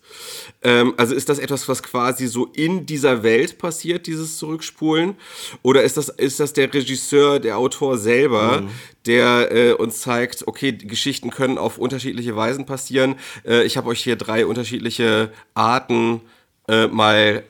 Ähm, 0.61 0.93
also 0.95 1.13
ist 1.13 1.27
das 1.27 1.39
etwas, 1.39 1.67
was 1.67 1.83
quasi 1.83 2.27
so 2.27 2.45
in 2.45 2.85
dieser 2.85 3.21
Welt 3.21 3.57
passiert, 3.57 4.07
dieses 4.07 4.37
Zurückspulen? 4.37 5.15
Oder 5.61 5.83
ist 5.83 5.97
das, 5.97 6.07
ist 6.07 6.39
das 6.39 6.53
der 6.53 6.73
Regisseur, 6.73 7.39
der 7.41 7.57
Autor 7.57 7.97
selber, 7.97 8.61
mhm. 8.61 8.69
der 9.05 9.51
äh, 9.51 9.73
uns 9.73 9.99
zeigt, 9.99 10.47
okay, 10.47 10.71
Geschichten 10.71 11.31
können 11.31 11.57
auf 11.57 11.77
unterschiedliche 11.77 12.35
Weisen 12.35 12.65
passieren. 12.65 13.15
Äh, 13.45 13.63
ich 13.63 13.75
habe 13.75 13.89
euch 13.89 14.01
hier 14.01 14.15
drei 14.15 14.45
unterschiedliche 14.45 15.33
Arten 15.53 16.21
äh, 16.69 16.87
mal 16.87 17.43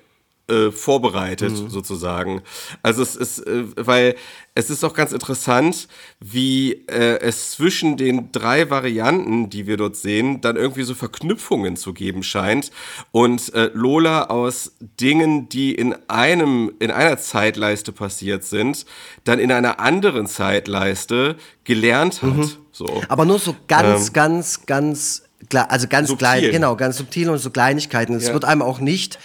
äh, 0.49 0.71
vorbereitet, 0.71 1.51
mhm. 1.51 1.69
sozusagen. 1.69 2.41
Also 2.81 3.01
es 3.01 3.15
ist, 3.15 3.39
äh, 3.47 3.63
weil 3.77 4.15
es 4.55 4.69
ist 4.69 4.83
auch 4.83 4.93
ganz 4.93 5.13
interessant, 5.13 5.87
wie 6.19 6.85
äh, 6.87 7.19
es 7.21 7.51
zwischen 7.51 7.95
den 7.95 8.31
drei 8.33 8.69
Varianten, 8.69 9.49
die 9.49 9.67
wir 9.67 9.77
dort 9.77 9.95
sehen, 9.95 10.41
dann 10.41 10.57
irgendwie 10.57 10.83
so 10.83 10.95
Verknüpfungen 10.95 11.77
zu 11.77 11.93
geben 11.93 12.23
scheint. 12.23 12.71
Und 13.11 13.53
äh, 13.53 13.71
Lola 13.73 14.25
aus 14.25 14.73
Dingen, 14.99 15.47
die 15.47 15.73
in 15.73 15.95
einem, 16.09 16.73
in 16.79 16.91
einer 16.91 17.17
Zeitleiste 17.17 17.93
passiert 17.93 18.43
sind, 18.43 18.85
dann 19.23 19.39
in 19.39 19.49
einer 19.49 19.79
anderen 19.79 20.27
Zeitleiste 20.27 21.37
gelernt 21.63 22.21
hat. 22.21 22.35
Mhm. 22.35 22.51
So. 22.73 23.01
Aber 23.07 23.23
nur 23.23 23.39
so 23.39 23.55
ganz, 23.69 24.07
ähm, 24.07 24.13
ganz, 24.13 24.65
ganz, 24.65 25.23
also 25.53 25.87
ganz 25.87 26.09
subtil. 26.09 26.27
klein, 26.27 26.51
genau, 26.51 26.75
ganz 26.75 26.97
subtil 26.97 27.29
und 27.29 27.37
so 27.37 27.49
Kleinigkeiten. 27.49 28.13
Es 28.15 28.27
ja. 28.27 28.33
wird 28.33 28.43
einem 28.43 28.61
auch 28.61 28.79
nicht 28.79 29.19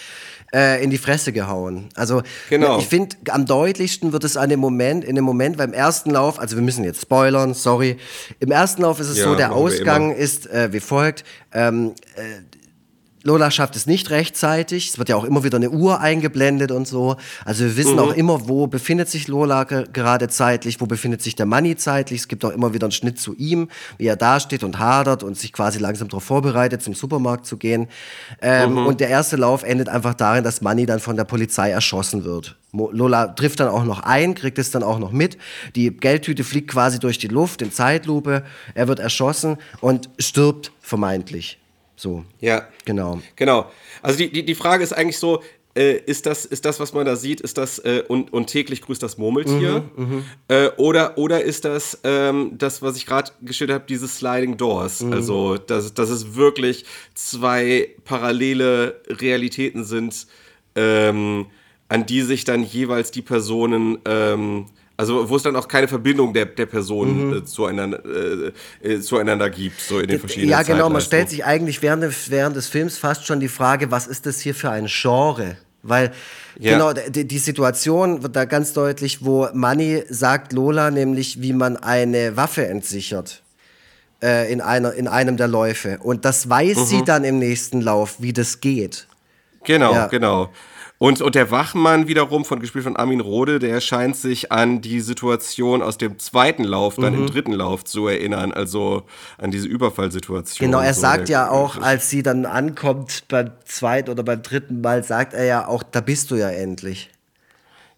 äh, 0.54 0.82
in 0.82 0.90
die 0.90 0.98
Fresse 0.98 1.32
gehauen. 1.32 1.88
Also 1.94 2.22
genau. 2.48 2.78
ich 2.78 2.86
finde, 2.86 3.16
am 3.30 3.46
deutlichsten 3.46 4.12
wird 4.12 4.24
es 4.24 4.36
an 4.36 4.48
dem 4.48 4.60
Moment, 4.60 5.04
in 5.04 5.14
dem 5.14 5.24
Moment 5.24 5.56
beim 5.56 5.72
ersten 5.72 6.10
Lauf, 6.10 6.38
also 6.38 6.56
wir 6.56 6.62
müssen 6.62 6.84
jetzt 6.84 7.02
spoilern, 7.02 7.54
sorry. 7.54 7.98
Im 8.40 8.50
ersten 8.50 8.82
Lauf 8.82 9.00
ist 9.00 9.08
es 9.08 9.18
ja, 9.18 9.24
so, 9.24 9.34
der 9.34 9.52
Ausgang 9.52 10.12
ist 10.12 10.46
äh, 10.46 10.72
wie 10.72 10.80
folgt. 10.80 11.24
Ähm, 11.52 11.92
äh, 12.16 12.20
Lola 13.24 13.50
schafft 13.50 13.74
es 13.76 13.86
nicht 13.86 14.10
rechtzeitig. 14.10 14.90
Es 14.90 14.98
wird 14.98 15.08
ja 15.08 15.16
auch 15.16 15.24
immer 15.24 15.42
wieder 15.44 15.56
eine 15.56 15.70
Uhr 15.70 16.00
eingeblendet 16.00 16.70
und 16.70 16.86
so. 16.86 17.16
Also 17.44 17.64
wir 17.64 17.76
wissen 17.76 17.94
mhm. 17.94 17.98
auch 17.98 18.12
immer, 18.12 18.48
wo 18.48 18.66
befindet 18.66 19.08
sich 19.08 19.26
Lola 19.28 19.64
gerade 19.64 20.28
zeitlich, 20.28 20.80
wo 20.80 20.86
befindet 20.86 21.22
sich 21.22 21.34
der 21.34 21.46
Manni 21.46 21.76
zeitlich. 21.76 22.20
Es 22.20 22.28
gibt 22.28 22.44
auch 22.44 22.50
immer 22.50 22.74
wieder 22.74 22.86
einen 22.86 22.92
Schnitt 22.92 23.18
zu 23.18 23.34
ihm, 23.34 23.68
wie 23.96 24.06
er 24.06 24.16
da 24.16 24.38
steht 24.38 24.62
und 24.62 24.78
hadert 24.78 25.22
und 25.22 25.36
sich 25.36 25.52
quasi 25.52 25.78
langsam 25.78 26.08
darauf 26.08 26.24
vorbereitet, 26.24 26.82
zum 26.82 26.94
Supermarkt 26.94 27.46
zu 27.46 27.56
gehen. 27.56 27.88
Ähm, 28.40 28.72
mhm. 28.72 28.86
Und 28.86 29.00
der 29.00 29.08
erste 29.08 29.36
Lauf 29.36 29.64
endet 29.64 29.88
einfach 29.88 30.14
darin, 30.14 30.44
dass 30.44 30.60
Manni 30.60 30.86
dann 30.86 31.00
von 31.00 31.16
der 31.16 31.24
Polizei 31.24 31.70
erschossen 31.70 32.24
wird. 32.24 32.56
Lola 32.72 33.28
trifft 33.28 33.60
dann 33.60 33.68
auch 33.68 33.84
noch 33.84 34.00
ein, 34.00 34.34
kriegt 34.34 34.58
es 34.58 34.70
dann 34.70 34.82
auch 34.82 34.98
noch 34.98 35.10
mit. 35.10 35.38
Die 35.74 35.90
Geldtüte 35.90 36.44
fliegt 36.44 36.70
quasi 36.70 36.98
durch 36.98 37.18
die 37.18 37.28
Luft 37.28 37.62
in 37.62 37.72
Zeitlupe. 37.72 38.44
Er 38.74 38.88
wird 38.88 39.00
erschossen 39.00 39.56
und 39.80 40.10
stirbt 40.18 40.72
vermeintlich. 40.80 41.58
So. 41.98 42.24
Ja. 42.40 42.68
Genau. 42.84 43.20
Genau. 43.34 43.70
Also 44.02 44.18
die, 44.18 44.30
die, 44.30 44.44
die 44.44 44.54
Frage 44.54 44.84
ist 44.84 44.92
eigentlich 44.92 45.18
so, 45.18 45.42
äh, 45.74 45.96
ist, 46.06 46.26
das, 46.26 46.44
ist 46.44 46.64
das, 46.64 46.78
was 46.78 46.92
man 46.92 47.04
da 47.04 47.16
sieht, 47.16 47.40
ist 47.40 47.58
das 47.58 47.80
äh, 47.80 48.04
und, 48.06 48.32
und 48.32 48.46
täglich 48.46 48.82
grüßt 48.82 49.02
das 49.02 49.18
Murmeltier? 49.18 49.84
Mhm, 49.96 50.24
äh, 50.46 50.68
oder, 50.76 51.18
oder 51.18 51.42
ist 51.42 51.64
das 51.64 51.98
ähm, 52.04 52.52
das, 52.56 52.82
was 52.82 52.96
ich 52.96 53.04
gerade 53.04 53.32
geschildert 53.42 53.74
habe, 53.74 53.84
diese 53.88 54.06
Sliding 54.06 54.56
Doors? 54.56 55.02
Mhm. 55.02 55.12
Also, 55.12 55.56
dass, 55.56 55.92
dass 55.92 56.08
es 56.08 56.36
wirklich 56.36 56.84
zwei 57.14 57.90
parallele 58.04 59.00
Realitäten 59.08 59.84
sind, 59.84 60.26
ähm, 60.76 61.46
an 61.88 62.06
die 62.06 62.22
sich 62.22 62.44
dann 62.44 62.62
jeweils 62.62 63.10
die 63.10 63.22
Personen 63.22 63.98
ähm, 64.04 64.66
also 64.98 65.30
wo 65.30 65.36
es 65.36 65.44
dann 65.44 65.54
auch 65.54 65.68
keine 65.68 65.86
Verbindung 65.86 66.34
der, 66.34 66.44
der 66.44 66.66
Personen 66.66 67.28
mhm. 67.28 67.36
äh, 67.36 67.44
zueinander, 67.44 68.02
äh, 68.04 68.94
äh, 68.94 69.00
zueinander 69.00 69.48
gibt, 69.48 69.80
so 69.80 70.00
in 70.00 70.08
den 70.08 70.18
verschiedenen 70.18 70.50
Ja, 70.50 70.62
genau, 70.62 70.90
man 70.90 71.00
stellt 71.00 71.30
sich 71.30 71.44
eigentlich 71.44 71.80
während 71.82 72.02
des, 72.02 72.30
während 72.30 72.56
des 72.56 72.66
Films 72.66 72.98
fast 72.98 73.24
schon 73.24 73.38
die 73.38 73.48
Frage, 73.48 73.92
was 73.92 74.08
ist 74.08 74.26
das 74.26 74.40
hier 74.40 74.56
für 74.56 74.70
ein 74.70 74.86
Genre? 74.86 75.56
Weil 75.84 76.10
ja. 76.58 76.72
genau 76.72 76.92
die, 76.92 77.26
die, 77.26 77.38
Situation 77.38 78.24
wird 78.24 78.34
da 78.34 78.44
ganz 78.44 78.72
deutlich, 78.72 79.24
wo 79.24 79.48
Manny 79.54 80.02
sagt 80.08 80.52
Lola 80.52 80.90
nämlich, 80.90 81.40
wie 81.40 81.52
man 81.52 81.76
eine 81.76 82.36
Waffe 82.36 82.66
entsichert 82.66 83.44
äh, 84.20 84.52
in, 84.52 84.60
einer, 84.60 84.94
in 84.94 85.06
einem 85.06 85.36
der 85.36 85.46
Läufe. 85.46 85.98
Und 86.02 86.24
das 86.24 86.50
weiß 86.50 86.76
mhm. 86.76 86.84
sie 86.84 87.04
dann 87.04 87.22
im 87.22 87.38
nächsten 87.38 87.80
Lauf, 87.80 88.16
wie 88.18 88.32
das 88.32 88.58
geht. 88.58 89.06
Genau, 89.62 89.92
ja. 89.92 90.06
genau. 90.08 90.50
Und, 90.98 91.20
und 91.20 91.36
der 91.36 91.52
Wachmann 91.52 92.08
wiederum, 92.08 92.44
von 92.44 92.58
gespielt 92.58 92.82
von 92.82 92.96
Armin 92.96 93.20
Rode, 93.20 93.60
der 93.60 93.80
scheint 93.80 94.16
sich 94.16 94.50
an 94.50 94.80
die 94.80 95.00
Situation 95.00 95.80
aus 95.80 95.96
dem 95.96 96.18
zweiten 96.18 96.64
Lauf, 96.64 96.96
dann 96.96 97.14
mhm. 97.14 97.20
im 97.20 97.26
dritten 97.28 97.52
Lauf 97.52 97.84
zu 97.84 98.08
erinnern, 98.08 98.52
also 98.52 99.04
an 99.38 99.52
diese 99.52 99.68
Überfallsituation. 99.68 100.66
Genau, 100.66 100.80
er 100.80 100.94
so 100.94 101.02
sagt 101.02 101.28
ja 101.28 101.50
auch, 101.50 101.80
als 101.80 102.10
sie 102.10 102.24
dann 102.24 102.46
ankommt 102.46 103.24
beim 103.28 103.52
zweiten 103.64 104.10
oder 104.10 104.24
beim 104.24 104.42
dritten 104.42 104.80
Mal, 104.80 105.04
sagt 105.04 105.34
er 105.34 105.44
ja 105.44 105.68
auch, 105.68 105.84
da 105.84 106.00
bist 106.00 106.32
du 106.32 106.34
ja 106.34 106.50
endlich. 106.50 107.10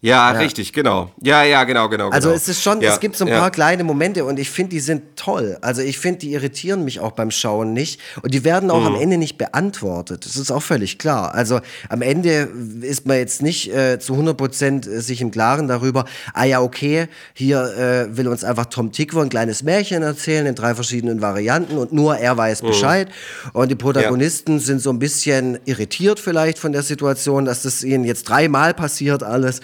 Ja, 0.03 0.33
ja, 0.33 0.39
richtig, 0.39 0.73
genau. 0.73 1.11
Ja, 1.21 1.43
ja, 1.43 1.63
genau, 1.63 1.87
genau. 1.87 2.09
Also 2.09 2.29
genau. 2.29 2.35
es 2.35 2.47
ist 2.47 2.63
schon, 2.63 2.81
ja, 2.81 2.91
es 2.91 2.99
gibt 2.99 3.15
so 3.15 3.23
ein 3.23 3.27
ja. 3.27 3.39
paar 3.39 3.51
kleine 3.51 3.83
Momente 3.83 4.25
und 4.25 4.39
ich 4.39 4.49
finde, 4.49 4.71
die 4.71 4.79
sind 4.79 5.15
toll. 5.15 5.59
Also 5.61 5.83
ich 5.83 5.99
finde, 5.99 6.19
die 6.19 6.33
irritieren 6.33 6.83
mich 6.83 6.99
auch 6.99 7.11
beim 7.11 7.29
Schauen 7.29 7.73
nicht 7.73 8.01
und 8.23 8.33
die 8.33 8.43
werden 8.43 8.71
auch 8.71 8.79
mhm. 8.79 8.87
am 8.87 8.95
Ende 8.95 9.19
nicht 9.19 9.37
beantwortet. 9.37 10.25
Das 10.25 10.37
ist 10.37 10.49
auch 10.49 10.63
völlig 10.63 10.97
klar. 10.97 11.35
Also 11.35 11.59
am 11.87 12.01
Ende 12.01 12.49
ist 12.81 13.05
man 13.05 13.17
jetzt 13.17 13.43
nicht 13.43 13.71
äh, 13.71 13.99
zu 13.99 14.13
100 14.13 14.35
Prozent 14.35 14.85
sich 14.85 15.21
im 15.21 15.29
Klaren 15.29 15.67
darüber, 15.67 16.05
ah 16.33 16.45
ja, 16.45 16.61
okay, 16.61 17.07
hier 17.35 17.61
äh, 17.77 18.17
will 18.17 18.27
uns 18.27 18.43
einfach 18.43 18.65
Tom 18.65 18.91
Tickwer 18.91 19.21
ein 19.21 19.29
kleines 19.29 19.61
Märchen 19.61 20.01
erzählen 20.01 20.47
in 20.47 20.55
drei 20.55 20.73
verschiedenen 20.73 21.21
Varianten 21.21 21.77
und 21.77 21.93
nur 21.93 22.17
er 22.17 22.35
weiß 22.35 22.63
mhm. 22.63 22.67
Bescheid. 22.67 23.07
Und 23.53 23.69
die 23.69 23.75
Protagonisten 23.75 24.59
sind 24.59 24.81
so 24.81 24.89
ein 24.89 24.97
bisschen 24.97 25.59
irritiert 25.65 26.19
vielleicht 26.19 26.57
von 26.57 26.71
der 26.71 26.81
Situation, 26.81 27.45
dass 27.45 27.61
das 27.61 27.83
ihnen 27.83 28.03
jetzt 28.03 28.23
dreimal 28.23 28.73
passiert 28.73 29.21
alles. 29.21 29.61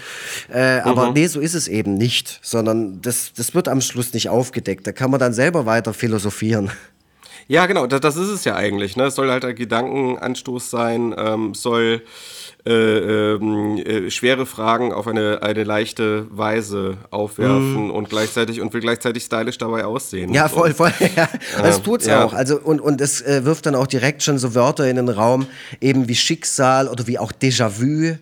Äh, 0.53 0.79
mhm. 0.79 0.85
Aber 0.85 1.11
nee, 1.11 1.27
so 1.27 1.39
ist 1.39 1.53
es 1.53 1.67
eben 1.67 1.95
nicht, 1.95 2.39
sondern 2.41 3.01
das, 3.01 3.33
das 3.35 3.53
wird 3.55 3.67
am 3.67 3.81
Schluss 3.81 4.13
nicht 4.13 4.29
aufgedeckt. 4.29 4.87
Da 4.87 4.91
kann 4.91 5.11
man 5.11 5.19
dann 5.19 5.33
selber 5.33 5.65
weiter 5.65 5.93
philosophieren. 5.93 6.71
Ja, 7.49 7.65
genau, 7.65 7.87
das, 7.87 8.01
das 8.01 8.17
ist 8.17 8.29
es 8.29 8.43
ja 8.43 8.55
eigentlich. 8.55 8.97
Ne? 8.97 9.05
Es 9.05 9.15
soll 9.15 9.29
halt 9.31 9.45
ein 9.45 9.55
Gedankenanstoß 9.55 10.69
sein, 10.69 11.15
ähm, 11.17 11.53
soll 11.53 12.01
äh, 12.65 12.71
ähm, 13.35 13.77
äh, 13.77 14.11
schwere 14.11 14.45
Fragen 14.45 14.91
auf 14.91 15.07
eine, 15.07 15.41
eine 15.41 15.63
leichte 15.63 16.27
Weise 16.29 16.97
aufwerfen 17.09 17.87
mm. 17.87 17.91
und 17.91 18.09
gleichzeitig 18.09 18.59
und 18.59 18.73
will 18.73 18.81
gleichzeitig 18.81 19.23
stylisch 19.23 19.57
dabei 19.57 19.85
aussehen. 19.85 20.33
Ja, 20.33 20.49
voll, 20.49 20.73
voll. 20.73 20.91
Ja. 21.15 21.29
Das 21.61 21.81
tut's 21.81 22.05
ja. 22.05 22.25
auch. 22.25 22.33
Also, 22.33 22.59
und, 22.59 22.81
und 22.81 22.99
es 22.99 23.21
äh, 23.21 23.45
wirft 23.45 23.65
dann 23.65 23.75
auch 23.75 23.87
direkt 23.87 24.23
schon 24.23 24.37
so 24.37 24.53
Wörter 24.53 24.89
in 24.89 24.97
den 24.97 25.07
Raum, 25.07 25.47
eben 25.79 26.09
wie 26.09 26.15
Schicksal 26.15 26.89
oder 26.89 27.07
wie 27.07 27.17
auch 27.17 27.31
Déjà-vu. 27.31 28.17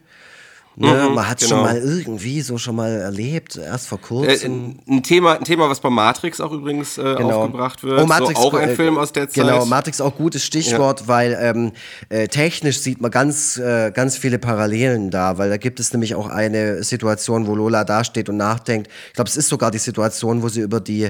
Ne? 0.78 1.08
Mhm, 1.08 1.16
man 1.16 1.30
hat 1.30 1.40
genau. 1.40 1.50
schon 1.50 1.62
mal 1.62 1.78
irgendwie 1.78 2.42
so 2.42 2.58
schon 2.58 2.76
mal 2.76 2.92
erlebt, 2.92 3.56
erst 3.56 3.88
vor 3.88 4.02
kurzem. 4.02 4.76
Äh, 4.86 4.92
ein, 4.96 5.04
Thema, 5.04 5.38
ein 5.38 5.46
Thema, 5.46 5.70
was 5.70 5.80
bei 5.80 5.90
Matrix 5.90 6.42
auch 6.42 6.52
übrigens 6.52 6.98
äh, 6.98 7.16
genau. 7.16 7.44
aufgebracht 7.44 7.82
wird. 7.84 8.02
Oh, 8.02 8.06
Matrix, 8.06 8.42
so, 8.42 8.48
auch 8.48 8.54
ein 8.56 8.70
äh, 8.70 8.76
Film 8.76 8.98
aus 8.98 9.14
der 9.14 9.30
Zeit. 9.30 9.46
Genau, 9.46 9.66
Matrix 9.66 10.02
auch 10.02 10.16
gutes 10.16 10.44
Stichwort, 10.44 11.02
ja. 11.02 11.08
weil 11.08 11.38
ähm, 11.40 11.72
äh, 12.10 12.28
technisch 12.28 12.80
sieht 12.80 13.00
man 13.00 13.10
ganz, 13.10 13.58
äh, 13.58 13.92
ganz 13.92 14.18
viele 14.18 14.38
Parallelen 14.38 15.12
da, 15.12 15.38
weil 15.38 15.50
da 15.50 15.58
gibt 15.58 15.80
es 15.80 15.94
nämlich 15.94 16.14
auch 16.14 16.28
eine 16.28 16.84
Situation, 16.84 17.48
wo 17.48 17.56
Lola 17.56 17.86
dasteht 17.86 18.28
und 18.28 18.36
nachdenkt. 18.36 18.90
Ich 19.08 19.14
glaube, 19.14 19.30
es 19.30 19.38
ist 19.38 19.48
sogar 19.48 19.72
die 19.72 19.78
Situation, 19.78 20.44
wo 20.44 20.50
sie 20.50 20.62
über 20.62 20.82
die 20.82 21.10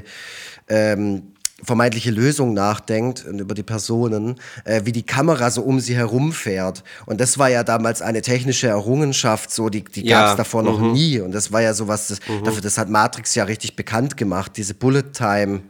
ähm, 0.67 1.34
vermeintliche 1.63 2.11
Lösung 2.11 2.53
nachdenkt 2.53 3.25
und 3.25 3.39
über 3.39 3.55
die 3.55 3.63
Personen, 3.63 4.35
äh, 4.65 4.81
wie 4.83 4.91
die 4.91 5.03
Kamera 5.03 5.49
so 5.51 5.61
um 5.61 5.79
sie 5.79 5.95
herumfährt. 5.95 6.83
Und 7.05 7.21
das 7.21 7.37
war 7.37 7.49
ja 7.49 7.63
damals 7.63 8.01
eine 8.01 8.21
technische 8.21 8.67
Errungenschaft, 8.67 9.51
so 9.51 9.69
die, 9.69 9.83
die 9.83 10.05
ja. 10.05 10.21
gab 10.21 10.31
es 10.31 10.37
davor 10.37 10.63
noch 10.63 10.79
mhm. 10.79 10.91
nie. 10.91 11.19
Und 11.21 11.31
das 11.31 11.51
war 11.51 11.61
ja 11.61 11.73
sowas, 11.73 12.07
das, 12.07 12.19
mhm. 12.27 12.43
dafür, 12.43 12.61
das 12.61 12.77
hat 12.77 12.89
Matrix 12.89 13.35
ja 13.35 13.45
richtig 13.45 13.75
bekannt 13.75 14.17
gemacht, 14.17 14.53
diese 14.57 14.73
Bullet 14.73 15.11
Time. 15.13 15.61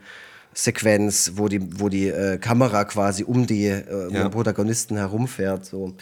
Sequenz, 0.57 1.33
wo 1.35 1.49
die, 1.49 1.81
wo 1.81 1.89
die 1.89 2.07
äh, 2.07 2.37
Kamera 2.37 2.85
quasi 2.85 3.25
um 3.25 3.45
die 3.45 3.65
äh, 3.65 3.83
ja. 4.09 4.29
Protagonisten 4.29 4.95
herumfährt. 4.95 5.65
So. 5.65 5.93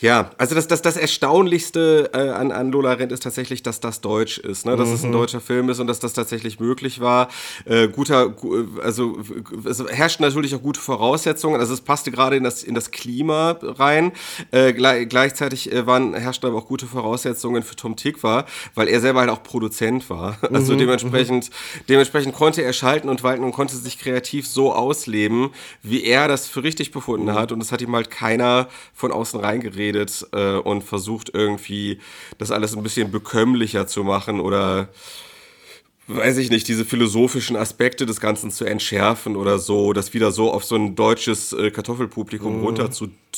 Ja, 0.00 0.30
also 0.38 0.54
das, 0.54 0.66
das, 0.66 0.82
das 0.82 0.96
Erstaunlichste 0.96 2.10
äh, 2.12 2.30
an, 2.30 2.52
an 2.52 2.72
Lola 2.72 2.92
Rent 2.92 3.12
ist 3.12 3.22
tatsächlich, 3.22 3.62
dass 3.62 3.80
das 3.80 4.00
deutsch 4.00 4.38
ist, 4.38 4.66
ne? 4.66 4.76
dass 4.76 4.88
mhm. 4.88 4.94
es 4.94 5.02
ein 5.04 5.10
mhm. 5.10 5.14
deutscher 5.14 5.40
Film 5.40 5.68
ist 5.68 5.78
und 5.78 5.86
dass 5.86 6.00
das 6.00 6.12
tatsächlich 6.12 6.60
möglich 6.60 7.00
war. 7.00 7.28
Äh, 7.64 7.88
guter, 7.88 8.34
also 8.82 9.18
es 9.64 9.84
herrschten 9.88 10.24
natürlich 10.24 10.54
auch 10.54 10.62
gute 10.62 10.80
Voraussetzungen, 10.80 11.60
also 11.60 11.74
es 11.74 11.80
passte 11.80 12.10
gerade 12.10 12.36
in 12.36 12.44
das, 12.44 12.62
in 12.62 12.74
das 12.74 12.90
Klima 12.90 13.58
rein. 13.62 14.12
Äh, 14.50 14.72
gleich, 14.72 15.08
gleichzeitig 15.08 15.72
äh, 15.72 15.86
waren, 15.86 16.14
herrschten 16.14 16.48
aber 16.48 16.58
auch 16.58 16.66
gute 16.66 16.86
Voraussetzungen 16.86 17.62
für 17.62 17.76
Tom 17.76 17.96
Tikva, 17.96 18.46
weil 18.74 18.88
er 18.88 19.00
selber 19.00 19.20
halt 19.20 19.30
auch 19.30 19.42
Produzent 19.42 20.08
war. 20.10 20.38
Also 20.60 20.74
mhm. 20.74 20.78
dementsprechend, 20.78 21.50
dementsprechend 21.88 22.34
konnte 22.34 22.62
er 22.62 22.72
schalten 22.72 23.08
und 23.08 23.22
walten 23.22 23.44
und 23.44 23.52
konnte 23.52 23.76
sich 23.76 23.98
kreativ 23.98 24.46
so 24.46 24.74
ausleben, 24.74 25.50
wie 25.82 26.04
er 26.04 26.28
das 26.28 26.48
für 26.48 26.62
richtig 26.62 26.90
befunden 26.90 27.26
mhm. 27.26 27.34
hat 27.34 27.52
und 27.52 27.60
das 27.60 27.72
hat 27.72 27.80
ihm 27.80 27.94
halt 27.94 28.10
keiner 28.10 28.68
von 28.92 29.10
außen 29.10 29.40
reingeredet 29.40 29.69
redet 29.76 30.26
äh, 30.32 30.56
und 30.56 30.82
versucht 30.82 31.30
irgendwie 31.34 31.98
das 32.38 32.50
alles 32.50 32.76
ein 32.76 32.82
bisschen 32.82 33.10
bekömmlicher 33.10 33.86
zu 33.86 34.04
machen 34.04 34.40
oder 34.40 34.88
weiß 36.12 36.38
ich 36.38 36.50
nicht, 36.50 36.66
diese 36.66 36.84
philosophischen 36.84 37.56
Aspekte 37.56 38.04
des 38.04 38.20
Ganzen 38.20 38.50
zu 38.50 38.64
entschärfen 38.64 39.36
oder 39.36 39.58
so, 39.58 39.92
das 39.92 40.12
wieder 40.12 40.32
so 40.32 40.50
auf 40.52 40.64
so 40.64 40.74
ein 40.74 40.96
deutsches 40.96 41.52
äh, 41.52 41.70
Kartoffelpublikum 41.70 42.60
mm. 42.60 42.64
runter 42.64 42.90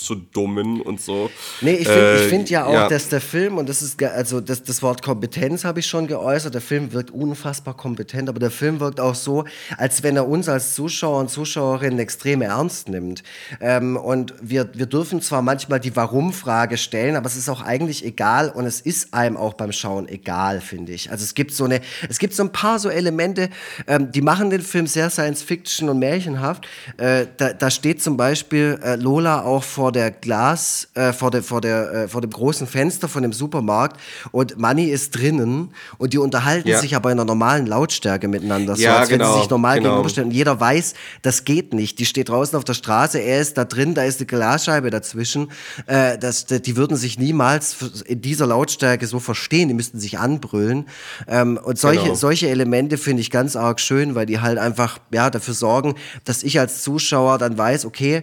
zu, 0.03 0.15
zu 0.15 0.17
dummen 0.33 0.81
und 0.81 1.01
so. 1.01 1.31
Nee, 1.61 1.75
ich 1.75 1.87
finde 1.87 2.15
äh, 2.15 2.29
find 2.29 2.51
ja 2.51 2.65
auch, 2.65 2.73
ja. 2.73 2.89
dass 2.89 3.09
der 3.09 3.21
Film, 3.21 3.59
und 3.59 3.69
das 3.69 3.83
ist, 3.83 4.03
also 4.03 4.41
das, 4.41 4.63
das 4.63 4.83
Wort 4.83 5.03
Kompetenz 5.03 5.65
habe 5.65 5.81
ich 5.81 5.87
schon 5.87 6.07
geäußert, 6.07 6.55
der 6.55 6.61
Film 6.61 6.93
wirkt 6.93 7.11
unfassbar 7.11 7.77
kompetent, 7.77 8.29
aber 8.29 8.41
der 8.41 8.51
Film 8.51 8.81
wirkt 8.81 8.99
auch 8.99 9.15
so, 9.15 9.45
als 9.79 10.03
wenn 10.03 10.17
er 10.17 10.27
uns 10.27 10.49
als 10.49 10.75
Zuschauer 10.75 11.21
und 11.21 11.31
Zuschauerinnen 11.31 11.99
extrem 11.99 12.43
ernst 12.43 12.89
nimmt. 12.89 13.23
Ähm, 13.61 13.97
und 13.97 14.35
wir, 14.43 14.71
wir 14.75 14.87
dürfen 14.87 15.21
zwar 15.21 15.43
manchmal 15.43 15.79
die 15.79 15.95
Warum-Frage 15.95 16.79
stellen, 16.79 17.17
aber 17.17 17.27
es 17.27 17.37
ist 17.37 17.49
auch 17.49 17.63
eigentlich 17.63 18.05
egal 18.05 18.49
und 18.49 18.67
es 18.67 18.81
ist 18.81 19.15
einem 19.15 19.37
auch 19.37 19.55
beim 19.55 19.73
Schauen 19.73 20.09
egal, 20.09 20.61
finde 20.61 20.93
ich. 20.93 21.11
Also 21.11 21.25
es 21.25 21.35
gibt 21.35 21.53
so 21.53 21.65
eine, 21.65 21.81
es 22.09 22.19
gibt 22.19 22.35
so 22.35 22.43
ein 22.43 22.51
paar 22.51 22.73
paar 22.73 22.79
so 22.79 22.89
Elemente, 22.89 23.51
ähm, 23.87 24.11
die 24.13 24.23
machen 24.23 24.49
den 24.49 24.63
Film 24.63 24.87
sehr 24.87 25.11
Science-Fiction 25.11 25.91
und 25.91 25.99
märchenhaft. 25.99 26.67
Äh, 26.97 27.27
da, 27.37 27.53
da, 27.53 27.71
steht 27.71 28.03
zum 28.03 28.17
Beispiel 28.17 28.79
äh, 28.83 28.97
Lola 28.97 29.43
auch 29.43 29.63
vor 29.63 29.92
der 29.93 30.11
Glas, 30.11 30.89
äh, 30.95 31.13
vor, 31.13 31.31
der, 31.31 31.43
vor, 31.43 31.61
der, 31.61 31.93
äh, 31.93 32.09
vor 32.09 32.21
dem 32.21 32.31
großen 32.31 32.67
Fenster 32.67 33.09
von 33.09 33.23
dem 33.23 33.33
Supermarkt 33.33 34.01
und 34.31 34.59
Manny 34.59 34.87
ist 34.87 35.17
drinnen 35.17 35.71
und 35.99 36.13
die 36.13 36.19
unterhalten 36.19 36.69
ja. 36.69 36.79
sich 36.79 36.97
aber 36.97 37.11
in 37.11 37.19
einer 37.19 37.27
normalen 37.27 37.67
Lautstärke 37.67 38.29
miteinander, 38.29 38.77
so 38.77 38.83
ja, 38.83 38.99
als 38.99 39.09
genau, 39.09 39.27
wenn 39.27 39.35
sie 39.35 39.41
sich 39.41 39.51
normal 39.51 39.79
genau. 39.79 39.91
gegenüberstellen. 39.91 40.31
Und 40.31 40.35
jeder 40.35 40.59
weiß, 40.59 40.95
das 41.23 41.45
geht 41.45 41.75
nicht. 41.75 41.99
Die 41.99 42.07
steht 42.07 42.29
draußen 42.29 42.57
auf 42.57 42.65
der 42.65 42.75
Straße, 42.75 43.19
er 43.19 43.41
ist 43.41 43.59
da 43.59 43.65
drin, 43.65 43.95
da 43.95 44.05
ist 44.05 44.21
eine 44.21 44.27
Glasscheibe 44.27 44.91
dazwischen. 44.91 45.51
Äh, 45.87 46.19
das, 46.19 46.47
die 46.47 46.77
würden 46.77 46.97
sich 46.97 47.19
niemals 47.19 47.77
in 48.07 48.23
dieser 48.23 48.47
Lautstärke 48.47 49.07
so 49.07 49.21
verstehen, 49.21 49.69
die 49.69 49.75
müssten 49.75 50.01
sich 50.01 50.19
anbrüllen. 50.19 50.87
Ähm, 51.29 51.59
und 51.63 51.79
solche, 51.79 52.05
genau. 52.05 52.15
solche 52.15 52.49
Elemente 52.49 52.99
finde 52.99 53.21
ich 53.21 53.31
ganz 53.31 53.57
arg 53.57 53.81
schön, 53.81 54.15
weil 54.15 54.27
die 54.27 54.41
halt 54.41 54.59
einfach 54.59 54.99
ja, 55.13 55.31
dafür 55.31 55.55
sorgen, 55.55 55.95
dass 56.25 56.43
ich 56.43 56.59
als 56.59 56.83
Zuschauer 56.83 57.39
dann 57.39 57.59
weiß, 57.59 57.85
okay, 57.85 58.23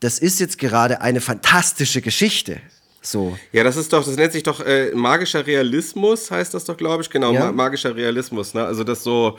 das 0.00 0.18
ist 0.18 0.40
jetzt 0.40 0.58
gerade 0.58 1.00
eine 1.02 1.20
fantastische 1.20 2.00
Geschichte. 2.00 2.60
So. 3.02 3.38
Ja, 3.52 3.64
das 3.64 3.76
ist 3.78 3.92
doch, 3.94 4.04
das 4.04 4.16
nennt 4.16 4.32
sich 4.32 4.42
doch 4.42 4.60
äh, 4.60 4.90
magischer 4.94 5.46
Realismus, 5.46 6.30
heißt 6.30 6.52
das 6.52 6.66
doch, 6.66 6.76
glaube 6.76 7.02
ich. 7.02 7.08
Genau, 7.08 7.32
ja. 7.32 7.46
ma 7.46 7.52
magischer 7.52 7.96
Realismus. 7.96 8.52
Ne? 8.52 8.62
Also, 8.62 8.84
dass 8.84 9.02
so, 9.02 9.38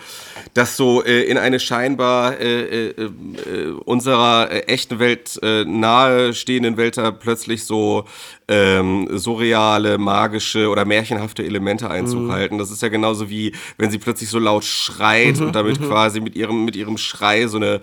dass 0.56 0.76
so 0.76 1.04
äh, 1.04 1.24
in 1.24 1.38
eine 1.38 1.60
scheinbar 1.60 2.40
äh, 2.40 2.90
äh, 2.90 2.90
äh 2.90 3.72
unserer 3.86 4.50
äh, 4.52 4.60
echten 4.62 5.00
Welt 5.00 5.40
nahe 5.42 6.34
stehenden 6.34 6.78
Welt 6.78 6.98
da 6.98 7.12
plötzlich 7.12 7.64
so 7.66 8.06
ähm, 8.48 9.08
surreale, 9.18 9.98
magische 9.98 10.68
oder 10.70 10.84
märchenhafte 10.84 11.44
Elemente 11.44 11.90
Einzug 11.90 12.24
mhm. 12.24 12.32
halten. 12.32 12.58
Das 12.58 12.72
ist 12.72 12.82
ja 12.82 12.90
genauso 12.90 13.30
wie, 13.30 13.54
wenn 13.78 13.92
sie 13.92 13.98
plötzlich 13.98 14.30
so 14.30 14.40
laut 14.40 14.66
schreit 14.66 15.40
mhm, 15.40 15.48
und 15.48 15.56
damit 15.56 15.80
mhm. 15.80 15.88
quasi 15.88 16.20
mit 16.20 16.36
ihrem, 16.36 16.66
mit 16.66 16.76
ihrem 16.76 16.98
Schrei 16.98 17.48
so 17.48 17.58
eine 17.58 17.82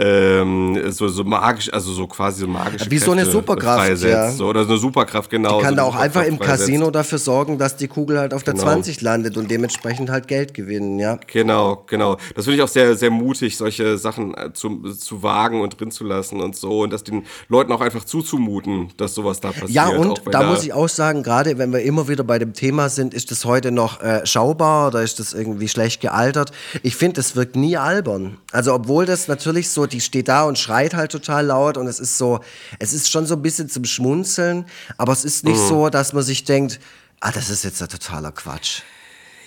ähm, 0.00 0.90
so, 0.90 1.08
so 1.08 1.24
magisch, 1.24 1.70
also 1.72 1.92
so 1.92 2.06
quasi 2.06 2.40
so 2.40 2.46
magische 2.46 2.86
Wie 2.86 2.96
Kräfte 2.96 3.04
so 3.04 3.12
eine 3.12 3.26
Superkraft, 3.26 4.02
ja. 4.02 4.30
So, 4.30 4.46
oder 4.46 4.64
so 4.64 4.70
eine 4.70 4.78
Superkraft, 5.10 5.30
genau. 5.30 5.58
Die 5.58 5.64
kann 5.64 5.74
so 5.74 5.76
da 5.76 5.82
auch 5.84 5.96
einfach 5.96 6.24
im. 6.24 6.40
Casino 6.40 6.90
dafür 6.90 7.18
sorgen, 7.18 7.58
dass 7.58 7.76
die 7.76 7.86
Kugel 7.86 8.18
halt 8.18 8.32
auf 8.32 8.42
der 8.42 8.54
genau. 8.54 8.64
20 8.64 9.02
landet 9.02 9.36
und 9.36 9.50
dementsprechend 9.50 10.10
halt 10.10 10.26
Geld 10.26 10.54
gewinnen, 10.54 10.98
ja. 10.98 11.18
Genau, 11.26 11.84
genau. 11.86 12.16
Das 12.34 12.46
finde 12.46 12.56
ich 12.56 12.62
auch 12.62 12.68
sehr, 12.68 12.96
sehr 12.96 13.10
mutig, 13.10 13.56
solche 13.56 13.98
Sachen 13.98 14.34
äh, 14.34 14.52
zu, 14.52 14.80
zu 14.94 15.22
wagen 15.22 15.60
und 15.60 15.78
drin 15.78 15.90
zu 15.90 16.04
lassen 16.04 16.40
und 16.40 16.56
so 16.56 16.80
und 16.80 16.92
das 16.92 17.04
den 17.04 17.26
Leuten 17.48 17.72
auch 17.72 17.80
einfach 17.80 18.04
zuzumuten, 18.04 18.88
dass 18.96 19.14
sowas 19.14 19.40
da 19.40 19.48
passiert. 19.48 19.70
Ja, 19.70 19.88
und 19.88 20.22
da, 20.26 20.30
da 20.30 20.42
muss 20.44 20.64
ich 20.64 20.72
auch 20.72 20.88
sagen, 20.88 21.22
gerade 21.22 21.58
wenn 21.58 21.72
wir 21.72 21.82
immer 21.82 22.08
wieder 22.08 22.24
bei 22.24 22.38
dem 22.38 22.54
Thema 22.54 22.88
sind, 22.88 23.12
ist 23.12 23.30
das 23.30 23.44
heute 23.44 23.70
noch 23.70 24.00
äh, 24.00 24.24
schaubar 24.26 24.88
oder 24.88 25.02
ist 25.02 25.18
das 25.18 25.34
irgendwie 25.34 25.68
schlecht 25.68 26.00
gealtert? 26.00 26.52
Ich 26.82 26.96
finde, 26.96 27.20
es 27.20 27.36
wirkt 27.36 27.54
nie 27.54 27.76
albern. 27.76 28.38
Also 28.50 28.74
obwohl 28.74 29.04
das 29.04 29.28
natürlich 29.28 29.68
so 29.68 29.86
die 29.86 30.00
steht 30.00 30.28
da 30.28 30.44
und 30.44 30.58
schreit 30.58 30.94
halt 30.94 31.12
total 31.12 31.46
laut 31.46 31.76
und 31.76 31.86
es 31.86 32.00
ist 32.00 32.16
so, 32.16 32.40
es 32.78 32.92
ist 32.92 33.10
schon 33.10 33.26
so 33.26 33.34
ein 33.34 33.42
bisschen 33.42 33.68
zum 33.68 33.84
Schmunzeln, 33.84 34.64
aber 35.00 35.14
es 35.14 35.24
ist 35.24 35.44
nicht 35.44 35.58
mhm. 35.58 35.66
so, 35.66 35.88
dass 35.88 36.12
man 36.12 36.22
sich 36.22 36.44
denkt, 36.44 36.78
ah, 37.20 37.32
das 37.32 37.48
ist 37.48 37.64
jetzt 37.64 37.80
ein 37.80 37.88
totaler 37.88 38.32
Quatsch. 38.32 38.82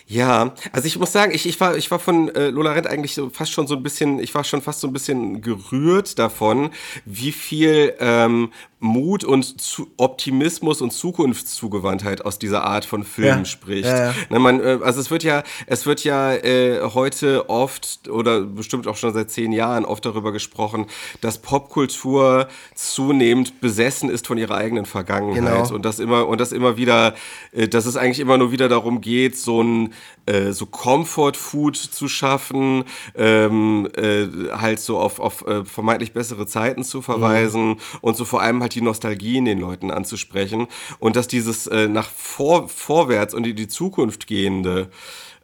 Ja, 0.07 0.55
also 0.71 0.88
ich 0.88 0.97
muss 0.97 1.11
sagen, 1.11 1.31
ich, 1.31 1.45
ich 1.45 1.59
war, 1.59 1.77
ich 1.77 1.91
war 1.91 1.99
von 1.99 2.34
äh, 2.34 2.49
Lola 2.49 2.71
Rent 2.71 2.88
eigentlich 2.88 3.13
so 3.13 3.30
fast 3.30 3.51
schon 3.51 3.67
so 3.67 3.75
ein 3.75 3.84
bisschen, 3.84 4.19
ich 4.19 4.34
war 4.34 4.43
schon 4.43 4.63
fast 4.63 4.80
so 4.80 4.88
ein 4.88 4.93
bisschen 4.93 5.41
gerührt 5.41 6.17
davon, 6.17 6.71
wie 7.05 7.31
viel 7.31 7.93
ähm, 7.99 8.51
Mut 8.84 9.23
und 9.23 9.61
zu 9.61 9.88
Optimismus 9.95 10.81
und 10.81 10.91
Zukunftszugewandtheit 10.91 12.26
aus 12.26 12.38
dieser 12.38 12.65
Art 12.65 12.84
von 12.84 13.05
Film 13.05 13.39
ja. 13.39 13.45
spricht. 13.45 13.85
Ja, 13.85 14.07
ja. 14.07 14.14
Ne, 14.30 14.39
man, 14.39 14.60
äh, 14.60 14.80
also 14.84 14.99
es 14.99 15.10
wird 15.10 15.23
ja, 15.23 15.43
es 15.68 15.85
wird 15.85 16.03
ja 16.03 16.34
äh, 16.34 16.81
heute 16.93 17.49
oft 17.49 18.10
oder 18.10 18.41
bestimmt 18.41 18.88
auch 18.88 18.97
schon 18.97 19.14
seit 19.14 19.31
zehn 19.31 19.53
Jahren 19.53 19.85
oft 19.85 20.05
darüber 20.05 20.34
gesprochen, 20.34 20.88
dass 21.22 21.38
Popkultur 21.38 22.49
zunehmend 22.76 23.61
besessen 23.61 24.10
ist 24.10 24.27
von 24.27 24.38
ihrer 24.38 24.55
eigenen 24.55 24.85
Vergangenheit 24.85 25.64
genau. 25.64 25.73
und 25.73 25.85
das 25.85 25.99
immer 25.99 26.27
und 26.27 26.41
das 26.41 26.51
immer 26.51 26.76
wieder, 26.76 27.15
äh, 27.53 27.69
dass 27.69 27.85
es 27.85 27.95
eigentlich 27.95 28.19
immer 28.19 28.38
nur 28.38 28.51
wieder 28.51 28.68
darum 28.68 28.99
geht, 28.99 29.38
so 29.38 29.64
ein 29.64 29.93
äh, 30.26 30.52
so 30.52 30.66
Comfort 30.66 31.34
Food 31.36 31.76
zu 31.76 32.08
schaffen, 32.08 32.86
ähm, 33.16 33.90
äh, 33.95 34.28
halt 34.52 34.80
so 34.80 35.00
auf, 35.00 35.20
auf 35.20 35.45
äh, 35.45 35.66
vermeintlich 35.66 36.14
bessere 36.14 36.48
Zeiten 36.48 36.84
zu 36.84 37.02
verweisen 37.02 37.70
mhm. 37.70 37.78
und 38.02 38.18
so 38.18 38.26
vor 38.26 38.41
allem 38.41 38.62
halt 38.62 38.76
die 38.76 38.82
Nostalgie 38.82 39.38
in 39.38 39.45
den 39.45 39.60
Leuten 39.60 39.91
anzusprechen 39.91 40.68
und 41.00 41.16
dass 41.16 41.28
dieses 41.28 41.68
äh, 41.68 41.88
nach 41.88 42.10
vor, 42.10 42.70
vorwärts 42.70 43.34
und 43.34 43.45
in 43.45 43.56
die 43.56 43.68
Zukunft 43.68 44.28
gehende 44.28 44.90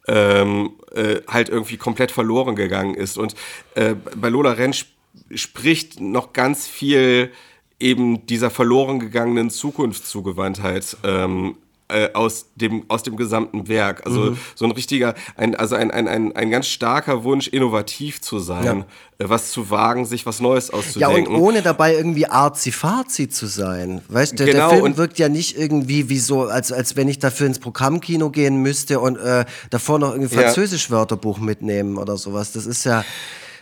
ähm, 0.08 0.72
äh, 0.96 1.22
halt 1.28 1.50
irgendwie 1.50 1.78
komplett 1.78 2.12
verloren 2.12 2.56
gegangen 2.56 2.96
ist. 2.96 3.18
Und 3.18 3.36
äh, 3.76 3.96
bei 4.16 4.30
Lola 4.30 4.54
Rentsch 4.54 4.86
spricht 5.34 6.00
noch 6.00 6.34
ganz 6.34 6.68
viel 6.68 7.32
eben 7.80 8.26
dieser 8.26 8.50
verloren 8.50 9.00
gegangenen 9.00 9.50
Zukunftszugewandtheit 9.50 10.98
ähm, 11.04 11.56
äh, 11.90 12.10
aus, 12.14 12.46
dem, 12.56 12.86
aus 12.88 13.04
dem 13.04 13.18
gesamten 13.18 13.68
Werk. 13.68 14.06
Also 14.06 14.32
mhm. 14.32 14.38
so 14.56 14.66
ein 14.66 14.72
richtiger, 14.72 15.16
ein, 15.36 15.56
also 15.56 15.76
ein, 15.76 15.92
ein, 15.92 16.08
ein, 16.08 16.36
ein 16.36 16.50
ganz 16.50 16.68
starker 16.68 17.24
Wunsch, 17.24 17.48
innovativ 17.48 18.22
zu 18.22 18.40
sein, 18.40 18.86
ja. 19.20 19.26
äh, 19.26 19.30
was 19.30 19.52
zu 19.52 19.70
wagen, 19.70 20.06
sich 20.06 20.26
was 20.26 20.40
Neues 20.40 20.72
auszudenken. 20.72 21.26
Ja, 21.26 21.38
und 21.38 21.42
ohne 21.42 21.62
dabei 21.62 21.96
irgendwie 21.96 22.28
arzi-fazi 22.28 23.30
zu 23.30 23.48
sein. 23.48 24.02
Weißt 24.08 24.40
du, 24.40 24.46
genau, 24.46 24.70
der 24.70 24.80
Film 24.80 24.98
wirkt 24.98 25.20
ja 25.20 25.30
nicht 25.30 25.58
irgendwie 25.58 26.10
wie 26.10 26.20
so, 26.20 26.44
als, 26.44 26.72
als 26.72 26.96
wenn 26.96 27.08
ich 27.08 27.20
dafür 27.20 27.48
ins 27.48 27.60
Programmkino 27.60 28.30
gehen 28.30 28.58
müsste 28.58 29.00
und 29.00 29.18
äh, 29.18 29.46
davor 29.70 30.00
noch 30.00 30.12
irgendwie 30.12 30.36
Französisch-Wörterbuch 30.36 31.40
mitnehmen 31.40 31.98
oder 31.98 32.18
sowas. 32.18 32.52
Das 32.52 32.66
ist 32.66 32.84
ja 32.86 33.04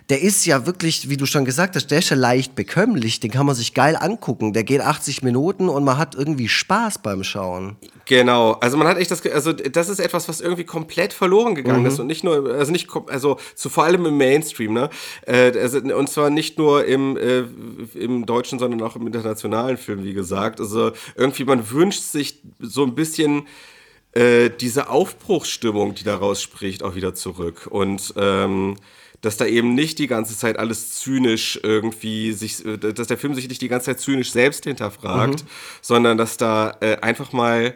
der 0.09 0.21
ist 0.21 0.45
ja 0.45 0.65
wirklich, 0.65 1.09
wie 1.09 1.17
du 1.17 1.25
schon 1.25 1.43
gesagt 1.43 1.75
hast, 1.75 1.87
der 1.87 1.99
ist 1.99 2.09
ja 2.09 2.15
leicht 2.15 2.55
bekömmlich, 2.55 3.19
den 3.19 3.29
kann 3.29 3.45
man 3.45 3.55
sich 3.55 3.73
geil 3.73 3.97
angucken. 3.99 4.53
Der 4.53 4.63
geht 4.63 4.79
80 4.79 5.21
Minuten 5.21 5.67
und 5.67 5.83
man 5.83 5.97
hat 5.97 6.15
irgendwie 6.15 6.47
Spaß 6.47 6.99
beim 6.99 7.25
Schauen. 7.25 7.75
Genau, 8.05 8.53
also 8.53 8.77
man 8.77 8.87
hat 8.87 8.97
echt 8.97 9.11
das, 9.11 9.25
also 9.25 9.51
das 9.51 9.89
ist 9.89 9.99
etwas, 9.99 10.29
was 10.29 10.39
irgendwie 10.39 10.63
komplett 10.63 11.11
verloren 11.11 11.55
gegangen 11.55 11.81
mhm. 11.81 11.87
ist 11.87 11.99
und 11.99 12.07
nicht 12.07 12.23
nur, 12.23 12.53
also 12.53 12.71
nicht, 12.71 12.87
also 13.07 13.37
zu, 13.53 13.67
vor 13.69 13.83
allem 13.83 14.05
im 14.05 14.15
Mainstream, 14.15 14.71
ne? 14.71 14.89
Äh, 15.25 15.51
und 15.93 16.09
zwar 16.09 16.29
nicht 16.29 16.57
nur 16.57 16.85
im, 16.85 17.17
äh, 17.17 17.43
im 17.99 18.25
deutschen, 18.25 18.59
sondern 18.59 18.81
auch 18.83 18.95
im 18.95 19.05
internationalen 19.05 19.75
Film, 19.75 20.05
wie 20.05 20.13
gesagt. 20.13 20.61
Also 20.61 20.93
irgendwie, 21.15 21.43
man 21.43 21.69
wünscht 21.69 22.01
sich 22.01 22.41
so 22.59 22.83
ein 22.85 22.95
bisschen 22.95 23.45
äh, 24.13 24.49
diese 24.49 24.89
Aufbruchsstimmung, 24.89 25.95
die 25.95 26.05
daraus 26.05 26.41
spricht, 26.41 26.83
auch 26.83 26.95
wieder 26.95 27.13
zurück. 27.13 27.67
Und 27.69 28.13
ähm, 28.15 28.77
dass 29.21 29.37
da 29.37 29.45
eben 29.45 29.73
nicht 29.73 29.99
die 29.99 30.07
ganze 30.07 30.37
Zeit 30.37 30.59
alles 30.59 30.99
zynisch 30.99 31.59
irgendwie 31.63 32.33
sich, 32.33 32.65
äh, 32.65 32.77
dass 32.77 33.07
der 33.07 33.17
Film 33.17 33.33
sich 33.33 33.47
nicht 33.47 33.61
die 33.61 33.67
ganze 33.67 33.87
Zeit 33.87 33.99
zynisch 33.99 34.31
selbst 34.31 34.65
hinterfragt, 34.65 35.43
mhm. 35.43 35.47
sondern 35.81 36.17
dass 36.17 36.37
da 36.37 36.77
äh, 36.81 36.97
einfach 36.97 37.33
mal 37.33 37.75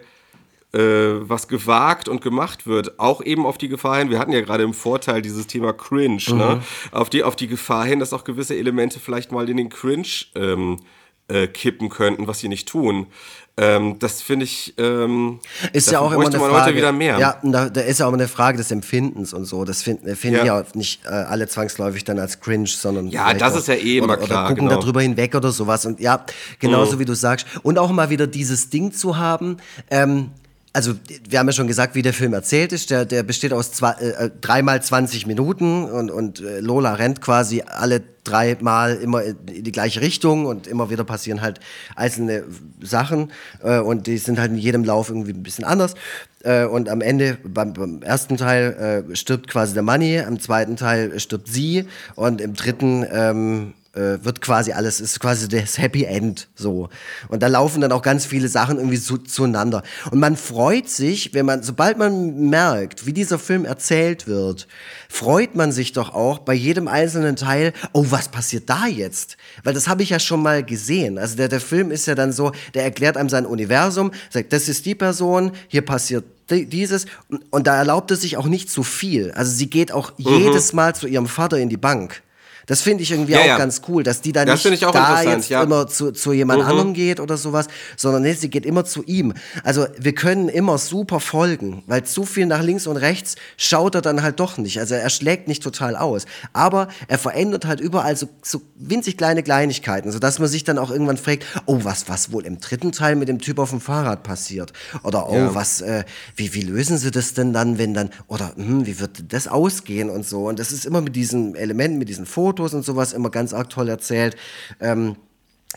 äh, 0.74 0.80
was 0.80 1.48
gewagt 1.48 2.08
und 2.08 2.22
gemacht 2.22 2.66
wird, 2.66 3.00
auch 3.00 3.22
eben 3.24 3.46
auf 3.46 3.58
die 3.58 3.68
Gefahr 3.68 4.00
hin, 4.00 4.10
wir 4.10 4.20
hatten 4.20 4.32
ja 4.32 4.42
gerade 4.42 4.64
im 4.64 4.74
Vorteil 4.74 5.22
dieses 5.22 5.48
Thema 5.48 5.74
Cringe, 5.74 6.22
ne? 6.28 6.34
mhm. 6.34 6.38
ne? 6.38 6.62
auf, 6.92 7.10
die, 7.10 7.24
auf 7.24 7.36
die 7.36 7.48
Gefahr 7.48 7.86
hin, 7.86 8.00
dass 8.00 8.14
auch 8.14 8.24
gewisse 8.24 8.56
Elemente 8.56 9.00
vielleicht 9.00 9.32
mal 9.32 9.50
in 9.50 9.58
den 9.58 9.70
Cringe 9.70 10.08
ähm, 10.36 10.80
äh, 11.28 11.48
kippen 11.48 11.90
könnten, 11.90 12.28
was 12.28 12.40
sie 12.40 12.48
nicht 12.48 12.68
tun. 12.68 13.08
Ähm, 13.58 13.98
das 14.00 14.22
finde 14.22 14.46
ich, 14.46 14.74
ähm, 14.78 15.40
ist 15.74 15.92
ja 15.92 16.00
auch 16.00 16.12
immer 16.14 16.26
eine 16.26 16.40
Frage. 16.40 16.76
wieder 16.76 16.92
mehr. 16.94 17.20
Ja, 17.20 17.38
da, 17.44 17.70
da, 17.70 17.82
ist 17.82 18.00
ja 18.00 18.08
auch 18.08 18.14
eine 18.14 18.30
Frage 18.30 18.58
des 18.58 18.72
Empfindens 18.72 19.34
und 19.34 19.46
so. 19.46 19.66
Das 19.66 19.84
finden 19.84 20.16
find 20.16 20.38
ja. 20.38 20.46
ja 20.46 20.64
nicht 20.74 21.06
äh, 21.06 21.10
alle 21.10 21.48
zwangsläufig 21.48 22.06
dann 22.06 22.18
als 22.18 22.40
cringe, 22.40 22.68
sondern 22.68 23.08
ja, 23.08 23.34
das 23.34 23.54
auch, 23.54 23.58
ist 23.58 23.68
ja 23.68 23.74
eh 23.74 23.98
immer 23.98 24.14
oder, 24.14 24.18
klar. 24.18 24.46
Oder 24.46 24.56
gucken 24.56 24.70
genau. 24.70 24.80
darüber 24.80 25.02
hinweg 25.02 25.36
oder 25.36 25.52
sowas. 25.52 25.86
Und 25.86 26.00
ja, 26.00 26.26
genauso 26.60 26.96
mhm. 26.96 27.00
wie 27.00 27.06
du 27.06 27.14
sagst. 27.14 27.46
Und 27.62 27.78
auch 27.78 27.92
mal 27.92 28.10
wieder 28.10 28.26
dieses 28.26 28.70
Ding 28.70 28.94
zu 28.94 29.18
haben. 29.18 29.58
Ähm, 29.90 30.32
also 30.74 30.94
wir 31.28 31.40
haben 31.40 31.48
ja 31.48 31.54
schon 31.54 31.68
gesagt, 31.68 31.96
wie 31.96 32.02
der 32.02 32.14
Film 32.14 32.34
erzählt 32.34 32.72
ist. 32.72 32.92
Der, 32.92 33.06
der 33.06 33.24
besteht 33.24 33.52
aus 33.52 33.74
zwei, 33.74 33.92
äh, 33.92 34.30
dreimal 34.40 34.82
20 34.82 35.28
Minuten 35.28 35.86
und, 35.86 36.10
und 36.10 36.40
äh, 36.40 36.60
Lola 36.62 36.94
rennt 36.94 37.22
quasi 37.22 37.62
alle 37.62 38.02
dreimal 38.24 38.96
immer 38.96 39.24
in 39.24 39.64
die 39.64 39.72
gleiche 39.72 40.00
Richtung 40.00 40.46
und 40.46 40.68
immer 40.68 40.90
wieder 40.90 41.04
passieren 41.04 41.42
halt 41.42 41.60
einzelne 41.96 42.44
Sachen 42.80 43.32
äh, 43.64 43.80
und 43.80 44.08
die 44.08 44.18
sind 44.18 44.40
halt 44.40 44.52
in 44.52 44.58
jedem 44.58 44.84
Lauf 44.84 45.10
irgendwie 45.10 45.34
ein 45.34 45.44
bisschen 45.44 45.66
anders. 45.66 45.96
Äh, 46.44 46.66
und 46.66 46.88
am 46.88 47.02
Ende, 47.02 47.38
beim, 47.44 47.74
beim 47.74 48.02
ersten 48.02 48.38
Teil 48.38 49.06
äh, 49.10 49.16
stirbt 49.16 49.48
quasi 49.48 49.74
der 49.74 49.84
Money, 49.84 50.18
im 50.18 50.40
zweiten 50.40 50.78
Teil 50.78 51.20
stirbt 51.20 51.48
sie 51.50 51.86
und 52.16 52.40
im 52.40 52.54
dritten 52.54 53.06
ähm, 53.12 53.74
äh, 53.74 53.81
wird 53.94 54.42
quasi 54.42 54.72
alles, 54.72 55.02
ist 55.02 55.20
quasi 55.20 55.48
das 55.48 55.78
Happy 55.80 56.06
End 56.06 56.48
so. 56.56 56.90
Und 57.28 57.44
da 57.44 57.48
laufen 57.48 57.82
dann 57.82 57.92
auch 57.92 58.02
ganz 58.02 58.26
viele 58.26 58.48
Sachen 58.48 58.78
irgendwie 58.78 59.00
zu, 59.00 59.18
zueinander. 59.18 59.84
Und 60.12 60.20
man 60.20 60.38
freut 60.38 60.90
sich, 60.90 61.34
wenn 61.34 61.46
man, 61.46 61.62
sobald 61.62 61.98
man 61.98 62.50
merkt, 62.50 63.06
wie 63.06 63.14
dieser 63.14 63.38
Film 63.38 63.66
erzählt 63.66 64.28
wird, 64.28 64.68
freut 65.10 65.56
man 65.56 65.72
sich 65.72 65.92
doch 65.92 66.14
auch 66.14 66.40
bei 66.40 66.54
jedem 66.54 66.88
einzelnen 66.88 67.36
Teil, 67.36 67.74
oh, 67.92 68.06
was 68.10 68.30
passiert 68.30 68.70
da 68.70 68.88
jetzt? 68.88 69.36
Weil 69.64 69.74
das 69.74 69.88
habe 69.88 70.04
ich 70.04 70.10
ja 70.10 70.20
schon 70.20 70.42
mal 70.42 70.64
gesehen. 70.64 71.18
Also 71.18 71.36
der, 71.36 71.50
der 71.50 71.62
Film 71.62 71.92
ist 71.92 72.06
ja 72.06 72.16
dann 72.16 72.32
so, 72.32 72.54
der 72.74 72.84
erklärt 72.84 73.18
einem 73.18 73.30
sein 73.30 73.46
Universum, 73.46 74.12
sagt, 74.30 74.54
das 74.54 74.70
ist 74.70 74.86
die 74.86 74.96
Person, 74.96 75.52
hier 75.68 75.82
passiert 75.82 76.24
dieses 76.50 77.06
und 77.50 77.66
da 77.68 77.78
erlaubt 77.78 78.12
es 78.12 78.22
sich 78.22 78.36
auch 78.38 78.48
nicht 78.48 78.70
zu 78.70 78.84
viel. 78.84 79.32
Also 79.32 79.52
sie 79.52 79.70
geht 79.70 79.92
auch 79.92 80.12
mhm. 80.18 80.40
jedes 80.40 80.74
Mal 80.74 80.96
zu 80.96 81.08
ihrem 81.08 81.28
Vater 81.28 81.58
in 81.58 81.70
die 81.70 81.78
Bank. 81.78 82.22
Das 82.72 82.80
finde 82.80 83.04
ich 83.04 83.12
irgendwie 83.12 83.34
ja, 83.34 83.42
auch 83.42 83.46
ja. 83.46 83.58
ganz 83.58 83.82
cool, 83.90 84.02
dass 84.02 84.22
die 84.22 84.32
da 84.32 84.46
das 84.46 84.64
nicht 84.64 84.82
da 84.82 85.22
jetzt 85.24 85.50
ja. 85.50 85.62
immer 85.62 85.88
zu, 85.88 86.14
zu 86.14 86.32
jemand 86.32 86.62
mhm. 86.62 86.70
anderem 86.70 86.94
geht 86.94 87.20
oder 87.20 87.36
sowas, 87.36 87.68
sondern 87.98 88.22
nee, 88.22 88.32
sie 88.32 88.50
geht 88.50 88.66
immer 88.66 88.86
zu 88.86 89.04
ihm. 89.04 89.34
Also 89.66 89.88
wir 89.98 90.16
können 90.16 90.48
immer 90.48 90.78
super 90.78 91.20
folgen, 91.20 91.84
weil 91.88 92.06
zu 92.06 92.24
viel 92.24 92.46
nach 92.46 92.64
links 92.64 92.88
und 92.88 92.96
rechts 92.96 93.36
schaut 93.58 93.96
er 93.96 94.02
dann 94.02 94.24
halt 94.24 94.40
doch 94.40 94.58
nicht. 94.58 94.80
Also 94.80 94.96
er 94.96 95.10
schlägt 95.10 95.50
nicht 95.50 95.62
total 95.62 95.98
aus. 95.98 96.24
Aber 96.54 96.88
er 97.10 97.18
verändert 97.18 97.66
halt 97.66 97.82
überall 97.82 98.16
so, 98.16 98.30
so 98.42 98.62
winzig 98.76 99.18
kleine 99.18 99.44
Kleinigkeiten, 99.44 100.10
sodass 100.10 100.40
man 100.40 100.48
sich 100.48 100.64
dann 100.64 100.78
auch 100.78 100.92
irgendwann 100.92 101.18
fragt, 101.18 101.46
oh, 101.66 101.80
was, 101.84 102.08
was 102.08 102.32
wohl 102.32 102.46
im 102.46 102.62
dritten 102.62 102.94
Teil 102.94 103.18
mit 103.18 103.28
dem 103.28 103.40
Typ 103.40 103.60
auf 103.60 103.72
dem 103.72 103.82
Fahrrad 103.82 104.24
passiert? 104.24 104.72
Oder 105.04 105.30
oh, 105.30 105.54
was, 105.54 105.82
äh, 105.82 106.06
wie, 106.38 106.54
wie 106.54 106.62
lösen 106.62 106.98
sie 106.98 107.12
das 107.12 107.34
denn 107.34 107.52
dann, 107.52 107.78
wenn 107.78 107.94
dann, 107.94 108.12
oder 108.28 108.54
hm, 108.56 108.86
wie 108.86 108.98
wird 109.02 109.34
das 109.34 109.50
ausgehen 109.50 110.10
und 110.10 110.26
so. 110.26 110.48
Und 110.48 110.58
das 110.58 110.72
ist 110.72 110.86
immer 110.86 111.02
mit 111.02 111.18
diesen 111.18 111.56
Elementen, 111.56 111.98
mit 111.98 112.08
diesen 112.08 112.26
Fotos, 112.26 112.61
Fotos 112.62 112.74
und 112.74 112.86
sowas 112.86 113.14
immer 113.14 113.30
ganz 113.30 113.54
arg 113.54 113.70
toll 113.70 113.90
erzählt. 113.90 114.36
Ähm, 114.80 115.16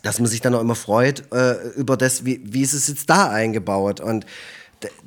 dass 0.03 0.19
man 0.19 0.29
sich 0.29 0.41
dann 0.41 0.55
auch 0.55 0.61
immer 0.61 0.75
freut 0.75 1.33
äh, 1.33 1.55
über 1.77 1.97
das, 1.97 2.25
wie, 2.25 2.41
wie 2.45 2.63
ist 2.63 2.75
es 2.75 2.89
jetzt 2.89 3.09
da 3.09 3.31
eingebaut. 3.31 4.01
Und 4.01 4.27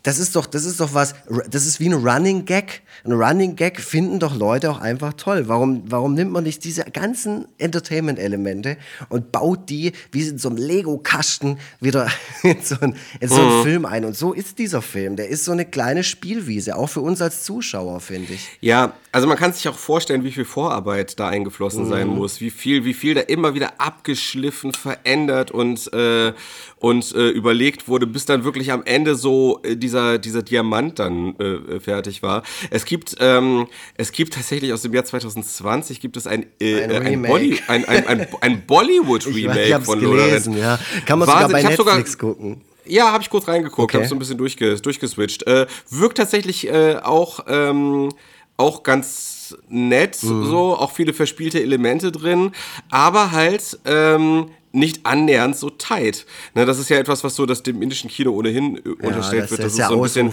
das 0.01 0.17
ist 0.17 0.35
doch, 0.35 0.45
das 0.45 0.63
ist 0.63 0.79
doch 0.79 0.93
was, 0.93 1.13
das 1.49 1.65
ist 1.65 1.79
wie 1.79 1.89
ein 1.89 1.93
Running 1.93 2.45
Gag. 2.45 2.81
Ein 3.03 3.13
Running 3.13 3.55
Gag 3.55 3.79
finden 3.79 4.19
doch 4.19 4.35
Leute 4.35 4.71
auch 4.71 4.79
einfach 4.79 5.13
toll. 5.13 5.47
Warum, 5.47 5.83
warum 5.87 6.13
nimmt 6.13 6.31
man 6.31 6.43
nicht 6.43 6.63
diese 6.63 6.83
ganzen 6.85 7.47
Entertainment-Elemente 7.57 8.77
und 9.09 9.31
baut 9.31 9.69
die 9.69 9.93
wie 10.11 10.27
in 10.27 10.37
so 10.37 10.49
einem 10.49 10.57
Lego-Kasten 10.57 11.59
wieder 11.79 12.07
in 12.43 12.61
so, 12.61 12.75
einen, 12.79 12.95
in 13.19 13.29
so 13.29 13.35
einen 13.35 13.59
mhm. 13.59 13.63
Film 13.63 13.85
ein? 13.85 14.05
Und 14.05 14.15
so 14.15 14.33
ist 14.33 14.59
dieser 14.59 14.81
Film. 14.81 15.15
Der 15.15 15.29
ist 15.29 15.45
so 15.45 15.51
eine 15.51 15.65
kleine 15.65 16.03
Spielwiese, 16.03 16.75
auch 16.75 16.87
für 16.89 17.01
uns 17.01 17.21
als 17.21 17.43
Zuschauer, 17.43 17.99
finde 17.99 18.33
ich. 18.33 18.47
Ja, 18.61 18.93
also 19.11 19.27
man 19.27 19.37
kann 19.37 19.53
sich 19.53 19.67
auch 19.67 19.77
vorstellen, 19.77 20.23
wie 20.23 20.31
viel 20.31 20.45
Vorarbeit 20.45 21.19
da 21.19 21.27
eingeflossen 21.27 21.85
mhm. 21.85 21.89
sein 21.89 22.07
muss, 22.07 22.41
wie 22.41 22.51
viel, 22.51 22.85
wie 22.85 22.93
viel 22.93 23.13
da 23.13 23.21
immer 23.21 23.53
wieder 23.53 23.79
abgeschliffen, 23.79 24.73
verändert 24.73 25.51
und, 25.51 25.91
äh, 25.93 26.33
und 26.77 27.15
äh, 27.15 27.29
überlegt 27.29 27.87
wurde, 27.87 28.07
bis 28.07 28.25
dann 28.25 28.43
wirklich 28.43 28.71
am 28.71 28.83
Ende 28.85 29.15
so 29.15 29.61
äh, 29.63 29.75
dieser, 29.75 30.17
dieser 30.17 30.43
Diamant 30.43 30.99
dann 30.99 31.35
äh, 31.39 31.79
fertig 31.79 32.21
war. 32.23 32.43
Es 32.69 32.85
gibt, 32.87 33.15
ähm, 33.19 33.67
es 33.95 34.11
gibt 34.11 34.33
tatsächlich 34.33 34.73
aus 34.73 34.81
dem 34.81 34.93
Jahr 34.93 35.05
2020 35.05 35.99
gibt 35.99 36.17
es 36.17 36.25
ein, 36.25 36.47
äh, 36.59 36.85
ein, 36.85 37.05
ein, 37.05 37.21
Bolly, 37.21 37.59
ein, 37.67 37.85
ein, 37.85 38.27
ein, 38.41 38.65
Bollywood-Remake 38.65 39.81
von 39.85 39.99
gelesen, 39.99 40.57
ja. 40.57 40.79
Kann 41.05 41.19
man 41.19 41.27
Wahnsinn. 41.27 41.47
sogar 41.47 41.61
bei 41.61 41.69
Netflix 41.69 42.13
sogar, 42.13 42.33
gucken. 42.33 42.61
Ja, 42.85 43.11
habe 43.11 43.21
ich 43.21 43.29
kurz 43.29 43.47
reingeguckt, 43.47 43.83
okay. 43.93 43.97
habe 43.97 44.07
so 44.07 44.15
ein 44.15 44.19
bisschen 44.19 44.37
durchges 44.37 44.81
durchgeswitcht. 44.81 45.45
Äh, 45.45 45.67
wirkt 45.89 46.17
tatsächlich 46.17 46.67
äh, 46.67 46.95
auch, 47.03 47.41
ähm, 47.47 48.09
auch 48.55 48.81
ganz 48.81 49.55
nett, 49.69 50.23
mhm. 50.23 50.45
so, 50.45 50.77
auch 50.77 50.91
viele 50.91 51.13
verspielte 51.13 51.61
Elemente 51.61 52.11
drin, 52.11 52.53
aber 52.89 53.31
halt 53.31 53.77
ähm, 53.85 54.47
nicht 54.71 55.05
annähernd 55.05 55.57
so 55.57 55.69
tight. 55.69 56.25
Ne, 56.53 56.65
das 56.65 56.79
ist 56.79 56.89
ja 56.89 56.97
etwas, 56.97 57.23
was 57.23 57.35
so 57.35 57.45
das 57.45 57.63
dem 57.63 57.81
indischen 57.81 58.09
Kino 58.09 58.31
ohnehin 58.31 58.77
äh, 58.77 58.81
ja, 58.85 59.07
unterstellt 59.07 59.43
das 59.43 59.51
wird. 59.51 59.63
Das 59.63 59.73
ist, 59.73 59.79
ist 59.79 59.87
so 59.87 59.95
ein 59.95 60.01
bisschen 60.01 60.31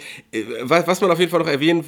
was 0.63 1.01
man 1.01 1.11
auf 1.11 1.19
jeden 1.19 1.31
Fall 1.31 1.41
noch 1.41 1.49
erwähnen 1.49 1.85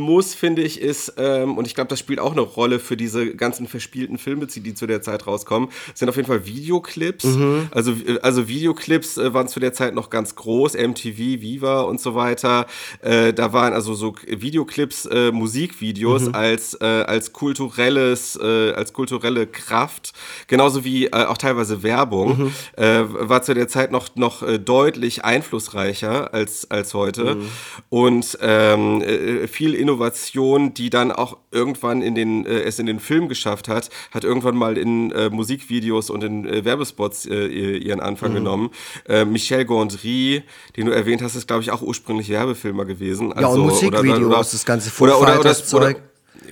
muss, 0.00 0.34
finde 0.34 0.62
ich, 0.62 0.80
ist, 0.80 1.14
ähm, 1.18 1.56
und 1.58 1.66
ich 1.66 1.74
glaube, 1.74 1.88
das 1.88 1.98
spielt 1.98 2.18
auch 2.18 2.32
eine 2.32 2.40
Rolle 2.40 2.78
für 2.78 2.96
diese 2.96 3.34
ganzen 3.34 3.66
verspielten 3.66 4.18
Filme, 4.18 4.46
die 4.46 4.74
zu 4.74 4.86
der 4.86 5.02
Zeit 5.02 5.26
rauskommen, 5.26 5.68
sind 5.94 6.08
auf 6.08 6.16
jeden 6.16 6.28
Fall 6.28 6.46
Videoclips. 6.46 7.24
Mhm. 7.24 7.68
Also, 7.72 7.94
also 8.22 8.48
Videoclips 8.48 9.18
äh, 9.18 9.34
waren 9.34 9.48
zu 9.48 9.60
der 9.60 9.72
Zeit 9.72 9.94
noch 9.94 10.10
ganz 10.10 10.34
groß, 10.34 10.74
MTV, 10.74 11.18
Viva 11.18 11.82
und 11.82 12.00
so 12.00 12.14
weiter. 12.14 12.66
Äh, 13.02 13.32
da 13.32 13.52
waren 13.52 13.72
also 13.72 13.94
so 13.94 14.14
Videoclips, 14.26 15.06
äh, 15.06 15.30
Musikvideos 15.30 16.28
mhm. 16.28 16.34
als, 16.34 16.74
äh, 16.80 16.84
als 16.84 17.32
kulturelles, 17.32 18.38
äh, 18.40 18.72
als 18.72 18.92
kulturelle 18.92 19.46
Kraft, 19.46 20.12
genauso 20.46 20.84
wie 20.84 21.06
äh, 21.06 21.24
auch 21.26 21.38
teilweise 21.38 21.82
Werbung, 21.82 22.38
mhm. 22.38 22.52
war 22.76 23.42
zu 23.42 23.54
der 23.54 23.68
Zeit 23.68 23.90
noch, 23.90 24.14
noch 24.16 24.42
deutlich 24.58 25.24
einflussreicher 25.24 25.65
einflussreicher 25.66 26.32
als, 26.32 26.70
als 26.70 26.94
heute. 26.94 27.36
Mhm. 27.36 27.48
Und 27.88 28.38
ähm, 28.40 29.02
äh, 29.02 29.46
viel 29.48 29.74
Innovation, 29.74 30.74
die 30.74 30.90
dann 30.90 31.12
auch 31.12 31.36
irgendwann 31.50 32.02
in 32.02 32.14
den, 32.14 32.46
äh, 32.46 32.62
es 32.62 32.78
in 32.78 32.86
den 32.86 33.00
Film 33.00 33.28
geschafft 33.28 33.68
hat, 33.68 33.90
hat 34.10 34.24
irgendwann 34.24 34.56
mal 34.56 34.78
in 34.78 35.10
äh, 35.12 35.30
Musikvideos 35.30 36.10
und 36.10 36.24
in 36.24 36.46
äh, 36.46 36.64
Werbespots 36.64 37.26
äh, 37.26 37.46
ihren 37.46 38.00
Anfang 38.00 38.30
mhm. 38.30 38.36
genommen. 38.36 38.70
Äh, 39.08 39.24
Michel 39.24 39.64
Gondry, 39.64 40.42
den 40.76 40.86
du 40.86 40.92
erwähnt 40.92 41.22
hast, 41.22 41.34
ist, 41.34 41.46
glaube 41.46 41.62
ich, 41.62 41.70
auch 41.70 41.82
ursprünglich 41.82 42.28
Werbefilmer 42.28 42.84
gewesen. 42.84 43.32
Also, 43.32 43.40
ja, 43.40 43.48
und 43.48 43.70
also, 43.70 43.86
Musikvideos, 43.86 44.18
oder, 44.18 44.26
oder, 44.26 44.38
das 44.38 44.64
ganze 44.64 45.02
oder, 45.02 45.20
oder, 45.20 45.40
oder, 45.40 45.56
oder, 45.72 45.94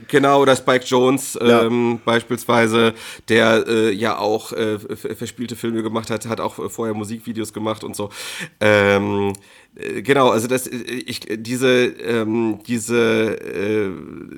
Genau, 0.09 0.41
oder 0.41 0.57
Spike 0.57 0.85
Jones 0.85 1.39
ähm, 1.41 1.93
ja. 1.93 1.99
beispielsweise, 2.05 2.95
der 3.29 3.65
äh, 3.67 3.93
ja 3.93 4.19
auch 4.19 4.53
äh, 4.53 4.79
verspielte 4.79 5.57
Filme 5.57 5.83
gemacht 5.83 6.11
hat, 6.11 6.27
hat 6.27 6.41
auch 6.41 6.71
vorher 6.71 6.95
Musikvideos 6.95 7.53
gemacht 7.53 7.85
und 7.85 7.97
so. 7.97 8.11
Ähm, 8.61 9.33
äh, 9.77 10.03
genau, 10.03 10.31
also 10.31 10.47
das, 10.47 10.67
äh, 10.67 10.77
ich, 10.77 11.21
diese, 11.21 11.69
ähm, 11.69 12.61
diese, 12.67 13.37
äh, 13.37 13.91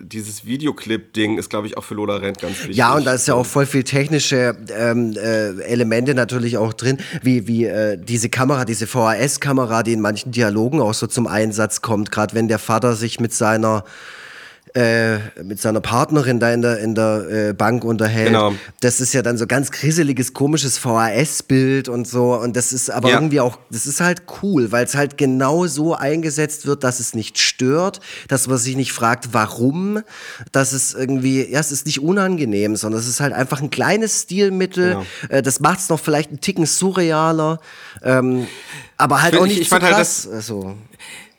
dieses 0.02 0.46
Videoclip-Ding 0.46 1.38
ist, 1.38 1.50
glaube 1.50 1.66
ich, 1.66 1.76
auch 1.76 1.84
für 1.84 1.94
Lola 1.94 2.16
Rent 2.16 2.40
ganz 2.40 2.58
wichtig. 2.60 2.76
Ja, 2.76 2.94
und 2.94 3.04
da 3.04 3.14
ist 3.14 3.28
ja 3.28 3.34
auch 3.34 3.46
voll 3.46 3.66
viel 3.66 3.84
technische 3.84 4.56
ähm, 4.76 5.14
äh, 5.16 5.60
Elemente 5.62 6.14
natürlich 6.14 6.56
auch 6.56 6.72
drin, 6.72 6.98
wie, 7.22 7.46
wie 7.46 7.64
äh, 7.64 7.98
diese 7.98 8.28
Kamera, 8.28 8.64
diese 8.64 8.86
VHS-Kamera, 8.86 9.82
die 9.82 9.92
in 9.92 10.00
manchen 10.00 10.32
Dialogen 10.32 10.80
auch 10.80 10.94
so 10.94 11.06
zum 11.06 11.26
Einsatz 11.26 11.82
kommt, 11.82 12.10
gerade 12.10 12.34
wenn 12.34 12.48
der 12.48 12.58
Vater 12.58 12.94
sich 12.94 13.20
mit 13.20 13.32
seiner 13.32 13.84
äh, 14.76 15.42
mit 15.42 15.58
seiner 15.58 15.80
Partnerin 15.80 16.38
da 16.38 16.52
in 16.52 16.60
der, 16.60 16.78
in 16.80 16.94
der 16.94 17.30
äh, 17.30 17.52
Bank 17.54 17.82
unterhält. 17.82 18.26
Genau. 18.26 18.52
Das 18.80 19.00
ist 19.00 19.14
ja 19.14 19.22
dann 19.22 19.38
so 19.38 19.46
ganz 19.46 19.70
grisseliges, 19.70 20.34
komisches 20.34 20.76
VHS-Bild 20.76 21.88
und 21.88 22.06
so. 22.06 22.34
Und 22.34 22.56
das 22.56 22.74
ist 22.74 22.90
aber 22.90 23.08
ja. 23.08 23.14
irgendwie 23.14 23.40
auch, 23.40 23.58
das 23.70 23.86
ist 23.86 24.02
halt 24.02 24.24
cool, 24.42 24.72
weil 24.72 24.84
es 24.84 24.94
halt 24.94 25.16
genau 25.16 25.66
so 25.66 25.94
eingesetzt 25.94 26.66
wird, 26.66 26.84
dass 26.84 27.00
es 27.00 27.14
nicht 27.14 27.38
stört, 27.38 28.00
dass 28.28 28.48
man 28.48 28.58
sich 28.58 28.76
nicht 28.76 28.92
fragt, 28.92 29.32
warum, 29.32 30.02
dass 30.52 30.74
es 30.74 30.92
irgendwie, 30.92 31.50
ja, 31.50 31.60
es 31.60 31.72
ist 31.72 31.86
nicht 31.86 32.02
unangenehm, 32.02 32.76
sondern 32.76 33.00
es 33.00 33.08
ist 33.08 33.20
halt 33.20 33.32
einfach 33.32 33.62
ein 33.62 33.70
kleines 33.70 34.24
Stilmittel. 34.24 34.90
Genau. 34.90 35.06
Äh, 35.30 35.40
das 35.40 35.60
macht 35.60 35.78
es 35.78 35.88
noch 35.88 36.00
vielleicht 36.00 36.28
einen 36.28 36.42
Ticken 36.42 36.66
surrealer, 36.66 37.60
ähm, 38.02 38.46
aber 38.98 39.22
halt 39.22 39.32
ich 39.32 39.40
auch 39.40 39.46
nicht 39.46 39.54
ich, 39.54 39.62
ich 39.62 39.68
zu 39.70 39.78
krass. 39.78 39.90
Halt 39.90 39.98
das, 39.98 40.28
also. 40.28 40.76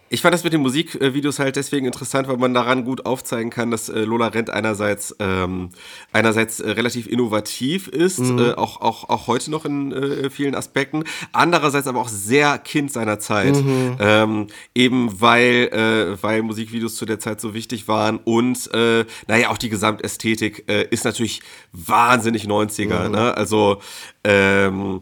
Ich 0.10 0.22
fand 0.22 0.34
das 0.34 0.44
mit 0.44 0.54
den 0.54 0.62
Musikvideos 0.62 1.40
halt 1.40 1.56
deswegen 1.56 1.86
interessant, 1.86 2.28
weil 2.28 2.38
man 2.38 2.54
daran 2.54 2.86
gut 2.86 3.06
aufzeigen 3.06 3.50
kann, 3.50 3.72
dass 3.72 3.90
äh, 3.90 4.02
Lola 4.02 4.28
Rent 4.28 4.50
einerseits 4.50 5.16
ähm, 5.20 5.70
einerseits 6.14 6.60
äh, 6.60 6.72
relativ 6.72 7.08
innovativ 7.08 7.88
ist, 7.88 8.20
mhm. 8.20 8.40
äh, 8.40 8.52
auch, 8.54 8.82
auch, 8.82 9.10
auch 9.10 9.28
heute 9.28 9.52
noch 9.52 9.66
in 9.66 9.92
äh, 9.92 10.30
vielen 10.30 10.56
Aspekten, 10.56 11.04
andererseits 11.34 11.88
aber 11.88 12.00
auch 12.00 12.10
sehr 12.10 12.58
Kind 12.58 12.92
seiner 12.92 13.20
Zeit, 13.20 13.56
mhm. 13.56 13.98
ähm, 14.00 14.48
eben 14.74 15.22
weil, 15.22 15.70
äh, 15.74 16.24
weil 16.24 16.42
Musikvideos 16.42 16.96
zu 16.96 17.06
der 17.06 17.20
Zeit 17.20 17.42
so 17.42 17.54
wichtig 17.54 17.88
waren 17.88 18.18
und 18.18 18.74
äh, 18.74 19.06
naja, 19.28 19.50
auch 19.50 19.58
die 19.58 19.70
Gesamtästhetik 19.70 20.70
ist 20.90 21.06
natürlich 21.06 21.42
wahnsinnig 21.72 22.46
90er, 22.46 23.08
mhm. 23.08 23.12
ne? 23.12 23.38
also 23.38 23.82
ähm, 24.24 25.02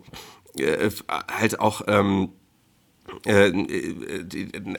äh, 0.58 0.90
halt 1.32 1.60
auch 1.60 1.82
ähm, 1.88 2.24
äh, 2.24 2.45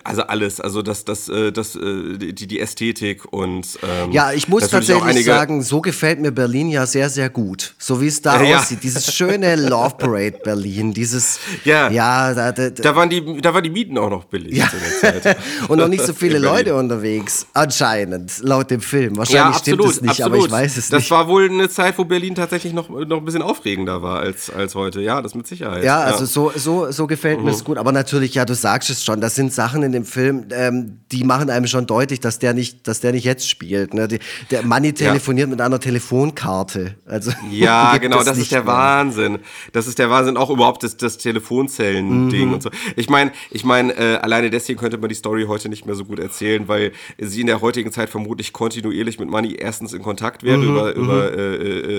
also 0.04 0.22
alles, 0.22 0.60
also 0.60 0.82
das, 0.82 1.04
das, 1.04 1.28
äh, 1.28 1.52
das, 1.52 1.76
äh, 1.76 2.18
die, 2.18 2.46
die 2.46 2.60
Ästhetik 2.60 3.32
und 3.32 3.78
ähm, 3.82 4.12
ja, 4.12 4.32
ich 4.32 4.48
muss 4.48 4.68
tatsächlich 4.68 5.24
sagen, 5.24 5.62
so 5.62 5.80
gefällt 5.80 6.20
mir 6.20 6.32
Berlin 6.32 6.68
ja 6.68 6.86
sehr, 6.86 7.10
sehr 7.10 7.30
gut, 7.30 7.74
so 7.78 8.00
wie 8.00 8.06
es 8.06 8.22
da 8.22 8.42
ja. 8.42 8.58
aussieht, 8.58 8.82
dieses 8.82 9.14
schöne 9.14 9.56
Love 9.68 9.96
Parade 9.98 10.38
Berlin, 10.42 10.92
dieses 10.92 11.38
ja, 11.64 11.90
ja 11.90 12.34
da, 12.34 12.52
da, 12.52 12.70
da, 12.70 12.96
waren 12.96 13.10
die, 13.10 13.40
da 13.40 13.52
waren 13.54 13.62
die 13.62 13.70
Mieten 13.70 13.98
auch 13.98 14.10
noch 14.10 14.24
billig 14.24 14.56
ja. 14.56 14.68
zu 14.68 14.76
der 14.76 15.22
Zeit 15.22 15.36
und 15.68 15.78
noch 15.78 15.88
nicht 15.88 16.04
so 16.04 16.12
viele 16.12 16.38
Leute 16.38 16.74
unterwegs, 16.74 17.46
anscheinend 17.52 18.38
laut 18.40 18.70
dem 18.70 18.80
Film. 18.80 19.16
Wahrscheinlich 19.16 19.34
ja, 19.40 19.48
absolut, 19.48 19.80
stimmt 19.80 19.96
es 19.96 20.02
nicht, 20.02 20.22
absolut. 20.22 20.32
aber 20.32 20.46
ich 20.46 20.50
weiß 20.50 20.76
es 20.76 20.88
das 20.88 21.00
nicht. 21.00 21.10
Das 21.10 21.10
war 21.10 21.28
wohl 21.28 21.48
eine 21.48 21.68
Zeit, 21.68 21.98
wo 21.98 22.04
Berlin 22.04 22.34
tatsächlich 22.34 22.72
noch, 22.72 22.88
noch 22.88 23.18
ein 23.18 23.24
bisschen 23.24 23.42
aufregender 23.42 24.02
war 24.02 24.20
als, 24.20 24.50
als 24.50 24.74
heute. 24.74 25.00
Ja, 25.00 25.22
das 25.22 25.34
mit 25.34 25.46
Sicherheit. 25.46 25.84
Ja, 25.84 26.00
also 26.00 26.24
so, 26.24 26.52
so, 26.54 26.90
so 26.90 27.06
gefällt 27.06 27.38
mhm. 27.38 27.46
mir 27.46 27.50
es 27.52 27.64
gut, 27.64 27.78
aber 27.78 27.92
natürlich 27.92 28.25
ja, 28.34 28.44
du 28.44 28.54
sagst 28.54 28.90
es 28.90 29.04
schon, 29.04 29.20
das 29.20 29.34
sind 29.34 29.52
Sachen 29.52 29.82
in 29.82 29.92
dem 29.92 30.04
Film, 30.04 30.46
ähm, 30.52 31.00
die 31.12 31.24
machen 31.24 31.50
einem 31.50 31.66
schon 31.66 31.86
deutlich, 31.86 32.20
dass 32.20 32.38
der 32.38 32.54
nicht, 32.54 32.86
dass 32.88 33.00
der 33.00 33.12
nicht 33.12 33.24
jetzt 33.24 33.48
spielt. 33.48 33.94
Ne? 33.94 34.08
Die, 34.08 34.18
der 34.50 34.62
Manni 34.62 34.92
telefoniert 34.92 35.48
ja. 35.48 35.50
mit 35.50 35.60
einer 35.60 35.80
Telefonkarte. 35.80 36.96
Also, 37.06 37.32
ja, 37.50 37.96
genau, 38.00 38.22
das 38.22 38.38
ist 38.38 38.52
der 38.52 38.64
mehr. 38.64 38.72
Wahnsinn. 38.72 39.38
Das 39.72 39.86
ist 39.86 39.98
der 39.98 40.10
Wahnsinn, 40.10 40.36
auch 40.36 40.50
überhaupt 40.50 40.82
das, 40.82 40.96
das 40.96 41.18
Telefonzellen-Ding 41.18 42.48
mhm. 42.48 42.54
und 42.54 42.62
so. 42.62 42.70
Ich 42.96 43.08
meine, 43.08 43.32
ich 43.50 43.64
meine, 43.64 43.92
äh, 43.96 44.16
alleine 44.16 44.50
deswegen 44.50 44.78
könnte 44.78 44.98
man 44.98 45.08
die 45.08 45.14
Story 45.14 45.44
heute 45.46 45.68
nicht 45.68 45.86
mehr 45.86 45.94
so 45.94 46.04
gut 46.04 46.18
erzählen, 46.18 46.68
weil 46.68 46.92
sie 47.18 47.40
in 47.40 47.46
der 47.46 47.60
heutigen 47.60 47.92
Zeit 47.92 48.10
vermutlich 48.10 48.52
kontinuierlich 48.52 49.18
mit 49.18 49.28
Manni 49.28 49.54
erstens 49.54 49.92
in 49.92 50.02
Kontakt 50.02 50.42
wäre 50.42 50.58
mhm, 50.58 50.68
über, 50.68 50.94
über 50.94 51.30
mhm. 51.30 51.38
äh, 51.38 51.54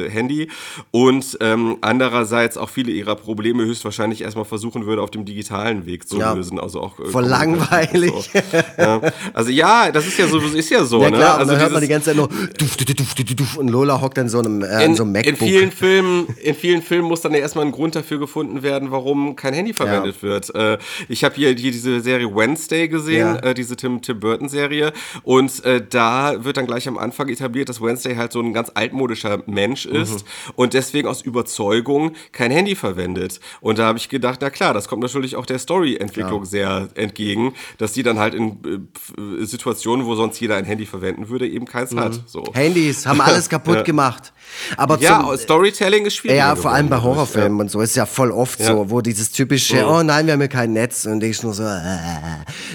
äh, 0.05 0.09
Handy 0.09 0.49
und 0.91 1.37
ähm, 1.41 1.77
andererseits 1.81 2.57
auch 2.57 2.69
viele 2.69 2.91
ihrer 2.91 3.15
Probleme 3.15 3.63
höchstwahrscheinlich 3.65 4.21
erstmal 4.21 4.45
versuchen 4.45 4.85
würde, 4.85 5.01
auf 5.01 5.11
dem 5.11 5.25
digitalen 5.25 5.85
Weg 5.85 6.07
zu 6.07 6.16
ja. 6.19 6.33
lösen. 6.33 6.59
Also 6.59 6.81
auch, 6.81 6.99
äh, 6.99 7.05
Voll 7.05 7.25
langweilig. 7.25 8.11
So. 8.11 8.39
ja. 8.77 9.01
Also 9.33 9.51
ja, 9.51 9.91
das 9.91 10.07
ist 10.07 10.17
ja 10.17 10.27
so, 10.27 10.39
ist 10.39 10.69
ja 10.69 10.83
so. 10.83 11.01
Ja, 11.01 11.09
ne? 11.09 11.17
klar, 11.17 11.33
ne? 11.35 11.39
Also 11.39 11.51
dann 11.51 11.61
hört 11.61 11.71
man 11.71 11.81
die 11.81 11.87
ganze 11.87 12.07
Zeit 12.07 12.15
nur 12.15 12.27
duf, 12.27 12.77
duf, 12.77 13.13
duf, 13.15 13.57
und 13.57 13.67
Lola 13.69 14.01
hockt 14.01 14.17
in 14.17 14.29
so 14.29 14.39
einem, 14.39 14.63
äh, 14.63 14.85
in, 14.85 14.95
so 14.95 15.03
einem 15.03 15.13
MacBook. 15.13 15.41
In 15.41 15.47
vielen, 15.47 15.71
Filmen, 15.71 16.27
in 16.41 16.55
vielen 16.55 16.81
Filmen 16.81 17.07
muss 17.07 17.21
dann 17.21 17.33
ja 17.33 17.39
erstmal 17.39 17.65
ein 17.65 17.71
Grund 17.71 17.95
dafür 17.95 18.19
gefunden 18.19 18.63
werden, 18.63 18.91
warum 18.91 19.35
kein 19.35 19.53
Handy 19.53 19.73
verwendet 19.73 20.21
wird. 20.23 20.53
Äh, 20.55 20.77
ich 21.07 21.23
habe 21.23 21.35
hier, 21.35 21.49
hier 21.49 21.71
diese 21.71 21.99
Serie 22.01 22.33
Wednesday 22.33 22.87
gesehen, 22.87 23.37
äh, 23.37 23.53
diese 23.53 23.75
Tim, 23.75 24.01
Tim 24.01 24.19
Burton 24.19 24.49
Serie 24.49 24.93
und 25.23 25.63
äh, 25.65 25.83
da 25.87 26.43
wird 26.43 26.57
dann 26.57 26.67
gleich 26.67 26.87
am 26.87 26.97
Anfang 26.97 27.29
etabliert, 27.29 27.69
dass 27.69 27.81
Wednesday 27.81 28.15
halt 28.15 28.31
so 28.31 28.41
ein 28.41 28.53
ganz 28.53 28.71
altmodischer 28.73 29.43
Mensch 29.45 29.85
ist 29.85 30.25
mhm. 30.25 30.53
und 30.55 30.73
deswegen 30.73 31.07
aus 31.07 31.21
Überzeugung 31.21 32.13
kein 32.31 32.51
Handy 32.51 32.75
verwendet. 32.75 33.39
Und 33.61 33.79
da 33.79 33.85
habe 33.85 33.97
ich 33.97 34.09
gedacht, 34.09 34.39
na 34.41 34.49
klar, 34.49 34.73
das 34.73 34.87
kommt 34.87 35.01
natürlich 35.01 35.35
auch 35.35 35.45
der 35.45 35.59
Story-Entwicklung 35.97 36.45
sehr 36.45 36.89
entgegen, 36.95 37.53
dass 37.77 37.93
die 37.93 38.03
dann 38.03 38.19
halt 38.19 38.33
in 38.33 38.57
äh, 38.63 39.45
Situationen, 39.45 40.05
wo 40.05 40.15
sonst 40.15 40.39
jeder 40.39 40.55
ein 40.55 40.65
Handy 40.65 40.85
verwenden 40.85 41.29
würde, 41.29 41.47
eben 41.47 41.65
keins 41.65 41.91
mhm. 41.91 41.99
hat. 41.99 42.21
So. 42.25 42.43
Handys 42.53 43.05
haben 43.05 43.21
alles 43.21 43.49
kaputt 43.49 43.77
ja. 43.77 43.81
gemacht. 43.83 44.33
Aber 44.77 44.97
ja, 44.99 45.23
zum, 45.23 45.37
Storytelling 45.37 46.05
ist 46.05 46.15
schwierig. 46.15 46.37
Ja, 46.37 46.55
vor 46.55 46.71
allem 46.71 46.89
bei 46.89 47.01
Horrorfilmen 47.01 47.57
ja. 47.57 47.61
und 47.63 47.71
so 47.71 47.81
ist 47.81 47.95
ja 47.95 48.05
voll 48.05 48.31
oft 48.31 48.59
ja. 48.59 48.67
so, 48.67 48.89
wo 48.89 49.01
dieses 49.01 49.31
typische, 49.31 49.77
mhm. 49.77 49.89
oh 49.89 50.03
nein, 50.03 50.25
wir 50.25 50.33
haben 50.33 50.41
ja 50.41 50.47
kein 50.47 50.73
Netz 50.73 51.05
und 51.05 51.23
ich 51.23 51.43
nur 51.43 51.53
so, 51.53 51.63
äh, 51.63 51.97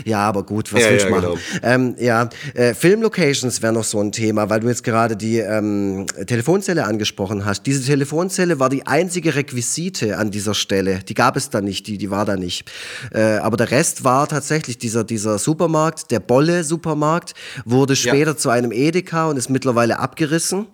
ja, 0.05 0.21
aber 0.21 0.43
gut, 0.43 0.73
was 0.73 0.83
ja, 0.83 0.91
willst 0.91 1.07
du 1.07 1.11
machen? 1.11 1.23
Genau. 1.23 1.39
Ähm, 1.63 1.95
ja, 1.99 2.29
äh, 2.55 2.75
Filmlocations 2.75 3.63
wäre 3.63 3.73
noch 3.73 3.85
so 3.85 4.01
ein 4.01 4.13
Thema, 4.13 4.51
weil 4.51 4.61
du 4.61 4.69
jetzt 4.69 4.85
gerade 4.85 5.17
die 5.17 5.39
ähm, 5.39 6.07
Telefonzelle 6.27 6.85
angesprochen 6.85 7.45
hast. 7.45 7.65
Diese 7.65 7.85
Telefonzelle 7.85 8.59
war 8.59 8.69
die 8.69 8.87
einzige 8.87 9.35
Requisite 9.35 10.19
an 10.19 10.31
dieser 10.31 10.55
Stelle. 10.55 11.01
Die 11.01 11.15
gab 11.15 11.37
es 11.37 11.51
da 11.51 11.61
nicht, 11.61 11.87
die, 11.87 11.99
die 11.99 12.11
war 12.11 12.25
da 12.25 12.37
nicht. 12.37 12.71
Äh, 13.15 13.39
aber 13.39 13.57
der 13.57 13.71
Rest 13.71 14.05
war 14.05 14.29
tatsächlich 14.29 14.77
dieser, 14.77 15.05
dieser 15.05 15.39
Supermarkt, 15.39 16.11
der 16.11 16.21
Bolle-Supermarkt, 16.21 17.33
wurde 17.65 17.97
später 17.97 18.37
zu 18.37 18.51
einem 18.51 18.73
Edeka 18.73 19.31
und 19.31 19.39
ist 19.39 19.49
mittlerweile 19.49 19.99
abgerissen. 19.99 20.67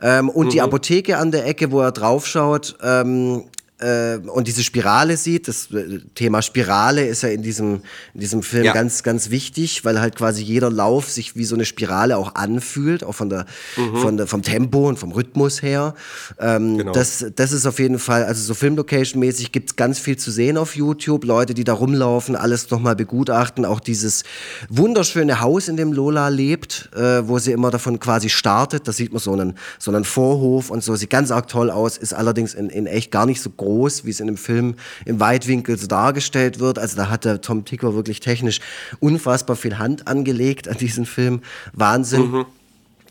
Ähm, 0.00 0.30
und 0.30 0.46
und 0.46 0.52
die 0.52 0.58
mhm. 0.58 0.64
Apotheke 0.64 1.18
an 1.18 1.32
der 1.32 1.46
Ecke, 1.46 1.72
wo 1.72 1.80
er 1.80 1.92
draufschaut, 1.92 2.76
ähm, 2.82 3.40
äh, 3.40 3.55
und 3.78 4.48
diese 4.48 4.62
Spirale 4.62 5.18
sieht. 5.18 5.48
Das 5.48 5.70
äh, 5.70 6.00
Thema 6.14 6.40
Spirale 6.40 7.06
ist 7.06 7.22
ja 7.22 7.28
in 7.28 7.42
diesem, 7.42 7.82
in 8.14 8.20
diesem 8.20 8.42
Film 8.42 8.64
ja. 8.64 8.72
ganz, 8.72 9.02
ganz 9.02 9.28
wichtig, 9.28 9.84
weil 9.84 10.00
halt 10.00 10.16
quasi 10.16 10.42
jeder 10.42 10.70
Lauf 10.70 11.10
sich 11.10 11.36
wie 11.36 11.44
so 11.44 11.54
eine 11.54 11.66
Spirale 11.66 12.16
auch 12.16 12.36
anfühlt, 12.36 13.04
auch 13.04 13.14
von 13.14 13.28
der, 13.28 13.44
mhm. 13.76 13.96
von 13.98 14.16
der, 14.16 14.26
vom 14.26 14.40
Tempo 14.40 14.88
und 14.88 14.98
vom 14.98 15.12
Rhythmus 15.12 15.60
her. 15.60 15.94
Ähm, 16.38 16.78
genau. 16.78 16.92
das, 16.92 17.26
das 17.36 17.52
ist 17.52 17.66
auf 17.66 17.78
jeden 17.78 17.98
Fall, 17.98 18.24
also 18.24 18.42
so 18.42 18.54
Filmlocation-mäßig 18.54 19.52
gibt 19.52 19.70
es 19.70 19.76
ganz 19.76 19.98
viel 19.98 20.16
zu 20.16 20.30
sehen 20.30 20.56
auf 20.56 20.74
YouTube. 20.74 21.24
Leute, 21.26 21.52
die 21.52 21.64
da 21.64 21.74
rumlaufen, 21.74 22.34
alles 22.34 22.70
nochmal 22.70 22.96
begutachten. 22.96 23.66
Auch 23.66 23.80
dieses 23.80 24.24
wunderschöne 24.70 25.42
Haus, 25.42 25.68
in 25.68 25.76
dem 25.76 25.92
Lola 25.92 26.28
lebt, 26.28 26.88
äh, 26.94 27.28
wo 27.28 27.38
sie 27.38 27.52
immer 27.52 27.70
davon 27.70 28.00
quasi 28.00 28.30
startet. 28.30 28.88
Da 28.88 28.92
sieht 28.92 29.12
man 29.12 29.20
so 29.20 29.32
einen, 29.32 29.58
so 29.78 29.90
einen 29.90 30.04
Vorhof 30.04 30.70
und 30.70 30.82
so. 30.82 30.96
Sieht 30.96 31.10
ganz 31.10 31.30
arg 31.30 31.48
toll 31.48 31.70
aus, 31.70 31.98
ist 31.98 32.14
allerdings 32.14 32.54
in, 32.54 32.70
in 32.70 32.86
echt 32.86 33.10
gar 33.10 33.26
nicht 33.26 33.42
so 33.42 33.50
groß 33.50 33.65
groß, 33.66 34.04
wie 34.04 34.10
es 34.10 34.20
in 34.20 34.26
dem 34.26 34.36
Film 34.36 34.76
im 35.04 35.18
Weitwinkel 35.18 35.76
so 35.76 35.86
dargestellt 35.86 36.60
wird. 36.60 36.78
Also 36.78 36.96
da 36.96 37.10
hat 37.10 37.24
der 37.24 37.40
Tom 37.40 37.64
Ticker 37.64 37.94
wirklich 37.94 38.20
technisch 38.20 38.60
unfassbar 39.00 39.56
viel 39.56 39.78
Hand 39.78 40.06
angelegt 40.06 40.68
an 40.68 40.76
diesen 40.76 41.04
Film. 41.04 41.42
Wahnsinn. 41.72 42.30
Mhm. 42.30 42.46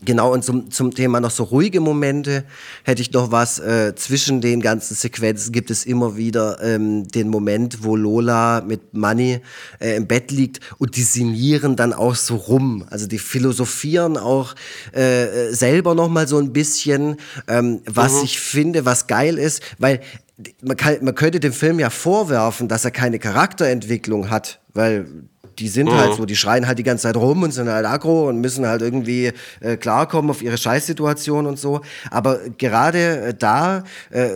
Genau, 0.04 0.32
und 0.32 0.44
zum, 0.44 0.70
zum 0.70 0.94
Thema 0.94 1.20
noch 1.20 1.30
so 1.30 1.44
ruhige 1.44 1.80
Momente 1.80 2.44
hätte 2.84 3.00
ich 3.00 3.12
noch 3.12 3.32
was. 3.32 3.58
Äh, 3.58 3.94
zwischen 3.94 4.40
den 4.40 4.60
ganzen 4.60 4.94
Sequenzen 4.94 5.52
gibt 5.52 5.70
es 5.70 5.86
immer 5.86 6.16
wieder 6.16 6.62
ähm, 6.62 7.08
den 7.08 7.28
Moment, 7.28 7.82
wo 7.82 7.96
Lola 7.96 8.60
mit 8.60 8.92
Manny 8.92 9.40
äh, 9.80 9.96
im 9.96 10.06
Bett 10.06 10.30
liegt 10.30 10.60
und 10.78 10.96
die 10.96 11.02
sinnieren 11.02 11.76
dann 11.76 11.94
auch 11.94 12.14
so 12.14 12.36
rum. 12.36 12.84
Also 12.90 13.06
die 13.06 13.18
philosophieren 13.18 14.18
auch 14.18 14.54
äh, 14.92 15.52
selber 15.52 15.94
noch 15.94 16.08
mal 16.08 16.28
so 16.28 16.38
ein 16.38 16.52
bisschen, 16.52 17.16
ähm, 17.48 17.80
was 17.86 18.18
mhm. 18.18 18.24
ich 18.24 18.38
finde, 18.38 18.84
was 18.84 19.06
geil 19.06 19.38
ist, 19.38 19.62
weil 19.78 20.00
man, 20.62 20.76
kann, 20.76 20.96
man 21.02 21.14
könnte 21.14 21.40
dem 21.40 21.52
Film 21.52 21.78
ja 21.78 21.90
vorwerfen, 21.90 22.68
dass 22.68 22.84
er 22.84 22.90
keine 22.90 23.18
Charakterentwicklung 23.18 24.30
hat, 24.30 24.60
weil 24.72 25.06
die 25.58 25.68
sind 25.68 25.88
halt 25.88 25.96
mhm. 25.96 26.00
halt 26.00 26.16
so, 26.16 26.26
die 26.26 26.36
schreien 26.36 26.66
halt 26.66 26.78
die 26.78 26.82
ganze 26.82 27.04
Zeit 27.04 27.16
rum 27.16 27.42
und 27.42 27.52
sind 27.52 27.68
halt 27.68 27.86
aggro 27.86 28.28
und 28.28 28.40
müssen 28.40 28.66
halt 28.66 28.82
irgendwie 28.82 29.32
äh, 29.60 29.76
klarkommen 29.76 30.30
auf 30.30 30.42
ihre 30.42 30.58
Scheißsituation 30.58 31.46
und 31.46 31.58
so. 31.58 31.80
Aber 32.10 32.40
gerade 32.58 33.28
äh, 33.28 33.34
da 33.34 33.84
äh, 34.10 34.28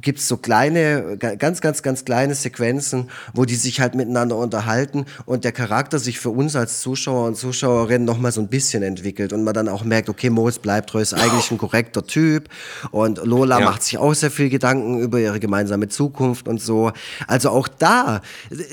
gibt 0.00 0.18
es 0.18 0.28
so 0.28 0.36
kleine, 0.36 1.16
ganz, 1.16 1.60
ganz, 1.60 1.82
ganz 1.82 2.04
kleine 2.04 2.34
Sequenzen, 2.34 3.10
wo 3.34 3.44
die 3.44 3.54
sich 3.54 3.80
halt 3.80 3.94
miteinander 3.94 4.36
unterhalten 4.36 5.06
und 5.24 5.44
der 5.44 5.52
Charakter 5.52 5.98
sich 5.98 6.20
für 6.20 6.30
uns 6.30 6.56
als 6.56 6.80
Zuschauer 6.80 7.26
und 7.26 7.36
Zuschauerinnen 7.36 8.04
nochmal 8.04 8.32
so 8.32 8.40
ein 8.40 8.48
bisschen 8.48 8.82
entwickelt 8.82 9.32
und 9.32 9.44
man 9.44 9.54
dann 9.54 9.68
auch 9.68 9.84
merkt, 9.84 10.08
okay, 10.08 10.30
Moritz 10.30 10.58
Bleibtreu 10.58 11.00
ist 11.00 11.14
eigentlich 11.14 11.50
ein 11.50 11.58
korrekter 11.58 12.06
Typ 12.06 12.48
und 12.90 13.24
Lola 13.24 13.60
ja. 13.60 13.64
macht 13.64 13.82
sich 13.82 13.98
auch 13.98 14.14
sehr 14.14 14.30
viel 14.30 14.50
Gedanken 14.50 15.00
über 15.00 15.18
ihre 15.18 15.40
gemeinsame 15.40 15.88
Zukunft 15.88 16.48
und 16.48 16.60
so. 16.60 16.92
Also 17.26 17.50
auch 17.50 17.68
da 17.68 18.20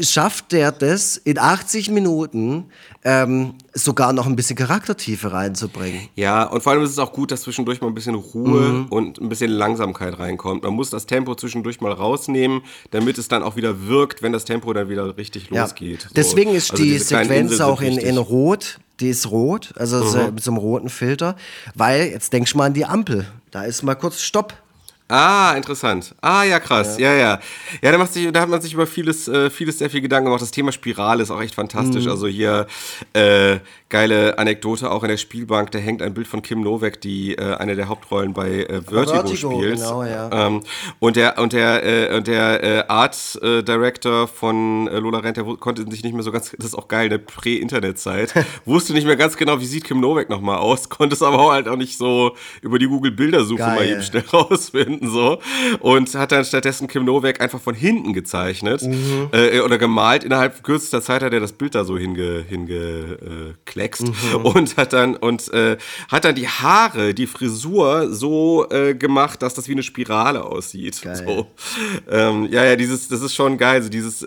schafft 0.02 0.52
der 0.52 0.72
das 0.72 1.18
in 1.18 1.40
80 1.40 1.77
90 1.78 1.92
Minuten 1.92 2.66
ähm, 3.04 3.54
sogar 3.74 4.14
noch 4.14 4.26
ein 4.26 4.36
bisschen 4.36 4.56
Charaktertiefe 4.56 5.32
reinzubringen. 5.32 6.10
Ja, 6.16 6.44
und 6.44 6.62
vor 6.62 6.74
allem 6.74 6.84
ist 6.84 6.92
es 6.92 7.00
auch 7.00 7.14
gut, 7.14 7.32
dass 7.32 7.42
zwischendurch 7.42 7.82
mal 7.82 7.88
ein 7.88 7.94
bisschen 7.94 8.16
Ruhe 8.16 8.62
mhm. 8.62 8.86
und 8.88 9.20
ein 9.20 9.30
bisschen 9.30 9.52
Langsamkeit 9.52 10.18
reinkommt. 10.18 10.64
Man 10.64 10.74
muss 10.74 10.90
das 10.90 11.06
Tempo 11.06 11.36
zwischendurch 11.36 11.80
mal 11.80 11.92
rausnehmen, 11.92 12.62
damit 12.92 13.18
es 13.18 13.28
dann 13.28 13.44
auch 13.44 13.56
wieder 13.56 13.88
wirkt, 13.88 14.22
wenn 14.22 14.34
das 14.34 14.46
Tempo 14.46 14.74
dann 14.74 14.90
wieder 14.90 15.18
richtig 15.18 15.50
ja. 15.52 15.64
losgeht. 15.64 16.02
So. 16.02 16.10
Deswegen 16.16 16.54
ist 16.54 16.72
also 16.72 16.84
die 16.84 16.98
Sequenz 16.98 17.60
auch 17.62 17.82
in, 17.82 17.98
in 17.98 18.18
Rot. 18.18 18.80
Die 19.00 19.10
ist 19.10 19.30
rot, 19.30 19.76
also 19.78 19.98
mhm. 20.04 20.34
mit 20.34 20.44
so 20.44 20.50
einem 20.50 20.58
roten 20.58 20.90
Filter, 20.90 21.36
weil 21.76 22.08
jetzt 22.08 22.34
denkst 22.34 22.54
du 22.54 22.58
mal 22.58 22.66
an 22.66 22.74
die 22.74 22.84
Ampel. 22.84 23.28
Da 23.52 23.62
ist 23.62 23.84
mal 23.84 23.94
kurz 23.94 24.22
Stopp. 24.22 24.56
Ah, 25.10 25.54
interessant. 25.56 26.16
Ah, 26.22 26.44
ja, 26.44 26.60
krass. 26.60 26.98
Ja, 26.98 27.14
ja. 27.14 27.18
Ja, 27.18 27.40
ja 27.82 27.92
da, 27.92 27.98
macht 27.98 28.14
sich, 28.14 28.32
da 28.32 28.42
hat 28.42 28.50
man 28.50 28.62
sich 28.62 28.74
über 28.74 28.86
vieles, 28.86 29.28
äh, 29.28 29.50
vieles 29.50 29.80
sehr 29.80 29.90
viel 29.90 30.02
Gedanken 30.02 30.26
gemacht. 30.26 30.42
Das 30.42 30.52
Thema 30.52 30.72
Spirale 30.72 31.24
ist 31.24 31.32
auch 31.32 31.42
echt 31.42 31.56
fantastisch. 31.56 32.06
Mhm. 32.06 32.12
Also 32.12 32.28
hier 32.28 32.68
äh, 33.14 33.58
geile 33.90 34.38
Anekdote 34.38 34.92
auch 34.92 35.04
in 35.04 35.10
der 35.10 35.18
Spielbank. 35.18 35.72
Da 35.72 35.80
hängt 35.80 36.02
ein 36.02 36.14
Bild 36.14 36.28
von 36.28 36.42
Kim 36.42 36.62
Novak, 36.62 37.00
die 37.00 37.36
äh, 37.36 37.56
eine 37.56 37.76
der 37.76 37.88
Hauptrollen 37.88 38.34
bei 38.34 38.66
äh, 38.66 38.82
Vertigo, 38.82 39.14
Vertigo 39.14 39.56
spielt. 39.56 39.76
Genau, 39.76 40.04
ja. 40.04 40.48
Ähm, 40.48 40.64
und 41.00 41.16
der, 41.16 41.38
und 41.38 41.54
der, 41.54 42.12
äh, 42.12 42.16
und 42.18 42.28
der 42.28 42.64
äh, 42.64 42.84
Art 42.88 43.40
äh, 43.42 43.64
Director 43.64 44.28
von 44.28 44.88
äh, 44.88 45.00
Lola 45.00 45.20
Rent, 45.20 45.38
der 45.38 45.44
konnte 45.44 45.90
sich 45.90 46.04
nicht 46.04 46.14
mehr 46.14 46.24
so 46.24 46.32
ganz, 46.32 46.52
das 46.58 46.68
ist 46.68 46.76
auch 46.76 46.90
geil, 46.90 47.06
eine 47.06 47.20
Prä-Internet-Zeit, 47.20 48.34
wusste 48.66 48.94
nicht 48.94 49.08
mehr 49.08 49.16
ganz 49.16 49.38
genau, 49.38 49.60
wie 49.62 49.66
sieht 49.66 49.86
Kim 49.86 50.02
Novak 50.02 50.30
nochmal 50.30 50.58
aus, 50.58 50.90
konnte 50.90 51.16
es 51.16 51.22
aber 51.22 51.40
auch 51.40 51.52
halt 51.52 51.68
auch 51.68 51.78
nicht 51.78 51.98
so 51.98 52.36
über 52.62 52.80
die 52.80 52.88
Google-Bildersuche 52.88 53.62
mal 53.62 53.88
eben 53.88 54.02
schnell 54.02 54.24
rausfinden 54.34 54.97
hinten 54.98 55.10
so 55.10 55.40
und 55.80 56.14
hat 56.16 56.32
dann 56.32 56.46
stattdessen 56.46 56.88
Kim 56.88 57.06
Novak 57.06 57.42
einfach 57.42 57.60
von 57.62 57.76
hinten 57.76 58.14
gezeichnet 58.14 58.82
mhm. 58.82 59.30
äh, 59.32 59.60
oder 59.60 59.78
gemalt. 59.78 60.24
Innerhalb 60.24 60.64
kürzester 60.64 61.02
Zeit 61.02 61.22
hat 61.22 61.34
er 61.34 61.40
das 61.40 61.54
Bild 61.54 61.76
da 61.76 61.84
so 61.84 61.98
hingekleckst 61.98 62.48
hinge, 64.08 64.18
äh, 64.34 64.38
mhm. 64.38 64.46
und 64.46 64.78
hat 64.78 64.94
dann 64.94 65.16
und 65.16 65.52
äh, 65.54 65.78
hat 66.10 66.26
dann 66.26 66.36
die 66.36 66.48
Haare, 66.48 67.14
die 67.14 67.28
Frisur 67.28 68.14
so 68.14 68.70
äh, 68.70 68.96
gemacht, 68.96 69.42
dass 69.42 69.54
das 69.54 69.68
wie 69.68 69.74
eine 69.74 69.84
Spirale 69.84 70.44
aussieht. 70.44 70.96
So. 70.96 71.48
Ähm, 72.10 72.48
ja, 72.52 72.64
ja, 72.66 72.76
dieses, 72.76 73.08
das 73.08 73.22
ist 73.22 73.36
schon 73.36 73.58
geil. 73.58 73.82
So 73.84 73.90
dieses 73.90 74.24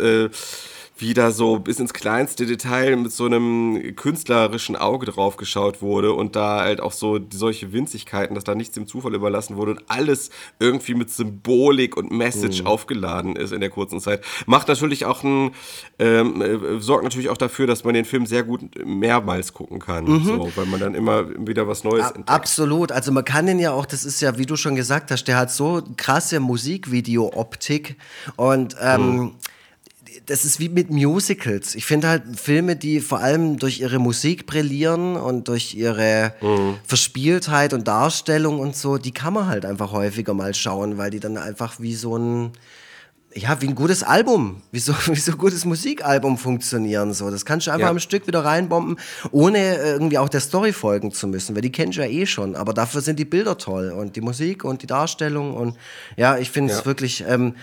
wie 1.01 1.15
da 1.15 1.31
so 1.31 1.59
bis 1.59 1.79
ins 1.79 1.93
kleinste 1.93 2.47
Detail 2.47 2.97
mit 2.97 3.13
so 3.13 3.25
einem 3.25 3.97
künstlerischen 3.97 4.77
Auge 4.77 5.07
drauf 5.07 5.37
geschaut 5.37 5.83
wurde 5.83 6.13
und 6.13 6.37
da 6.37 6.61
halt 6.61 6.81
auch 6.81 6.93
so 6.93 7.19
solche 7.33 7.73
Winzigkeiten, 7.73 8.35
dass 8.35 8.45
da 8.45 8.55
nichts 8.55 8.75
dem 8.75 8.87
Zufall 8.87 9.15
überlassen 9.15 9.57
wurde 9.57 9.73
und 9.73 9.85
alles 9.89 10.31
irgendwie 10.59 10.95
mit 10.95 11.11
Symbolik 11.11 11.97
und 11.97 12.11
Message 12.13 12.61
mhm. 12.63 12.67
aufgeladen 12.67 13.37
ist 13.37 13.53
in 13.53 13.61
der 13.61 13.71
kurzen 13.71 14.01
Zeit. 14.01 14.25
Macht 14.47 14.69
natürlich 14.69 15.07
auch 15.07 15.25
ein, 15.25 15.53
ähm, 15.99 16.43
äh, 16.43 16.81
sorgt 16.81 17.05
natürlich 17.05 17.31
auch 17.31 17.39
dafür, 17.39 17.67
dass 17.67 17.85
man 17.85 17.95
den 17.95 18.05
Film 18.05 18.27
sehr 18.27 18.43
gut 18.43 18.61
mehrmals 18.85 19.55
gucken 19.55 19.79
kann, 19.79 20.05
mhm. 20.05 20.25
so, 20.25 20.53
weil 20.55 20.67
man 20.67 20.81
dann 20.81 20.95
immer 20.95 21.29
wieder 21.47 21.67
was 21.67 21.85
Neues 21.85 22.07
entdeckt. 22.07 22.29
Absolut, 22.29 22.93
also 22.93 23.13
man 23.13 23.25
kann 23.25 23.47
den 23.47 23.59
ja 23.59 23.73
auch, 23.73 23.87
das 23.87 24.05
ist 24.05 24.21
ja, 24.21 24.37
wie 24.39 24.47
du 24.47 24.57
schon 24.57 24.77
gesagt 24.77 25.11
hast, 25.11 25.25
der 25.25 25.39
hat 25.39 25.51
so 25.51 25.83
krasse 25.97 26.41
Musikvideo-Optik 26.41 27.97
und 28.37 28.77
ähm, 28.81 29.17
mhm 29.17 29.33
das 30.27 30.45
ist 30.45 30.61
wie 30.61 30.69
mit 30.69 30.91
Musicals. 30.91 31.75
Ich 31.75 31.85
finde 31.85 32.09
halt 32.09 32.23
Filme, 32.39 32.77
die 32.77 33.01
vor 33.01 33.21
allem 33.21 33.59
durch 33.59 33.81
ihre 33.81 33.99
Musik 33.99 34.47
brillieren 34.47 35.17
und 35.17 35.49
durch 35.49 35.75
ihre 35.75 36.35
mhm. 36.41 36.77
Verspieltheit 36.85 37.73
und 37.73 37.89
Darstellung 37.89 38.61
und 38.61 38.77
so, 38.77 38.99
die 38.99 39.13
kann 39.13 39.35
man 39.35 39.47
halt 39.47 39.65
einfach 39.65 39.93
häufiger 39.93 40.35
mal 40.35 40.55
schauen, 40.55 40.99
weil 40.99 41.11
die 41.11 41.21
dann 41.21 41.37
einfach 41.37 41.81
wie 41.81 41.95
so 41.95 42.17
ein 42.17 42.53
ja, 43.33 43.61
wie 43.61 43.69
ein 43.69 43.77
gutes 43.77 44.03
Album, 44.03 44.63
wie 44.73 44.81
so, 44.81 44.93
wie 45.07 45.15
so 45.15 45.33
ein 45.33 45.39
gutes 45.39 45.65
Musikalbum 45.65 46.37
funktionieren. 46.37 47.15
So. 47.15 47.31
Das 47.31 47.45
kannst 47.45 47.67
du 47.67 47.71
einfach 47.71 47.87
ja. 47.87 47.91
am 47.91 48.01
Stück 48.01 48.27
wieder 48.27 48.45
reinbomben, 48.45 48.97
ohne 49.31 49.77
irgendwie 49.77 50.19
auch 50.19 50.29
der 50.29 50.41
Story 50.41 50.73
folgen 50.73 51.13
zu 51.13 51.29
müssen, 51.29 51.55
weil 51.55 51.63
die 51.63 51.73
kennst 51.73 51.99
du 51.99 52.03
ja 52.03 52.09
eh 52.09 52.27
schon. 52.27 52.57
Aber 52.57 52.75
dafür 52.75 53.01
sind 53.01 53.19
die 53.19 53.25
Bilder 53.25 53.57
toll 53.57 53.91
und 53.93 54.17
die 54.17 54.21
Musik 54.21 54.65
und 54.65 54.83
die 54.83 54.87
Darstellung 54.87 55.55
und 55.55 55.77
ja, 56.17 56.39
ich 56.39 56.51
finde 56.51 56.73
es 56.73 56.81
ja. 56.81 56.87
wirklich. 56.87 57.25
Ähm, 57.27 57.55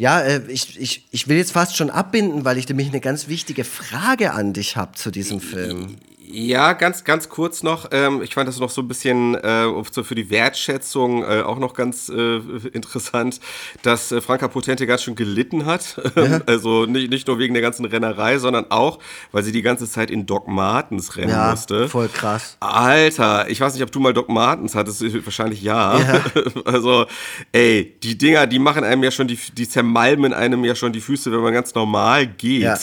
ja, 0.00 0.20
äh, 0.22 0.40
ich, 0.48 0.80
ich, 0.80 1.04
ich 1.10 1.28
will 1.28 1.36
jetzt 1.36 1.52
fast 1.52 1.76
schon 1.76 1.90
abbinden, 1.90 2.46
weil 2.46 2.56
ich 2.56 2.66
nämlich 2.66 2.88
eine 2.88 3.00
ganz 3.00 3.28
wichtige 3.28 3.64
Frage 3.64 4.32
an 4.32 4.54
dich 4.54 4.76
habe 4.76 4.92
zu 4.92 5.10
diesem 5.10 5.40
Film. 5.40 5.96
Ja, 6.32 6.74
ganz, 6.74 7.04
ganz 7.04 7.28
kurz 7.28 7.62
noch. 7.62 7.88
Ähm, 7.90 8.22
ich 8.22 8.34
fand 8.34 8.48
das 8.48 8.60
noch 8.60 8.70
so 8.70 8.82
ein 8.82 8.88
bisschen 8.88 9.34
äh, 9.34 9.66
so 9.90 10.04
für 10.04 10.14
die 10.14 10.30
Wertschätzung 10.30 11.24
äh, 11.24 11.42
auch 11.42 11.58
noch 11.58 11.74
ganz 11.74 12.08
äh, 12.08 12.36
interessant, 12.72 13.40
dass 13.82 14.12
äh, 14.12 14.20
Franka 14.20 14.48
Potente 14.48 14.86
ganz 14.86 15.02
schön 15.02 15.14
gelitten 15.14 15.66
hat. 15.66 16.00
Ja. 16.20 16.40
also 16.46 16.86
nicht, 16.86 17.08
nicht 17.08 17.28
nur 17.28 17.38
wegen 17.38 17.54
der 17.54 17.62
ganzen 17.62 17.84
Rennerei, 17.86 18.38
sondern 18.38 18.70
auch, 18.70 18.98
weil 19.32 19.42
sie 19.42 19.52
die 19.52 19.62
ganze 19.62 19.88
Zeit 19.88 20.10
in 20.10 20.26
Doc 20.26 20.48
Martens 20.48 21.16
rennen 21.16 21.30
ja, 21.30 21.50
musste. 21.50 21.88
Voll 21.88 22.08
krass. 22.08 22.56
Alter, 22.60 23.48
ich 23.48 23.60
weiß 23.60 23.72
nicht, 23.72 23.82
ob 23.82 23.90
du 23.90 24.00
mal 24.00 24.12
Doc 24.12 24.28
Martens 24.28 24.74
hattest, 24.74 25.02
wahrscheinlich 25.24 25.62
ja. 25.62 25.98
ja. 25.98 26.24
also, 26.64 27.06
ey, 27.52 27.96
die 28.02 28.18
Dinger, 28.18 28.46
die 28.46 28.58
machen 28.58 28.84
einem 28.84 29.02
ja 29.02 29.10
schon, 29.10 29.28
die, 29.28 29.38
die 29.56 29.68
zermalmen 29.68 30.34
einem 30.34 30.64
ja 30.64 30.74
schon 30.74 30.92
die 30.92 31.00
Füße, 31.00 31.32
wenn 31.32 31.40
man 31.40 31.54
ganz 31.54 31.74
normal 31.74 32.26
geht. 32.26 32.62
Ja. 32.62 32.78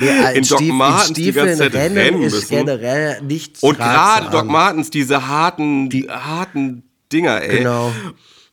in 0.32 0.44
Doc 0.44 0.62
Martens 0.62 1.12
die 1.12 1.32
ganze 1.32 1.58
Zeit 1.58 1.74
rennen, 1.74 1.96
rennen 1.96 2.20
müssen 2.20 2.81
generell 2.82 3.22
nicht 3.22 3.62
Und 3.62 3.78
gerade 3.78 4.30
Doc 4.30 4.46
Martens, 4.46 4.90
diese 4.90 5.28
harten, 5.28 5.88
die, 5.88 6.08
harten 6.08 6.82
Dinger, 7.12 7.42
ey. 7.42 7.58
Genau. 7.58 7.92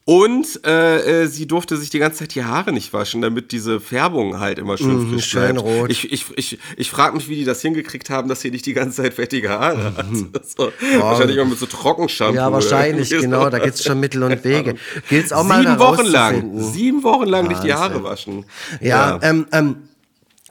Und 0.06 0.66
äh, 0.66 1.24
äh, 1.24 1.28
sie 1.28 1.46
durfte 1.46 1.78
sich 1.78 1.92
die 1.92 2.00
ganze 2.00 2.20
Zeit 2.20 2.34
die 2.34 2.44
Haare 2.44 2.72
nicht 2.74 2.94
waschen, 2.94 3.22
damit 3.22 3.52
diese 3.52 3.80
Färbung 3.80 4.40
halt 4.40 4.58
immer 4.58 4.76
schön 4.76 5.08
mm, 5.08 5.14
frisch 5.14 5.28
schön 5.28 5.54
bleibt. 5.54 5.68
rot. 5.68 5.92
Ich, 5.92 6.12
ich, 6.12 6.26
ich, 6.36 6.58
ich 6.78 6.90
frage 6.90 7.16
mich, 7.16 7.30
wie 7.30 7.36
die 7.36 7.46
das 7.46 7.62
hingekriegt 7.62 8.10
haben, 8.10 8.28
dass 8.28 8.42
sie 8.42 8.50
nicht 8.50 8.66
die 8.66 8.74
ganze 8.74 9.04
Zeit 9.04 9.14
fettige 9.14 9.50
Haare 9.52 9.94
hat. 9.96 10.12
Mhm. 10.12 10.32
So, 10.44 10.70
oh. 10.70 11.00
Wahrscheinlich 11.00 11.40
auch 11.40 11.46
mit 11.46 11.60
so 11.60 11.68
Trockenshampoo. 11.68 12.36
Ja, 12.36 12.52
wahrscheinlich, 12.52 13.12
genau. 13.12 13.52
Da 13.52 13.60
gibt 13.60 13.76
es 13.76 13.84
schon 13.84 14.00
Mittel 14.00 14.24
und 14.24 14.44
Wege. 14.44 14.76
Gilt's 15.10 15.32
auch 15.32 15.44
sieben 15.44 15.64
mal 15.64 15.80
Wochen 15.80 16.06
lang. 16.08 16.60
Sieben 16.60 17.04
Wochen 17.04 17.28
lang 17.28 17.46
Wahnsinn. 17.46 17.50
nicht 17.50 17.64
die 17.66 17.74
Haare 17.76 18.04
waschen. 18.04 18.46
Ja, 18.82 19.20
ja. 19.22 19.30
ähm, 19.30 19.46
ähm, 19.52 19.76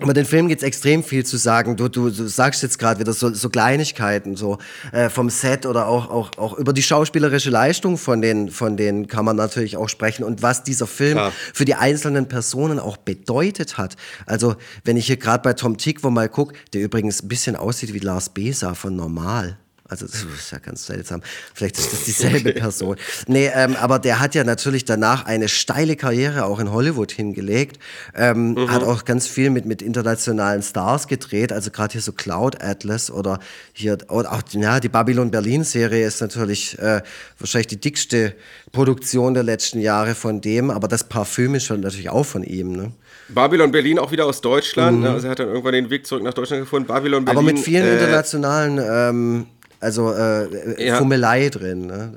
über 0.00 0.14
den 0.14 0.24
Film 0.24 0.48
gibt 0.48 0.62
es 0.62 0.66
extrem 0.66 1.02
viel 1.02 1.24
zu 1.24 1.36
sagen. 1.36 1.76
Du, 1.76 1.88
du, 1.88 2.10
du 2.10 2.28
sagst 2.28 2.62
jetzt 2.62 2.78
gerade 2.78 3.00
wieder 3.00 3.12
so, 3.12 3.32
so 3.32 3.48
Kleinigkeiten, 3.48 4.36
so 4.36 4.58
äh, 4.92 5.08
vom 5.08 5.28
Set 5.30 5.66
oder 5.66 5.88
auch, 5.88 6.10
auch, 6.10 6.30
auch 6.38 6.58
über 6.58 6.72
die 6.72 6.82
schauspielerische 6.82 7.50
Leistung 7.50 7.98
von 7.98 8.22
den, 8.22 8.50
von 8.50 8.76
denen 8.76 9.08
kann 9.08 9.24
man 9.24 9.36
natürlich 9.36 9.76
auch 9.76 9.88
sprechen 9.88 10.24
und 10.24 10.42
was 10.42 10.62
dieser 10.62 10.86
Film 10.86 11.14
Klar. 11.14 11.32
für 11.52 11.64
die 11.64 11.74
einzelnen 11.74 12.28
Personen 12.28 12.78
auch 12.78 12.96
bedeutet 12.96 13.78
hat. 13.78 13.96
Also 14.26 14.56
wenn 14.84 14.96
ich 14.96 15.06
hier 15.06 15.16
gerade 15.16 15.42
bei 15.42 15.52
Tom 15.52 15.76
Tick 15.76 16.04
wo 16.04 16.10
mal 16.10 16.28
gucke, 16.28 16.54
der 16.72 16.82
übrigens 16.82 17.22
ein 17.22 17.28
bisschen 17.28 17.56
aussieht 17.56 17.92
wie 17.92 17.98
Lars 17.98 18.28
Besa 18.28 18.74
von 18.74 18.94
Normal. 18.94 19.58
Also 19.90 20.06
das 20.06 20.22
ist 20.22 20.52
ja 20.52 20.58
ganz 20.58 20.86
seltsam. 20.86 21.22
Vielleicht 21.54 21.78
ist 21.78 21.92
das 21.94 22.04
dieselbe 22.04 22.52
Person. 22.60 22.96
Nee, 23.26 23.50
ähm, 23.54 23.74
aber 23.74 23.98
der 23.98 24.20
hat 24.20 24.34
ja 24.34 24.44
natürlich 24.44 24.84
danach 24.84 25.24
eine 25.24 25.48
steile 25.48 25.96
Karriere 25.96 26.44
auch 26.44 26.60
in 26.60 26.70
Hollywood 26.70 27.10
hingelegt. 27.10 27.78
Ähm, 28.14 28.52
mhm. 28.52 28.70
Hat 28.70 28.82
auch 28.82 29.06
ganz 29.06 29.26
viel 29.26 29.48
mit, 29.48 29.64
mit 29.64 29.80
internationalen 29.80 30.62
Stars 30.62 31.08
gedreht. 31.08 31.52
Also 31.52 31.70
gerade 31.70 31.92
hier 31.92 32.02
so 32.02 32.12
Cloud 32.12 32.62
Atlas 32.62 33.10
oder 33.10 33.40
hier, 33.72 33.96
oder 34.08 34.32
auch 34.32 34.42
ja, 34.50 34.78
die 34.78 34.90
Babylon 34.90 35.30
Berlin 35.30 35.64
Serie 35.64 36.06
ist 36.06 36.20
natürlich 36.20 36.78
äh, 36.78 37.00
wahrscheinlich 37.38 37.68
die 37.68 37.80
dickste 37.80 38.34
Produktion 38.72 39.32
der 39.32 39.42
letzten 39.42 39.80
Jahre 39.80 40.14
von 40.14 40.42
dem. 40.42 40.70
Aber 40.70 40.88
das 40.88 41.04
Parfüm 41.04 41.54
ist 41.54 41.64
schon 41.64 41.80
natürlich 41.80 42.10
auch 42.10 42.26
von 42.26 42.42
ihm. 42.42 42.72
Ne? 42.72 42.92
Babylon 43.30 43.70
Berlin 43.70 43.98
auch 43.98 44.12
wieder 44.12 44.26
aus 44.26 44.42
Deutschland. 44.42 44.98
Mhm. 44.98 45.02
Ne? 45.04 45.10
Also 45.10 45.28
er 45.28 45.30
hat 45.30 45.38
dann 45.38 45.48
irgendwann 45.48 45.72
den 45.72 45.88
Weg 45.88 46.06
zurück 46.06 46.22
nach 46.22 46.34
Deutschland 46.34 46.62
gefunden. 46.62 46.88
Babylon 46.88 47.24
Berlin. 47.24 47.38
Aber 47.38 47.46
mit 47.46 47.58
vielen 47.58 47.86
äh, 47.86 47.94
internationalen 47.94 48.78
ähm, 48.78 49.46
also 49.80 50.12
äh, 50.12 50.86
ja. 50.86 50.96
Fummelei 50.96 51.48
drin. 51.48 51.86
Ne? 51.86 52.12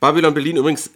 Babylon 0.00 0.34
Berlin 0.34 0.56
übrigens 0.56 0.90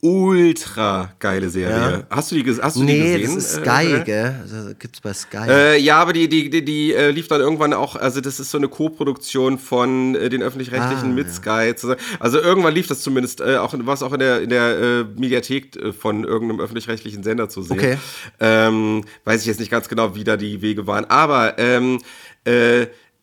ultra 0.00 1.10
geile 1.18 1.48
Serie. 1.48 1.76
Ja. 1.76 2.02
Hast 2.10 2.30
du 2.30 2.36
die, 2.36 2.62
hast 2.62 2.76
du 2.76 2.84
nee, 2.84 2.92
die 2.92 2.98
gesehen? 2.98 3.20
Nee, 3.30 3.34
das 3.34 3.34
ist 3.36 3.54
Sky, 3.54 3.92
äh, 3.92 4.04
gell? 4.04 4.40
Also, 4.42 4.74
gibt's 4.78 5.00
bei 5.00 5.12
Sky. 5.12 5.48
Äh, 5.48 5.80
ja, 5.80 5.96
aber 5.98 6.12
die, 6.12 6.28
die, 6.28 6.50
die, 6.50 6.64
die 6.64 6.94
äh, 6.94 7.10
lief 7.10 7.28
dann 7.28 7.40
irgendwann 7.40 7.72
auch, 7.72 7.96
also 7.96 8.20
das 8.20 8.38
ist 8.38 8.50
so 8.50 8.58
eine 8.58 8.68
Co-Produktion 8.68 9.58
von 9.58 10.14
äh, 10.14 10.28
den 10.28 10.42
Öffentlich-Rechtlichen 10.42 11.10
ah, 11.10 11.14
mit 11.14 11.26
ja. 11.26 11.32
Sky. 11.32 11.96
Also 12.20 12.38
irgendwann 12.38 12.74
lief 12.74 12.86
das 12.86 13.00
zumindest, 13.00 13.40
äh, 13.40 13.56
auch, 13.56 13.74
was 13.78 14.02
auch 14.02 14.12
in 14.12 14.20
der, 14.20 14.42
in 14.42 14.50
der 14.50 14.78
äh, 14.78 15.04
Mediathek 15.16 15.78
von 15.98 16.24
irgendeinem 16.24 16.60
öffentlich-rechtlichen 16.60 17.22
Sender 17.22 17.48
zu 17.48 17.62
sehen. 17.62 17.78
Okay. 17.78 17.98
Ähm, 18.38 19.02
weiß 19.24 19.40
ich 19.40 19.46
jetzt 19.46 19.60
nicht 19.60 19.70
ganz 19.70 19.88
genau, 19.88 20.14
wie 20.14 20.24
da 20.24 20.36
die 20.36 20.60
Wege 20.62 20.86
waren. 20.86 21.06
Aber, 21.06 21.58
ähm, 21.58 22.00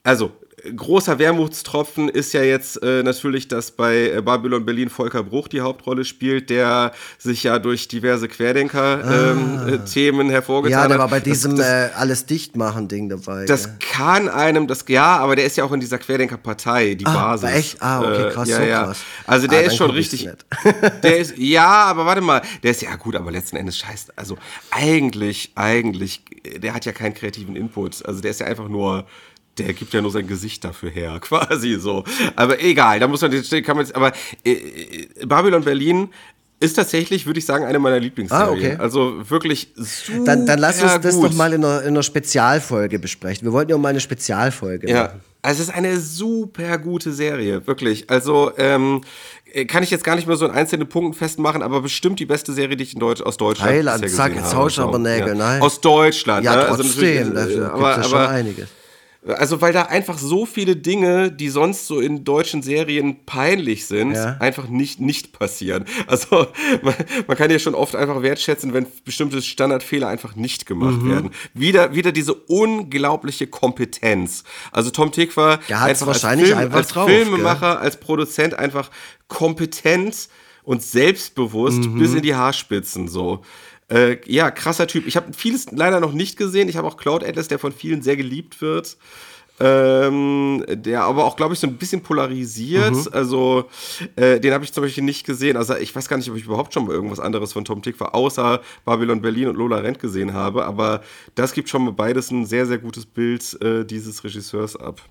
also, 0.03 0.33
großer 0.75 1.19
Wermutstropfen 1.19 2.07
ist 2.09 2.33
ja 2.33 2.41
jetzt 2.41 2.81
äh, 2.81 3.03
natürlich, 3.03 3.47
dass 3.47 3.71
bei 3.71 4.11
äh, 4.11 4.21
Babylon 4.21 4.65
Berlin 4.65 4.89
Volker 4.89 5.23
Bruch 5.23 5.47
die 5.47 5.61
Hauptrolle 5.61 6.05
spielt, 6.05 6.49
der 6.49 6.93
sich 7.17 7.43
ja 7.43 7.59
durch 7.59 7.87
diverse 7.87 8.27
Querdenker-Themen 8.27 10.19
ah. 10.19 10.23
ähm, 10.23 10.29
hervorgetan 10.29 10.79
hat. 10.79 10.83
Ja, 10.83 10.87
der 10.87 10.99
war 10.99 11.09
bei 11.09 11.19
diesem 11.19 11.57
das, 11.57 11.67
äh, 11.67 11.89
alles 11.95 12.25
dicht 12.25 12.55
machen 12.55 12.87
Ding 12.87 13.09
dabei. 13.09 13.45
Das 13.45 13.63
gell? 13.63 13.73
kann 13.79 14.29
einem, 14.29 14.67
das 14.67 14.85
ja, 14.87 15.17
aber 15.17 15.35
der 15.35 15.45
ist 15.45 15.57
ja 15.57 15.65
auch 15.65 15.71
in 15.71 15.79
dieser 15.79 15.97
Querdenker-Partei, 15.97 16.95
die 16.95 17.05
ah, 17.05 17.13
Basis. 17.13 17.49
Echt? 17.49 17.81
Ah, 17.81 18.01
okay, 18.01 18.29
krass, 18.31 18.47
äh, 18.47 18.51
ja, 18.51 18.57
so 18.57 18.63
ja. 18.63 18.83
krass. 18.85 18.99
Also 19.25 19.47
der 19.47 19.59
ah, 19.59 19.63
ist 19.63 19.75
schon 19.75 19.91
richtig. 19.91 20.29
der 21.03 21.17
ist, 21.17 21.33
ja, 21.37 21.67
aber 21.85 22.05
warte 22.05 22.21
mal, 22.21 22.41
der 22.63 22.71
ist 22.71 22.81
ja 22.81 22.95
gut, 22.95 23.15
aber 23.15 23.31
letzten 23.31 23.57
Endes 23.57 23.77
scheiße. 23.77 24.13
Also 24.15 24.37
eigentlich, 24.71 25.51
eigentlich, 25.55 26.23
der 26.57 26.73
hat 26.73 26.85
ja 26.85 26.93
keinen 26.93 27.13
kreativen 27.13 27.55
Input. 27.55 28.05
Also 28.05 28.21
der 28.21 28.31
ist 28.31 28.39
ja 28.39 28.47
einfach 28.47 28.69
nur 28.69 29.05
der 29.57 29.73
gibt 29.73 29.93
ja 29.93 30.01
nur 30.01 30.11
sein 30.11 30.27
Gesicht 30.27 30.63
dafür 30.63 30.89
her, 30.89 31.19
quasi 31.21 31.75
so. 31.79 32.03
Aber 32.35 32.61
egal, 32.61 32.99
da 32.99 33.07
muss 33.07 33.21
man, 33.21 33.31
kann 33.63 33.77
man, 33.77 33.91
aber 33.93 34.11
äh, 34.43 34.51
äh, 34.51 35.25
Babylon 35.25 35.63
Berlin 35.63 36.09
ist 36.59 36.75
tatsächlich, 36.75 37.25
würde 37.25 37.39
ich 37.39 37.45
sagen, 37.45 37.65
eine 37.65 37.77
meiner 37.77 37.99
Lieblingsserien. 37.99 38.47
Ah, 38.47 38.51
okay. 38.51 38.75
Also 38.79 39.29
wirklich 39.29 39.73
super 39.75 40.23
Dann, 40.23 40.45
dann 40.45 40.59
lass 40.59 40.81
uns 40.81 40.99
das 41.01 41.19
doch 41.19 41.33
mal 41.33 41.51
in 41.51 41.63
einer, 41.63 41.81
in 41.81 41.89
einer 41.89 42.03
Spezialfolge 42.03 42.99
besprechen. 42.99 43.45
Wir 43.45 43.51
wollten 43.51 43.71
ja 43.71 43.77
mal 43.77 43.89
eine 43.89 43.99
Spezialfolge 43.99 44.89
ja. 44.89 45.03
machen. 45.03 45.21
Also 45.41 45.61
es 45.61 45.67
ist 45.67 45.75
eine 45.75 45.99
super 45.99 46.77
gute 46.77 47.11
Serie, 47.11 47.67
wirklich. 47.67 48.09
Also 48.09 48.53
ähm, 48.57 49.01
kann 49.67 49.83
ich 49.83 49.91
jetzt 49.91 50.05
gar 50.05 50.15
nicht 50.15 50.25
mehr 50.25 50.37
so 50.37 50.45
in 50.45 50.51
einzelnen 50.51 50.87
Punkten 50.87 51.13
festmachen, 51.13 51.61
aber 51.61 51.81
bestimmt 51.81 52.19
die 52.19 52.25
beste 52.25 52.53
Serie, 52.53 52.77
die 52.77 52.85
ich 52.85 52.93
in 52.93 53.01
Deutsch, 53.01 53.21
aus 53.21 53.35
Deutschland 53.35 53.69
Heiland, 53.69 54.09
zack, 54.09 54.33
jetzt 54.33 54.55
hausch 54.55 54.79
aber 54.79 54.99
Nägel, 54.99 55.29
ja. 55.29 55.35
nein. 55.35 55.61
Aus 55.61 55.81
Deutschland. 55.81 56.45
Ja, 56.45 56.55
ne? 56.55 56.65
trotzdem, 56.69 57.35
also 57.35 57.59
da 57.59 57.69
aber, 57.71 57.97
ja 57.97 58.03
schon 58.03 58.13
aber, 58.13 58.29
einiges. 58.29 58.69
Also, 59.25 59.61
weil 59.61 59.71
da 59.71 59.83
einfach 59.83 60.17
so 60.17 60.45
viele 60.45 60.75
Dinge, 60.75 61.31
die 61.31 61.47
sonst 61.49 61.87
so 61.87 62.01
in 62.01 62.25
deutschen 62.25 62.61
Serien 62.61 63.25
peinlich 63.25 63.85
sind, 63.85 64.13
ja. 64.13 64.35
einfach 64.39 64.67
nicht, 64.67 64.99
nicht 64.99 65.31
passieren. 65.31 65.85
Also, 66.07 66.47
man, 66.81 66.93
man, 67.27 67.37
kann 67.37 67.49
ja 67.49 67.57
schon 67.57 67.73
oft 67.73 67.95
einfach 67.95 68.21
wertschätzen, 68.21 68.73
wenn 68.73 68.85
bestimmte 69.05 69.41
Standardfehler 69.41 70.09
einfach 70.09 70.35
nicht 70.35 70.65
gemacht 70.65 71.01
mhm. 71.01 71.09
werden. 71.09 71.31
Wieder, 71.53 71.95
wieder 71.95 72.11
diese 72.11 72.33
unglaubliche 72.33 73.47
Kompetenz. 73.47 74.43
Also, 74.71 74.89
Tom 74.89 75.11
Tick 75.11 75.37
war 75.37 75.59
einfach 75.69 76.07
wahrscheinlich 76.07 76.47
als, 76.47 76.55
Film, 76.55 76.65
einfach 76.65 76.77
als 76.77 76.87
drauf, 76.89 77.09
Filmemacher, 77.09 77.75
gell? 77.75 77.83
als 77.83 77.99
Produzent 77.99 78.55
einfach 78.55 78.89
kompetent 79.29 80.27
und 80.63 80.81
selbstbewusst 80.81 81.79
mhm. 81.79 81.99
bis 81.99 82.13
in 82.13 82.21
die 82.21 82.35
Haarspitzen 82.35 83.07
so. 83.07 83.41
Äh, 83.93 84.17
ja, 84.25 84.49
krasser 84.49 84.87
Typ. 84.87 85.05
Ich 85.05 85.15
habe 85.15 85.33
vieles 85.33 85.71
leider 85.71 85.99
noch 85.99 86.13
nicht 86.13 86.35
gesehen. 86.37 86.67
Ich 86.67 86.77
habe 86.77 86.87
auch 86.87 86.97
Cloud 86.97 87.23
Atlas, 87.23 87.47
der 87.47 87.59
von 87.59 87.71
vielen 87.71 88.01
sehr 88.01 88.17
geliebt 88.17 88.59
wird. 88.61 88.97
ähm, 89.59 90.63
der 90.67 91.03
aber 91.03 91.25
auch, 91.25 91.35
glaube 91.35 91.53
ich, 91.53 91.59
so 91.59 91.67
ein 91.67 91.77
bisschen 91.77 92.01
polarisiert. 92.01 92.95
Mhm. 92.95 93.07
Also, 93.11 93.69
äh, 94.15 94.39
den 94.39 94.51
habe 94.51 94.63
ich 94.63 94.73
zum 94.73 94.83
Beispiel 94.83 95.03
nicht 95.03 95.25
gesehen. 95.25 95.57
Also, 95.57 95.75
ich 95.75 95.95
weiß 95.95 96.09
gar 96.09 96.17
nicht, 96.17 96.29
ob 96.29 96.35
ich 96.35 96.45
überhaupt 96.45 96.73
schon 96.73 96.87
mal 96.87 96.93
irgendwas 96.93 97.19
anderes 97.19 97.53
von 97.53 97.63
Tom 97.63 97.81
Tickwer 97.83 98.15
außer 98.15 98.61
Babylon 98.83 99.21
Berlin 99.21 99.49
und 99.49 99.55
Lola 99.55 99.77
Rent 99.77 99.99
gesehen 99.99 100.33
habe. 100.33 100.65
Aber 100.65 101.03
das 101.35 101.53
gibt 101.53 101.69
schon 101.69 101.85
mal 101.85 101.93
beides 101.93 102.31
ein 102.31 102.45
sehr, 102.47 102.65
sehr 102.65 102.79
gutes 102.79 103.05
Bild 103.05 103.61
äh, 103.61 103.85
dieses 103.85 104.23
Regisseurs 104.23 104.75
ab. 104.75 105.01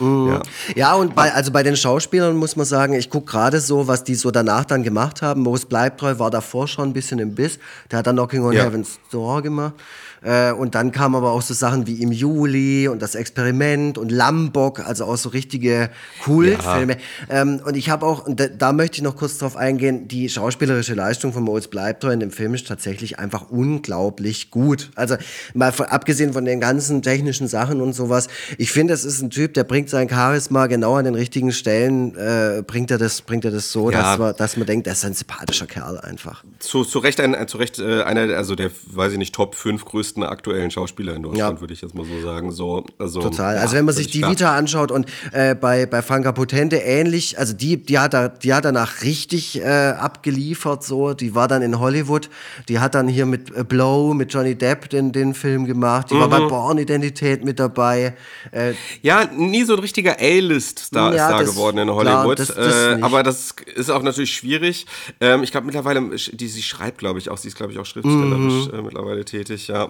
Mhm. 0.00 0.28
Ja. 0.28 0.42
ja, 0.74 0.94
und 0.94 1.14
bei, 1.14 1.32
also 1.32 1.52
bei 1.52 1.62
den 1.62 1.76
Schauspielern 1.76 2.36
muss 2.36 2.56
man 2.56 2.66
sagen, 2.66 2.94
ich 2.94 3.10
gucke 3.10 3.30
gerade 3.30 3.60
so, 3.60 3.88
was 3.88 4.04
die 4.04 4.14
so 4.14 4.30
danach 4.30 4.64
dann 4.64 4.82
gemacht 4.82 5.22
haben. 5.22 5.42
Moos 5.42 5.64
Bleibtreu 5.64 6.18
war 6.18 6.30
davor 6.30 6.68
schon 6.68 6.90
ein 6.90 6.92
bisschen 6.92 7.18
im 7.18 7.34
Biss. 7.34 7.58
Der 7.90 8.00
hat 8.00 8.06
dann 8.06 8.16
Knocking 8.16 8.44
on 8.44 8.52
ja. 8.52 8.64
Heaven's 8.64 8.98
Door 9.10 9.42
gemacht. 9.42 9.74
Äh, 10.22 10.52
und 10.52 10.74
dann 10.74 10.92
kamen 10.92 11.16
aber 11.16 11.32
auch 11.32 11.42
so 11.42 11.54
Sachen 11.54 11.86
wie 11.86 12.02
Im 12.02 12.12
Juli 12.12 12.88
und 12.88 13.02
Das 13.02 13.14
Experiment 13.14 13.98
und 13.98 14.12
Lambok, 14.12 14.80
also 14.80 15.04
auch 15.04 15.16
so 15.16 15.30
richtige 15.30 15.90
Kultfilme. 16.22 16.96
Ja. 17.28 17.42
Ähm, 17.42 17.60
und 17.64 17.76
ich 17.76 17.90
habe 17.90 18.06
auch, 18.06 18.26
und 18.26 18.38
da, 18.38 18.46
da, 18.46 18.72
möchte 18.72 18.98
ich 18.98 19.02
noch 19.02 19.16
kurz 19.16 19.38
drauf 19.38 19.56
eingehen, 19.56 20.08
die 20.08 20.28
schauspielerische 20.28 20.94
Leistung 20.94 21.32
von 21.32 21.42
Moritz 21.42 21.68
Bleibtreu 21.68 22.12
in 22.12 22.20
dem 22.20 22.30
Film 22.30 22.54
ist 22.54 22.66
tatsächlich 22.66 23.18
einfach 23.18 23.50
unglaublich 23.50 24.50
gut. 24.50 24.90
Also 24.94 25.16
mal 25.54 25.72
von, 25.72 25.86
abgesehen 25.86 26.32
von 26.32 26.44
den 26.44 26.60
ganzen 26.60 27.02
technischen 27.02 27.48
Sachen 27.48 27.80
und 27.80 27.92
sowas, 27.92 28.28
ich 28.58 28.70
finde, 28.70 28.94
es 28.94 29.04
ist 29.04 29.22
ein 29.22 29.30
Typ, 29.30 29.54
der 29.54 29.64
bringt 29.64 29.90
sein 29.90 30.08
Charisma 30.08 30.66
genau 30.68 30.94
an 30.94 31.04
den 31.04 31.14
richtigen 31.14 31.52
Stellen, 31.52 32.16
äh, 32.16 32.62
bringt, 32.64 32.90
er 32.90 32.98
das, 32.98 33.22
bringt 33.22 33.44
er 33.44 33.50
das 33.50 33.72
so, 33.72 33.90
ja. 33.90 34.00
dass, 34.00 34.18
man, 34.18 34.36
dass 34.36 34.56
man 34.56 34.66
denkt, 34.66 34.86
er 34.86 34.92
ist 34.92 35.04
ein 35.04 35.14
sympathischer 35.14 35.66
Kerl 35.66 35.98
einfach. 35.98 36.44
Zu, 36.58 36.84
zu 36.84 36.98
Recht, 37.00 37.20
ein, 37.20 37.48
zu 37.48 37.58
Recht 37.58 37.78
äh, 37.78 38.02
einer, 38.02 38.36
also 38.36 38.54
der, 38.54 38.70
weiß 38.86 39.12
ich 39.12 39.18
nicht, 39.18 39.34
Top 39.34 39.54
5 39.54 39.84
größten 39.84 40.11
größten 40.12 40.22
aktuellen 40.22 40.70
Schauspieler 40.70 41.14
in 41.14 41.22
Deutschland, 41.22 41.56
ja. 41.56 41.60
würde 41.60 41.74
ich 41.74 41.82
jetzt 41.82 41.94
mal 41.94 42.04
so 42.04 42.20
sagen. 42.22 42.52
So, 42.52 42.84
also, 42.98 43.20
Total. 43.20 43.58
Also 43.58 43.76
wenn 43.76 43.84
man 43.84 43.94
sich 43.94 44.08
die 44.08 44.22
Vita 44.22 44.56
anschaut 44.56 44.90
und 44.90 45.06
äh, 45.32 45.54
bei, 45.54 45.86
bei 45.86 46.02
Franka 46.02 46.32
Potente 46.32 46.76
ähnlich, 46.76 47.38
also 47.38 47.54
die, 47.54 47.76
die, 47.76 47.98
hat, 47.98 48.14
da, 48.14 48.28
die 48.28 48.52
hat 48.52 48.64
danach 48.64 49.02
richtig 49.02 49.60
äh, 49.60 49.64
abgeliefert, 49.64 50.84
so. 50.84 51.14
Die 51.14 51.34
war 51.34 51.48
dann 51.48 51.62
in 51.62 51.78
Hollywood, 51.78 52.28
die 52.68 52.78
hat 52.78 52.94
dann 52.94 53.08
hier 53.08 53.26
mit 53.26 53.54
äh, 53.54 53.64
Blow, 53.64 54.14
mit 54.14 54.32
Johnny 54.32 54.54
Depp 54.54 54.90
den, 54.90 55.12
den 55.12 55.34
Film 55.34 55.66
gemacht, 55.66 56.10
die 56.10 56.14
mhm. 56.14 56.20
war 56.20 56.28
bei 56.28 56.40
Born-Identität 56.40 57.44
mit 57.44 57.58
dabei. 57.58 58.14
Äh, 58.50 58.74
ja, 59.02 59.24
nie 59.24 59.64
so 59.64 59.74
ein 59.74 59.78
richtiger 59.78 60.16
A-List-Star 60.18 61.14
ja, 61.14 61.28
Star 61.28 61.44
geworden 61.44 61.78
in 61.78 61.90
Hollywood. 61.90 62.36
Klar, 62.36 62.36
das, 62.36 62.54
das 62.54 62.98
äh, 62.98 63.02
aber 63.02 63.22
das 63.22 63.54
ist 63.74 63.90
auch 63.90 64.02
natürlich 64.02 64.32
schwierig. 64.32 64.86
Ähm, 65.20 65.42
ich 65.42 65.50
glaube 65.50 65.66
mittlerweile, 65.66 66.02
die, 66.32 66.48
sie 66.48 66.62
schreibt, 66.62 66.98
glaube 66.98 67.18
ich, 67.18 67.30
auch, 67.30 67.38
sie 67.38 67.48
ist, 67.48 67.56
glaube 67.56 67.72
ich, 67.72 67.78
auch 67.78 67.86
schriftstellerisch 67.86 68.66
mhm. 68.66 68.78
Äh, 68.78 68.82
mittlerweile 68.82 69.24
tätig, 69.24 69.68
ja. 69.68 69.88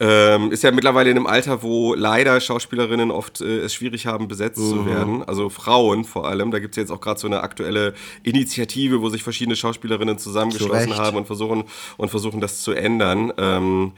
Ähm, 0.00 0.52
ist 0.52 0.62
ja 0.62 0.70
mittlerweile 0.70 1.10
in 1.10 1.16
einem 1.16 1.26
Alter, 1.26 1.62
wo 1.62 1.94
leider 1.94 2.40
Schauspielerinnen 2.40 3.10
oft 3.10 3.40
äh, 3.40 3.60
es 3.60 3.74
schwierig 3.74 4.06
haben, 4.06 4.28
besetzt 4.28 4.58
mhm. 4.58 4.68
zu 4.68 4.86
werden. 4.86 5.24
Also 5.24 5.48
Frauen 5.48 6.04
vor 6.04 6.28
allem. 6.28 6.52
Da 6.52 6.60
gibt 6.60 6.74
es 6.74 6.76
jetzt 6.76 6.92
auch 6.92 7.00
gerade 7.00 7.18
so 7.18 7.26
eine 7.26 7.40
aktuelle 7.42 7.94
Initiative, 8.22 9.00
wo 9.00 9.08
sich 9.08 9.24
verschiedene 9.24 9.56
Schauspielerinnen 9.56 10.18
zusammengeschlossen 10.18 10.96
haben 10.96 11.16
und 11.16 11.26
versuchen, 11.26 11.64
und 11.96 12.10
versuchen 12.10 12.40
das 12.40 12.62
zu 12.62 12.72
ändern. 12.72 13.32
Ähm, 13.38 13.92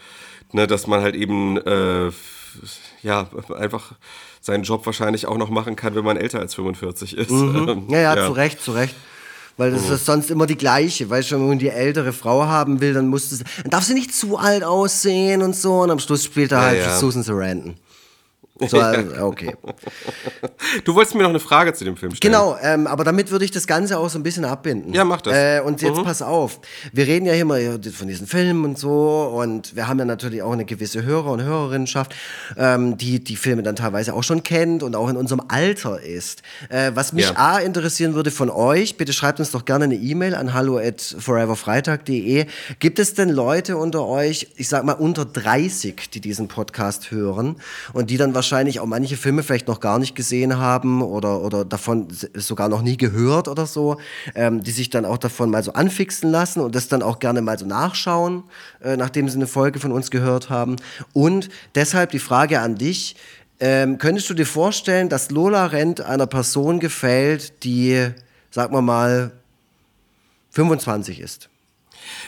ne, 0.52 0.66
dass 0.66 0.86
man 0.86 1.02
halt 1.02 1.14
eben 1.14 1.58
äh, 1.58 2.10
ja 3.02 3.28
einfach 3.56 3.92
seinen 4.40 4.64
Job 4.64 4.86
wahrscheinlich 4.86 5.26
auch 5.26 5.36
noch 5.36 5.50
machen 5.50 5.76
kann, 5.76 5.94
wenn 5.94 6.04
man 6.04 6.16
älter 6.16 6.40
als 6.40 6.54
45 6.54 7.16
ist. 7.16 7.30
Mhm. 7.30 7.86
Ja, 7.90 7.98
ja, 7.98 8.16
ja, 8.16 8.26
zu 8.26 8.32
Recht, 8.32 8.62
zu 8.62 8.72
Recht. 8.72 8.94
Weil 9.56 9.72
das 9.72 9.88
mhm. 9.88 9.94
ist 9.94 10.06
sonst 10.06 10.30
immer 10.30 10.46
die 10.46 10.56
gleiche. 10.56 11.08
Weißt 11.08 11.30
du, 11.30 11.36
wenn 11.36 11.48
man 11.48 11.58
die 11.58 11.68
ältere 11.68 12.12
Frau 12.12 12.46
haben 12.46 12.80
will, 12.80 12.94
dann 12.94 13.08
muss 13.08 13.30
das, 13.30 13.40
dann 13.62 13.70
darf 13.70 13.84
sie 13.84 13.94
nicht 13.94 14.14
zu 14.14 14.38
alt 14.38 14.64
aussehen 14.64 15.42
und 15.42 15.54
so. 15.54 15.80
Und 15.80 15.90
am 15.90 15.98
Schluss 15.98 16.24
spielt 16.24 16.52
er 16.52 16.58
ja, 16.58 16.64
halt 16.64 16.78
ja. 16.78 16.98
Susan 16.98 17.22
Sarandon. 17.22 17.74
So, 18.68 18.78
also, 18.78 19.26
okay. 19.26 19.54
Du 20.84 20.94
wolltest 20.94 21.14
mir 21.14 21.22
noch 21.22 21.30
eine 21.30 21.40
Frage 21.40 21.72
zu 21.72 21.84
dem 21.84 21.96
Film 21.96 22.14
stellen. 22.14 22.32
Genau, 22.32 22.56
ähm, 22.62 22.86
aber 22.86 23.04
damit 23.04 23.30
würde 23.30 23.44
ich 23.44 23.50
das 23.50 23.66
Ganze 23.66 23.98
auch 23.98 24.08
so 24.08 24.18
ein 24.18 24.22
bisschen 24.22 24.44
abbinden. 24.44 24.92
Ja, 24.92 25.04
mach 25.04 25.20
das. 25.20 25.34
Äh, 25.34 25.60
und 25.64 25.80
jetzt 25.82 25.98
mhm. 25.98 26.04
pass 26.04 26.22
auf. 26.22 26.60
Wir 26.92 27.06
reden 27.06 27.26
ja 27.26 27.32
immer 27.34 27.56
von 27.92 28.08
diesen 28.08 28.26
Filmen 28.26 28.64
und 28.64 28.78
so 28.78 29.32
und 29.34 29.74
wir 29.74 29.88
haben 29.88 29.98
ja 29.98 30.04
natürlich 30.04 30.42
auch 30.42 30.52
eine 30.52 30.64
gewisse 30.64 31.02
Hörer- 31.02 31.32
und 31.32 31.42
Hörerinnenschaft, 31.42 32.14
ähm, 32.56 32.96
die 32.96 33.22
die 33.22 33.36
Filme 33.36 33.62
dann 33.62 33.76
teilweise 33.76 34.14
auch 34.14 34.22
schon 34.22 34.42
kennt 34.42 34.82
und 34.82 34.94
auch 34.94 35.08
in 35.08 35.16
unserem 35.16 35.42
Alter 35.48 36.00
ist. 36.00 36.42
Äh, 36.68 36.92
was 36.94 37.12
mich 37.12 37.30
ja. 37.30 37.36
A 37.36 37.58
interessieren 37.58 38.14
würde 38.14 38.30
von 38.30 38.50
euch, 38.50 38.96
bitte 38.96 39.12
schreibt 39.12 39.40
uns 39.40 39.50
doch 39.50 39.64
gerne 39.64 39.84
eine 39.84 39.96
E-Mail 39.96 40.34
an 40.34 40.54
hallo 40.54 40.78
at 40.78 41.00
foreverfreitag.de. 41.00 42.46
Gibt 42.78 42.98
es 42.98 43.14
denn 43.14 43.30
Leute 43.30 43.76
unter 43.76 44.06
euch, 44.06 44.48
ich 44.56 44.68
sag 44.68 44.84
mal 44.84 44.92
unter 44.92 45.24
30, 45.24 46.10
die 46.10 46.20
diesen 46.20 46.48
Podcast 46.48 47.10
hören 47.10 47.56
und 47.92 48.10
die 48.10 48.16
dann 48.16 48.34
wahrscheinlich 48.34 48.49
wahrscheinlich 48.50 48.80
auch 48.80 48.86
manche 48.86 49.16
Filme 49.16 49.44
vielleicht 49.44 49.68
noch 49.68 49.78
gar 49.78 50.00
nicht 50.00 50.16
gesehen 50.16 50.58
haben 50.58 51.02
oder, 51.02 51.42
oder 51.42 51.64
davon 51.64 52.08
sogar 52.34 52.68
noch 52.68 52.82
nie 52.82 52.96
gehört 52.96 53.46
oder 53.46 53.64
so, 53.64 53.98
ähm, 54.34 54.64
die 54.64 54.72
sich 54.72 54.90
dann 54.90 55.04
auch 55.04 55.18
davon 55.18 55.50
mal 55.50 55.62
so 55.62 55.72
anfixen 55.72 56.32
lassen 56.32 56.58
und 56.58 56.74
das 56.74 56.88
dann 56.88 57.02
auch 57.02 57.20
gerne 57.20 57.42
mal 57.42 57.56
so 57.58 57.66
nachschauen, 57.66 58.42
äh, 58.82 58.96
nachdem 58.96 59.28
sie 59.28 59.36
eine 59.36 59.46
Folge 59.46 59.78
von 59.78 59.92
uns 59.92 60.10
gehört 60.10 60.50
haben. 60.50 60.76
Und 61.12 61.48
deshalb 61.76 62.10
die 62.10 62.18
Frage 62.18 62.60
an 62.60 62.74
dich, 62.74 63.14
ähm, 63.60 63.98
könntest 63.98 64.28
du 64.28 64.34
dir 64.34 64.46
vorstellen, 64.46 65.08
dass 65.08 65.30
Lola 65.30 65.66
Rent 65.66 66.00
einer 66.00 66.26
Person 66.26 66.80
gefällt, 66.80 67.62
die, 67.62 68.08
sagen 68.50 68.74
wir 68.74 68.82
mal, 68.82 69.30
25 70.50 71.20
ist? 71.20 71.50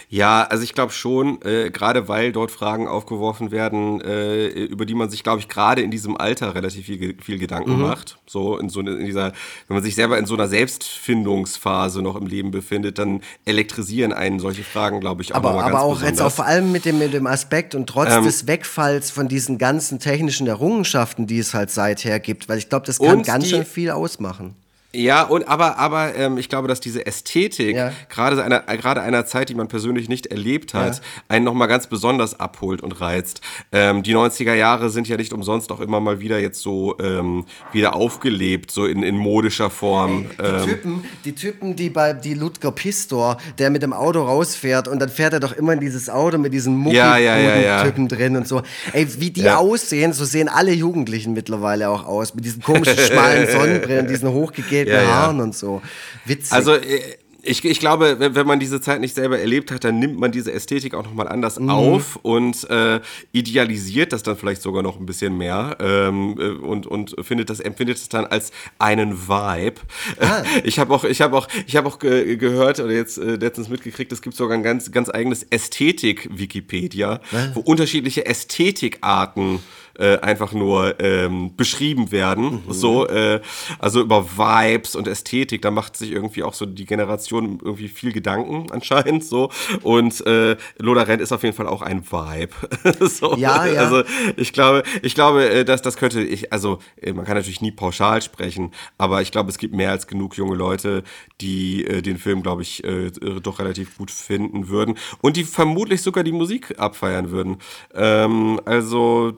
Ja, 0.08 0.44
also 0.44 0.62
ich 0.62 0.74
glaube 0.74 0.92
schon, 0.92 1.40
äh, 1.42 1.70
gerade 1.70 2.08
weil 2.08 2.32
dort 2.32 2.50
Fragen 2.50 2.86
aufgeworfen 2.86 3.50
werden, 3.50 4.00
äh, 4.00 4.46
über 4.46 4.84
die 4.86 4.94
man 4.94 5.10
sich, 5.10 5.22
glaube 5.22 5.40
ich, 5.40 5.48
gerade 5.48 5.82
in 5.82 5.90
diesem 5.90 6.16
Alter 6.16 6.54
relativ 6.54 6.86
viel, 6.86 7.16
viel 7.20 7.38
Gedanken 7.38 7.76
mhm. 7.76 7.82
macht. 7.82 8.18
So 8.26 8.58
in 8.58 8.68
so 8.68 8.80
in 8.80 9.04
dieser, 9.04 9.32
wenn 9.68 9.74
man 9.74 9.82
sich 9.82 9.94
selber 9.94 10.18
in 10.18 10.26
so 10.26 10.34
einer 10.34 10.48
Selbstfindungsphase 10.48 12.02
noch 12.02 12.16
im 12.16 12.26
Leben 12.26 12.50
befindet, 12.50 12.98
dann 12.98 13.22
elektrisieren 13.44 14.12
einen 14.12 14.38
solche 14.38 14.64
Fragen, 14.64 15.00
glaube 15.00 15.22
ich, 15.22 15.32
auch 15.32 15.36
aber, 15.36 15.64
aber 15.64 15.82
auch 15.82 15.94
besonders. 15.94 16.10
jetzt 16.10 16.20
auch 16.20 16.32
vor 16.32 16.46
allem 16.46 16.72
mit 16.72 16.84
dem, 16.84 16.98
mit 16.98 17.12
dem 17.14 17.26
Aspekt 17.26 17.74
und 17.74 17.86
trotz 17.86 18.10
ähm, 18.10 18.24
des 18.24 18.46
Wegfalls 18.46 19.10
von 19.10 19.28
diesen 19.28 19.58
ganzen 19.58 19.98
technischen 19.98 20.46
Errungenschaften, 20.46 21.26
die 21.26 21.38
es 21.38 21.54
halt 21.54 21.70
seither 21.70 22.20
gibt, 22.20 22.48
weil 22.48 22.58
ich 22.58 22.68
glaube, 22.68 22.86
das 22.86 22.98
kann 22.98 23.22
ganz 23.22 23.44
die, 23.44 23.50
schön 23.50 23.64
viel 23.64 23.90
ausmachen. 23.90 24.56
Ja, 24.94 25.22
und 25.22 25.48
aber, 25.48 25.78
aber 25.78 26.14
ähm, 26.16 26.36
ich 26.36 26.50
glaube, 26.50 26.68
dass 26.68 26.78
diese 26.78 27.06
Ästhetik, 27.06 27.76
ja. 27.76 27.92
gerade 28.10 28.44
einer, 28.44 28.60
gerade 28.60 29.00
einer 29.00 29.24
Zeit, 29.24 29.48
die 29.48 29.54
man 29.54 29.68
persönlich 29.68 30.08
nicht 30.10 30.26
erlebt 30.26 30.74
hat, 30.74 30.96
ja. 30.96 31.02
einen 31.28 31.46
nochmal 31.46 31.66
ganz 31.66 31.86
besonders 31.86 32.38
abholt 32.38 32.82
und 32.82 33.00
reizt. 33.00 33.40
Ähm, 33.72 34.02
die 34.02 34.14
90er 34.14 34.52
Jahre 34.52 34.90
sind 34.90 35.08
ja 35.08 35.16
nicht 35.16 35.32
umsonst 35.32 35.72
auch 35.72 35.80
immer 35.80 36.00
mal 36.00 36.20
wieder 36.20 36.38
jetzt 36.38 36.60
so 36.60 36.98
ähm, 36.98 37.46
wieder 37.72 37.94
aufgelebt, 37.94 38.70
so 38.70 38.84
in, 38.84 39.02
in 39.02 39.16
modischer 39.16 39.70
Form. 39.70 40.26
Ey, 40.36 40.44
die, 40.44 40.44
ähm. 40.44 40.68
Typen, 40.68 41.04
die 41.24 41.34
Typen, 41.34 41.76
die 41.76 41.88
bei 41.88 42.12
die 42.12 42.34
Ludger 42.34 42.72
Pistor, 42.72 43.38
der 43.58 43.70
mit 43.70 43.82
dem 43.82 43.94
Auto 43.94 44.22
rausfährt 44.22 44.88
und 44.88 44.98
dann 44.98 45.08
fährt 45.08 45.32
er 45.32 45.40
doch 45.40 45.52
immer 45.52 45.72
in 45.72 45.80
dieses 45.80 46.10
Auto 46.10 46.36
mit 46.36 46.52
diesen 46.52 46.76
Mucki 46.76 46.96
ja, 46.96 47.16
ja, 47.16 47.82
Typen 47.82 48.08
drin 48.08 48.36
und 48.36 48.46
so. 48.46 48.60
Ey, 48.92 49.06
wie 49.18 49.30
die 49.30 49.48
aussehen, 49.48 50.12
so 50.12 50.26
sehen 50.26 50.50
alle 50.50 50.72
Jugendlichen 50.72 51.32
mittlerweile 51.32 51.88
auch 51.88 52.04
aus. 52.04 52.34
Mit 52.34 52.44
diesen 52.44 52.62
komischen 52.62 52.98
schmalen 52.98 53.48
Sonnenbrillen, 53.50 54.06
diesen 54.06 54.30
hochgegeben 54.30 54.81
gelben 54.84 55.08
ja, 55.08 55.14
Haaren 55.14 55.40
und 55.40 55.54
so. 55.54 55.82
Witzig. 56.24 56.52
Also 56.52 56.74
äh, 56.74 57.00
ich, 57.42 57.64
ich 57.64 57.80
glaube, 57.80 58.20
wenn, 58.20 58.34
wenn 58.34 58.46
man 58.46 58.60
diese 58.60 58.80
Zeit 58.80 59.00
nicht 59.00 59.14
selber 59.14 59.38
erlebt 59.38 59.72
hat, 59.72 59.82
dann 59.84 59.98
nimmt 59.98 60.18
man 60.18 60.30
diese 60.30 60.52
Ästhetik 60.52 60.94
auch 60.94 61.02
nochmal 61.02 61.28
anders 61.28 61.58
mhm. 61.58 61.70
auf 61.70 62.16
und 62.22 62.68
äh, 62.70 63.00
idealisiert 63.32 64.12
das 64.12 64.22
dann 64.22 64.36
vielleicht 64.36 64.62
sogar 64.62 64.82
noch 64.82 64.98
ein 64.98 65.06
bisschen 65.06 65.36
mehr 65.36 65.76
ähm, 65.80 66.36
äh, 66.38 66.50
und, 66.50 66.86
und 66.86 67.16
findet 67.22 67.50
das, 67.50 67.58
empfindet 67.58 67.96
es 67.96 68.08
dann 68.08 68.26
als 68.26 68.52
einen 68.78 69.28
Vibe. 69.28 69.80
Ah. 70.20 70.42
Ich 70.64 70.78
habe 70.78 70.94
auch, 70.94 71.04
ich 71.04 71.20
habe 71.20 71.36
auch, 71.36 71.48
ich 71.66 71.76
habe 71.76 71.88
auch 71.88 71.98
ge 71.98 72.36
gehört 72.36 72.78
oder 72.78 72.92
jetzt 72.92 73.18
äh, 73.18 73.36
letztens 73.36 73.68
mitgekriegt, 73.68 74.12
es 74.12 74.22
gibt 74.22 74.36
sogar 74.36 74.56
ein 74.56 74.62
ganz, 74.62 74.92
ganz 74.92 75.08
eigenes 75.08 75.42
Ästhetik-Wikipedia, 75.42 77.20
wo 77.54 77.60
unterschiedliche 77.60 78.26
Ästhetikarten 78.26 79.60
äh, 79.98 80.18
einfach 80.18 80.52
nur 80.52 81.00
ähm, 81.00 81.54
beschrieben 81.56 82.12
werden. 82.12 82.62
Mhm. 82.66 82.72
So, 82.72 83.06
äh, 83.08 83.40
also 83.78 84.00
über 84.00 84.24
Vibes 84.36 84.96
und 84.96 85.06
Ästhetik, 85.06 85.62
da 85.62 85.70
macht 85.70 85.96
sich 85.96 86.12
irgendwie 86.12 86.42
auch 86.42 86.54
so 86.54 86.66
die 86.66 86.84
Generation 86.84 87.60
irgendwie 87.62 87.88
viel 87.88 88.12
Gedanken 88.12 88.70
anscheinend 88.72 89.24
so. 89.24 89.50
Und 89.82 90.24
äh, 90.26 90.56
Lola 90.78 91.02
Rent 91.02 91.22
ist 91.22 91.32
auf 91.32 91.42
jeden 91.42 91.56
Fall 91.56 91.66
auch 91.66 91.82
ein 91.82 92.04
Vibe. 92.10 92.54
so, 93.08 93.36
ja, 93.36 93.66
ja. 93.66 93.80
Also 93.80 94.02
ich 94.36 94.52
glaube, 94.52 94.82
ich 95.02 95.14
glaube, 95.14 95.48
äh, 95.48 95.64
dass 95.64 95.82
das 95.82 95.96
könnte 95.96 96.22
ich, 96.22 96.52
also 96.52 96.78
äh, 97.00 97.12
man 97.12 97.24
kann 97.24 97.36
natürlich 97.36 97.60
nie 97.60 97.72
pauschal 97.72 98.22
sprechen, 98.22 98.72
aber 98.98 99.22
ich 99.22 99.30
glaube, 99.30 99.50
es 99.50 99.58
gibt 99.58 99.74
mehr 99.74 99.90
als 99.90 100.06
genug 100.06 100.36
junge 100.36 100.54
Leute, 100.54 101.02
die 101.40 101.84
äh, 101.84 102.02
den 102.02 102.18
Film, 102.18 102.42
glaube 102.42 102.62
ich, 102.62 102.84
äh, 102.84 103.10
doch 103.42 103.58
relativ 103.58 103.98
gut 103.98 104.10
finden 104.10 104.68
würden 104.68 104.96
und 105.20 105.36
die 105.36 105.44
vermutlich 105.44 106.02
sogar 106.02 106.24
die 106.24 106.32
Musik 106.32 106.78
abfeiern 106.78 107.30
würden. 107.30 107.58
Ähm, 107.94 108.60
also 108.64 109.32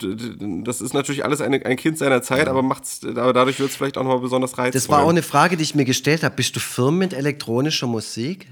das 0.65 0.81
ist 0.81 0.95
natürlich 0.95 1.25
alles 1.25 1.41
eine, 1.41 1.65
ein 1.65 1.77
Kind 1.77 1.99
seiner 1.99 2.23
Zeit, 2.23 2.47
ja. 2.47 2.51
aber, 2.51 2.63
macht's, 2.63 3.01
aber 3.05 3.33
dadurch 3.33 3.59
wird 3.59 3.71
es 3.71 3.77
vielleicht 3.77 3.99
auch 3.99 4.03
nochmal 4.03 4.21
besonders 4.21 4.53
reizvoll. 4.59 4.71
Das 4.73 4.89
war 4.89 5.03
auch 5.03 5.09
eine 5.11 5.23
Frage, 5.23 5.57
die 5.57 5.63
ich 5.63 5.75
mir 5.75 5.85
gestellt 5.85 6.23
habe. 6.23 6.35
Bist 6.37 6.55
du 6.57 6.61
firm 6.61 6.99
mit 6.99 7.13
elektronischer 7.13 7.87
Musik? 7.87 8.47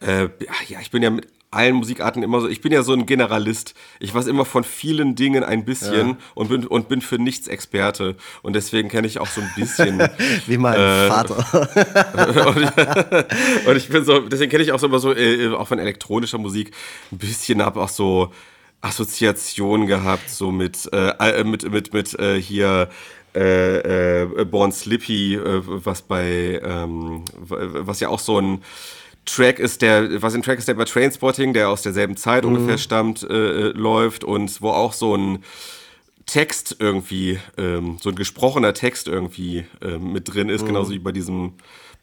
Äh, 0.00 0.24
ja, 0.68 0.80
ich 0.80 0.90
bin 0.90 1.02
ja 1.02 1.10
mit 1.10 1.28
allen 1.50 1.76
Musikarten 1.76 2.22
immer 2.22 2.40
so, 2.40 2.48
ich 2.48 2.60
bin 2.60 2.72
ja 2.72 2.82
so 2.82 2.92
ein 2.92 3.06
Generalist. 3.06 3.74
Ich 3.98 4.12
weiß 4.12 4.26
immer 4.26 4.44
von 4.44 4.64
vielen 4.64 5.14
Dingen 5.14 5.42
ein 5.42 5.64
bisschen 5.64 6.08
Ja. 6.10 6.16
und, 6.34 6.48
bin, 6.48 6.66
und 6.66 6.88
bin 6.88 7.00
für 7.00 7.18
nichts 7.18 7.48
Experte. 7.48 8.16
Und 8.42 8.54
deswegen 8.54 8.88
kenne 8.88 9.06
ich 9.06 9.18
auch 9.18 9.26
so 9.28 9.40
ein 9.40 9.50
bisschen. 9.56 9.98
Wie 10.46 10.58
mein 10.58 10.78
Äh, 10.78 11.08
Vater. 11.08 11.68
und 13.66 13.76
ich 13.76 13.88
bin 13.88 14.04
so, 14.04 14.20
deswegen 14.20 14.50
kenne 14.50 14.64
ich 14.64 14.72
auch 14.72 14.78
so 14.78 14.86
immer 14.86 14.98
so, 14.98 15.14
äh, 15.14 15.48
auch 15.54 15.68
von 15.68 15.78
elektronischer 15.78 16.38
Musik, 16.38 16.72
ein 17.12 17.18
bisschen 17.18 17.62
habe 17.62 17.80
auch 17.80 17.88
so 17.88 18.32
Assoziationen 18.86 19.86
gehabt, 19.86 20.30
so 20.30 20.50
mit, 20.50 20.88
äh, 20.92 21.10
äh, 21.18 21.44
mit, 21.44 21.70
mit, 21.70 21.92
mit 21.92 22.18
äh, 22.18 22.40
hier 22.40 22.88
äh, 23.34 24.20
äh, 24.22 24.44
Born 24.44 24.72
Slippy, 24.72 25.34
äh, 25.34 25.62
was 25.64 26.02
bei, 26.02 26.60
ähm, 26.64 27.24
was 27.34 28.00
ja 28.00 28.08
auch 28.08 28.20
so 28.20 28.40
ein 28.40 28.62
Track 29.26 29.58
ist, 29.58 29.82
der, 29.82 30.22
was 30.22 30.34
ein 30.34 30.42
Track 30.42 30.58
ist, 30.58 30.68
der 30.68 30.74
bei 30.74 30.84
Trainspotting, 30.84 31.52
der 31.52 31.68
aus 31.68 31.82
derselben 31.82 32.16
Zeit 32.16 32.44
ungefähr 32.44 32.78
stammt, 32.78 33.24
äh, 33.24 33.34
äh, 33.34 33.72
läuft 33.72 34.24
und 34.24 34.62
wo 34.62 34.70
auch 34.70 34.92
so 34.92 35.16
ein 35.16 35.44
Text 36.24 36.76
irgendwie, 36.78 37.38
ähm, 37.58 37.98
so 38.00 38.10
ein 38.10 38.16
gesprochener 38.16 38.72
Text 38.72 39.08
irgendwie 39.08 39.64
ähm, 39.82 40.12
mit 40.12 40.32
drin 40.32 40.48
ist, 40.48 40.64
genauso 40.64 40.92
wie 40.92 40.98
bei 40.98 41.12
diesem, 41.12 41.54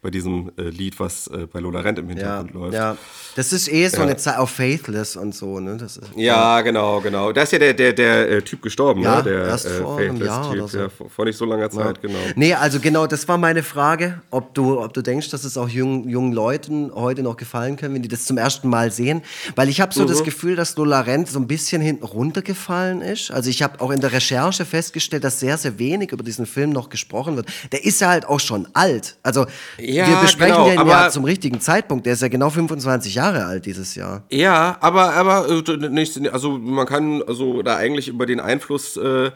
bei 0.04 0.10
diesem 0.10 0.52
äh, 0.58 0.64
Lied, 0.64 1.00
was 1.00 1.28
äh, 1.28 1.46
bei 1.50 1.60
Lola 1.60 1.80
Rent 1.80 1.98
im 1.98 2.06
Ja, 2.10 2.14
Hintergrund 2.14 2.52
läuft. 2.54 2.74
ja. 2.74 2.96
Das 3.36 3.52
ist 3.54 3.72
eh 3.72 3.88
so 3.88 3.96
Ja. 3.96 4.02
eine 4.04 4.16
Zeit 4.16 4.36
auf 4.36 4.50
Faithless 4.50 5.16
und 5.16 5.34
so, 5.34 5.58
ne? 5.58 5.76
Das 5.78 5.96
ist, 5.96 6.10
Ja, 6.14 6.60
genau, 6.60 7.00
genau. 7.00 7.32
Da 7.32 7.42
ist 7.42 7.52
ja 7.52 7.58
der, 7.58 7.72
der, 7.74 7.92
der 7.94 8.30
äh, 8.30 8.42
Typ 8.42 8.60
gestorben, 8.62 9.00
Ja, 9.02 9.16
ne? 9.16 9.22
Der 9.24 9.44
erst 9.46 9.66
vor 9.68 9.96
einem 9.98 10.22
Jahr 10.22 10.52
oder 10.52 10.68
so. 10.68 10.78
ja, 10.78 10.88
vor, 10.90 11.08
vor 11.08 11.24
nicht 11.24 11.38
so 11.38 11.46
langer 11.46 11.70
Zeit, 11.70 12.00
genau. 12.02 12.18
Nee, 12.36 12.52
also 12.54 12.78
genau, 12.80 13.06
das 13.06 13.26
war 13.26 13.38
meine 13.38 13.62
Frage, 13.62 14.20
ob 14.30 14.54
du, 14.54 14.78
ob 14.78 14.92
du 14.92 15.00
denkst, 15.02 15.30
dass 15.30 15.42
es 15.44 15.56
auch 15.56 15.68
jungen, 15.70 16.06
jungen 16.08 16.32
Leuten 16.32 16.92
heute 16.94 17.22
noch 17.22 17.36
gefallen 17.38 17.76
kann, 17.76 17.94
wenn 17.94 18.02
die 18.02 18.08
das 18.08 18.26
zum 18.26 18.36
ersten 18.36 18.68
Mal 18.68 18.92
sehen. 18.92 19.22
Weil 19.56 19.70
ich 19.70 19.80
habe 19.80 19.92
so 19.94 20.02
Mhm. 20.04 20.08
das 20.08 20.22
Gefühl, 20.22 20.54
dass 20.54 20.76
Lola 20.76 21.00
Rent 21.00 21.28
so 21.28 21.38
ein 21.38 21.46
bisschen 21.46 21.80
hinten 21.80 22.04
runtergefallen 22.04 23.00
ist. 23.00 23.30
Also 23.30 23.48
ich 23.48 23.62
habe 23.62 23.80
auch 23.80 23.90
in 23.90 24.00
der 24.00 24.12
Recherche 24.12 24.66
festgestellt, 24.66 25.24
dass 25.24 25.40
sehr, 25.40 25.56
sehr 25.56 25.78
wenig 25.78 26.12
über 26.12 26.22
diesen 26.22 26.44
Film 26.46 26.70
noch 26.70 26.90
gesprochen 26.90 27.36
wird. 27.36 27.46
Der 27.72 27.84
ist 27.84 28.00
ja 28.02 28.10
halt 28.10 28.26
auch 28.26 28.40
schon 28.40 28.68
alt. 28.74 29.16
Also 29.22 29.46
Ja, 29.94 30.08
wir 30.08 30.16
besprechen 30.16 30.64
genau, 30.64 30.82
den 30.82 30.88
ja 30.88 31.10
zum 31.10 31.24
richtigen 31.24 31.60
Zeitpunkt. 31.60 32.06
Der 32.06 32.14
ist 32.14 32.22
ja 32.22 32.28
genau 32.28 32.50
25 32.50 33.14
Jahre 33.14 33.44
alt 33.46 33.66
dieses 33.66 33.94
Jahr. 33.94 34.22
Ja, 34.30 34.76
aber, 34.80 35.14
aber 35.14 35.48
äh, 35.48 35.88
nicht, 35.88 36.28
also 36.32 36.58
man 36.58 36.86
kann 36.86 37.22
also 37.22 37.62
da 37.62 37.76
eigentlich 37.76 38.08
über 38.08 38.26
den 38.26 38.40
Einfluss 38.40 38.96
äh, 38.96 39.30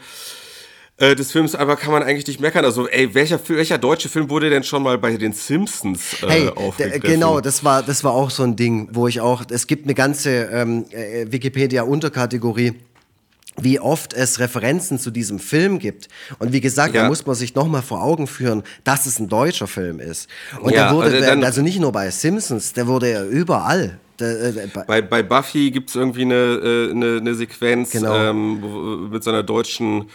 äh, 1.00 1.14
des 1.14 1.30
Films, 1.30 1.54
aber 1.54 1.76
kann 1.76 1.92
man 1.92 2.02
eigentlich 2.02 2.26
nicht 2.26 2.40
meckern. 2.40 2.64
Also, 2.64 2.88
ey, 2.88 3.14
welcher, 3.14 3.38
welcher 3.48 3.78
deutsche 3.78 4.08
Film 4.08 4.28
wurde 4.30 4.50
denn 4.50 4.64
schon 4.64 4.82
mal 4.82 4.98
bei 4.98 5.16
den 5.16 5.32
Simpsons 5.32 6.22
äh, 6.22 6.26
Hey, 6.28 6.48
aufgegriffen? 6.48 7.00
genau, 7.02 7.40
das 7.40 7.62
war, 7.62 7.84
das 7.84 8.02
war 8.02 8.12
auch 8.12 8.30
so 8.30 8.42
ein 8.42 8.56
Ding, 8.56 8.88
wo 8.92 9.06
ich 9.06 9.20
auch, 9.20 9.44
es 9.48 9.68
gibt 9.68 9.84
eine 9.84 9.94
ganze 9.94 10.48
ähm, 10.52 10.86
äh, 10.90 11.26
Wikipedia-Unterkategorie, 11.30 12.74
wie 13.60 13.80
oft 13.80 14.12
es 14.12 14.38
Referenzen 14.38 14.98
zu 14.98 15.10
diesem 15.10 15.38
Film 15.38 15.78
gibt. 15.78 16.08
Und 16.38 16.52
wie 16.52 16.60
gesagt, 16.60 16.94
Ja. 16.94 17.02
da 17.02 17.08
muss 17.08 17.26
man 17.26 17.34
sich 17.34 17.54
nochmal 17.54 17.82
vor 17.82 18.02
Augen 18.02 18.26
führen, 18.26 18.62
dass 18.84 19.06
es 19.06 19.18
ein 19.18 19.28
deutscher 19.28 19.66
Film 19.66 20.00
ist. 20.00 20.28
Und 20.60 20.72
Ja, 20.72 20.88
der 20.88 20.94
wurde, 20.96 21.06
also 21.14 21.20
dann- 21.26 21.44
also 21.44 21.62
nicht 21.62 21.78
nur 21.80 21.92
bei 21.92 22.10
Simpsons, 22.10 22.72
der 22.72 22.86
wurde 22.86 23.10
ja 23.10 23.24
überall. 23.24 23.98
Äh, 24.20 24.66
bei, 24.86 25.00
Bei, 25.00 25.22
Buffy 25.22 25.70
gibt 25.70 25.90
es 25.90 25.94
irgendwie 25.96 26.22
eine, 26.22 26.34
äh, 26.34 26.90
eine, 26.90 27.18
eine 27.18 27.34
Sequenz 27.34 27.92
Genau. 27.92 28.14
ähm, 28.16 28.58
wo, 28.60 28.68
mit 29.12 29.22
so 29.22 29.30
einer 29.30 29.44
deutschen 29.44 30.10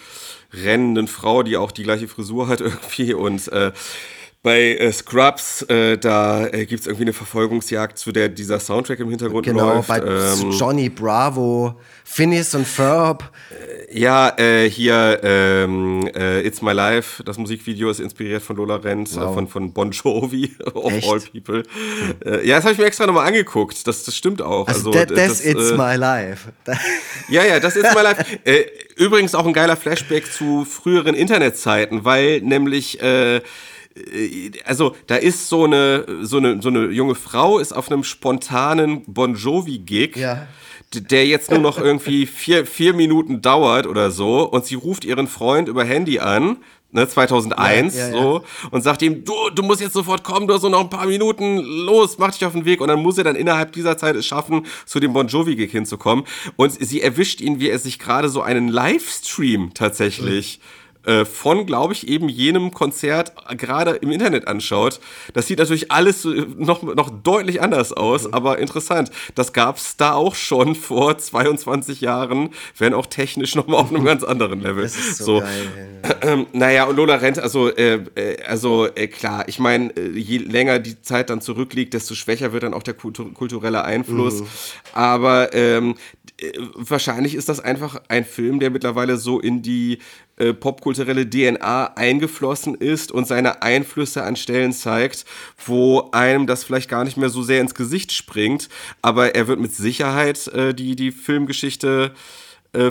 rennenden 0.53 1.07
Frau, 1.07 1.41
die 1.41 1.55
auch 1.57 1.71
die 1.71 1.83
gleiche 1.83 2.07
Frisur 2.09 2.47
hat 2.49 2.59
irgendwie. 2.61 3.13
Und 3.13 3.47
äh, 3.51 3.71
bei 4.43 4.75
äh, 4.75 4.91
Scrubs, 4.91 5.61
äh, 5.63 5.97
da 5.97 6.45
äh, 6.47 6.65
gibt 6.65 6.81
es 6.81 6.87
irgendwie 6.87 7.05
eine 7.05 7.13
Verfolgungsjagd, 7.13 7.97
zu 7.97 8.11
der 8.11 8.27
dieser 8.27 8.59
Soundtrack 8.59 8.99
im 8.99 9.09
Hintergrund 9.09 9.45
genau, 9.45 9.75
läuft. 9.75 9.87
bei 9.87 9.99
ähm, 9.99 10.51
Johnny 10.51 10.89
Bravo, 10.89 11.79
Phineas 12.03 12.53
und 12.53 12.67
Ferb. 12.67 13.31
Ja, 13.89 14.37
äh, 14.37 14.69
hier 14.69 15.21
ähm, 15.23 16.09
äh, 16.13 16.45
It's 16.45 16.61
My 16.61 16.73
Life, 16.73 17.23
das 17.23 17.37
Musikvideo 17.37 17.89
ist 17.89 18.01
inspiriert 18.01 18.43
von 18.43 18.57
Lola 18.57 18.75
Rent, 18.75 19.11
äh, 19.13 19.13
von, 19.13 19.47
von 19.47 19.71
Bon 19.71 19.91
Jovi, 19.91 20.53
of 20.73 20.91
Echt? 20.91 21.07
all 21.09 21.21
people. 21.21 21.63
Äh, 22.25 22.45
ja, 22.45 22.57
das 22.57 22.65
habe 22.65 22.73
ich 22.73 22.79
mir 22.79 22.85
extra 22.85 23.05
nochmal 23.05 23.27
angeguckt, 23.27 23.87
das, 23.87 24.03
das 24.03 24.13
stimmt 24.13 24.41
auch. 24.41 24.67
Also, 24.67 24.89
Also, 24.89 24.91
that, 24.91 25.07
that's 25.15 25.41
das, 25.41 25.45
It's 25.45 25.71
äh, 25.71 25.77
My 25.77 25.95
Life. 25.95 26.51
Ja, 27.29 27.45
ja, 27.45 27.61
das 27.61 27.77
ist 27.77 27.95
My 27.95 28.01
Life. 28.01 28.25
äh, 28.43 28.65
übrigens 28.97 29.35
auch 29.35 29.45
ein 29.45 29.53
geiler 29.53 29.77
Flashback 29.77 30.29
zu 30.29 30.65
früheren 30.65 31.15
Internetzeiten, 31.15 32.03
weil 32.03 32.41
nämlich... 32.41 32.99
Äh, 33.95 34.51
also 34.65 34.95
da 35.07 35.15
ist 35.15 35.49
so 35.49 35.65
eine, 35.65 36.05
so, 36.21 36.37
eine, 36.37 36.61
so 36.61 36.69
eine 36.69 36.85
junge 36.87 37.15
Frau, 37.15 37.59
ist 37.59 37.73
auf 37.73 37.91
einem 37.91 38.03
spontanen 38.03 39.03
Bon 39.05 39.35
Jovi-Gig 39.35 40.15
Ja. 40.17 40.47
der 40.93 41.25
jetzt 41.25 41.49
nur 41.49 41.59
noch 41.59 41.77
irgendwie 41.79 42.25
vier, 42.25 42.65
vier 42.65 42.93
Minuten 42.93 43.41
dauert 43.41 43.87
oder 43.87 44.11
so 44.11 44.43
und 44.49 44.65
sie 44.65 44.75
ruft 44.75 45.05
ihren 45.05 45.27
Freund 45.27 45.67
über 45.67 45.83
Handy 45.83 46.19
an, 46.19 46.57
ne, 46.91 47.07
2001 47.07 47.95
Ja, 47.95 47.99
ja, 48.09 48.15
ja. 48.15 48.21
so 48.21 48.43
und 48.69 48.83
sagt 48.83 49.01
ihm, 49.01 49.25
du, 49.25 49.33
du 49.55 49.63
musst 49.63 49.81
jetzt 49.81 49.93
sofort 49.93 50.23
kommen, 50.23 50.47
du 50.47 50.53
hast 50.53 50.61
nur 50.61 50.69
noch 50.69 50.81
ein 50.81 50.91
paar 50.91 51.07
Minuten, 51.07 51.57
los, 51.57 52.17
mach 52.19 52.31
dich 52.31 52.45
auf 52.45 52.53
den 52.53 52.65
Weg 52.65 52.79
und 52.79 52.89
dann 52.89 52.99
muss 53.01 53.17
er 53.17 53.23
dann 53.23 53.35
innerhalb 53.35 53.71
dieser 53.71 53.97
Zeit 53.97 54.15
es 54.15 54.27
schaffen, 54.27 54.67
zu 54.85 54.99
dem 54.99 55.13
Bon 55.13 55.27
Jovi-Gig 55.27 55.71
hinzukommen 55.71 56.25
und 56.57 56.71
sie 56.71 57.01
erwischt 57.01 57.41
ihn, 57.41 57.59
wie 57.59 57.69
er 57.69 57.79
sich 57.79 57.97
gerade 57.97 58.29
so 58.29 58.41
einen 58.43 58.67
Livestream 58.67 59.73
tatsächlich 59.73 60.59
äh, 61.05 61.25
von, 61.25 61.65
glaube 61.65 61.93
ich, 61.93 62.07
eben 62.07 62.29
jenem 62.29 62.71
Konzert 62.71 63.33
gerade 63.57 63.91
im 63.91 64.11
Internet 64.11 64.47
anschaut. 64.47 64.99
Das 65.33 65.47
sieht 65.47 65.59
natürlich 65.59 65.91
alles 65.91 66.21
so, 66.21 66.33
äh, 66.33 66.45
noch, 66.57 66.83
noch 66.83 67.09
deutlich 67.09 67.61
anders 67.61 67.91
aus, 67.91 68.31
aber 68.31 68.59
interessant. 68.59 69.11
Das 69.35 69.53
gab 69.53 69.77
es 69.77 69.97
da 69.97 70.13
auch 70.13 70.35
schon 70.35 70.75
vor 70.83 71.17
22 71.17 72.01
Jahren, 72.01 72.49
wenn 72.77 72.93
auch 72.93 73.05
technisch 73.05 73.55
nochmal 73.55 73.81
auf 73.81 73.93
einem 73.93 74.05
ganz 74.05 74.23
anderen 74.23 74.61
Level. 74.61 74.83
Das 74.83 74.95
ist 74.95 75.17
so, 75.17 75.39
geil. 75.39 76.01
Ähm, 76.21 76.47
naja, 76.53 76.85
und 76.85 76.95
Lola 76.95 77.15
Rent, 77.15 77.39
also, 77.39 77.69
äh, 77.69 77.99
äh, 78.15 78.41
also 78.43 78.87
äh, 78.87 79.07
klar, 79.07 79.47
ich 79.47 79.59
meine, 79.59 79.93
je 79.99 80.37
länger 80.37 80.79
die 80.79 81.01
Zeit 81.01 81.29
dann 81.29 81.41
zurückliegt, 81.41 81.93
desto 81.93 82.15
schwächer 82.15 82.53
wird 82.53 82.63
dann 82.63 82.73
auch 82.73 82.83
der 82.83 82.93
kultu 82.93 83.31
kulturelle 83.33 83.83
Einfluss. 83.83 84.41
Mhm. 84.41 84.47
Aber 84.93 85.53
ähm, 85.53 85.95
äh, 86.22 86.22
wahrscheinlich 86.75 87.35
ist 87.35 87.49
das 87.49 87.59
einfach 87.59 88.01
ein 88.07 88.25
Film, 88.25 88.59
der 88.59 88.69
mittlerweile 88.69 89.17
so 89.17 89.39
in 89.39 89.61
die 89.61 89.99
äh, 90.37 90.53
popkulturelle 90.53 91.29
DNA 91.29 91.93
eingeflossen 91.95 92.75
ist 92.75 93.11
und 93.11 93.27
seine 93.27 93.61
Einflüsse 93.61 94.23
an 94.23 94.35
Stellen 94.35 94.73
zeigt, 94.73 95.25
wo 95.65 96.09
einem 96.11 96.47
das 96.47 96.63
vielleicht 96.63 96.89
gar 96.89 97.03
nicht 97.03 97.17
mehr 97.17 97.29
so 97.29 97.43
sehr 97.43 97.61
ins 97.61 97.75
Gesicht 97.75 98.11
springt. 98.11 98.69
Aber 99.01 99.35
er 99.35 99.47
wird 99.47 99.59
mit 99.59 99.73
Sicherheit 99.73 100.47
äh, 100.47 100.73
die, 100.73 100.95
die 100.95 101.11
Filmgeschichte 101.11 102.11
äh, 102.13 102.17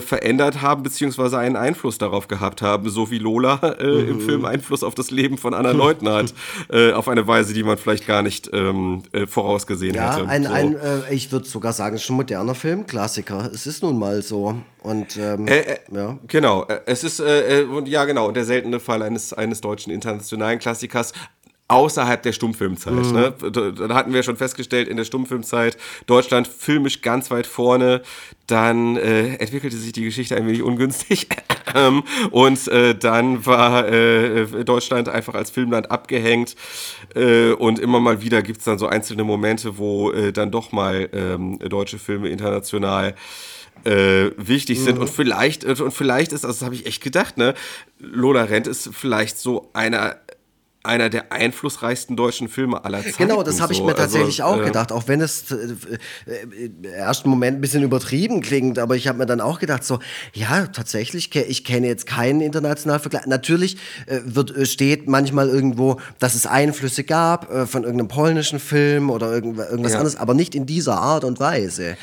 verändert 0.01 0.61
haben, 0.61 0.83
beziehungsweise 0.83 1.37
einen 1.37 1.55
Einfluss 1.55 1.97
darauf 1.97 2.27
gehabt 2.27 2.61
haben, 2.61 2.89
so 2.89 3.11
wie 3.11 3.17
Lola 3.19 3.59
äh, 3.79 4.01
im 4.09 4.21
Film 4.21 4.45
Einfluss 4.45 4.83
auf 4.83 4.95
das 4.95 5.11
Leben 5.11 5.37
von 5.37 5.53
anderen 5.53 5.77
Leuten 5.77 6.07
hat, 6.09 6.33
äh, 6.71 6.93
auf 6.93 7.07
eine 7.09 7.27
Weise, 7.27 7.53
die 7.53 7.63
man 7.63 7.77
vielleicht 7.77 8.07
gar 8.07 8.21
nicht 8.21 8.49
ähm, 8.53 9.03
äh, 9.11 9.27
vorausgesehen 9.27 9.95
Ja, 9.95 10.15
hätte. 10.17 10.27
ein, 10.29 10.43
so. 10.43 10.49
ein 10.51 10.75
äh, 10.75 11.13
ich 11.13 11.31
würde 11.31 11.45
sogar 11.47 11.73
sagen, 11.73 11.95
es 11.95 12.03
ist 12.03 12.09
ein 12.09 12.15
moderner 12.15 12.55
Filmklassiker. 12.55 13.49
Es 13.53 13.67
ist 13.67 13.83
nun 13.83 13.99
mal 13.99 14.21
so. 14.21 14.55
Und 14.81 15.17
ähm, 15.17 15.47
Äh, 15.47 15.59
äh, 15.59 15.77
ja. 15.93 16.17
Genau, 16.27 16.63
äh, 16.65 16.81
es 16.85 17.03
ist, 17.03 17.19
äh, 17.19 17.61
äh, 17.61 17.63
und 17.63 17.87
ja 17.87 18.05
genau, 18.05 18.31
der 18.31 18.43
seltene 18.45 18.79
Fall 18.79 19.01
eines, 19.01 19.31
eines 19.33 19.61
deutschen 19.61 19.91
internationalen 19.93 20.59
Klassikers 20.59 21.13
außerhalb 21.67 22.21
der 22.21 22.33
Stummfilmzeit. 22.33 22.93
Mhm. 22.93 23.11
Ne? 23.11 23.33
Da, 23.51 23.95
hatten 23.95 24.13
wir 24.13 24.23
schon 24.23 24.37
festgestellt, 24.37 24.87
in 24.87 24.97
der 24.97 25.05
Stummfilmzeit 25.05 25.77
Deutschland 26.05 26.47
filmisch 26.47 27.01
ganz 27.01 27.31
weit 27.31 27.47
vorne. 27.47 28.01
Dann 28.47 28.97
äh, 28.97 29.35
entwickelte 29.35 29.77
sich 29.77 29.93
die 29.93 30.03
Geschichte 30.03 30.35
ein 30.35 30.47
wenig 30.47 30.63
ungünstig. 30.63 31.27
Ähm, 31.75 32.03
und 32.29 32.67
äh, 32.67 32.93
dann 32.93 33.47
war 33.47 33.87
äh, 33.87 34.45
Deutschland 34.63 35.09
einfach 35.09 35.33
als 35.33 35.49
Filmland 35.49 35.89
abgehängt. 35.89 36.55
Äh, 37.15 37.53
und 37.53 37.79
immer 37.79 37.99
mal 37.99 38.21
wieder 38.21 38.43
gibt 38.43 38.59
es 38.59 38.65
dann 38.65 38.77
so 38.77 38.85
einzelne 38.85 39.23
Momente, 39.23 39.79
wo 39.79 40.11
äh, 40.11 40.31
dann 40.31 40.51
doch 40.51 40.71
mal 40.71 41.09
ähm, 41.13 41.57
deutsche 41.57 41.97
Filme 41.97 42.29
international 42.29 43.15
äh, 43.85 44.31
wichtig 44.37 44.79
sind 44.79 44.97
und 44.97 45.09
vielleicht 45.09 45.65
und 45.65 45.91
vielleicht 45.91 46.31
ist, 46.31 46.45
also 46.45 46.59
das 46.59 46.65
habe 46.65 46.75
ich 46.75 46.85
echt 46.85 47.03
gedacht, 47.03 47.37
ne, 47.37 47.53
Lola 47.99 48.43
Rent 48.43 48.67
ist 48.67 48.89
vielleicht 48.93 49.37
so 49.37 49.69
einer 49.73 50.17
einer 50.83 51.09
der 51.09 51.31
einflussreichsten 51.31 52.15
deutschen 52.15 52.49
Filme 52.49 52.83
aller 52.83 53.01
Zeiten. 53.01 53.15
Genau, 53.17 53.41
das 53.43 53.61
habe 53.61 53.71
ich 53.71 53.79
so. 53.79 53.85
mir 53.85 53.95
tatsächlich 53.95 54.43
Also, 54.43 54.55
auch 54.57 54.61
äh, 54.61 54.65
gedacht, 54.65 54.91
auch 54.91 55.07
wenn 55.07 55.21
es 55.21 55.49
äh, 55.51 55.55
äh, 56.27 56.65
im 56.65 56.83
ersten 56.83 57.29
Moment 57.29 57.57
ein 57.57 57.61
bisschen 57.61 57.83
übertrieben 57.83 58.41
klingt, 58.41 58.77
aber 58.79 58.95
ich 58.95 59.07
habe 59.07 59.17
mir 59.17 59.25
dann 59.25 59.39
auch 59.41 59.59
gedacht, 59.59 59.83
so, 59.83 59.99
ja, 60.33 60.67
tatsächlich, 60.67 61.33
ich 61.33 61.63
kenne 61.63 61.87
jetzt 61.87 62.05
keinen 62.05 62.41
internationalen 62.41 63.01
Vergleich. 63.01 63.25
Natürlich 63.27 63.77
äh, 64.07 64.19
wird, 64.25 64.67
steht 64.67 65.07
manchmal 65.07 65.47
irgendwo, 65.49 65.99
dass 66.19 66.35
es 66.35 66.45
Einflüsse 66.45 67.03
gab 67.05 67.49
äh, 67.51 67.65
von 67.65 67.83
irgendeinem 67.83 68.09
polnischen 68.09 68.59
Film 68.59 69.09
oder 69.09 69.31
irgend, 69.33 69.57
irgendwas 69.57 69.93
Ja. 69.93 69.99
anderes, 69.99 70.17
aber 70.17 70.33
nicht 70.33 70.53
in 70.53 70.65
dieser 70.65 70.97
Art 70.97 71.23
und 71.23 71.39
Weise. 71.39 71.95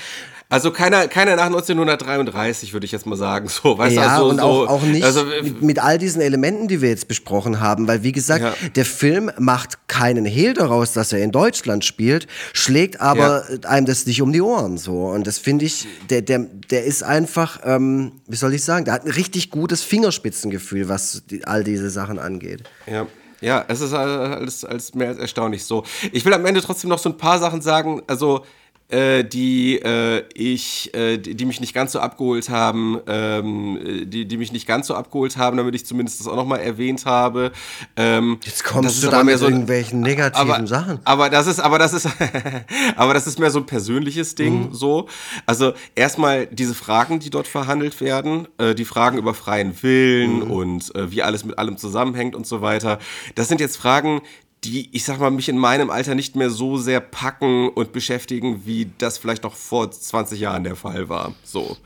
Also 0.51 0.73
keiner, 0.73 1.07
keiner 1.07 1.37
nach 1.37 1.47
1933, 1.47 2.73
würde 2.73 2.85
ich 2.85 2.91
jetzt 2.91 3.07
mal 3.07 3.17
sagen. 3.17 3.49
So, 3.49 3.79
weißt 3.79 3.95
ja, 3.95 4.03
du, 4.03 4.11
also, 4.11 4.29
und 4.31 4.37
so, 4.39 4.43
auch, 4.43 4.69
auch 4.69 4.83
nicht 4.83 5.05
also, 5.05 5.25
mit, 5.25 5.63
mit 5.63 5.79
all 5.79 5.97
diesen 5.97 6.21
Elementen, 6.21 6.67
die 6.67 6.83
wir 6.83 6.89
jetzt 6.89 7.07
besprochen 7.09 7.61
haben, 7.61 7.87
weil 7.87 8.03
wie 8.03 8.13
gesagt, 8.13 8.43
Ja. 8.43 8.55
der 8.75 8.85
Film 8.85 9.31
macht 9.39 9.87
keinen 9.87 10.25
Hehl 10.25 10.53
daraus, 10.55 10.93
dass 10.93 11.13
er 11.13 11.23
in 11.23 11.31
Deutschland 11.31 11.85
spielt, 11.85 12.27
schlägt 12.53 13.01
aber 13.01 13.45
einem 13.65 13.87
das 13.87 14.07
nicht 14.07 14.23
um 14.23 14.33
die 14.33 14.41
Ohren 14.41 14.77
so. 14.77 15.07
Und 15.07 15.27
das 15.27 15.39
finde 15.39 15.67
ich, 15.67 15.87
der, 16.11 16.21
der, 16.23 16.41
der 16.41 16.85
ist 16.85 17.05
einfach, 17.05 17.61
ähm, 17.65 18.13
wie 18.27 18.37
soll 18.37 18.53
ich 18.53 18.65
sagen, 18.65 18.85
der 18.85 18.95
hat 18.95 19.05
ein 19.05 19.13
richtig 19.13 19.51
gutes 19.51 19.83
Fingerspitzengefühl, 19.85 20.89
was 20.89 21.23
die, 21.31 21.45
all 21.47 21.63
diese 21.63 21.91
Sachen 21.91 22.19
angeht. 22.19 22.65
Ja. 22.87 23.07
Ja, 23.41 23.65
es 23.69 23.81
ist 23.81 23.95
alles, 23.95 24.67
alles 24.67 24.95
mehr 24.95 25.09
als 25.09 25.19
erstaunlich 25.19 25.65
so. 25.65 25.85
Ich 26.13 26.27
will 26.27 26.35
am 26.35 26.45
Ende 26.45 26.61
trotzdem 26.61 26.91
noch 26.91 26.99
so 26.99 27.09
ein 27.09 27.17
paar 27.17 27.39
Sachen 27.39 27.63
sagen, 27.63 28.03
also 28.07 28.45
äh, 28.91 29.25
die 29.25 29.79
äh, 29.79 30.25
ich, 30.35 30.95
äh, 30.95 31.19
die, 31.19 31.45
mich 31.45 31.61
nicht 31.61 31.75
ganz 31.75 31.93
so 31.93 32.01
abgeholt 32.01 32.49
haben, 32.49 32.99
ähm, 33.07 33.79
äh, 33.85 34.07
die, 34.07 34.27
die 34.27 34.37
mich 34.37 34.53
nicht 34.53 34.67
ganz 34.67 34.87
so 34.87 34.95
abgeholt 34.95 35.37
haben, 35.37 35.57
damit 35.57 35.75
ich 35.75 35.87
zumindest 35.87 36.21
das 36.21 36.27
auch 36.27 36.37
nochmal 36.37 36.61
erwähnt 36.61 37.07
habe. 37.07 37.53
Ähm, 37.97 38.39
Jetzt 38.45 38.65
kommst 38.65 39.03
du 39.03 39.09
da 39.09 39.23
mehr 39.23 39.35
mit 39.35 39.39
so 39.39 39.47
irgendwelchen 39.47 40.01
negativen 40.01 40.51
aber, 40.51 40.67
Sachen. 40.67 41.01
Aber 41.05 41.31
das 41.31 41.47
ist, 41.47 41.61
aber 41.61 41.79
das 41.79 41.93
ist, 41.93 42.09
aber 42.97 43.15
das 43.15 43.27
ist 43.27 43.39
mehr 43.39 43.51
so 43.51 43.61
ein 43.61 43.67
persönliches 43.67 44.35
Ding, 44.35 44.71
so. 44.73 45.09
Also 45.47 45.73
erstmal 45.95 46.47
diese 46.47 46.75
Fragen, 46.75 47.21
die 47.21 47.31
dort 47.31 47.47
verhandelt 47.47 48.01
werden, 48.01 48.49
äh, 48.59 48.75
die 48.75 48.85
Fragen 48.85 49.19
über 49.19 49.35
freien 49.35 49.83
Willen 49.83 50.43
und 50.43 50.95
äh, 50.95 51.11
wie 51.11 51.23
alles 51.23 51.45
mit 51.45 51.59
allem 51.59 51.77
zusammenhängt 51.77 52.35
und 52.35 52.47
so 52.47 52.63
weiter. 52.63 52.99
Das 53.35 53.49
sind 53.49 53.61
jetzt 53.61 53.77
Fragen, 53.77 54.23
die, 54.65 54.89
ich 54.95 55.05
sag 55.05 55.19
mal, 55.21 55.31
mich 55.31 55.49
in 55.49 55.57
meinem 55.59 55.91
Alter 55.91 56.15
nicht 56.15 56.37
mehr 56.37 56.51
so 56.51 56.77
sehr 56.77 57.01
packen 57.01 57.69
und 57.71 57.93
beschäftigen, 57.93 58.63
wie 58.67 58.91
das 58.99 59.17
vielleicht 59.19 59.43
noch 59.45 59.55
vor 59.55 59.91
20 59.91 60.39
Jahren 60.41 60.65
der 60.65 60.77
Fall 60.77 61.09
war. 61.09 61.35
So. 61.45 61.77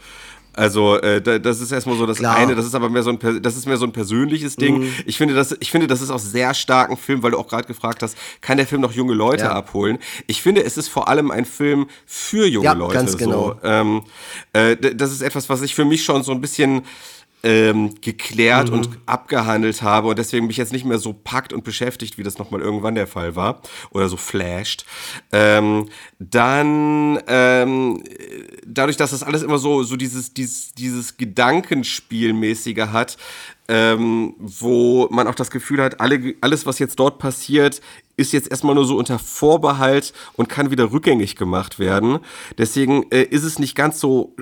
Also 0.56 0.96
äh, 1.01 1.20
da- 1.20 1.40
das 1.40 1.60
ist 1.60 1.72
erstmal 1.72 1.96
so 1.96 2.06
das 2.06 2.18
Klar. 2.18 2.36
eine, 2.36 2.55
das 2.55 2.64
ist 2.64 2.76
aber 2.76 2.88
mehr 2.88 3.02
so 3.02 3.10
ein 3.10 3.18
das 3.42 3.56
ist 3.56 3.66
mehr 3.66 3.76
so 3.76 3.86
ein 3.86 3.92
persönliches 3.92 4.55
Ding. 4.55 4.88
Ich 5.05 5.18
finde 5.18 5.34
das 5.34 5.56
ich 5.59 5.70
finde 5.72 5.88
das 5.88 6.01
ist 6.01 6.10
auch 6.10 6.20
sehr 6.20 6.55
stark 6.55 6.90
ein 6.90 6.96
Film, 6.96 7.24
weil 7.24 7.32
du 7.32 7.38
auch 7.38 7.48
gerade 7.48 7.66
gefragt 7.66 8.05
hast, 8.05 8.16
kann 8.40 8.56
der 8.56 8.66
Film 8.68 8.80
noch 8.80 8.92
junge 8.92 9.14
Leute 9.14 9.44
Ja. 9.44 9.51
abholen? 9.52 9.98
Ich 10.28 10.42
finde, 10.42 10.62
es 10.62 10.76
ist 10.76 10.86
vor 10.88 11.09
allem 11.09 11.32
ein 11.32 11.44
Film 11.44 11.86
für 12.06 12.46
junge 12.46 12.66
Ja, 12.66 12.72
Leute 12.72 12.94
ganz 12.94 13.16
genau. 13.16 13.55
so. 13.55 13.56
Ähm, 13.64 14.02
äh, 14.52 14.76
das 14.76 15.10
ist 15.10 15.22
etwas, 15.22 15.48
was 15.48 15.60
ich 15.62 15.74
für 15.74 15.84
mich 15.84 16.05
schon 16.05 16.22
so 16.22 16.30
ein 16.30 16.40
bisschen 16.40 16.82
ähm, 17.44 17.94
geklärt 18.00 18.70
Mhm. 18.70 18.74
und 18.74 18.88
abgehandelt 19.06 19.82
habe 19.82 20.08
und 20.08 20.18
deswegen 20.18 20.46
mich 20.46 20.56
jetzt 20.56 20.72
nicht 20.72 20.84
mehr 20.84 20.98
so 20.98 21.12
packt 21.12 21.52
und 21.52 21.62
beschäftigt, 21.62 22.18
wie 22.18 22.22
das 22.24 22.38
nochmal 22.38 22.60
irgendwann 22.62 22.94
der 22.96 23.06
Fall 23.06 23.36
war 23.36 23.60
oder 23.90 24.08
so 24.08 24.16
flasht. 24.16 24.84
Ähm, 25.30 25.88
dann 26.18 27.20
ähm, 27.28 28.02
dadurch, 28.66 28.96
dass 28.96 29.10
das 29.10 29.22
alles 29.22 29.42
immer 29.42 29.58
so 29.58 29.82
so 29.84 29.96
dieses 29.96 30.32
dieses 30.34 30.72
dieses 30.74 31.16
Gedankenspielmäßige 31.18 32.86
hat, 32.92 33.16
ähm, 33.68 34.34
wo 34.38 35.08
man 35.10 35.26
auch 35.26 35.34
das 35.34 35.50
Gefühl 35.50 35.82
hat, 35.82 36.00
alle, 36.00 36.34
alles, 36.40 36.66
was 36.66 36.78
jetzt 36.78 36.98
dort 36.98 37.18
passiert, 37.18 37.80
ist 38.16 38.32
jetzt 38.32 38.50
erstmal 38.50 38.74
nur 38.74 38.84
so 38.84 38.96
unter 38.96 39.18
Vorbehalt 39.18 40.12
und 40.34 40.48
kann 40.48 40.70
wieder 40.70 40.92
rückgängig 40.92 41.36
gemacht 41.36 41.78
werden. 41.78 42.18
Deswegen 42.58 43.10
äh, 43.10 43.22
ist 43.22 43.42
es 43.44 43.58
nicht 43.58 43.74
ganz 43.74 44.00
so 44.00 44.34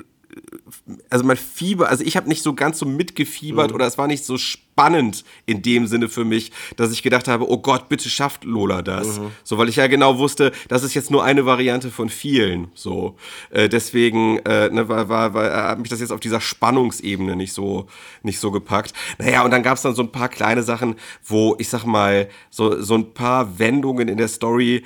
also 1.10 1.24
mein 1.24 1.36
Fieber, 1.36 1.88
also 1.88 2.04
ich 2.04 2.16
habe 2.16 2.28
nicht 2.28 2.42
so 2.42 2.54
ganz 2.54 2.78
so 2.78 2.86
mitgefiebert 2.86 3.72
oder 3.72 3.86
es 3.86 3.98
war 3.98 4.06
nicht 4.06 4.24
so 4.24 4.38
spannend 4.38 5.24
in 5.46 5.62
dem 5.62 5.86
Sinne 5.86 6.09
für 6.09 6.24
mich, 6.24 6.52
dass 6.76 6.92
ich 6.92 7.02
gedacht 7.02 7.28
habe, 7.28 7.50
oh 7.50 7.59
Gott, 7.59 7.88
bitte 7.88 8.09
schafft 8.09 8.44
Lola 8.44 8.82
das. 8.82 9.20
So, 9.44 9.59
weil 9.59 9.68
ich 9.68 9.76
ja 9.76 9.86
genau 9.86 10.18
wusste, 10.18 10.52
das 10.68 10.82
ist 10.82 10.94
jetzt 10.94 11.10
nur 11.10 11.22
eine 11.22 11.44
Variante 11.44 11.90
von 11.90 12.09
vielen. 12.09 12.68
So, 12.74 13.16
äh, 13.50 13.68
deswegen 13.68 14.38
äh, 14.40 14.70
ne, 14.70 14.88
war, 14.88 15.09
war, 15.09 15.34
war, 15.34 15.68
hat 15.68 15.78
mich 15.78 15.90
das 15.90 16.00
jetzt 16.00 16.12
auf 16.12 16.20
dieser 16.20 16.40
Spannungsebene 16.40 17.36
nicht 17.36 17.52
so 17.52 17.86
nicht 18.22 18.38
so 18.38 18.50
gepackt. 18.50 18.94
Naja, 19.18 19.44
und 19.44 19.50
dann 19.50 19.62
gab 19.62 19.76
es 19.76 19.82
dann 19.82 19.94
so 19.94 20.02
ein 20.02 20.12
paar 20.12 20.28
kleine 20.28 20.62
Sachen, 20.62 20.96
wo 21.24 21.56
ich 21.59 21.68
sag 21.68 21.84
mal 21.84 22.28
so 22.50 22.80
so 22.80 22.94
ein 22.94 23.12
paar 23.12 23.59
Wendungen 23.59 24.09
in 24.09 24.16
der 24.16 24.28
Story 24.28 24.84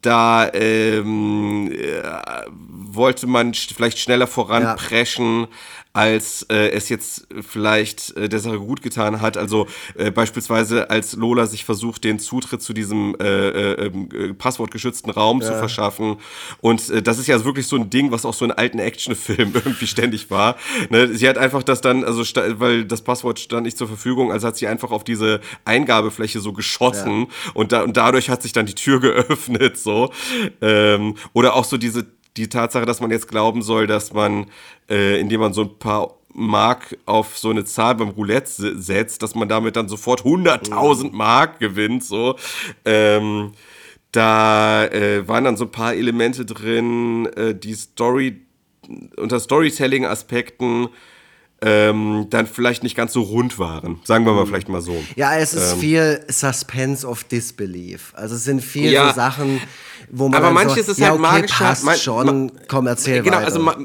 da 0.00 0.52
ähm, 0.52 1.70
äh, 1.72 2.02
wollte 2.48 3.26
man 3.26 3.54
vielleicht 3.54 3.98
schneller 3.98 4.26
voranpreschen, 4.26 5.46
als 5.92 6.46
äh, 6.50 6.70
es 6.70 6.88
jetzt 6.88 7.26
vielleicht 7.40 8.16
äh, 8.16 8.28
der 8.28 8.38
Sache 8.38 8.58
gut 8.58 8.82
getan 8.82 9.20
hat. 9.20 9.36
Also 9.36 9.66
äh, 9.94 10.10
beispielsweise 10.10 10.90
als 10.90 11.14
Lola 11.14 11.46
sich 11.46 11.64
versucht, 11.64 12.04
den 12.04 12.18
Zutritt 12.18 12.62
zu 12.62 12.72
diesem 12.72 13.14
äh, 13.20 13.48
äh, 13.48 13.86
ähm, 13.86 14.08
äh, 14.12 14.32
passwortgeschützten 14.32 15.10
Raum 15.10 15.42
zu 15.42 15.52
verschaffen. 15.52 16.16
Und 16.60 16.88
äh, 16.88 17.02
das 17.02 17.18
ist 17.18 17.26
ja 17.26 17.44
wirklich 17.44 17.66
so 17.66 17.76
ein 17.76 17.90
Ding, 17.90 18.10
was 18.10 18.24
auch 18.24 18.34
so 18.34 18.44
in 18.44 18.52
alten 18.52 18.78
Actionfilmen 18.78 19.54
irgendwie 19.64 19.86
ständig 19.86 20.30
war. 20.30 20.56
Ne? 20.88 21.14
Sie 21.14 21.28
hat 21.28 21.36
einfach 21.36 21.62
das 21.62 21.80
dann, 21.82 22.04
also 22.04 22.22
weil 22.58 22.84
das 22.84 23.02
Passwort 23.02 23.38
stand 23.38 23.64
nicht 23.64 23.76
zur 23.76 23.88
Verfügung, 23.88 24.32
also 24.32 24.46
hat 24.46 24.56
sie 24.56 24.66
einfach 24.66 24.90
auf 24.90 25.04
diese 25.04 25.40
Eingabefläche 25.64 26.40
so 26.40 26.52
geschossen 26.52 27.26
und, 27.54 27.72
da, 27.72 27.82
und 27.82 27.96
dadurch 27.96 28.30
hat 28.30 28.42
sich 28.42 28.52
dann 28.52 28.66
die 28.66 28.74
Tür 28.74 29.00
geöffnet. 29.00 29.78
So. 29.78 30.10
Ähm, 30.62 31.16
oder 31.34 31.54
auch 31.54 31.64
so 31.64 31.76
diese 31.76 32.06
die 32.36 32.48
Tatsache, 32.48 32.86
dass 32.86 33.00
man 33.00 33.10
jetzt 33.10 33.28
glauben 33.28 33.62
soll, 33.62 33.86
dass 33.86 34.12
man, 34.12 34.46
äh, 34.88 35.20
indem 35.20 35.40
man 35.40 35.52
so 35.52 35.62
ein 35.62 35.78
paar 35.78 36.14
Mark 36.34 36.96
auf 37.04 37.36
so 37.36 37.50
eine 37.50 37.64
Zahl 37.64 37.94
beim 37.94 38.08
Roulette 38.08 38.50
se- 38.50 38.80
setzt, 38.80 39.22
dass 39.22 39.34
man 39.34 39.48
damit 39.48 39.76
dann 39.76 39.88
sofort 39.88 40.24
100.000 40.24 41.12
Mark 41.12 41.58
gewinnt, 41.58 42.04
so. 42.04 42.36
Ähm, 42.86 43.52
da 44.12 44.86
äh, 44.86 45.26
waren 45.28 45.44
dann 45.44 45.56
so 45.56 45.64
ein 45.64 45.70
paar 45.70 45.94
Elemente 45.94 46.44
drin, 46.44 47.26
äh, 47.36 47.54
die 47.54 47.74
Story, 47.74 48.40
unter 49.16 49.38
Storytelling-Aspekten 49.40 50.88
ähm, 51.62 52.26
dann 52.30 52.46
vielleicht 52.46 52.82
nicht 52.82 52.96
ganz 52.96 53.12
so 53.12 53.22
rund 53.22 53.58
waren. 53.58 54.00
Sagen 54.04 54.24
wir 54.26 54.32
mal 54.32 54.46
vielleicht 54.46 54.68
mal 54.68 54.82
so. 54.82 54.96
Ja, 55.16 55.36
es 55.36 55.52
Ähm. 55.54 55.58
ist 55.60 55.72
viel 55.74 56.20
Suspense 56.28 57.06
of 57.06 57.24
Disbelief. 57.24 58.12
Also 58.16 58.34
es 58.34 58.44
sind 58.44 58.62
viele 58.62 58.90
Ja. 58.92 59.08
so 59.08 59.14
Sachen, 59.14 59.60
wo 60.10 60.28
man 60.28 60.42
Aber 60.42 60.50
manches 60.52 60.86
so, 60.86 60.92
ist 60.92 60.98
ja, 60.98 61.10
halt 61.10 61.20
okay, 61.20 61.22
magischer. 61.22 61.64
passt 61.64 61.84
man- 61.84 61.96
schon, 61.96 62.46
ma- 62.46 62.52
komm, 62.68 62.86
erzähl 62.88 63.22
Genau, 63.22 63.36
weiter. 63.36 63.46
also 63.46 63.60
ma 63.60 63.76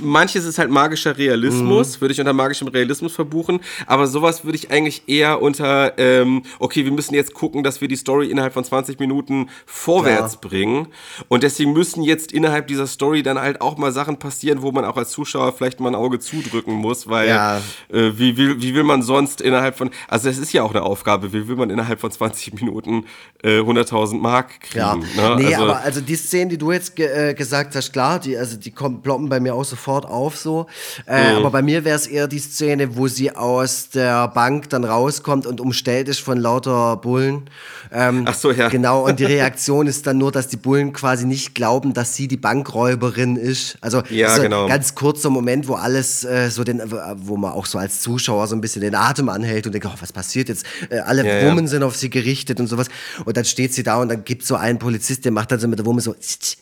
manches 0.00 0.44
ist 0.44 0.58
halt 0.58 0.70
magischer 0.70 1.16
Realismus, 1.18 1.96
Mhm. 1.96 2.00
würde 2.00 2.12
ich 2.12 2.20
unter 2.20 2.32
magischem 2.32 2.68
Realismus 2.68 3.12
verbuchen. 3.14 3.60
Aber 3.86 4.06
sowas 4.06 4.44
würde 4.44 4.56
ich 4.56 4.70
eigentlich 4.70 5.02
eher 5.08 5.40
unter, 5.42 5.98
ähm, 5.98 6.42
okay, 6.58 6.84
wir 6.84 6.92
müssen 6.92 7.14
jetzt 7.14 7.34
gucken, 7.34 7.62
dass 7.62 7.80
wir 7.80 7.88
die 7.88 7.96
Story 7.96 8.28
innerhalb 8.30 8.52
von 8.54 8.64
20 8.64 8.98
Minuten 8.98 9.48
vorwärts 9.66 10.34
Ja. 10.34 10.48
bringen. 10.48 10.88
Und 11.28 11.42
deswegen 11.42 11.72
müssen 11.72 12.02
jetzt 12.02 12.32
innerhalb 12.32 12.66
dieser 12.66 12.86
Story 12.86 13.22
dann 13.22 13.38
halt 13.38 13.60
auch 13.60 13.76
mal 13.78 13.92
Sachen 13.92 14.18
passieren, 14.18 14.62
wo 14.62 14.72
man 14.72 14.84
auch 14.84 14.96
als 14.96 15.10
Zuschauer 15.10 15.52
vielleicht 15.52 15.80
mal 15.80 15.88
ein 15.90 15.94
Auge 15.94 16.18
zudrücken 16.18 16.74
muss, 16.74 17.08
weil 17.08 17.28
Ja. 17.28 17.58
äh, 17.92 18.12
wie, 18.16 18.36
will, 18.36 18.60
wie 18.62 18.74
will 18.74 18.84
man 18.84 19.02
sonst 19.02 19.40
innerhalb 19.40 19.76
von, 19.76 19.90
also 20.08 20.28
es 20.28 20.38
ist 20.38 20.52
ja 20.52 20.62
auch 20.62 20.70
eine 20.70 20.82
Aufgabe, 20.82 21.32
wie 21.32 21.46
will 21.48 21.56
man 21.56 21.70
innerhalb 21.70 22.00
von 22.00 22.10
20 22.10 22.54
Minuten 22.54 23.04
äh, 23.42 23.60
100.000 23.60 24.20
Mark 24.20 24.60
kriegen? 24.60 24.78
Ja, 24.78 24.94
ne? 24.96 25.36
nee, 25.38 25.46
also, 25.54 25.64
aber 25.64 25.80
also 25.80 26.00
die 26.00 26.16
Szenen, 26.16 26.50
die 26.50 26.58
du 26.58 26.72
jetzt 26.72 26.96
ge 26.96 27.06
äh, 27.06 27.34
gesagt 27.34 27.74
hast, 27.74 27.92
klar, 27.92 28.18
die, 28.18 28.36
also 28.36 28.56
die 28.56 28.70
kommen, 28.70 29.02
ploppen 29.02 29.28
bei 29.28 29.40
mir 29.40 29.54
auch 29.54 29.64
sofort 29.64 29.89
auf 29.98 30.36
so. 30.36 30.66
Äh, 31.06 31.30
Mhm. 31.30 31.36
Aber 31.38 31.50
bei 31.50 31.62
mir 31.62 31.84
wäre 31.84 31.96
es 31.96 32.06
eher 32.06 32.26
die 32.28 32.38
Szene, 32.38 32.96
wo 32.96 33.06
sie 33.08 33.34
aus 33.36 33.88
der 33.90 34.28
Bank 34.28 34.68
dann 34.70 34.84
rauskommt 34.84 35.46
und 35.46 35.60
umstellt 35.60 36.08
ist 36.08 36.20
von 36.20 36.38
lauter 36.38 36.96
Bullen. 36.96 37.48
Ähm, 37.92 38.24
Ach 38.26 38.34
so, 38.34 38.50
ja. 38.52 38.68
Genau, 38.68 39.04
und 39.06 39.18
die 39.20 39.24
Reaktion 39.36 39.86
ist 39.86 40.06
dann 40.06 40.18
nur, 40.18 40.32
dass 40.32 40.48
die 40.48 40.56
Bullen 40.56 40.92
quasi 40.92 41.26
nicht 41.26 41.54
glauben, 41.54 41.92
dass 41.94 42.14
sie 42.14 42.28
die 42.28 42.36
Bankräuberin 42.36 43.36
ist. 43.36 43.76
Also 43.80 44.02
Ja, 44.10 44.34
so 44.36 44.42
genau. 44.42 44.62
ein 44.64 44.68
ganz 44.68 44.94
kurzer 44.94 45.30
Moment, 45.30 45.66
wo 45.68 45.74
alles 45.74 46.24
äh, 46.24 46.48
so 46.50 46.64
den, 46.64 46.80
wo 47.16 47.36
man 47.36 47.52
auch 47.52 47.66
so 47.66 47.78
als 47.78 48.00
Zuschauer 48.00 48.46
so 48.46 48.54
ein 48.54 48.60
bisschen 48.60 48.82
den 48.82 48.94
Atem 48.94 49.28
anhält 49.28 49.66
und 49.66 49.72
denkt, 49.72 49.86
oh, 49.88 49.96
was 50.00 50.12
passiert 50.12 50.48
jetzt? 50.48 50.64
Äh, 50.88 50.98
alle 51.00 51.26
Ja, 51.26 51.38
ja. 51.38 51.50
Wummen 51.50 51.66
sind 51.68 51.82
auf 51.82 51.96
sie 51.96 52.10
gerichtet 52.10 52.60
und 52.60 52.66
sowas. 52.66 52.88
Und 53.24 53.36
dann 53.36 53.44
steht 53.44 53.74
sie 53.74 53.82
da 53.82 53.96
und 53.96 54.08
dann 54.08 54.24
gibt 54.24 54.44
so 54.44 54.54
einen 54.56 54.78
Polizist, 54.78 55.24
der 55.24 55.32
macht 55.32 55.50
dann 55.52 55.58
so 55.60 55.66
mit 55.68 55.78
der 55.78 55.86
Wumme 55.86 56.00
so, 56.00 56.14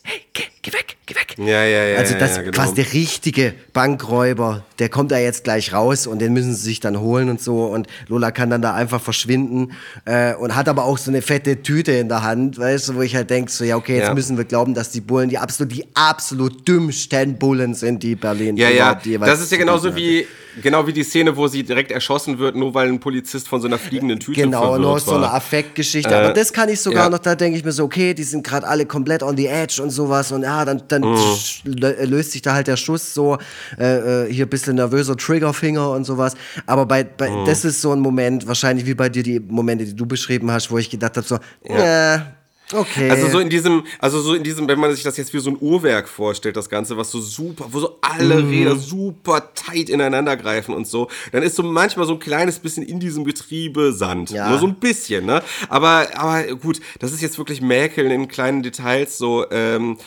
hey, 0.03 0.21
geh, 0.33 0.43
geh 0.61 0.73
weg, 0.73 0.88
geh 1.09 1.15
weg. 1.15 1.35
Ja, 1.37 1.63
ja, 1.63 1.85
ja, 1.85 1.97
Also 1.97 2.15
das 2.17 2.37
ja, 2.37 2.43
genau. 2.43 2.53
quasi 2.53 2.75
der 2.75 2.93
richtige 2.93 3.53
Bankräuber, 3.73 4.63
der 4.79 4.89
kommt 4.89 5.11
da 5.11 5.17
jetzt 5.17 5.43
gleich 5.43 5.73
raus 5.73 6.07
und 6.07 6.19
den 6.19 6.33
müssen 6.33 6.53
sie 6.53 6.61
sich 6.63 6.79
dann 6.79 6.99
holen 6.99 7.29
und 7.29 7.41
so. 7.41 7.65
Und 7.65 7.87
Lola 8.07 8.31
kann 8.31 8.49
dann 8.49 8.61
da 8.61 8.73
einfach 8.73 9.01
verschwinden 9.01 9.73
äh, 10.05 10.33
und 10.35 10.55
hat 10.55 10.69
aber 10.69 10.85
auch 10.85 10.97
so 10.97 11.11
eine 11.11 11.21
fette 11.21 11.61
Tüte 11.61 11.91
in 11.93 12.07
der 12.09 12.23
Hand, 12.23 12.57
weißt 12.57 12.89
du, 12.89 12.95
wo 12.95 13.01
ich 13.01 13.15
halt 13.15 13.29
denke, 13.29 13.51
so, 13.51 13.63
ja, 13.63 13.75
okay, 13.75 13.97
jetzt 13.97 14.07
Ja. 14.07 14.13
müssen 14.13 14.37
wir 14.37 14.45
glauben, 14.45 14.73
dass 14.73 14.91
die 14.91 15.01
Bullen 15.01 15.29
die 15.29 15.37
absolut, 15.37 15.71
die 15.73 15.85
absolut 15.95 16.67
dümmsten 16.67 17.37
Bullen 17.37 17.73
sind, 17.73 18.03
die 18.03 18.15
Berlin 18.15 18.55
Ja, 18.57 18.69
ja, 18.69 18.99
das 19.19 19.41
ist 19.41 19.51
ja 19.51 19.57
genauso 19.57 19.95
wie, 19.95 20.25
genau 20.61 20.85
wie 20.87 20.93
die 20.93 21.03
Szene, 21.03 21.35
wo 21.37 21.47
sie 21.47 21.63
direkt 21.63 21.91
erschossen 21.91 22.39
wird, 22.39 22.55
nur 22.55 22.73
weil 22.73 22.87
ein 22.89 22.99
Polizist 22.99 23.47
von 23.47 23.61
so 23.61 23.67
einer 23.67 23.77
fliegenden 23.77 24.19
Tüte 24.19 24.41
Genau, 24.41 24.61
verwirrt 24.61 24.81
nur 24.81 24.99
so 24.99 25.15
eine. 25.15 25.31
Affektgeschichte. 25.31 26.15
Aber 26.15 26.29
Äh, 26.31 26.33
das 26.33 26.51
kann 26.53 26.69
ich 26.69 26.79
sogar 26.81 27.03
ja. 27.05 27.09
noch, 27.09 27.19
da 27.19 27.35
denke 27.35 27.57
ich 27.57 27.63
mir 27.65 27.71
so, 27.71 27.83
okay, 27.83 28.13
die 28.13 28.23
sind 28.23 28.43
gerade 28.45 28.67
alle 28.67 28.85
komplett 28.85 29.23
on 29.23 29.37
the 29.37 29.47
edge 29.47 29.81
und 29.81 29.89
sowas. 29.89 30.31
Und 30.31 30.43
ja, 30.43 30.65
dann, 30.65 30.81
dann 30.87 31.03
sch- 31.03 31.63
lö- 31.65 32.05
löst 32.05 32.31
sich 32.31 32.41
da 32.41 32.53
halt 32.53 32.67
der 32.67 32.77
Schuss 32.77 33.13
so, 33.13 33.37
äh, 33.79 34.25
äh, 34.27 34.33
hier 34.33 34.45
ein 34.45 34.49
bisschen 34.49 34.75
nervöser 34.75 35.15
Triggerfinger 35.15 35.91
und 35.91 36.03
sowas. 36.05 36.33
Aber 36.65 36.85
bei, 36.85 37.03
bei 37.03 37.29
Mhm. 37.29 37.45
das 37.45 37.63
ist 37.65 37.81
so 37.81 37.91
ein 37.91 37.99
Moment, 37.99 38.47
wahrscheinlich 38.47 38.85
wie 38.85 38.93
bei 38.95 39.09
dir 39.09 39.23
die 39.23 39.39
Momente, 39.39 39.85
die 39.85 39.95
du 39.95 40.05
beschrieben 40.05 40.49
hast, 40.51 40.71
wo 40.71 40.77
ich 40.77 40.89
gedacht 40.89 41.17
habe, 41.17 41.27
so, 41.27 41.37
ja. 41.67 42.33
Okay. 42.71 43.09
Also 43.09 43.27
so 43.29 43.39
in 43.39 43.49
diesem, 43.49 43.83
also 43.97 44.21
so 44.21 44.35
in 44.35 44.43
diesem, 44.43 44.67
wenn 44.67 44.79
man 44.79 44.93
sich 44.93 45.03
das 45.03 45.17
jetzt 45.17 45.33
wie 45.33 45.39
so 45.39 45.49
ein 45.49 45.57
Uhrwerk 45.59 46.07
vorstellt, 46.07 46.55
das 46.55 46.69
Ganze, 46.69 46.97
was 46.97 47.09
so 47.09 47.19
super, 47.19 47.65
wo 47.69 47.79
so 47.79 47.97
alle 48.01 48.43
Mhm. 48.43 48.49
Räder 48.49 48.75
super 48.75 49.53
tight 49.55 49.89
ineinander 49.89 50.37
greifen 50.37 50.75
und 50.75 50.85
so, 50.87 51.07
dann 51.31 51.41
ist 51.41 51.55
so 51.55 51.63
manchmal 51.63 52.05
so 52.05 52.13
ein 52.13 52.19
kleines 52.19 52.59
bisschen 52.59 52.83
in 52.83 52.99
diesem 52.99 53.23
Getriebe 53.23 53.91
Sand. 53.91 54.29
Ja. 54.29 54.49
Nur 54.49 54.59
so 54.59 54.67
ein 54.67 54.75
bisschen, 54.75 55.25
ne? 55.25 55.41
Aber, 55.67 56.07
aber 56.15 56.43
gut, 56.55 56.79
das 56.99 57.11
ist 57.11 57.21
jetzt 57.21 57.37
wirklich 57.39 57.61
Mäkeln 57.61 58.11
in 58.11 58.27
kleinen 58.27 58.61
Details, 58.61 59.17
so, 59.17 59.49
ähm, 59.49 59.97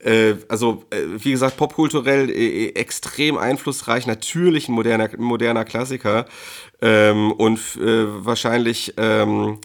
äh, 0.00 0.34
also, 0.48 0.84
äh, 0.90 1.02
wie 1.18 1.32
gesagt, 1.32 1.56
popkulturell 1.56 2.30
äh, 2.30 2.68
extrem 2.70 3.36
einflussreich, 3.36 4.06
natürlich 4.06 4.68
ein 4.68 4.72
moderner, 4.72 5.08
moderner 5.18 5.64
Klassiker 5.64 6.26
ähm, 6.80 7.32
und 7.32 7.58
äh, 7.76 8.24
wahrscheinlich, 8.24 8.94
ähm, 8.96 9.58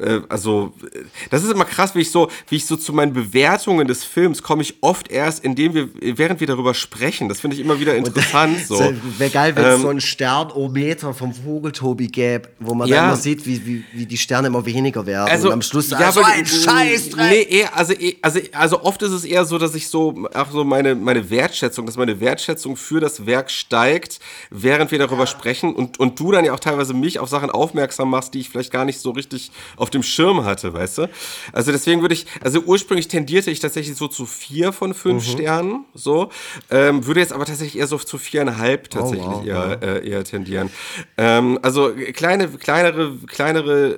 äh, 0.00 0.20
also 0.28 0.72
äh, 0.92 1.00
das 1.30 1.42
ist 1.44 1.50
immer 1.52 1.64
krass, 1.64 1.94
wie 1.94 2.00
ich 2.00 2.10
so, 2.10 2.30
wie 2.48 2.56
ich 2.56 2.66
so 2.66 2.76
zu 2.76 2.92
meinen 2.92 3.12
Bewertungen 3.12 3.86
des 3.86 4.04
Films 4.04 4.42
komme 4.42 4.62
ich 4.62 4.74
oft 4.82 5.10
erst, 5.10 5.44
indem 5.44 5.74
wir, 5.74 5.88
während 6.00 6.40
wir 6.40 6.46
darüber 6.46 6.74
sprechen. 6.74 7.28
Das 7.28 7.40
finde 7.40 7.56
ich 7.56 7.62
immer 7.62 7.78
wieder 7.80 7.96
interessant. 7.96 8.56
So. 8.66 8.92
Wäre 9.18 9.30
geil, 9.30 9.54
wenn 9.56 9.64
es 9.64 9.74
Ähm, 9.76 9.80
so 9.82 9.88
einen 9.88 10.00
Sternometer 10.00 11.14
vom 11.14 11.32
Vogeltobi 11.32 12.08
gäbe, 12.08 12.48
wo 12.58 12.74
man 12.74 12.88
Ja. 12.88 12.96
dann 12.96 13.04
immer 13.06 13.16
sieht, 13.16 13.46
wie, 13.46 13.64
wie, 13.66 13.84
wie 13.92 14.06
die 14.06 14.16
Sterne 14.18 14.48
immer 14.48 14.64
weniger 14.66 15.06
werden. 15.06 15.28
Also, 15.30 15.48
und 15.48 15.54
am 15.54 15.62
Schluss 15.62 15.90
ja, 15.90 16.10
so 16.12 16.20
aber- 16.20 16.28
ein 16.32 16.46
Scheißdreck. 16.46 17.30
Nee, 17.30 17.42
eher, 17.58 17.76
also, 17.76 17.92
eh- 17.94 18.16
also, 18.22 18.40
also 18.52 18.82
oft 18.82 19.02
ist 19.02 19.12
es 19.12 19.24
eher 19.24 19.44
so, 19.44 19.58
dass 19.58 19.74
ich 19.74 19.88
so, 19.88 20.26
auch 20.34 20.50
so 20.50 20.64
meine, 20.64 20.94
meine 20.94 21.30
Wertschätzung, 21.30 21.86
dass 21.86 21.96
meine 21.96 22.20
Wertschätzung 22.20 22.76
für 22.76 23.00
das 23.00 23.26
Werk 23.26 23.50
steigt, 23.50 24.18
während 24.50 24.90
wir 24.90 24.98
darüber 24.98 25.26
sprechen 25.26 25.74
und, 25.74 25.98
und 25.98 26.18
du 26.20 26.32
dann 26.32 26.44
ja 26.44 26.52
auch 26.52 26.60
teilweise 26.60 26.94
mich 26.94 27.18
auf 27.18 27.28
Sachen 27.28 27.50
aufmerksam 27.50 28.10
machst, 28.10 28.34
die 28.34 28.40
ich 28.40 28.48
vielleicht 28.50 28.72
gar 28.72 28.84
nicht 28.84 29.00
so 29.00 29.10
richtig 29.10 29.50
auf 29.76 29.85
dem 29.90 30.02
Schirm 30.02 30.44
hatte, 30.44 30.72
weißt 30.72 30.98
du? 30.98 31.10
Also 31.52 31.72
deswegen 31.72 32.00
würde 32.00 32.14
ich, 32.14 32.26
also 32.42 32.60
ursprünglich 32.60 33.08
tendierte 33.08 33.50
ich 33.50 33.60
tatsächlich 33.60 33.96
so 33.96 34.08
zu 34.08 34.26
vier 34.26 34.72
von 34.72 34.94
fünf 34.94 35.26
Mhm. 35.26 35.30
Sternen, 35.30 35.84
so, 35.94 36.30
ähm, 36.70 37.06
würde 37.06 37.20
jetzt 37.20 37.32
aber 37.32 37.44
tatsächlich 37.44 37.78
eher 37.80 37.86
so 37.86 37.98
zu 37.98 38.18
viereinhalb 38.18 38.90
tatsächlich 38.90 39.26
Oh, 39.26 39.38
wow, 39.40 39.46
eher, 39.46 39.78
äh, 39.82 40.08
eher 40.08 40.24
tendieren. 40.24 40.70
Ähm, 41.16 41.58
also 41.62 41.92
kleine, 42.12 42.48
kleinere, 42.48 43.12
kleinere, 43.26 43.88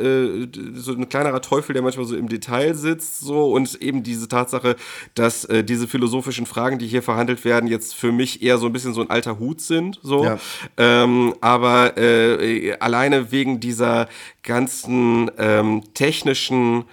äh, 0.45 0.49
so 0.75 0.93
ein 0.93 1.09
kleinerer 1.09 1.41
Teufel, 1.43 1.73
der 1.73 1.83
manchmal 1.83 2.07
so 2.07 2.17
im 2.17 2.29
Detail 2.29 2.75
sitzt, 2.75 3.21
so 3.21 3.53
und 3.53 3.75
eben 3.83 4.03
diese 4.03 4.29
Tatsache, 4.29 4.77
dass 5.15 5.45
äh, 5.47 5.65
diese 5.65 5.89
philosophischen 5.89 6.47
Fragen, 6.47 6.79
die 6.79 6.87
hier 6.87 7.03
verhandelt 7.03 7.45
werden, 7.45 7.69
jetzt 7.69 7.95
für 7.95 8.13
mich 8.13 8.43
eher 8.43 8.59
so 8.59 8.67
ein 8.67 8.73
bisschen 8.73 8.95
so 8.95 9.01
ein 9.01 9.11
alter 9.11 9.39
Hut 9.39 9.61
sind, 9.61 9.99
so. 10.03 10.25
Ja. 10.25 10.39
Ähm, 10.77 11.35
aber 11.41 11.97
äh, 11.99 12.75
alleine 12.81 13.33
wegen 13.33 13.61
dieser 13.61 14.09
ganzen 14.43 15.31
ähm, 15.39 15.78
technischen 15.95 16.85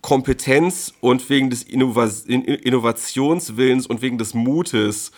Kompetenz 0.00 0.92
und 1.00 1.28
wegen 1.30 1.50
des 1.50 1.62
Innova 1.62 2.10
In- 2.26 2.44
Innovationswillens 2.44 3.86
und 3.86 4.02
wegen 4.02 4.18
des 4.18 4.34
Mutes, 4.34 5.12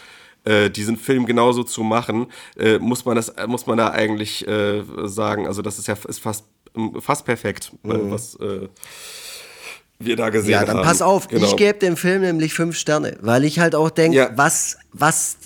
äh, 0.45 0.71
diesen 0.71 0.97
Film 0.97 1.27
genauso 1.27 1.65
zu 1.65 1.83
machen, 1.83 2.27
äh, 2.57 2.79
muss 2.79 3.05
man 3.05 3.17
das, 3.17 3.33
muss 3.49 3.67
man 3.67 3.79
da 3.79 3.91
eigentlich 3.91 4.47
äh, 4.47 4.83
sagen. 5.05 5.47
Also 5.47 5.61
das 5.63 5.79
ist 5.79 5.89
ja 5.89 5.97
ist 6.07 6.21
fast, 6.21 6.45
fast 7.01 7.25
perfekt, 7.25 7.73
äh, 7.85 7.89
was 7.89 8.37
äh, 8.37 8.69
wir 9.99 10.15
da 10.15 10.29
gesehen 10.29 10.53
Ja, 10.53 10.61
haben. 10.61 10.67
dann 10.69 10.83
pass 10.83 11.03
auf, 11.03 11.27
Genau. 11.27 11.45
ich 11.47 11.57
gebe 11.57 11.79
dem 11.79 11.97
Film 11.97 12.21
nämlich 12.23 12.55
fünf 12.55 12.77
Sterne, 12.77 13.17
weil 13.23 13.45
ich 13.45 13.59
halt 13.59 13.75
auch 13.75 13.91
denke, 13.91 14.17
Ja. 14.19 14.31
was, 14.37 14.77
was, 14.93 15.39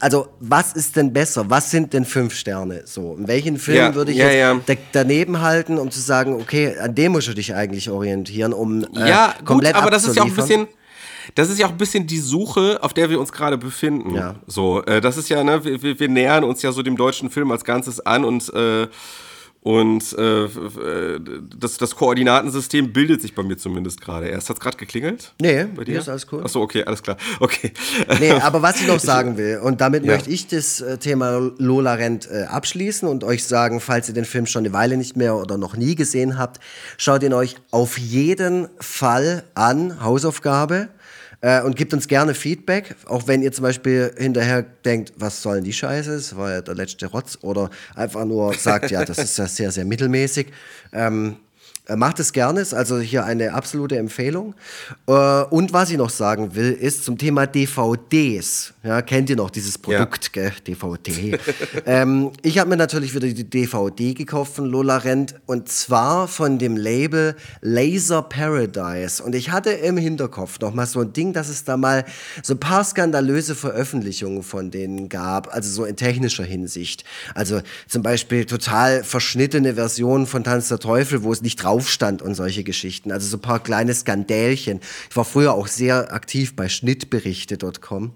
also 0.00 0.28
was 0.40 0.72
ist 0.74 0.96
denn 0.96 1.12
besser? 1.12 1.48
Was 1.48 1.70
sind 1.70 1.92
denn 1.92 2.04
fünf 2.04 2.34
Sterne? 2.34 2.82
So, 2.84 3.16
in 3.18 3.26
welchen 3.28 3.58
Film 3.58 3.76
Ja, 3.78 3.94
würde 3.94 4.12
ich 4.12 4.18
ja, 4.18 4.26
jetzt 4.26 4.38
ja. 4.68 4.74
da, 4.74 4.80
daneben 4.92 5.40
halten, 5.40 5.78
um 5.78 5.90
zu 5.90 6.00
sagen, 6.00 6.34
okay, 6.34 6.76
an 6.78 6.94
dem 6.94 7.12
musst 7.12 7.28
du 7.28 7.34
dich 7.34 7.54
eigentlich 7.54 7.90
orientieren, 7.90 8.52
um 8.52 8.84
äh, 8.84 9.08
ja, 9.08 9.34
gut, 9.38 9.46
komplett 9.46 9.74
aber 9.74 9.90
das 9.90 10.06
ist 10.06 10.16
ja 10.16 10.22
auch 10.22 10.26
ein 10.26 10.34
bisschen. 10.34 10.68
Das 11.34 11.50
ist 11.50 11.58
ja 11.58 11.66
auch 11.66 11.72
ein 11.72 11.76
bisschen 11.76 12.06
die 12.06 12.20
Suche, 12.20 12.78
auf 12.82 12.94
der 12.94 13.10
wir 13.10 13.18
uns 13.18 13.32
gerade 13.32 13.58
befinden. 13.58 14.14
Ja. 14.14 14.36
So, 14.46 14.84
äh, 14.84 15.00
das 15.00 15.16
ist 15.16 15.28
ja, 15.28 15.42
ne, 15.42 15.64
wir, 15.64 15.82
wir- 15.82 15.98
wir 15.98 16.08
nähern 16.08 16.44
uns 16.44 16.62
ja 16.62 16.70
so 16.70 16.82
dem 16.82 16.96
deutschen 16.96 17.30
Film 17.30 17.50
als 17.50 17.64
Ganzes 17.64 17.98
an 18.06 18.24
und 18.24 18.48
äh, 18.54 18.86
und 19.66 20.16
äh, 20.16 20.44
äh, 20.44 21.20
das, 21.58 21.76
das 21.76 21.96
Koordinatensystem 21.96 22.92
bildet 22.92 23.20
sich 23.20 23.34
bei 23.34 23.42
mir 23.42 23.56
zumindest 23.58 24.00
gerade 24.00 24.28
erst. 24.28 24.48
Hat's 24.48 24.60
gerade 24.60 24.76
geklingelt? 24.76 25.32
Nee, 25.40 25.64
bei 25.64 25.82
hier 25.82 25.98
ist 25.98 26.08
alles 26.08 26.28
cool. 26.30 26.44
Achso, 26.44 26.62
okay, 26.62 26.84
alles 26.84 27.02
klar. 27.02 27.16
Okay. 27.40 27.72
Nee, 28.20 28.30
aber 28.30 28.62
was 28.62 28.80
ich 28.80 28.86
noch 28.86 29.00
sagen 29.14 29.36
will, 29.36 29.58
und 29.58 29.80
damit 29.80 30.04
Ja. 30.04 30.12
möchte 30.12 30.30
ich 30.30 30.46
das 30.46 30.80
äh, 30.80 30.98
Thema 30.98 31.50
Lola 31.58 31.94
Rent 31.94 32.28
äh, 32.30 32.44
abschließen 32.44 33.08
und 33.08 33.24
euch 33.24 33.42
sagen, 33.44 33.80
falls 33.80 34.06
ihr 34.06 34.14
den 34.14 34.24
Film 34.24 34.46
schon 34.46 34.64
eine 34.64 34.72
Weile 34.72 34.96
nicht 34.96 35.16
mehr 35.16 35.34
oder 35.34 35.58
noch 35.58 35.76
nie 35.76 35.96
gesehen 35.96 36.38
habt, 36.38 36.60
schaut 36.96 37.24
ihn 37.24 37.32
euch 37.32 37.56
auf 37.72 37.98
jeden 37.98 38.68
Fall 38.78 39.42
an, 39.54 40.00
Hausaufgabe. 40.00 40.90
Äh, 41.40 41.62
und 41.62 41.76
gebt 41.76 41.92
uns 41.92 42.08
gerne 42.08 42.34
Feedback, 42.34 42.96
auch 43.06 43.26
wenn 43.26 43.42
ihr 43.42 43.52
zum 43.52 43.62
Beispiel 43.62 44.12
hinterher 44.16 44.62
denkt, 44.62 45.12
was 45.16 45.42
soll 45.42 45.56
denn 45.56 45.64
die 45.64 45.72
Scheiße, 45.72 46.14
das 46.14 46.36
war 46.36 46.50
ja 46.50 46.60
der 46.62 46.74
letzte 46.74 47.06
Rotz, 47.06 47.38
oder 47.42 47.70
einfach 47.94 48.24
nur 48.24 48.54
sagt, 48.54 48.90
ja, 48.90 49.04
das 49.04 49.18
ist 49.18 49.36
ja 49.38 49.46
sehr, 49.46 49.70
sehr 49.70 49.84
mittelmäßig. 49.84 50.48
Ähm, 50.92 51.36
äh, 51.36 51.45
Macht 51.94 52.18
es 52.18 52.32
gerne, 52.32 52.60
ist 52.60 52.74
also 52.74 52.98
hier 52.98 53.24
eine 53.24 53.52
absolute 53.52 53.96
Empfehlung. 53.96 54.54
Äh, 55.06 55.12
Und 55.12 55.72
was 55.72 55.90
ich 55.90 55.96
noch 55.96 56.10
sagen 56.10 56.56
will, 56.56 56.72
ist 56.72 57.04
zum 57.04 57.16
Thema 57.16 57.46
DVDs. 57.46 58.74
Ja, 58.82 59.02
kennt 59.02 59.30
ihr 59.30 59.36
noch 59.36 59.50
dieses 59.50 59.78
Produkt, 59.78 60.32
gell? 60.32 60.52
DVD. 60.66 61.38
ähm, 61.86 62.32
ich 62.42 62.58
habe 62.58 62.70
mir 62.70 62.76
natürlich 62.76 63.14
wieder 63.14 63.28
die 63.28 63.48
DVD 63.48 64.14
gekauft 64.14 64.56
von 64.56 64.66
Lola 64.66 64.96
Rent 64.96 65.36
und 65.46 65.68
zwar 65.68 66.26
von 66.26 66.58
dem 66.58 66.76
Label 66.76 67.36
Laser 67.60 68.22
Paradise. 68.22 69.22
Und 69.22 69.36
ich 69.36 69.52
hatte 69.52 69.70
im 69.70 69.96
Hinterkopf 69.96 70.58
noch 70.58 70.74
mal 70.74 70.86
so 70.86 71.00
ein 71.02 71.12
Ding, 71.12 71.32
dass 71.32 71.48
es 71.48 71.62
da 71.62 71.76
mal 71.76 72.04
so 72.42 72.54
ein 72.54 72.60
paar 72.60 72.82
skandalöse 72.82 73.54
Veröffentlichungen 73.54 74.42
von 74.42 74.72
denen 74.72 75.08
gab, 75.08 75.54
also 75.54 75.70
so 75.70 75.84
in 75.84 75.94
technischer 75.94 76.44
Hinsicht. 76.44 77.04
Also 77.34 77.60
zum 77.86 78.02
Beispiel 78.02 78.44
total 78.44 79.04
verschnittene 79.04 79.74
Versionen 79.74 80.26
von 80.26 80.42
Tanz 80.42 80.66
der 80.66 80.80
Teufel, 80.80 81.22
wo 81.22 81.32
es 81.32 81.42
nicht 81.42 81.62
drauf 81.62 81.75
stand 81.80 82.22
und 82.22 82.34
solche 82.34 82.64
Geschichten. 82.64 83.12
Also 83.12 83.26
so 83.28 83.36
ein 83.36 83.40
paar 83.40 83.62
kleine 83.62 83.94
Skandälchen. 83.94 84.80
Ich 85.10 85.16
war 85.16 85.24
früher 85.24 85.52
auch 85.54 85.66
sehr 85.68 86.12
aktiv 86.12 86.54
bei 86.56 86.68
schnittberichte.com 86.68 88.12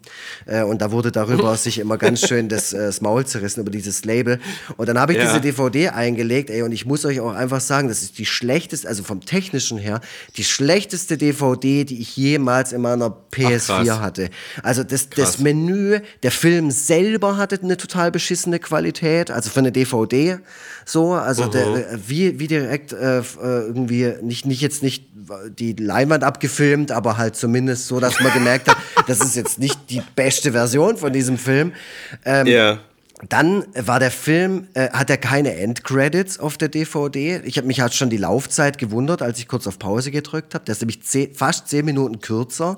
äh, 0.46 0.62
und 0.62 0.80
da 0.82 0.90
wurde 0.92 1.12
darüber 1.12 1.56
sich 1.56 1.78
immer 1.78 1.98
ganz 1.98 2.26
schön 2.26 2.48
das, 2.48 2.72
äh, 2.72 2.78
das 2.78 3.00
Maul 3.00 3.26
zerrissen 3.26 3.60
über 3.60 3.70
dieses 3.70 4.04
Label. 4.04 4.40
Und 4.76 4.88
dann 4.88 4.98
habe 4.98 5.12
ich 5.12 5.18
Ja. 5.18 5.24
diese 5.26 5.40
DVD 5.40 5.88
eingelegt, 5.90 6.50
ey, 6.50 6.62
und 6.62 6.72
ich 6.72 6.86
muss 6.86 7.04
euch 7.04 7.20
auch 7.20 7.34
einfach 7.34 7.60
sagen, 7.60 7.88
das 7.88 8.02
ist 8.02 8.18
die 8.18 8.26
schlechteste, 8.26 8.88
also 8.88 9.02
vom 9.02 9.20
technischen 9.20 9.78
her, 9.78 10.00
die 10.36 10.44
schlechteste 10.44 11.16
DVD, 11.18 11.84
die 11.84 12.00
ich 12.00 12.16
jemals 12.16 12.72
in 12.72 12.80
meiner 12.80 13.14
PS4 13.32 13.84
krass. 13.84 14.00
hatte. 14.00 14.30
Also 14.62 14.82
das, 14.84 15.10
Krass. 15.10 15.32
das 15.32 15.38
Menü, 15.40 16.00
der 16.22 16.30
Film 16.30 16.70
selber 16.70 17.36
hatte 17.36 17.58
eine 17.62 17.76
total 17.76 18.10
beschissene 18.10 18.58
Qualität, 18.58 19.30
also 19.30 19.50
für 19.50 19.60
eine 19.60 19.72
DVD 19.72 20.38
so, 20.86 21.12
also 21.12 21.44
Mhm. 21.44 21.50
der, 21.52 21.98
wie, 22.08 22.38
wie 22.38 22.46
direkt 22.46 22.92
äh, 22.92 23.18
äh, 23.18 23.22
irgendwie 23.50 24.14
nicht, 24.22 24.46
nicht 24.46 24.60
jetzt 24.60 24.82
nicht 24.82 25.04
die 25.58 25.72
Leinwand 25.74 26.24
abgefilmt, 26.24 26.92
aber 26.92 27.18
halt 27.18 27.36
zumindest 27.36 27.86
so, 27.86 28.00
dass 28.00 28.20
man 28.20 28.32
gemerkt 28.32 28.68
hat, 28.68 28.76
das 29.06 29.20
ist 29.20 29.36
jetzt 29.36 29.58
nicht 29.58 29.78
die 29.90 30.02
beste 30.16 30.52
Version 30.52 30.96
von 30.96 31.12
diesem 31.12 31.38
Film. 31.38 31.72
Ähm, 32.24 32.46
ja. 32.46 32.78
dann 33.28 33.64
war 33.74 34.00
der 34.00 34.10
Film, 34.10 34.68
äh, 34.74 34.90
hat 34.90 35.10
er 35.10 35.18
keine 35.18 35.56
Endcredits 35.56 36.38
auf 36.38 36.56
der 36.56 36.68
DVD. 36.68 37.40
Ich 37.44 37.56
habe 37.56 37.66
mich 37.66 37.80
halt 37.80 37.94
schon 37.94 38.10
die 38.10 38.16
Laufzeit 38.16 38.78
gewundert, 38.78 39.22
als 39.22 39.38
ich 39.38 39.48
kurz 39.48 39.66
auf 39.66 39.78
Pause 39.78 40.10
gedrückt 40.10 40.54
habe. 40.54 40.64
Der 40.64 40.72
ist 40.72 40.80
nämlich 40.80 41.02
zehn, 41.02 41.34
fast 41.34 41.68
zehn 41.68 41.84
Minuten 41.84 42.20
kürzer. 42.20 42.76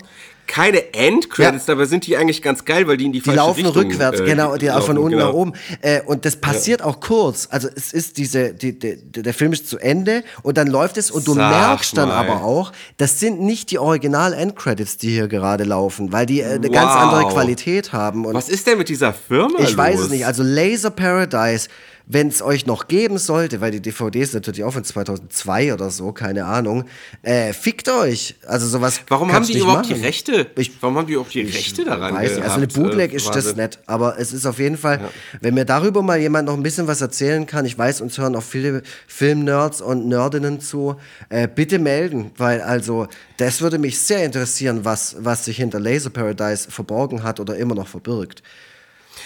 Keine 0.52 0.92
Endcredits, 0.92 1.64
dabei 1.64 1.86
sind 1.86 2.06
die 2.06 2.14
eigentlich 2.14 2.42
ganz 2.42 2.62
geil, 2.66 2.86
weil 2.86 2.98
die 2.98 3.06
in 3.06 3.12
die 3.12 3.20
Die 3.20 3.24
falsche 3.24 3.38
laufen 3.38 3.64
Richtung, 3.64 3.82
rückwärts, 3.84 4.20
äh, 4.20 4.24
genau, 4.24 4.54
die 4.58 4.70
auch 4.70 4.84
von 4.84 4.96
laufen, 4.96 4.98
unten 4.98 5.16
genau. 5.16 5.28
nach 5.28 5.34
oben. 5.34 5.52
Äh, 5.80 6.02
und 6.02 6.26
das 6.26 6.36
passiert 6.36 6.82
auch 6.82 7.00
kurz. 7.00 7.48
Also 7.50 7.68
es 7.74 7.94
ist 7.94 8.18
diese, 8.18 8.52
die, 8.52 8.78
die, 8.78 8.98
der 9.00 9.32
Film 9.32 9.54
ist 9.54 9.66
zu 9.70 9.78
Ende 9.78 10.22
und 10.42 10.58
dann 10.58 10.66
läuft 10.66 10.98
es 10.98 11.10
und 11.10 11.26
du 11.26 11.32
Sag 11.32 11.50
merkst 11.50 11.96
dann 11.96 12.10
mal. 12.10 12.16
aber 12.28 12.44
auch, 12.44 12.72
das 12.98 13.18
sind 13.18 13.40
nicht 13.40 13.70
die 13.70 13.78
Original-Endcredits, 13.78 14.98
die 14.98 15.08
hier 15.10 15.26
gerade 15.28 15.64
laufen, 15.64 16.12
weil 16.12 16.26
die 16.26 16.40
äh, 16.42 16.54
eine 16.56 16.68
ganz 16.68 16.92
Wow. 16.92 17.00
andere 17.00 17.28
Qualität 17.32 17.94
haben. 17.94 18.26
Und 18.26 18.34
Was 18.34 18.50
ist 18.50 18.66
denn 18.66 18.76
mit 18.76 18.90
dieser 18.90 19.14
Firma 19.14 19.58
ich 19.58 19.74
weiß 19.74 19.96
los? 19.96 20.04
es 20.04 20.10
nicht. 20.10 20.26
Also 20.26 20.42
Laser 20.42 20.90
Paradise, 20.90 21.68
wenn 22.06 22.28
es 22.28 22.42
euch 22.42 22.66
noch 22.66 22.88
geben 22.88 23.18
sollte, 23.18 23.60
weil 23.60 23.70
die 23.70 23.80
DVD 23.80 24.20
ist 24.20 24.34
natürlich 24.34 24.64
auch 24.64 24.72
von 24.72 24.84
2002 24.84 25.72
oder 25.74 25.90
so, 25.90 26.12
keine 26.12 26.44
Ahnung, 26.46 26.84
äh, 27.22 27.52
fickt 27.52 27.88
euch. 27.88 28.34
Also 28.46 28.66
sowas 28.66 29.00
Warum 29.08 29.32
haben 29.32 29.46
die 29.46 29.58
überhaupt 29.58 29.88
machen. 29.88 29.94
die 29.96 30.02
Rechte? 30.04 30.50
Ich- 30.56 30.72
Warum 30.82 30.96
haben 30.98 31.06
die 31.06 31.12
überhaupt 31.14 31.32
die 31.34 31.42
Rechte 31.42 31.84
daran? 31.84 32.14
Weiß 32.14 32.32
nicht. 32.36 32.42
Also 32.42 32.56
eine 32.56 32.66
gehabt? 32.66 32.74
Bootleg 32.86 33.12
Äh, 33.12 33.16
ist 33.16 33.28
das 33.30 33.54
nicht, 33.56 33.78
aber 33.86 34.18
es 34.18 34.32
ist 34.32 34.46
auf 34.46 34.58
jeden 34.58 34.76
Fall, 34.76 35.00
wenn 35.40 35.54
mir 35.54 35.64
darüber 35.64 36.02
mal 36.02 36.18
jemand 36.18 36.46
noch 36.48 36.54
ein 36.54 36.62
bisschen 36.62 36.86
was 36.86 37.00
erzählen 37.00 37.46
kann, 37.46 37.64
ich 37.64 37.78
weiß, 37.78 38.00
uns 38.00 38.18
hören 38.18 38.34
auch 38.36 38.42
viele 38.42 38.82
Filmnerds 39.06 39.80
und 39.80 40.06
Nerdinnen 40.08 40.60
zu, 40.60 40.96
äh, 41.28 41.46
bitte 41.48 41.78
melden, 41.78 42.30
weil 42.36 42.60
also 42.62 43.06
das 43.36 43.60
würde 43.60 43.78
mich 43.78 43.98
sehr 44.00 44.24
interessieren, 44.24 44.84
was, 44.84 45.16
was 45.20 45.44
sich 45.44 45.56
hinter 45.56 45.80
Laser 45.80 46.10
Paradise 46.10 46.70
verborgen 46.70 47.22
hat 47.22 47.40
oder 47.40 47.56
immer 47.56 47.74
noch 47.74 47.88
verbirgt. 47.88 48.42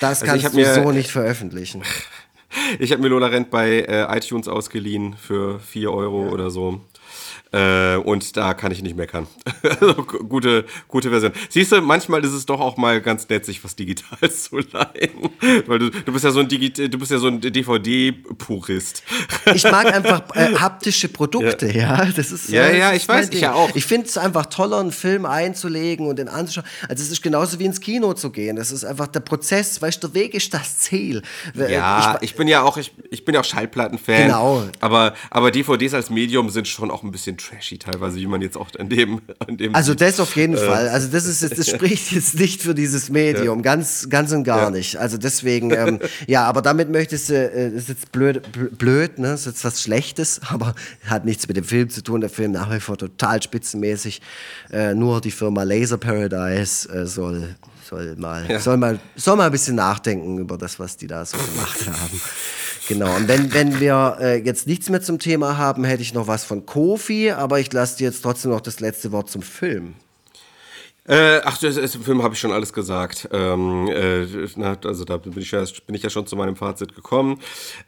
Das 0.01 0.23
Also 0.23 0.35
ich 0.37 0.43
kannst 0.43 0.57
du 0.59 0.75
so 0.83 0.91
nicht 0.93 1.11
veröffentlichen. 1.11 1.83
Ich 2.79 2.93
habe 2.93 3.03
mir 3.03 3.09
Lola 3.09 3.27
Rent 3.27 3.51
bei 3.51 3.81
äh, 3.81 4.17
iTunes 4.17 4.49
ausgeliehen 4.49 5.15
für 5.17 5.59
4 5.61 5.93
Euro 5.93 6.29
oder 6.29 6.51
so. 6.51 6.81
Äh, 7.53 7.97
und 7.97 8.37
da 8.37 8.55
kann 8.55 8.73
ich 8.73 8.83
nicht 8.83 8.97
meckern. 8.97 9.29
also, 9.63 9.95
gute, 9.95 10.65
gute 10.89 11.11
Version. 11.11 11.33
Siehst 11.49 11.71
du, 11.71 11.81
manchmal 11.81 12.25
ist 12.25 12.33
es 12.33 12.45
doch 12.45 12.61
auch 12.61 12.77
mal 12.77 13.01
ganz 13.01 13.29
nett, 13.29 13.45
sich 13.45 13.63
was 13.63 13.77
digital 13.77 14.31
zu 14.31 14.57
leihen. 14.57 15.31
Weil 15.67 15.79
du, 15.79 15.91
du 15.91 16.13
bist 16.13 16.25
ja 16.25 16.33
so 16.33 16.41
ein, 16.41 16.49
Digi 16.49 16.73
du 16.73 16.99
bist 16.99 17.13
ja 17.13 17.19
so 17.19 17.29
ein 17.29 17.41
DVD-Purist. 17.41 19.05
Ich 19.55 19.63
mag 19.65 19.87
einfach 19.87 20.23
äh, 20.35 20.55
haptische 20.59 21.09
Produkte, 21.09 21.67
ja. 21.69 22.05
ja. 22.05 22.05
Das 22.07 22.33
ist, 22.33 22.49
ja, 22.49 22.65
äh, 22.65 22.79
ja, 22.79 22.93
ich 22.95 23.09
weiß, 23.09 23.31
ich 23.31 23.41
ja 23.41 23.55
auch. 23.55 23.71
Ich 23.75 23.87
finde 23.87 24.09
es 24.09 24.19
einfach 24.19 24.47
toller, 24.47 24.81
einen 24.81 24.91
Film 24.91 25.25
einzulegen 25.25 26.09
und 26.09 26.19
den 26.19 26.29
anzuschauen. 26.29 26.67
Also 26.89 27.05
es 27.05 27.13
ist 27.13 27.23
genauso 27.23 27.61
wie 27.61 27.65
ins 27.65 27.81
Kino 27.81 28.13
zu 28.15 28.31
gehen. 28.31 28.57
Das 28.57 28.73
ist 28.73 28.85
einfach 28.85 29.07
der 29.07 29.21
Prozess, 29.21 29.81
weißt 29.81 30.03
du, 30.03 30.09
der 30.09 30.15
Weg 30.15 30.35
ist 30.35 30.53
das 30.53 30.79
Ziel. 30.79 31.23
Ja, 31.55 32.19
ich, 32.21 32.31
ich 32.31 32.37
bin 32.37 32.49
ja 32.49 32.63
auch, 32.63 32.77
ich, 32.77 32.93
ich 33.11 33.25
bin 33.25 33.35
ja 33.35 33.41
auch 33.41 33.45
Schallplattenfan. 33.45 34.23
Genau. 34.27 34.65
Aber, 34.81 35.15
aber 35.31 35.53
DVDs 35.53 35.95
als 35.95 36.11
Medium 36.11 36.51
sind 36.51 36.67
schon 36.67 36.91
auch 36.91 37.03
ein 37.03 37.13
bisschen 37.13 37.36
trashy 37.37 37.79
teilweise, 37.79 38.17
wie 38.17 38.27
man 38.27 38.43
jetzt 38.43 38.57
auch 38.57 38.69
an 38.79 38.89
dem, 38.89 39.21
an 39.47 39.57
dem 39.57 39.75
Also 39.75 39.95
das 39.95 40.21
auf 40.21 40.37
jeden 40.37 40.55
äh. 40.55 40.59
Fall. 40.59 40.89
Also 40.89 41.09
das 41.09 41.27
ist 41.27 41.43
jetzt, 41.43 41.59
das 41.59 41.69
spricht 41.69 42.13
jetzt 42.13 42.39
nicht 42.39 42.63
für 42.63 42.75
dieses 42.75 43.09
Medium, 43.09 43.59
ja. 43.59 43.63
ganz, 43.63 44.09
ganz 44.09 44.33
und 44.33 44.45
gar 44.45 44.65
ja. 44.65 44.71
nicht. 44.71 44.97
Also 44.97 45.19
deswegen, 45.19 45.71
ähm, 45.71 46.01
ja, 46.27 46.45
aber 46.45 46.63
damit 46.63 46.91
möchtest 46.91 47.31
du, 47.31 47.35
äh, 47.35 47.71
das 47.71 47.83
ist 47.83 47.89
jetzt 47.89 48.13
blöd, 48.13 48.43
blöd, 48.79 49.19
ne? 49.19 49.29
Das 49.29 49.41
ist 49.41 49.47
jetzt 49.47 49.65
was 49.65 49.83
Schlechtes, 49.83 50.41
aber 50.49 50.75
hat 51.07 51.25
nichts 51.25 51.47
mit 51.49 51.57
dem 51.57 51.65
Film 51.65 51.91
zu 51.91 52.03
tun. 52.03 52.21
Der 52.21 52.31
Film 52.31 52.53
nach 52.53 52.73
wie 52.73 52.81
vor 52.81 52.97
total 52.97 53.43
spitzenmäßig. 53.43 54.21
Äh, 54.71 54.95
nur 54.95 55.21
die 55.21 55.31
Firma 55.31 55.63
Laser 55.63 55.99
Paradise 55.99 56.89
äh, 56.89 57.07
soll 57.07 57.57
soll 57.89 58.17
mal, 58.17 58.51
ja. 58.51 58.59
soll 58.59 58.77
mal, 58.77 58.99
soll 59.15 59.37
mal 59.37 59.47
ein 59.47 59.53
bisschen 59.53 59.77
nachdenken 59.77 60.39
über 60.39 60.59
das, 60.59 60.79
was 60.79 60.97
die 60.97 61.07
da 61.07 61.25
so 61.25 61.37
gemacht 61.39 61.87
haben. 61.87 62.21
Genau. 62.89 63.17
Und 63.17 63.27
wenn, 63.27 63.53
wenn 63.53 63.81
wir 63.81 64.19
äh, 64.21 64.37
jetzt 64.37 64.67
nichts 64.67 64.89
mehr 64.89 65.03
zum 65.03 65.19
Thema 65.19 65.59
haben, 65.59 65.85
hätte 65.85 66.03
ich 66.03 66.15
noch 66.15 66.29
was 66.29 66.45
von 66.45 66.67
Kofi, 66.67 67.33
aber 67.33 67.59
ich 67.59 67.73
lasse 67.73 67.99
dir 67.99 68.05
jetzt 68.05 68.23
trotzdem 68.23 68.53
noch 68.53 68.61
das 68.61 68.81
letzte 68.81 69.11
Wort 69.11 69.29
zum 69.29 69.43
Film. 69.43 69.95
Äh, 71.09 71.41
ach, 71.45 71.57
das, 71.59 71.77
das, 71.77 71.97
Film 71.97 72.23
habe 72.23 72.35
ich 72.35 72.41
schon 72.41 72.53
alles 72.53 72.73
gesagt. 72.73 73.29
Ähm, 73.33 73.89
äh, 73.89 74.27
na, 74.57 74.77
also 74.85 75.05
da 75.05 75.19
bin 75.19 75.39
ich, 75.39 75.53
ja, 75.53 75.65
bin 75.87 75.95
ich 75.95 76.03
ja 76.03 76.11
schon 76.11 76.27
zu 76.27 76.35
meinem 76.35 76.57
Fazit 76.57 76.95
gekommen. 76.95 77.41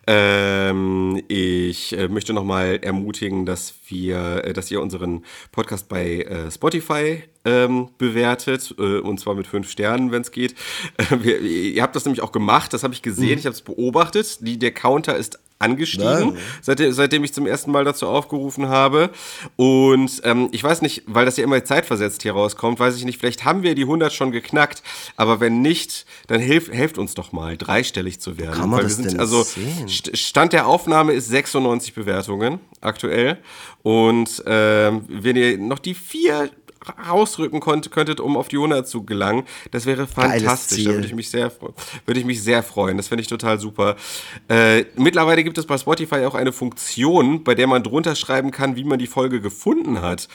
Ähm, 0.07 1.21
ich 1.27 1.97
äh, 1.97 2.09
möchte 2.09 2.33
nochmal 2.33 2.79
ermutigen, 2.81 3.45
dass 3.45 3.75
wir, 3.89 4.45
äh, 4.45 4.53
dass 4.53 4.71
ihr 4.71 4.81
unseren 4.81 5.25
Podcast 5.51 5.89
bei 5.89 6.23
äh, 6.23 6.51
Spotify 6.51 7.25
ähm, 7.45 7.89
bewertet 7.99 8.75
äh, 8.79 8.99
und 8.99 9.19
zwar 9.19 9.35
mit 9.35 9.47
fünf 9.47 9.69
Sternen, 9.71 10.13
wenn 10.13 10.23
es 10.23 10.31
geht. 10.31 10.55
Wir, 11.11 11.41
ihr 11.41 11.83
habt 11.83 11.97
das 11.97 12.05
nämlich 12.05 12.23
auch 12.23 12.33
gemacht, 12.33 12.73
das 12.73 12.85
habe 12.85 12.95
ich 12.95 13.03
gesehen, 13.03 13.33
mhm. 13.33 13.39
ich 13.39 13.47
habe 13.47 13.55
es 13.55 13.63
beobachtet. 13.63 14.47
Die, 14.47 14.59
der 14.59 14.73
Counter 14.73 15.17
ist 15.17 15.41
angestiegen, 15.59 16.37
seitdem, 16.63 16.93
seitdem 16.93 17.25
ich 17.25 17.35
zum 17.35 17.47
ersten 17.47 17.71
Mal 17.71 17.85
dazu 17.85 18.07
aufgerufen 18.07 18.69
habe. 18.69 19.11
Und 19.57 20.21
ähm, 20.25 20.49
ich 20.53 20.63
weiß 20.63 20.83
nicht, 20.83 21.03
weil 21.07 21.25
das 21.25 21.37
ja 21.37 21.45
immer 21.45 21.63
zeitversetzt 21.65 22.23
hier 22.23 22.33
rauskommt, 22.33 22.79
weiß 22.79 22.97
ich 22.97 23.05
nicht, 23.05 23.19
vielleicht 23.19 23.45
haben 23.45 23.63
wir 23.63 23.75
die 23.75 23.83
100 23.83 24.13
schon 24.13 24.31
geknackt, 24.31 24.83
aber 25.17 25.41
wenn 25.41 25.61
nicht, 25.61 26.07
dann 26.29 26.41
hilf, 26.41 26.71
helft 26.71 26.99
uns 26.99 27.15
doch 27.15 27.33
mal, 27.33 27.57
dreistellig 27.57 28.21
zu 28.21 28.39
werden. 28.39 28.61
Kann 28.61 28.71
man 28.71 28.83
das 28.83 28.97
sind, 28.97 29.13
denn 29.13 29.21
also 29.21 29.43
sehen? 29.43 29.89
Stand 29.89 30.53
der 30.53 30.67
Aufnahme 30.67 31.13
ist 31.13 31.29
96 31.29 31.95
Bewertungen 31.95 32.61
aktuell. 32.81 33.39
Und 33.83 34.43
ähm, 34.47 35.05
wenn 35.09 35.37
ihr 35.37 35.59
noch 35.59 35.79
die 35.79 35.95
vier 35.95 36.51
rausrücken 37.09 37.61
konnt, 37.61 37.91
könntet, 37.91 38.21
um 38.21 38.37
auf 38.37 38.49
die 38.49 38.57
100 38.57 38.89
zu 38.89 39.05
gelangen. 39.05 39.45
Das 39.71 39.87
wäre 39.87 40.07
fantastisch. 40.07 40.85
Da 40.85 40.93
würde 40.93 41.07
ich 41.07 41.15
mich 41.15 41.31
sehr, 41.31 41.53
würde 42.07 42.21
ich 42.21 42.27
mich 42.27 42.43
sehr 42.43 42.63
freuen. 42.63 42.97
Das 42.97 43.09
fände 43.09 43.23
ich 43.23 43.29
total 43.29 43.59
super. 43.59 43.97
Äh, 44.49 44.85
mittlerweile 44.97 45.45
gibt 45.45 45.59
es 45.59 45.67
bei 45.67 45.79
Spotify 45.79 46.25
auch 46.25 46.35
eine 46.35 46.53
Funktion, 46.53 47.45
bei 47.45 47.55
der 47.55 47.67
man 47.67 47.83
drunter 47.83 48.15
schreiben 48.15 48.51
kann, 48.51 48.77
wie 48.77 48.85
man 48.85 48.99
die 48.99 49.07
Folge 49.07 49.41
gefunden 49.41 50.01
hat 50.01 50.29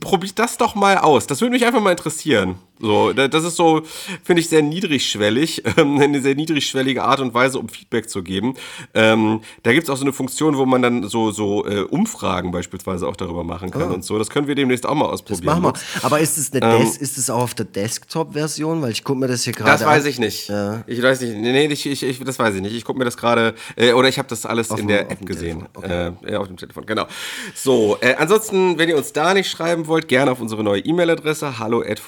probiert 0.00 0.38
das 0.38 0.56
doch 0.58 0.74
mal 0.74 0.98
aus. 0.98 1.26
Das 1.26 1.40
würde 1.40 1.52
mich 1.52 1.64
einfach 1.64 1.80
mal 1.80 1.92
interessieren. 1.92 2.56
So, 2.82 3.12
das 3.12 3.44
ist 3.44 3.54
so, 3.54 3.82
finde 4.24 4.40
ich, 4.40 4.48
sehr 4.48 4.60
niedrigschwellig, 4.60 5.62
ähm, 5.76 6.00
eine 6.00 6.20
sehr 6.20 6.34
niedrigschwellige 6.34 7.04
Art 7.04 7.20
und 7.20 7.32
Weise, 7.32 7.60
um 7.60 7.68
Feedback 7.68 8.10
zu 8.10 8.24
geben. 8.24 8.54
Ähm, 8.92 9.40
da 9.62 9.72
gibt 9.72 9.84
es 9.84 9.90
auch 9.90 9.96
so 9.96 10.02
eine 10.02 10.12
Funktion, 10.12 10.56
wo 10.56 10.66
man 10.66 10.82
dann 10.82 11.08
so, 11.08 11.30
so 11.30 11.64
äh, 11.64 11.82
Umfragen 11.82 12.50
beispielsweise 12.50 13.06
auch 13.06 13.14
darüber 13.14 13.44
machen 13.44 13.70
kann 13.70 13.90
oh. 13.90 13.94
und 13.94 14.04
so. 14.04 14.18
Das 14.18 14.30
können 14.30 14.48
wir 14.48 14.56
demnächst 14.56 14.84
auch 14.84 14.96
mal 14.96 15.04
ausprobieren. 15.04 15.46
Das 15.46 15.60
machen 15.60 15.74
wir. 15.76 16.04
Aber 16.04 16.18
ist 16.18 16.36
es, 16.36 16.52
eine 16.52 16.78
ähm, 16.78 16.82
ist 16.82 17.18
es 17.18 17.30
auch 17.30 17.42
auf 17.42 17.54
der 17.54 17.66
Desktop-Version? 17.66 18.82
Weil 18.82 18.90
ich 18.90 19.04
gucke 19.04 19.20
mir 19.20 19.28
das 19.28 19.44
hier 19.44 19.52
gerade 19.52 19.70
Das 19.70 19.86
weiß 19.86 20.04
ich 20.06 20.18
nicht. 20.18 20.48
Ja. 20.48 20.82
Ich 20.88 21.00
weiß 21.00 21.20
nicht. 21.20 21.36
Nee, 21.36 21.66
ich, 21.66 21.86
ich, 21.86 22.02
ich, 22.02 22.18
das 22.18 22.40
weiß 22.40 22.56
ich 22.56 22.62
nicht. 22.62 22.74
Ich 22.74 22.84
gucke 22.84 22.98
mir 22.98 23.04
das 23.04 23.16
gerade, 23.16 23.54
äh, 23.76 23.92
oder 23.92 24.08
ich 24.08 24.18
habe 24.18 24.28
das 24.28 24.44
alles 24.44 24.72
auf 24.72 24.80
in 24.80 24.88
dem, 24.88 24.96
der 24.96 25.08
App 25.08 25.24
gesehen. 25.24 25.66
Okay. 25.74 26.12
Äh, 26.24 26.32
ja, 26.32 26.40
auf 26.40 26.48
dem 26.48 26.56
Telefon, 26.56 26.84
genau. 26.84 27.06
So, 27.54 27.96
äh, 28.00 28.16
ansonsten, 28.16 28.76
wenn 28.76 28.88
ihr 28.88 28.96
uns 28.96 29.12
da 29.12 29.34
nicht 29.34 29.48
schreiben 29.48 29.86
wollt, 29.86 30.08
gerne 30.08 30.32
auf 30.32 30.40
unsere 30.40 30.64
neue 30.64 30.80
E-Mail-Adresse 30.80 31.60
hallo 31.60 31.82
at 31.82 32.00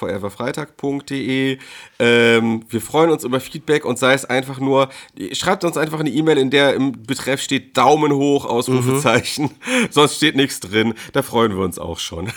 foreverfreitag.de. 0.65 1.57
Ähm, 1.99 2.65
wir 2.69 2.81
freuen 2.81 3.09
uns 3.09 3.23
über 3.23 3.39
Feedback 3.39 3.85
und 3.85 3.97
sei 3.97 4.13
es 4.13 4.25
einfach 4.25 4.59
nur, 4.59 4.89
schreibt 5.31 5.63
uns 5.63 5.77
einfach 5.77 5.99
eine 5.99 6.09
E-Mail, 6.09 6.37
in 6.37 6.49
der 6.49 6.73
im 6.73 7.03
Betreff 7.03 7.41
steht 7.41 7.77
Daumen 7.77 8.13
hoch, 8.13 8.45
Ausrufezeichen. 8.45 9.45
Mhm. 9.45 9.87
Sonst 9.89 10.17
steht 10.17 10.35
nichts 10.35 10.59
drin. 10.59 10.93
Da 11.13 11.21
freuen 11.21 11.55
wir 11.55 11.63
uns 11.63 11.79
auch 11.79 11.99
schon. 11.99 12.31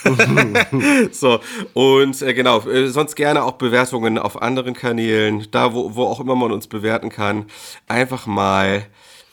so, 1.12 1.40
und 1.74 2.22
äh, 2.22 2.34
genau, 2.34 2.60
äh, 2.68 2.88
sonst 2.88 3.16
gerne 3.16 3.44
auch 3.44 3.52
Bewertungen 3.52 4.18
auf 4.18 4.40
anderen 4.40 4.74
Kanälen, 4.74 5.46
da 5.50 5.74
wo, 5.74 5.94
wo 5.94 6.04
auch 6.04 6.20
immer 6.20 6.36
man 6.36 6.52
uns 6.52 6.66
bewerten 6.66 7.08
kann. 7.08 7.46
Einfach 7.88 8.26
mal 8.26 8.86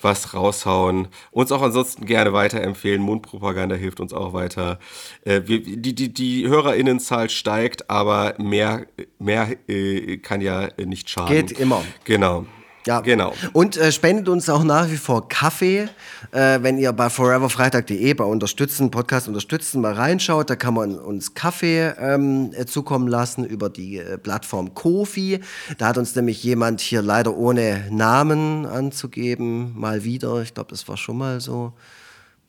was 0.05 0.33
raushauen. 0.33 1.09
Uns 1.31 1.51
auch 1.51 1.61
ansonsten 1.61 2.05
gerne 2.05 2.31
weiterempfehlen. 2.31 3.01
Mundpropaganda 3.01 3.75
hilft 3.75 3.99
uns 3.99 4.13
auch 4.13 4.31
weiter. 4.31 4.79
Äh, 5.25 5.41
wir, 5.45 5.61
die, 5.61 5.93
die, 5.93 6.13
die 6.13 6.47
HörerInnenzahl 6.47 7.29
steigt, 7.29 7.89
aber 7.89 8.35
mehr, 8.37 8.85
mehr 9.19 9.49
äh, 9.67 10.17
kann 10.17 10.39
ja 10.39 10.69
nicht 10.77 11.09
schaden. 11.09 11.35
Geht 11.35 11.59
immer. 11.59 11.83
Genau. 12.05 12.45
Ja, 12.85 13.01
genau. 13.01 13.33
Und 13.51 13.77
äh, 13.77 13.91
spendet 13.91 14.29
uns 14.29 14.47
auch 14.47 14.63
nach 14.63 14.89
wie 14.91 14.97
vor 14.97 15.27
Kaffee, 15.27 15.89
äh, 16.31 16.59
wenn 16.61 16.77
ihr 16.77 16.93
bei 16.93 17.09
foreverfreitag.de 17.09 18.13
bei 18.13 18.23
Unterstützen, 18.23 18.91
Podcast 18.91 19.27
Unterstützen 19.27 19.81
mal 19.81 19.93
reinschaut. 19.93 20.51
Da 20.51 20.55
kann 20.55 20.75
man 20.75 20.99
uns 20.99 21.33
Kaffee 21.33 21.93
ähm, 21.99 22.51
äh, 22.53 22.65
zukommen 22.65 23.07
lassen 23.07 23.43
über 23.43 23.69
die 23.69 23.97
äh, 23.97 24.19
Plattform 24.19 24.75
Kofi. 24.75 25.39
Da 25.79 25.87
hat 25.87 25.97
uns 25.97 26.15
nämlich 26.15 26.43
jemand 26.43 26.79
hier 26.79 27.01
leider 27.01 27.35
ohne 27.35 27.85
Namen 27.89 28.67
anzugeben, 28.67 29.73
mal 29.75 30.03
wieder. 30.03 30.41
Ich 30.43 30.53
glaube, 30.53 30.69
das 30.69 30.87
war 30.87 30.97
schon 30.97 31.17
mal 31.17 31.41
so. 31.41 31.73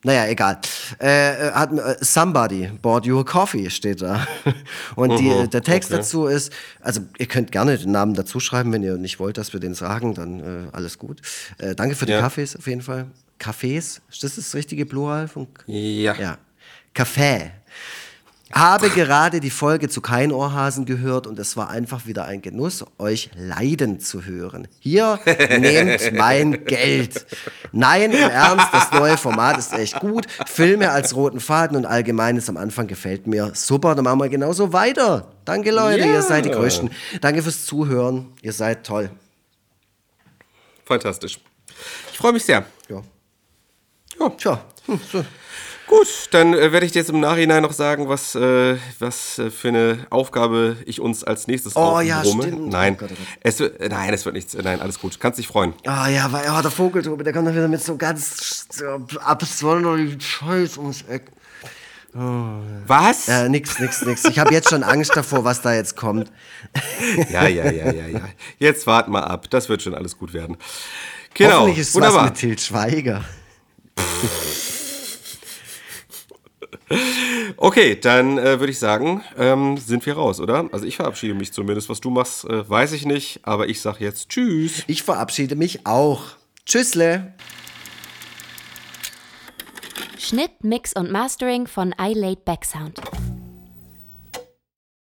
Naja, 0.05 0.27
egal. 0.27 0.59
Äh, 1.01 1.49
äh, 1.49 1.53
hat, 1.53 1.73
äh, 1.73 1.97
somebody 2.01 2.71
bought 2.81 3.07
you 3.07 3.19
a 3.19 3.25
coffee, 3.25 3.69
steht 3.71 4.03
da. 4.03 4.27
Und 4.95 5.19
die, 5.19 5.29
uh 5.29 5.47
der 5.47 5.63
Text 5.63 5.91
okay. 5.91 5.99
dazu 5.99 6.27
ist, 6.27 6.53
also 6.81 7.01
ihr 7.19 7.27
könnt 7.27 7.51
gerne 7.51 7.77
den 7.77 7.91
Namen 7.91 8.15
dazu 8.15 8.39
schreiben, 8.39 8.73
wenn 8.73 8.83
ihr 8.83 8.99
nicht 8.99 9.19
wollt, 9.19 9.37
dass 9.37 9.53
wir 9.53 9.61
den 9.61 9.75
sagen, 9.75 10.15
dann 10.15 10.41
äh, 10.41 10.69
alles 10.73 10.99
gut. 10.99 11.23
Äh, 11.59 11.75
danke 11.75 11.97
für 11.97 12.07
die 12.07 12.13
ja. 12.13 12.21
Kaffees 12.21 12.57
auf 12.57 12.67
jeden 12.67 12.83
Fall. 12.83 13.07
Kaffees, 13.39 14.01
ist 14.11 14.23
das 14.23 14.37
das 14.37 14.55
richtige 14.55 14.87
Plural? 14.87 15.29
Von 15.29 15.49
ja. 15.67 16.15
Ja. 16.15 16.39
Kaffee. 16.95 17.51
Habe 18.53 18.91
gerade 18.91 19.41
die 19.41 19.51
Folge 19.51 19.89
zu 19.89 20.01
Kein 20.01 20.31
Ohrhasen 20.31 20.85
gehört 20.85 21.27
und 21.27 21.37
es 21.39 21.57
war 21.57 21.69
einfach 21.69 22.07
wieder 22.07 22.27
ein 22.27 22.43
Genuss, 22.43 22.85
euch 22.97 23.31
leiden 23.35 23.99
zu 23.99 24.25
hören. 24.25 24.69
Hier 24.79 25.19
nehmt 25.59 26.13
mein 26.13 26.65
Geld. 26.65 27.27
Nein, 27.73 28.13
im 28.13 28.31
Ernst, 28.31 28.69
das 28.73 28.93
neue 28.93 29.17
Format 29.17 29.59
ist 29.59 29.73
echt 29.73 29.99
gut. 29.99 30.27
Filme 30.47 30.93
als 30.93 31.17
roten 31.17 31.41
Faden 31.41 31.77
und 31.77 31.87
Allgemeines 31.87 32.49
am 32.49 32.57
Anfang 32.57 32.87
gefällt 32.87 33.27
mir 33.27 33.51
super. 33.55 33.97
Dann 33.97 34.05
machen 34.05 34.21
wir 34.21 34.29
genauso 34.29 34.73
weiter. 34.73 35.33
Danke, 35.45 35.73
Leute, 35.73 36.05
yeah. 36.05 36.15
ihr 36.15 36.23
seid 36.23 36.45
die 36.45 36.51
Größten. 36.51 36.91
Danke 37.21 37.43
fürs 37.43 37.67
Zuhören. 37.67 38.33
Ihr 38.43 38.53
seid 38.53 38.87
toll. 38.87 39.11
Fantastisch. 40.85 41.41
Ich 42.13 42.19
freue 42.19 42.33
mich 42.33 42.45
sehr. 42.45 42.65
Ja. 42.89 43.03
Ja. 44.21 44.31
Tja. 44.31 44.65
Hm, 44.87 45.01
so. 45.13 45.25
Gut, 45.87 46.09
dann 46.33 46.53
äh, 46.53 46.73
werde 46.73 46.85
ich 46.85 46.93
dir 46.93 46.99
jetzt 46.99 47.11
im 47.11 47.21
Nachhinein 47.21 47.63
noch 47.63 47.73
sagen, 47.73 48.09
was, 48.09 48.35
äh, 48.35 48.77
was 48.99 49.39
äh, 49.39 49.51
für 49.51 49.69
eine 49.69 50.07
Aufgabe 50.11 50.77
ich 50.85 51.01
uns 51.01 51.23
als 51.23 51.47
nächstes 51.47 51.77
Oh 51.77 52.01
ja, 52.01 52.25
stimmt. 52.25 52.69
Nein, 52.71 52.95
oh 52.95 53.01
Gott, 53.01 53.11
oh 53.13 53.15
Gott. 53.17 53.27
Es, 53.41 53.61
wird, 53.61 53.81
nein, 53.89 54.13
es 54.13 54.25
wird 54.25 54.35
nichts. 54.35 54.55
Nein, 54.55 54.81
alles 54.81 54.99
gut. 54.99 55.21
Kannst 55.21 55.39
dich 55.39 55.47
freuen. 55.47 55.75
Ah 55.87 56.07
oh, 56.07 56.11
ja, 56.11 56.31
weil 56.33 56.45
oh, 56.51 56.61
der 56.61 56.73
Vogeltobe, 56.73 57.23
der 57.23 57.33
kommt 57.33 57.47
dann 57.47 57.55
wieder 57.55 57.69
mit 57.69 57.83
so 57.83 57.97
ganz 57.97 58.67
so 58.71 58.99
absurden 59.21 60.21
Scheiß 60.21 60.77
ums 60.79 61.03
Eck. 61.03 61.31
Oh. 62.17 62.63
Was? 62.87 63.29
Äh, 63.29 63.49
nix, 63.49 63.79
nix, 63.79 64.03
nix. 64.03 64.25
Ich 64.25 64.39
habe 64.39 64.53
jetzt 64.53 64.71
schon 64.71 64.83
Angst 64.83 65.15
davor, 65.15 65.45
was 65.45 65.61
da 65.61 65.75
jetzt 65.75 65.97
kommt. 65.97 66.33
ja, 67.31 67.47
ja, 67.47 67.71
ja, 67.71 67.93
ja, 67.93 68.07
ja. 68.07 68.21
Jetzt 68.59 68.87
wart 68.87 69.09
mal 69.09 69.23
ab. 69.23 69.51
Das 69.51 69.69
wird 69.69 69.83
schon 69.83 69.95
alles 69.95 70.19
gut 70.19 70.33
werden. 70.33 70.57
Genau. 71.35 71.61
Hoffentlich 71.61 71.79
ist 71.79 71.95
Wunderbar. 71.95 72.23
was 72.23 72.31
mit 72.31 72.39
Til 72.39 72.59
Schweiger. 72.59 73.25
Okay, 77.57 77.99
dann 78.01 78.39
äh, 78.39 78.61
würde 78.61 78.71
ich 78.71 78.79
sagen, 78.79 79.23
ähm, 79.37 79.77
sind 79.77 80.05
wir 80.07 80.15
raus, 80.15 80.41
oder? 80.41 80.69
Also 80.73 80.85
ich 80.85 80.97
verabschiede 80.97 81.35
mich 81.35 81.53
zumindest. 81.53 81.89
Was 81.89 82.01
du 82.01 82.11
machst, 82.11 82.45
äh, 82.45 82.69
weiß 82.69 82.93
ich 82.93 83.07
nicht, 83.07 83.41
aber 83.43 83.69
ich 83.69 83.81
sage 83.81 84.05
jetzt 84.05 84.29
Tschüss. 84.29 84.85
Ich 84.87 85.03
verabschiede 85.03 85.57
mich 85.57 85.87
auch. 85.87 86.23
Tschüssle. 86.65 87.35
Schnitt, 90.19 90.63
Mix 90.63 90.93
und 90.93 91.11
Mastering 91.11 91.67
von 91.67 91.95
iLaid 91.99 92.45
Backsound. 92.45 93.01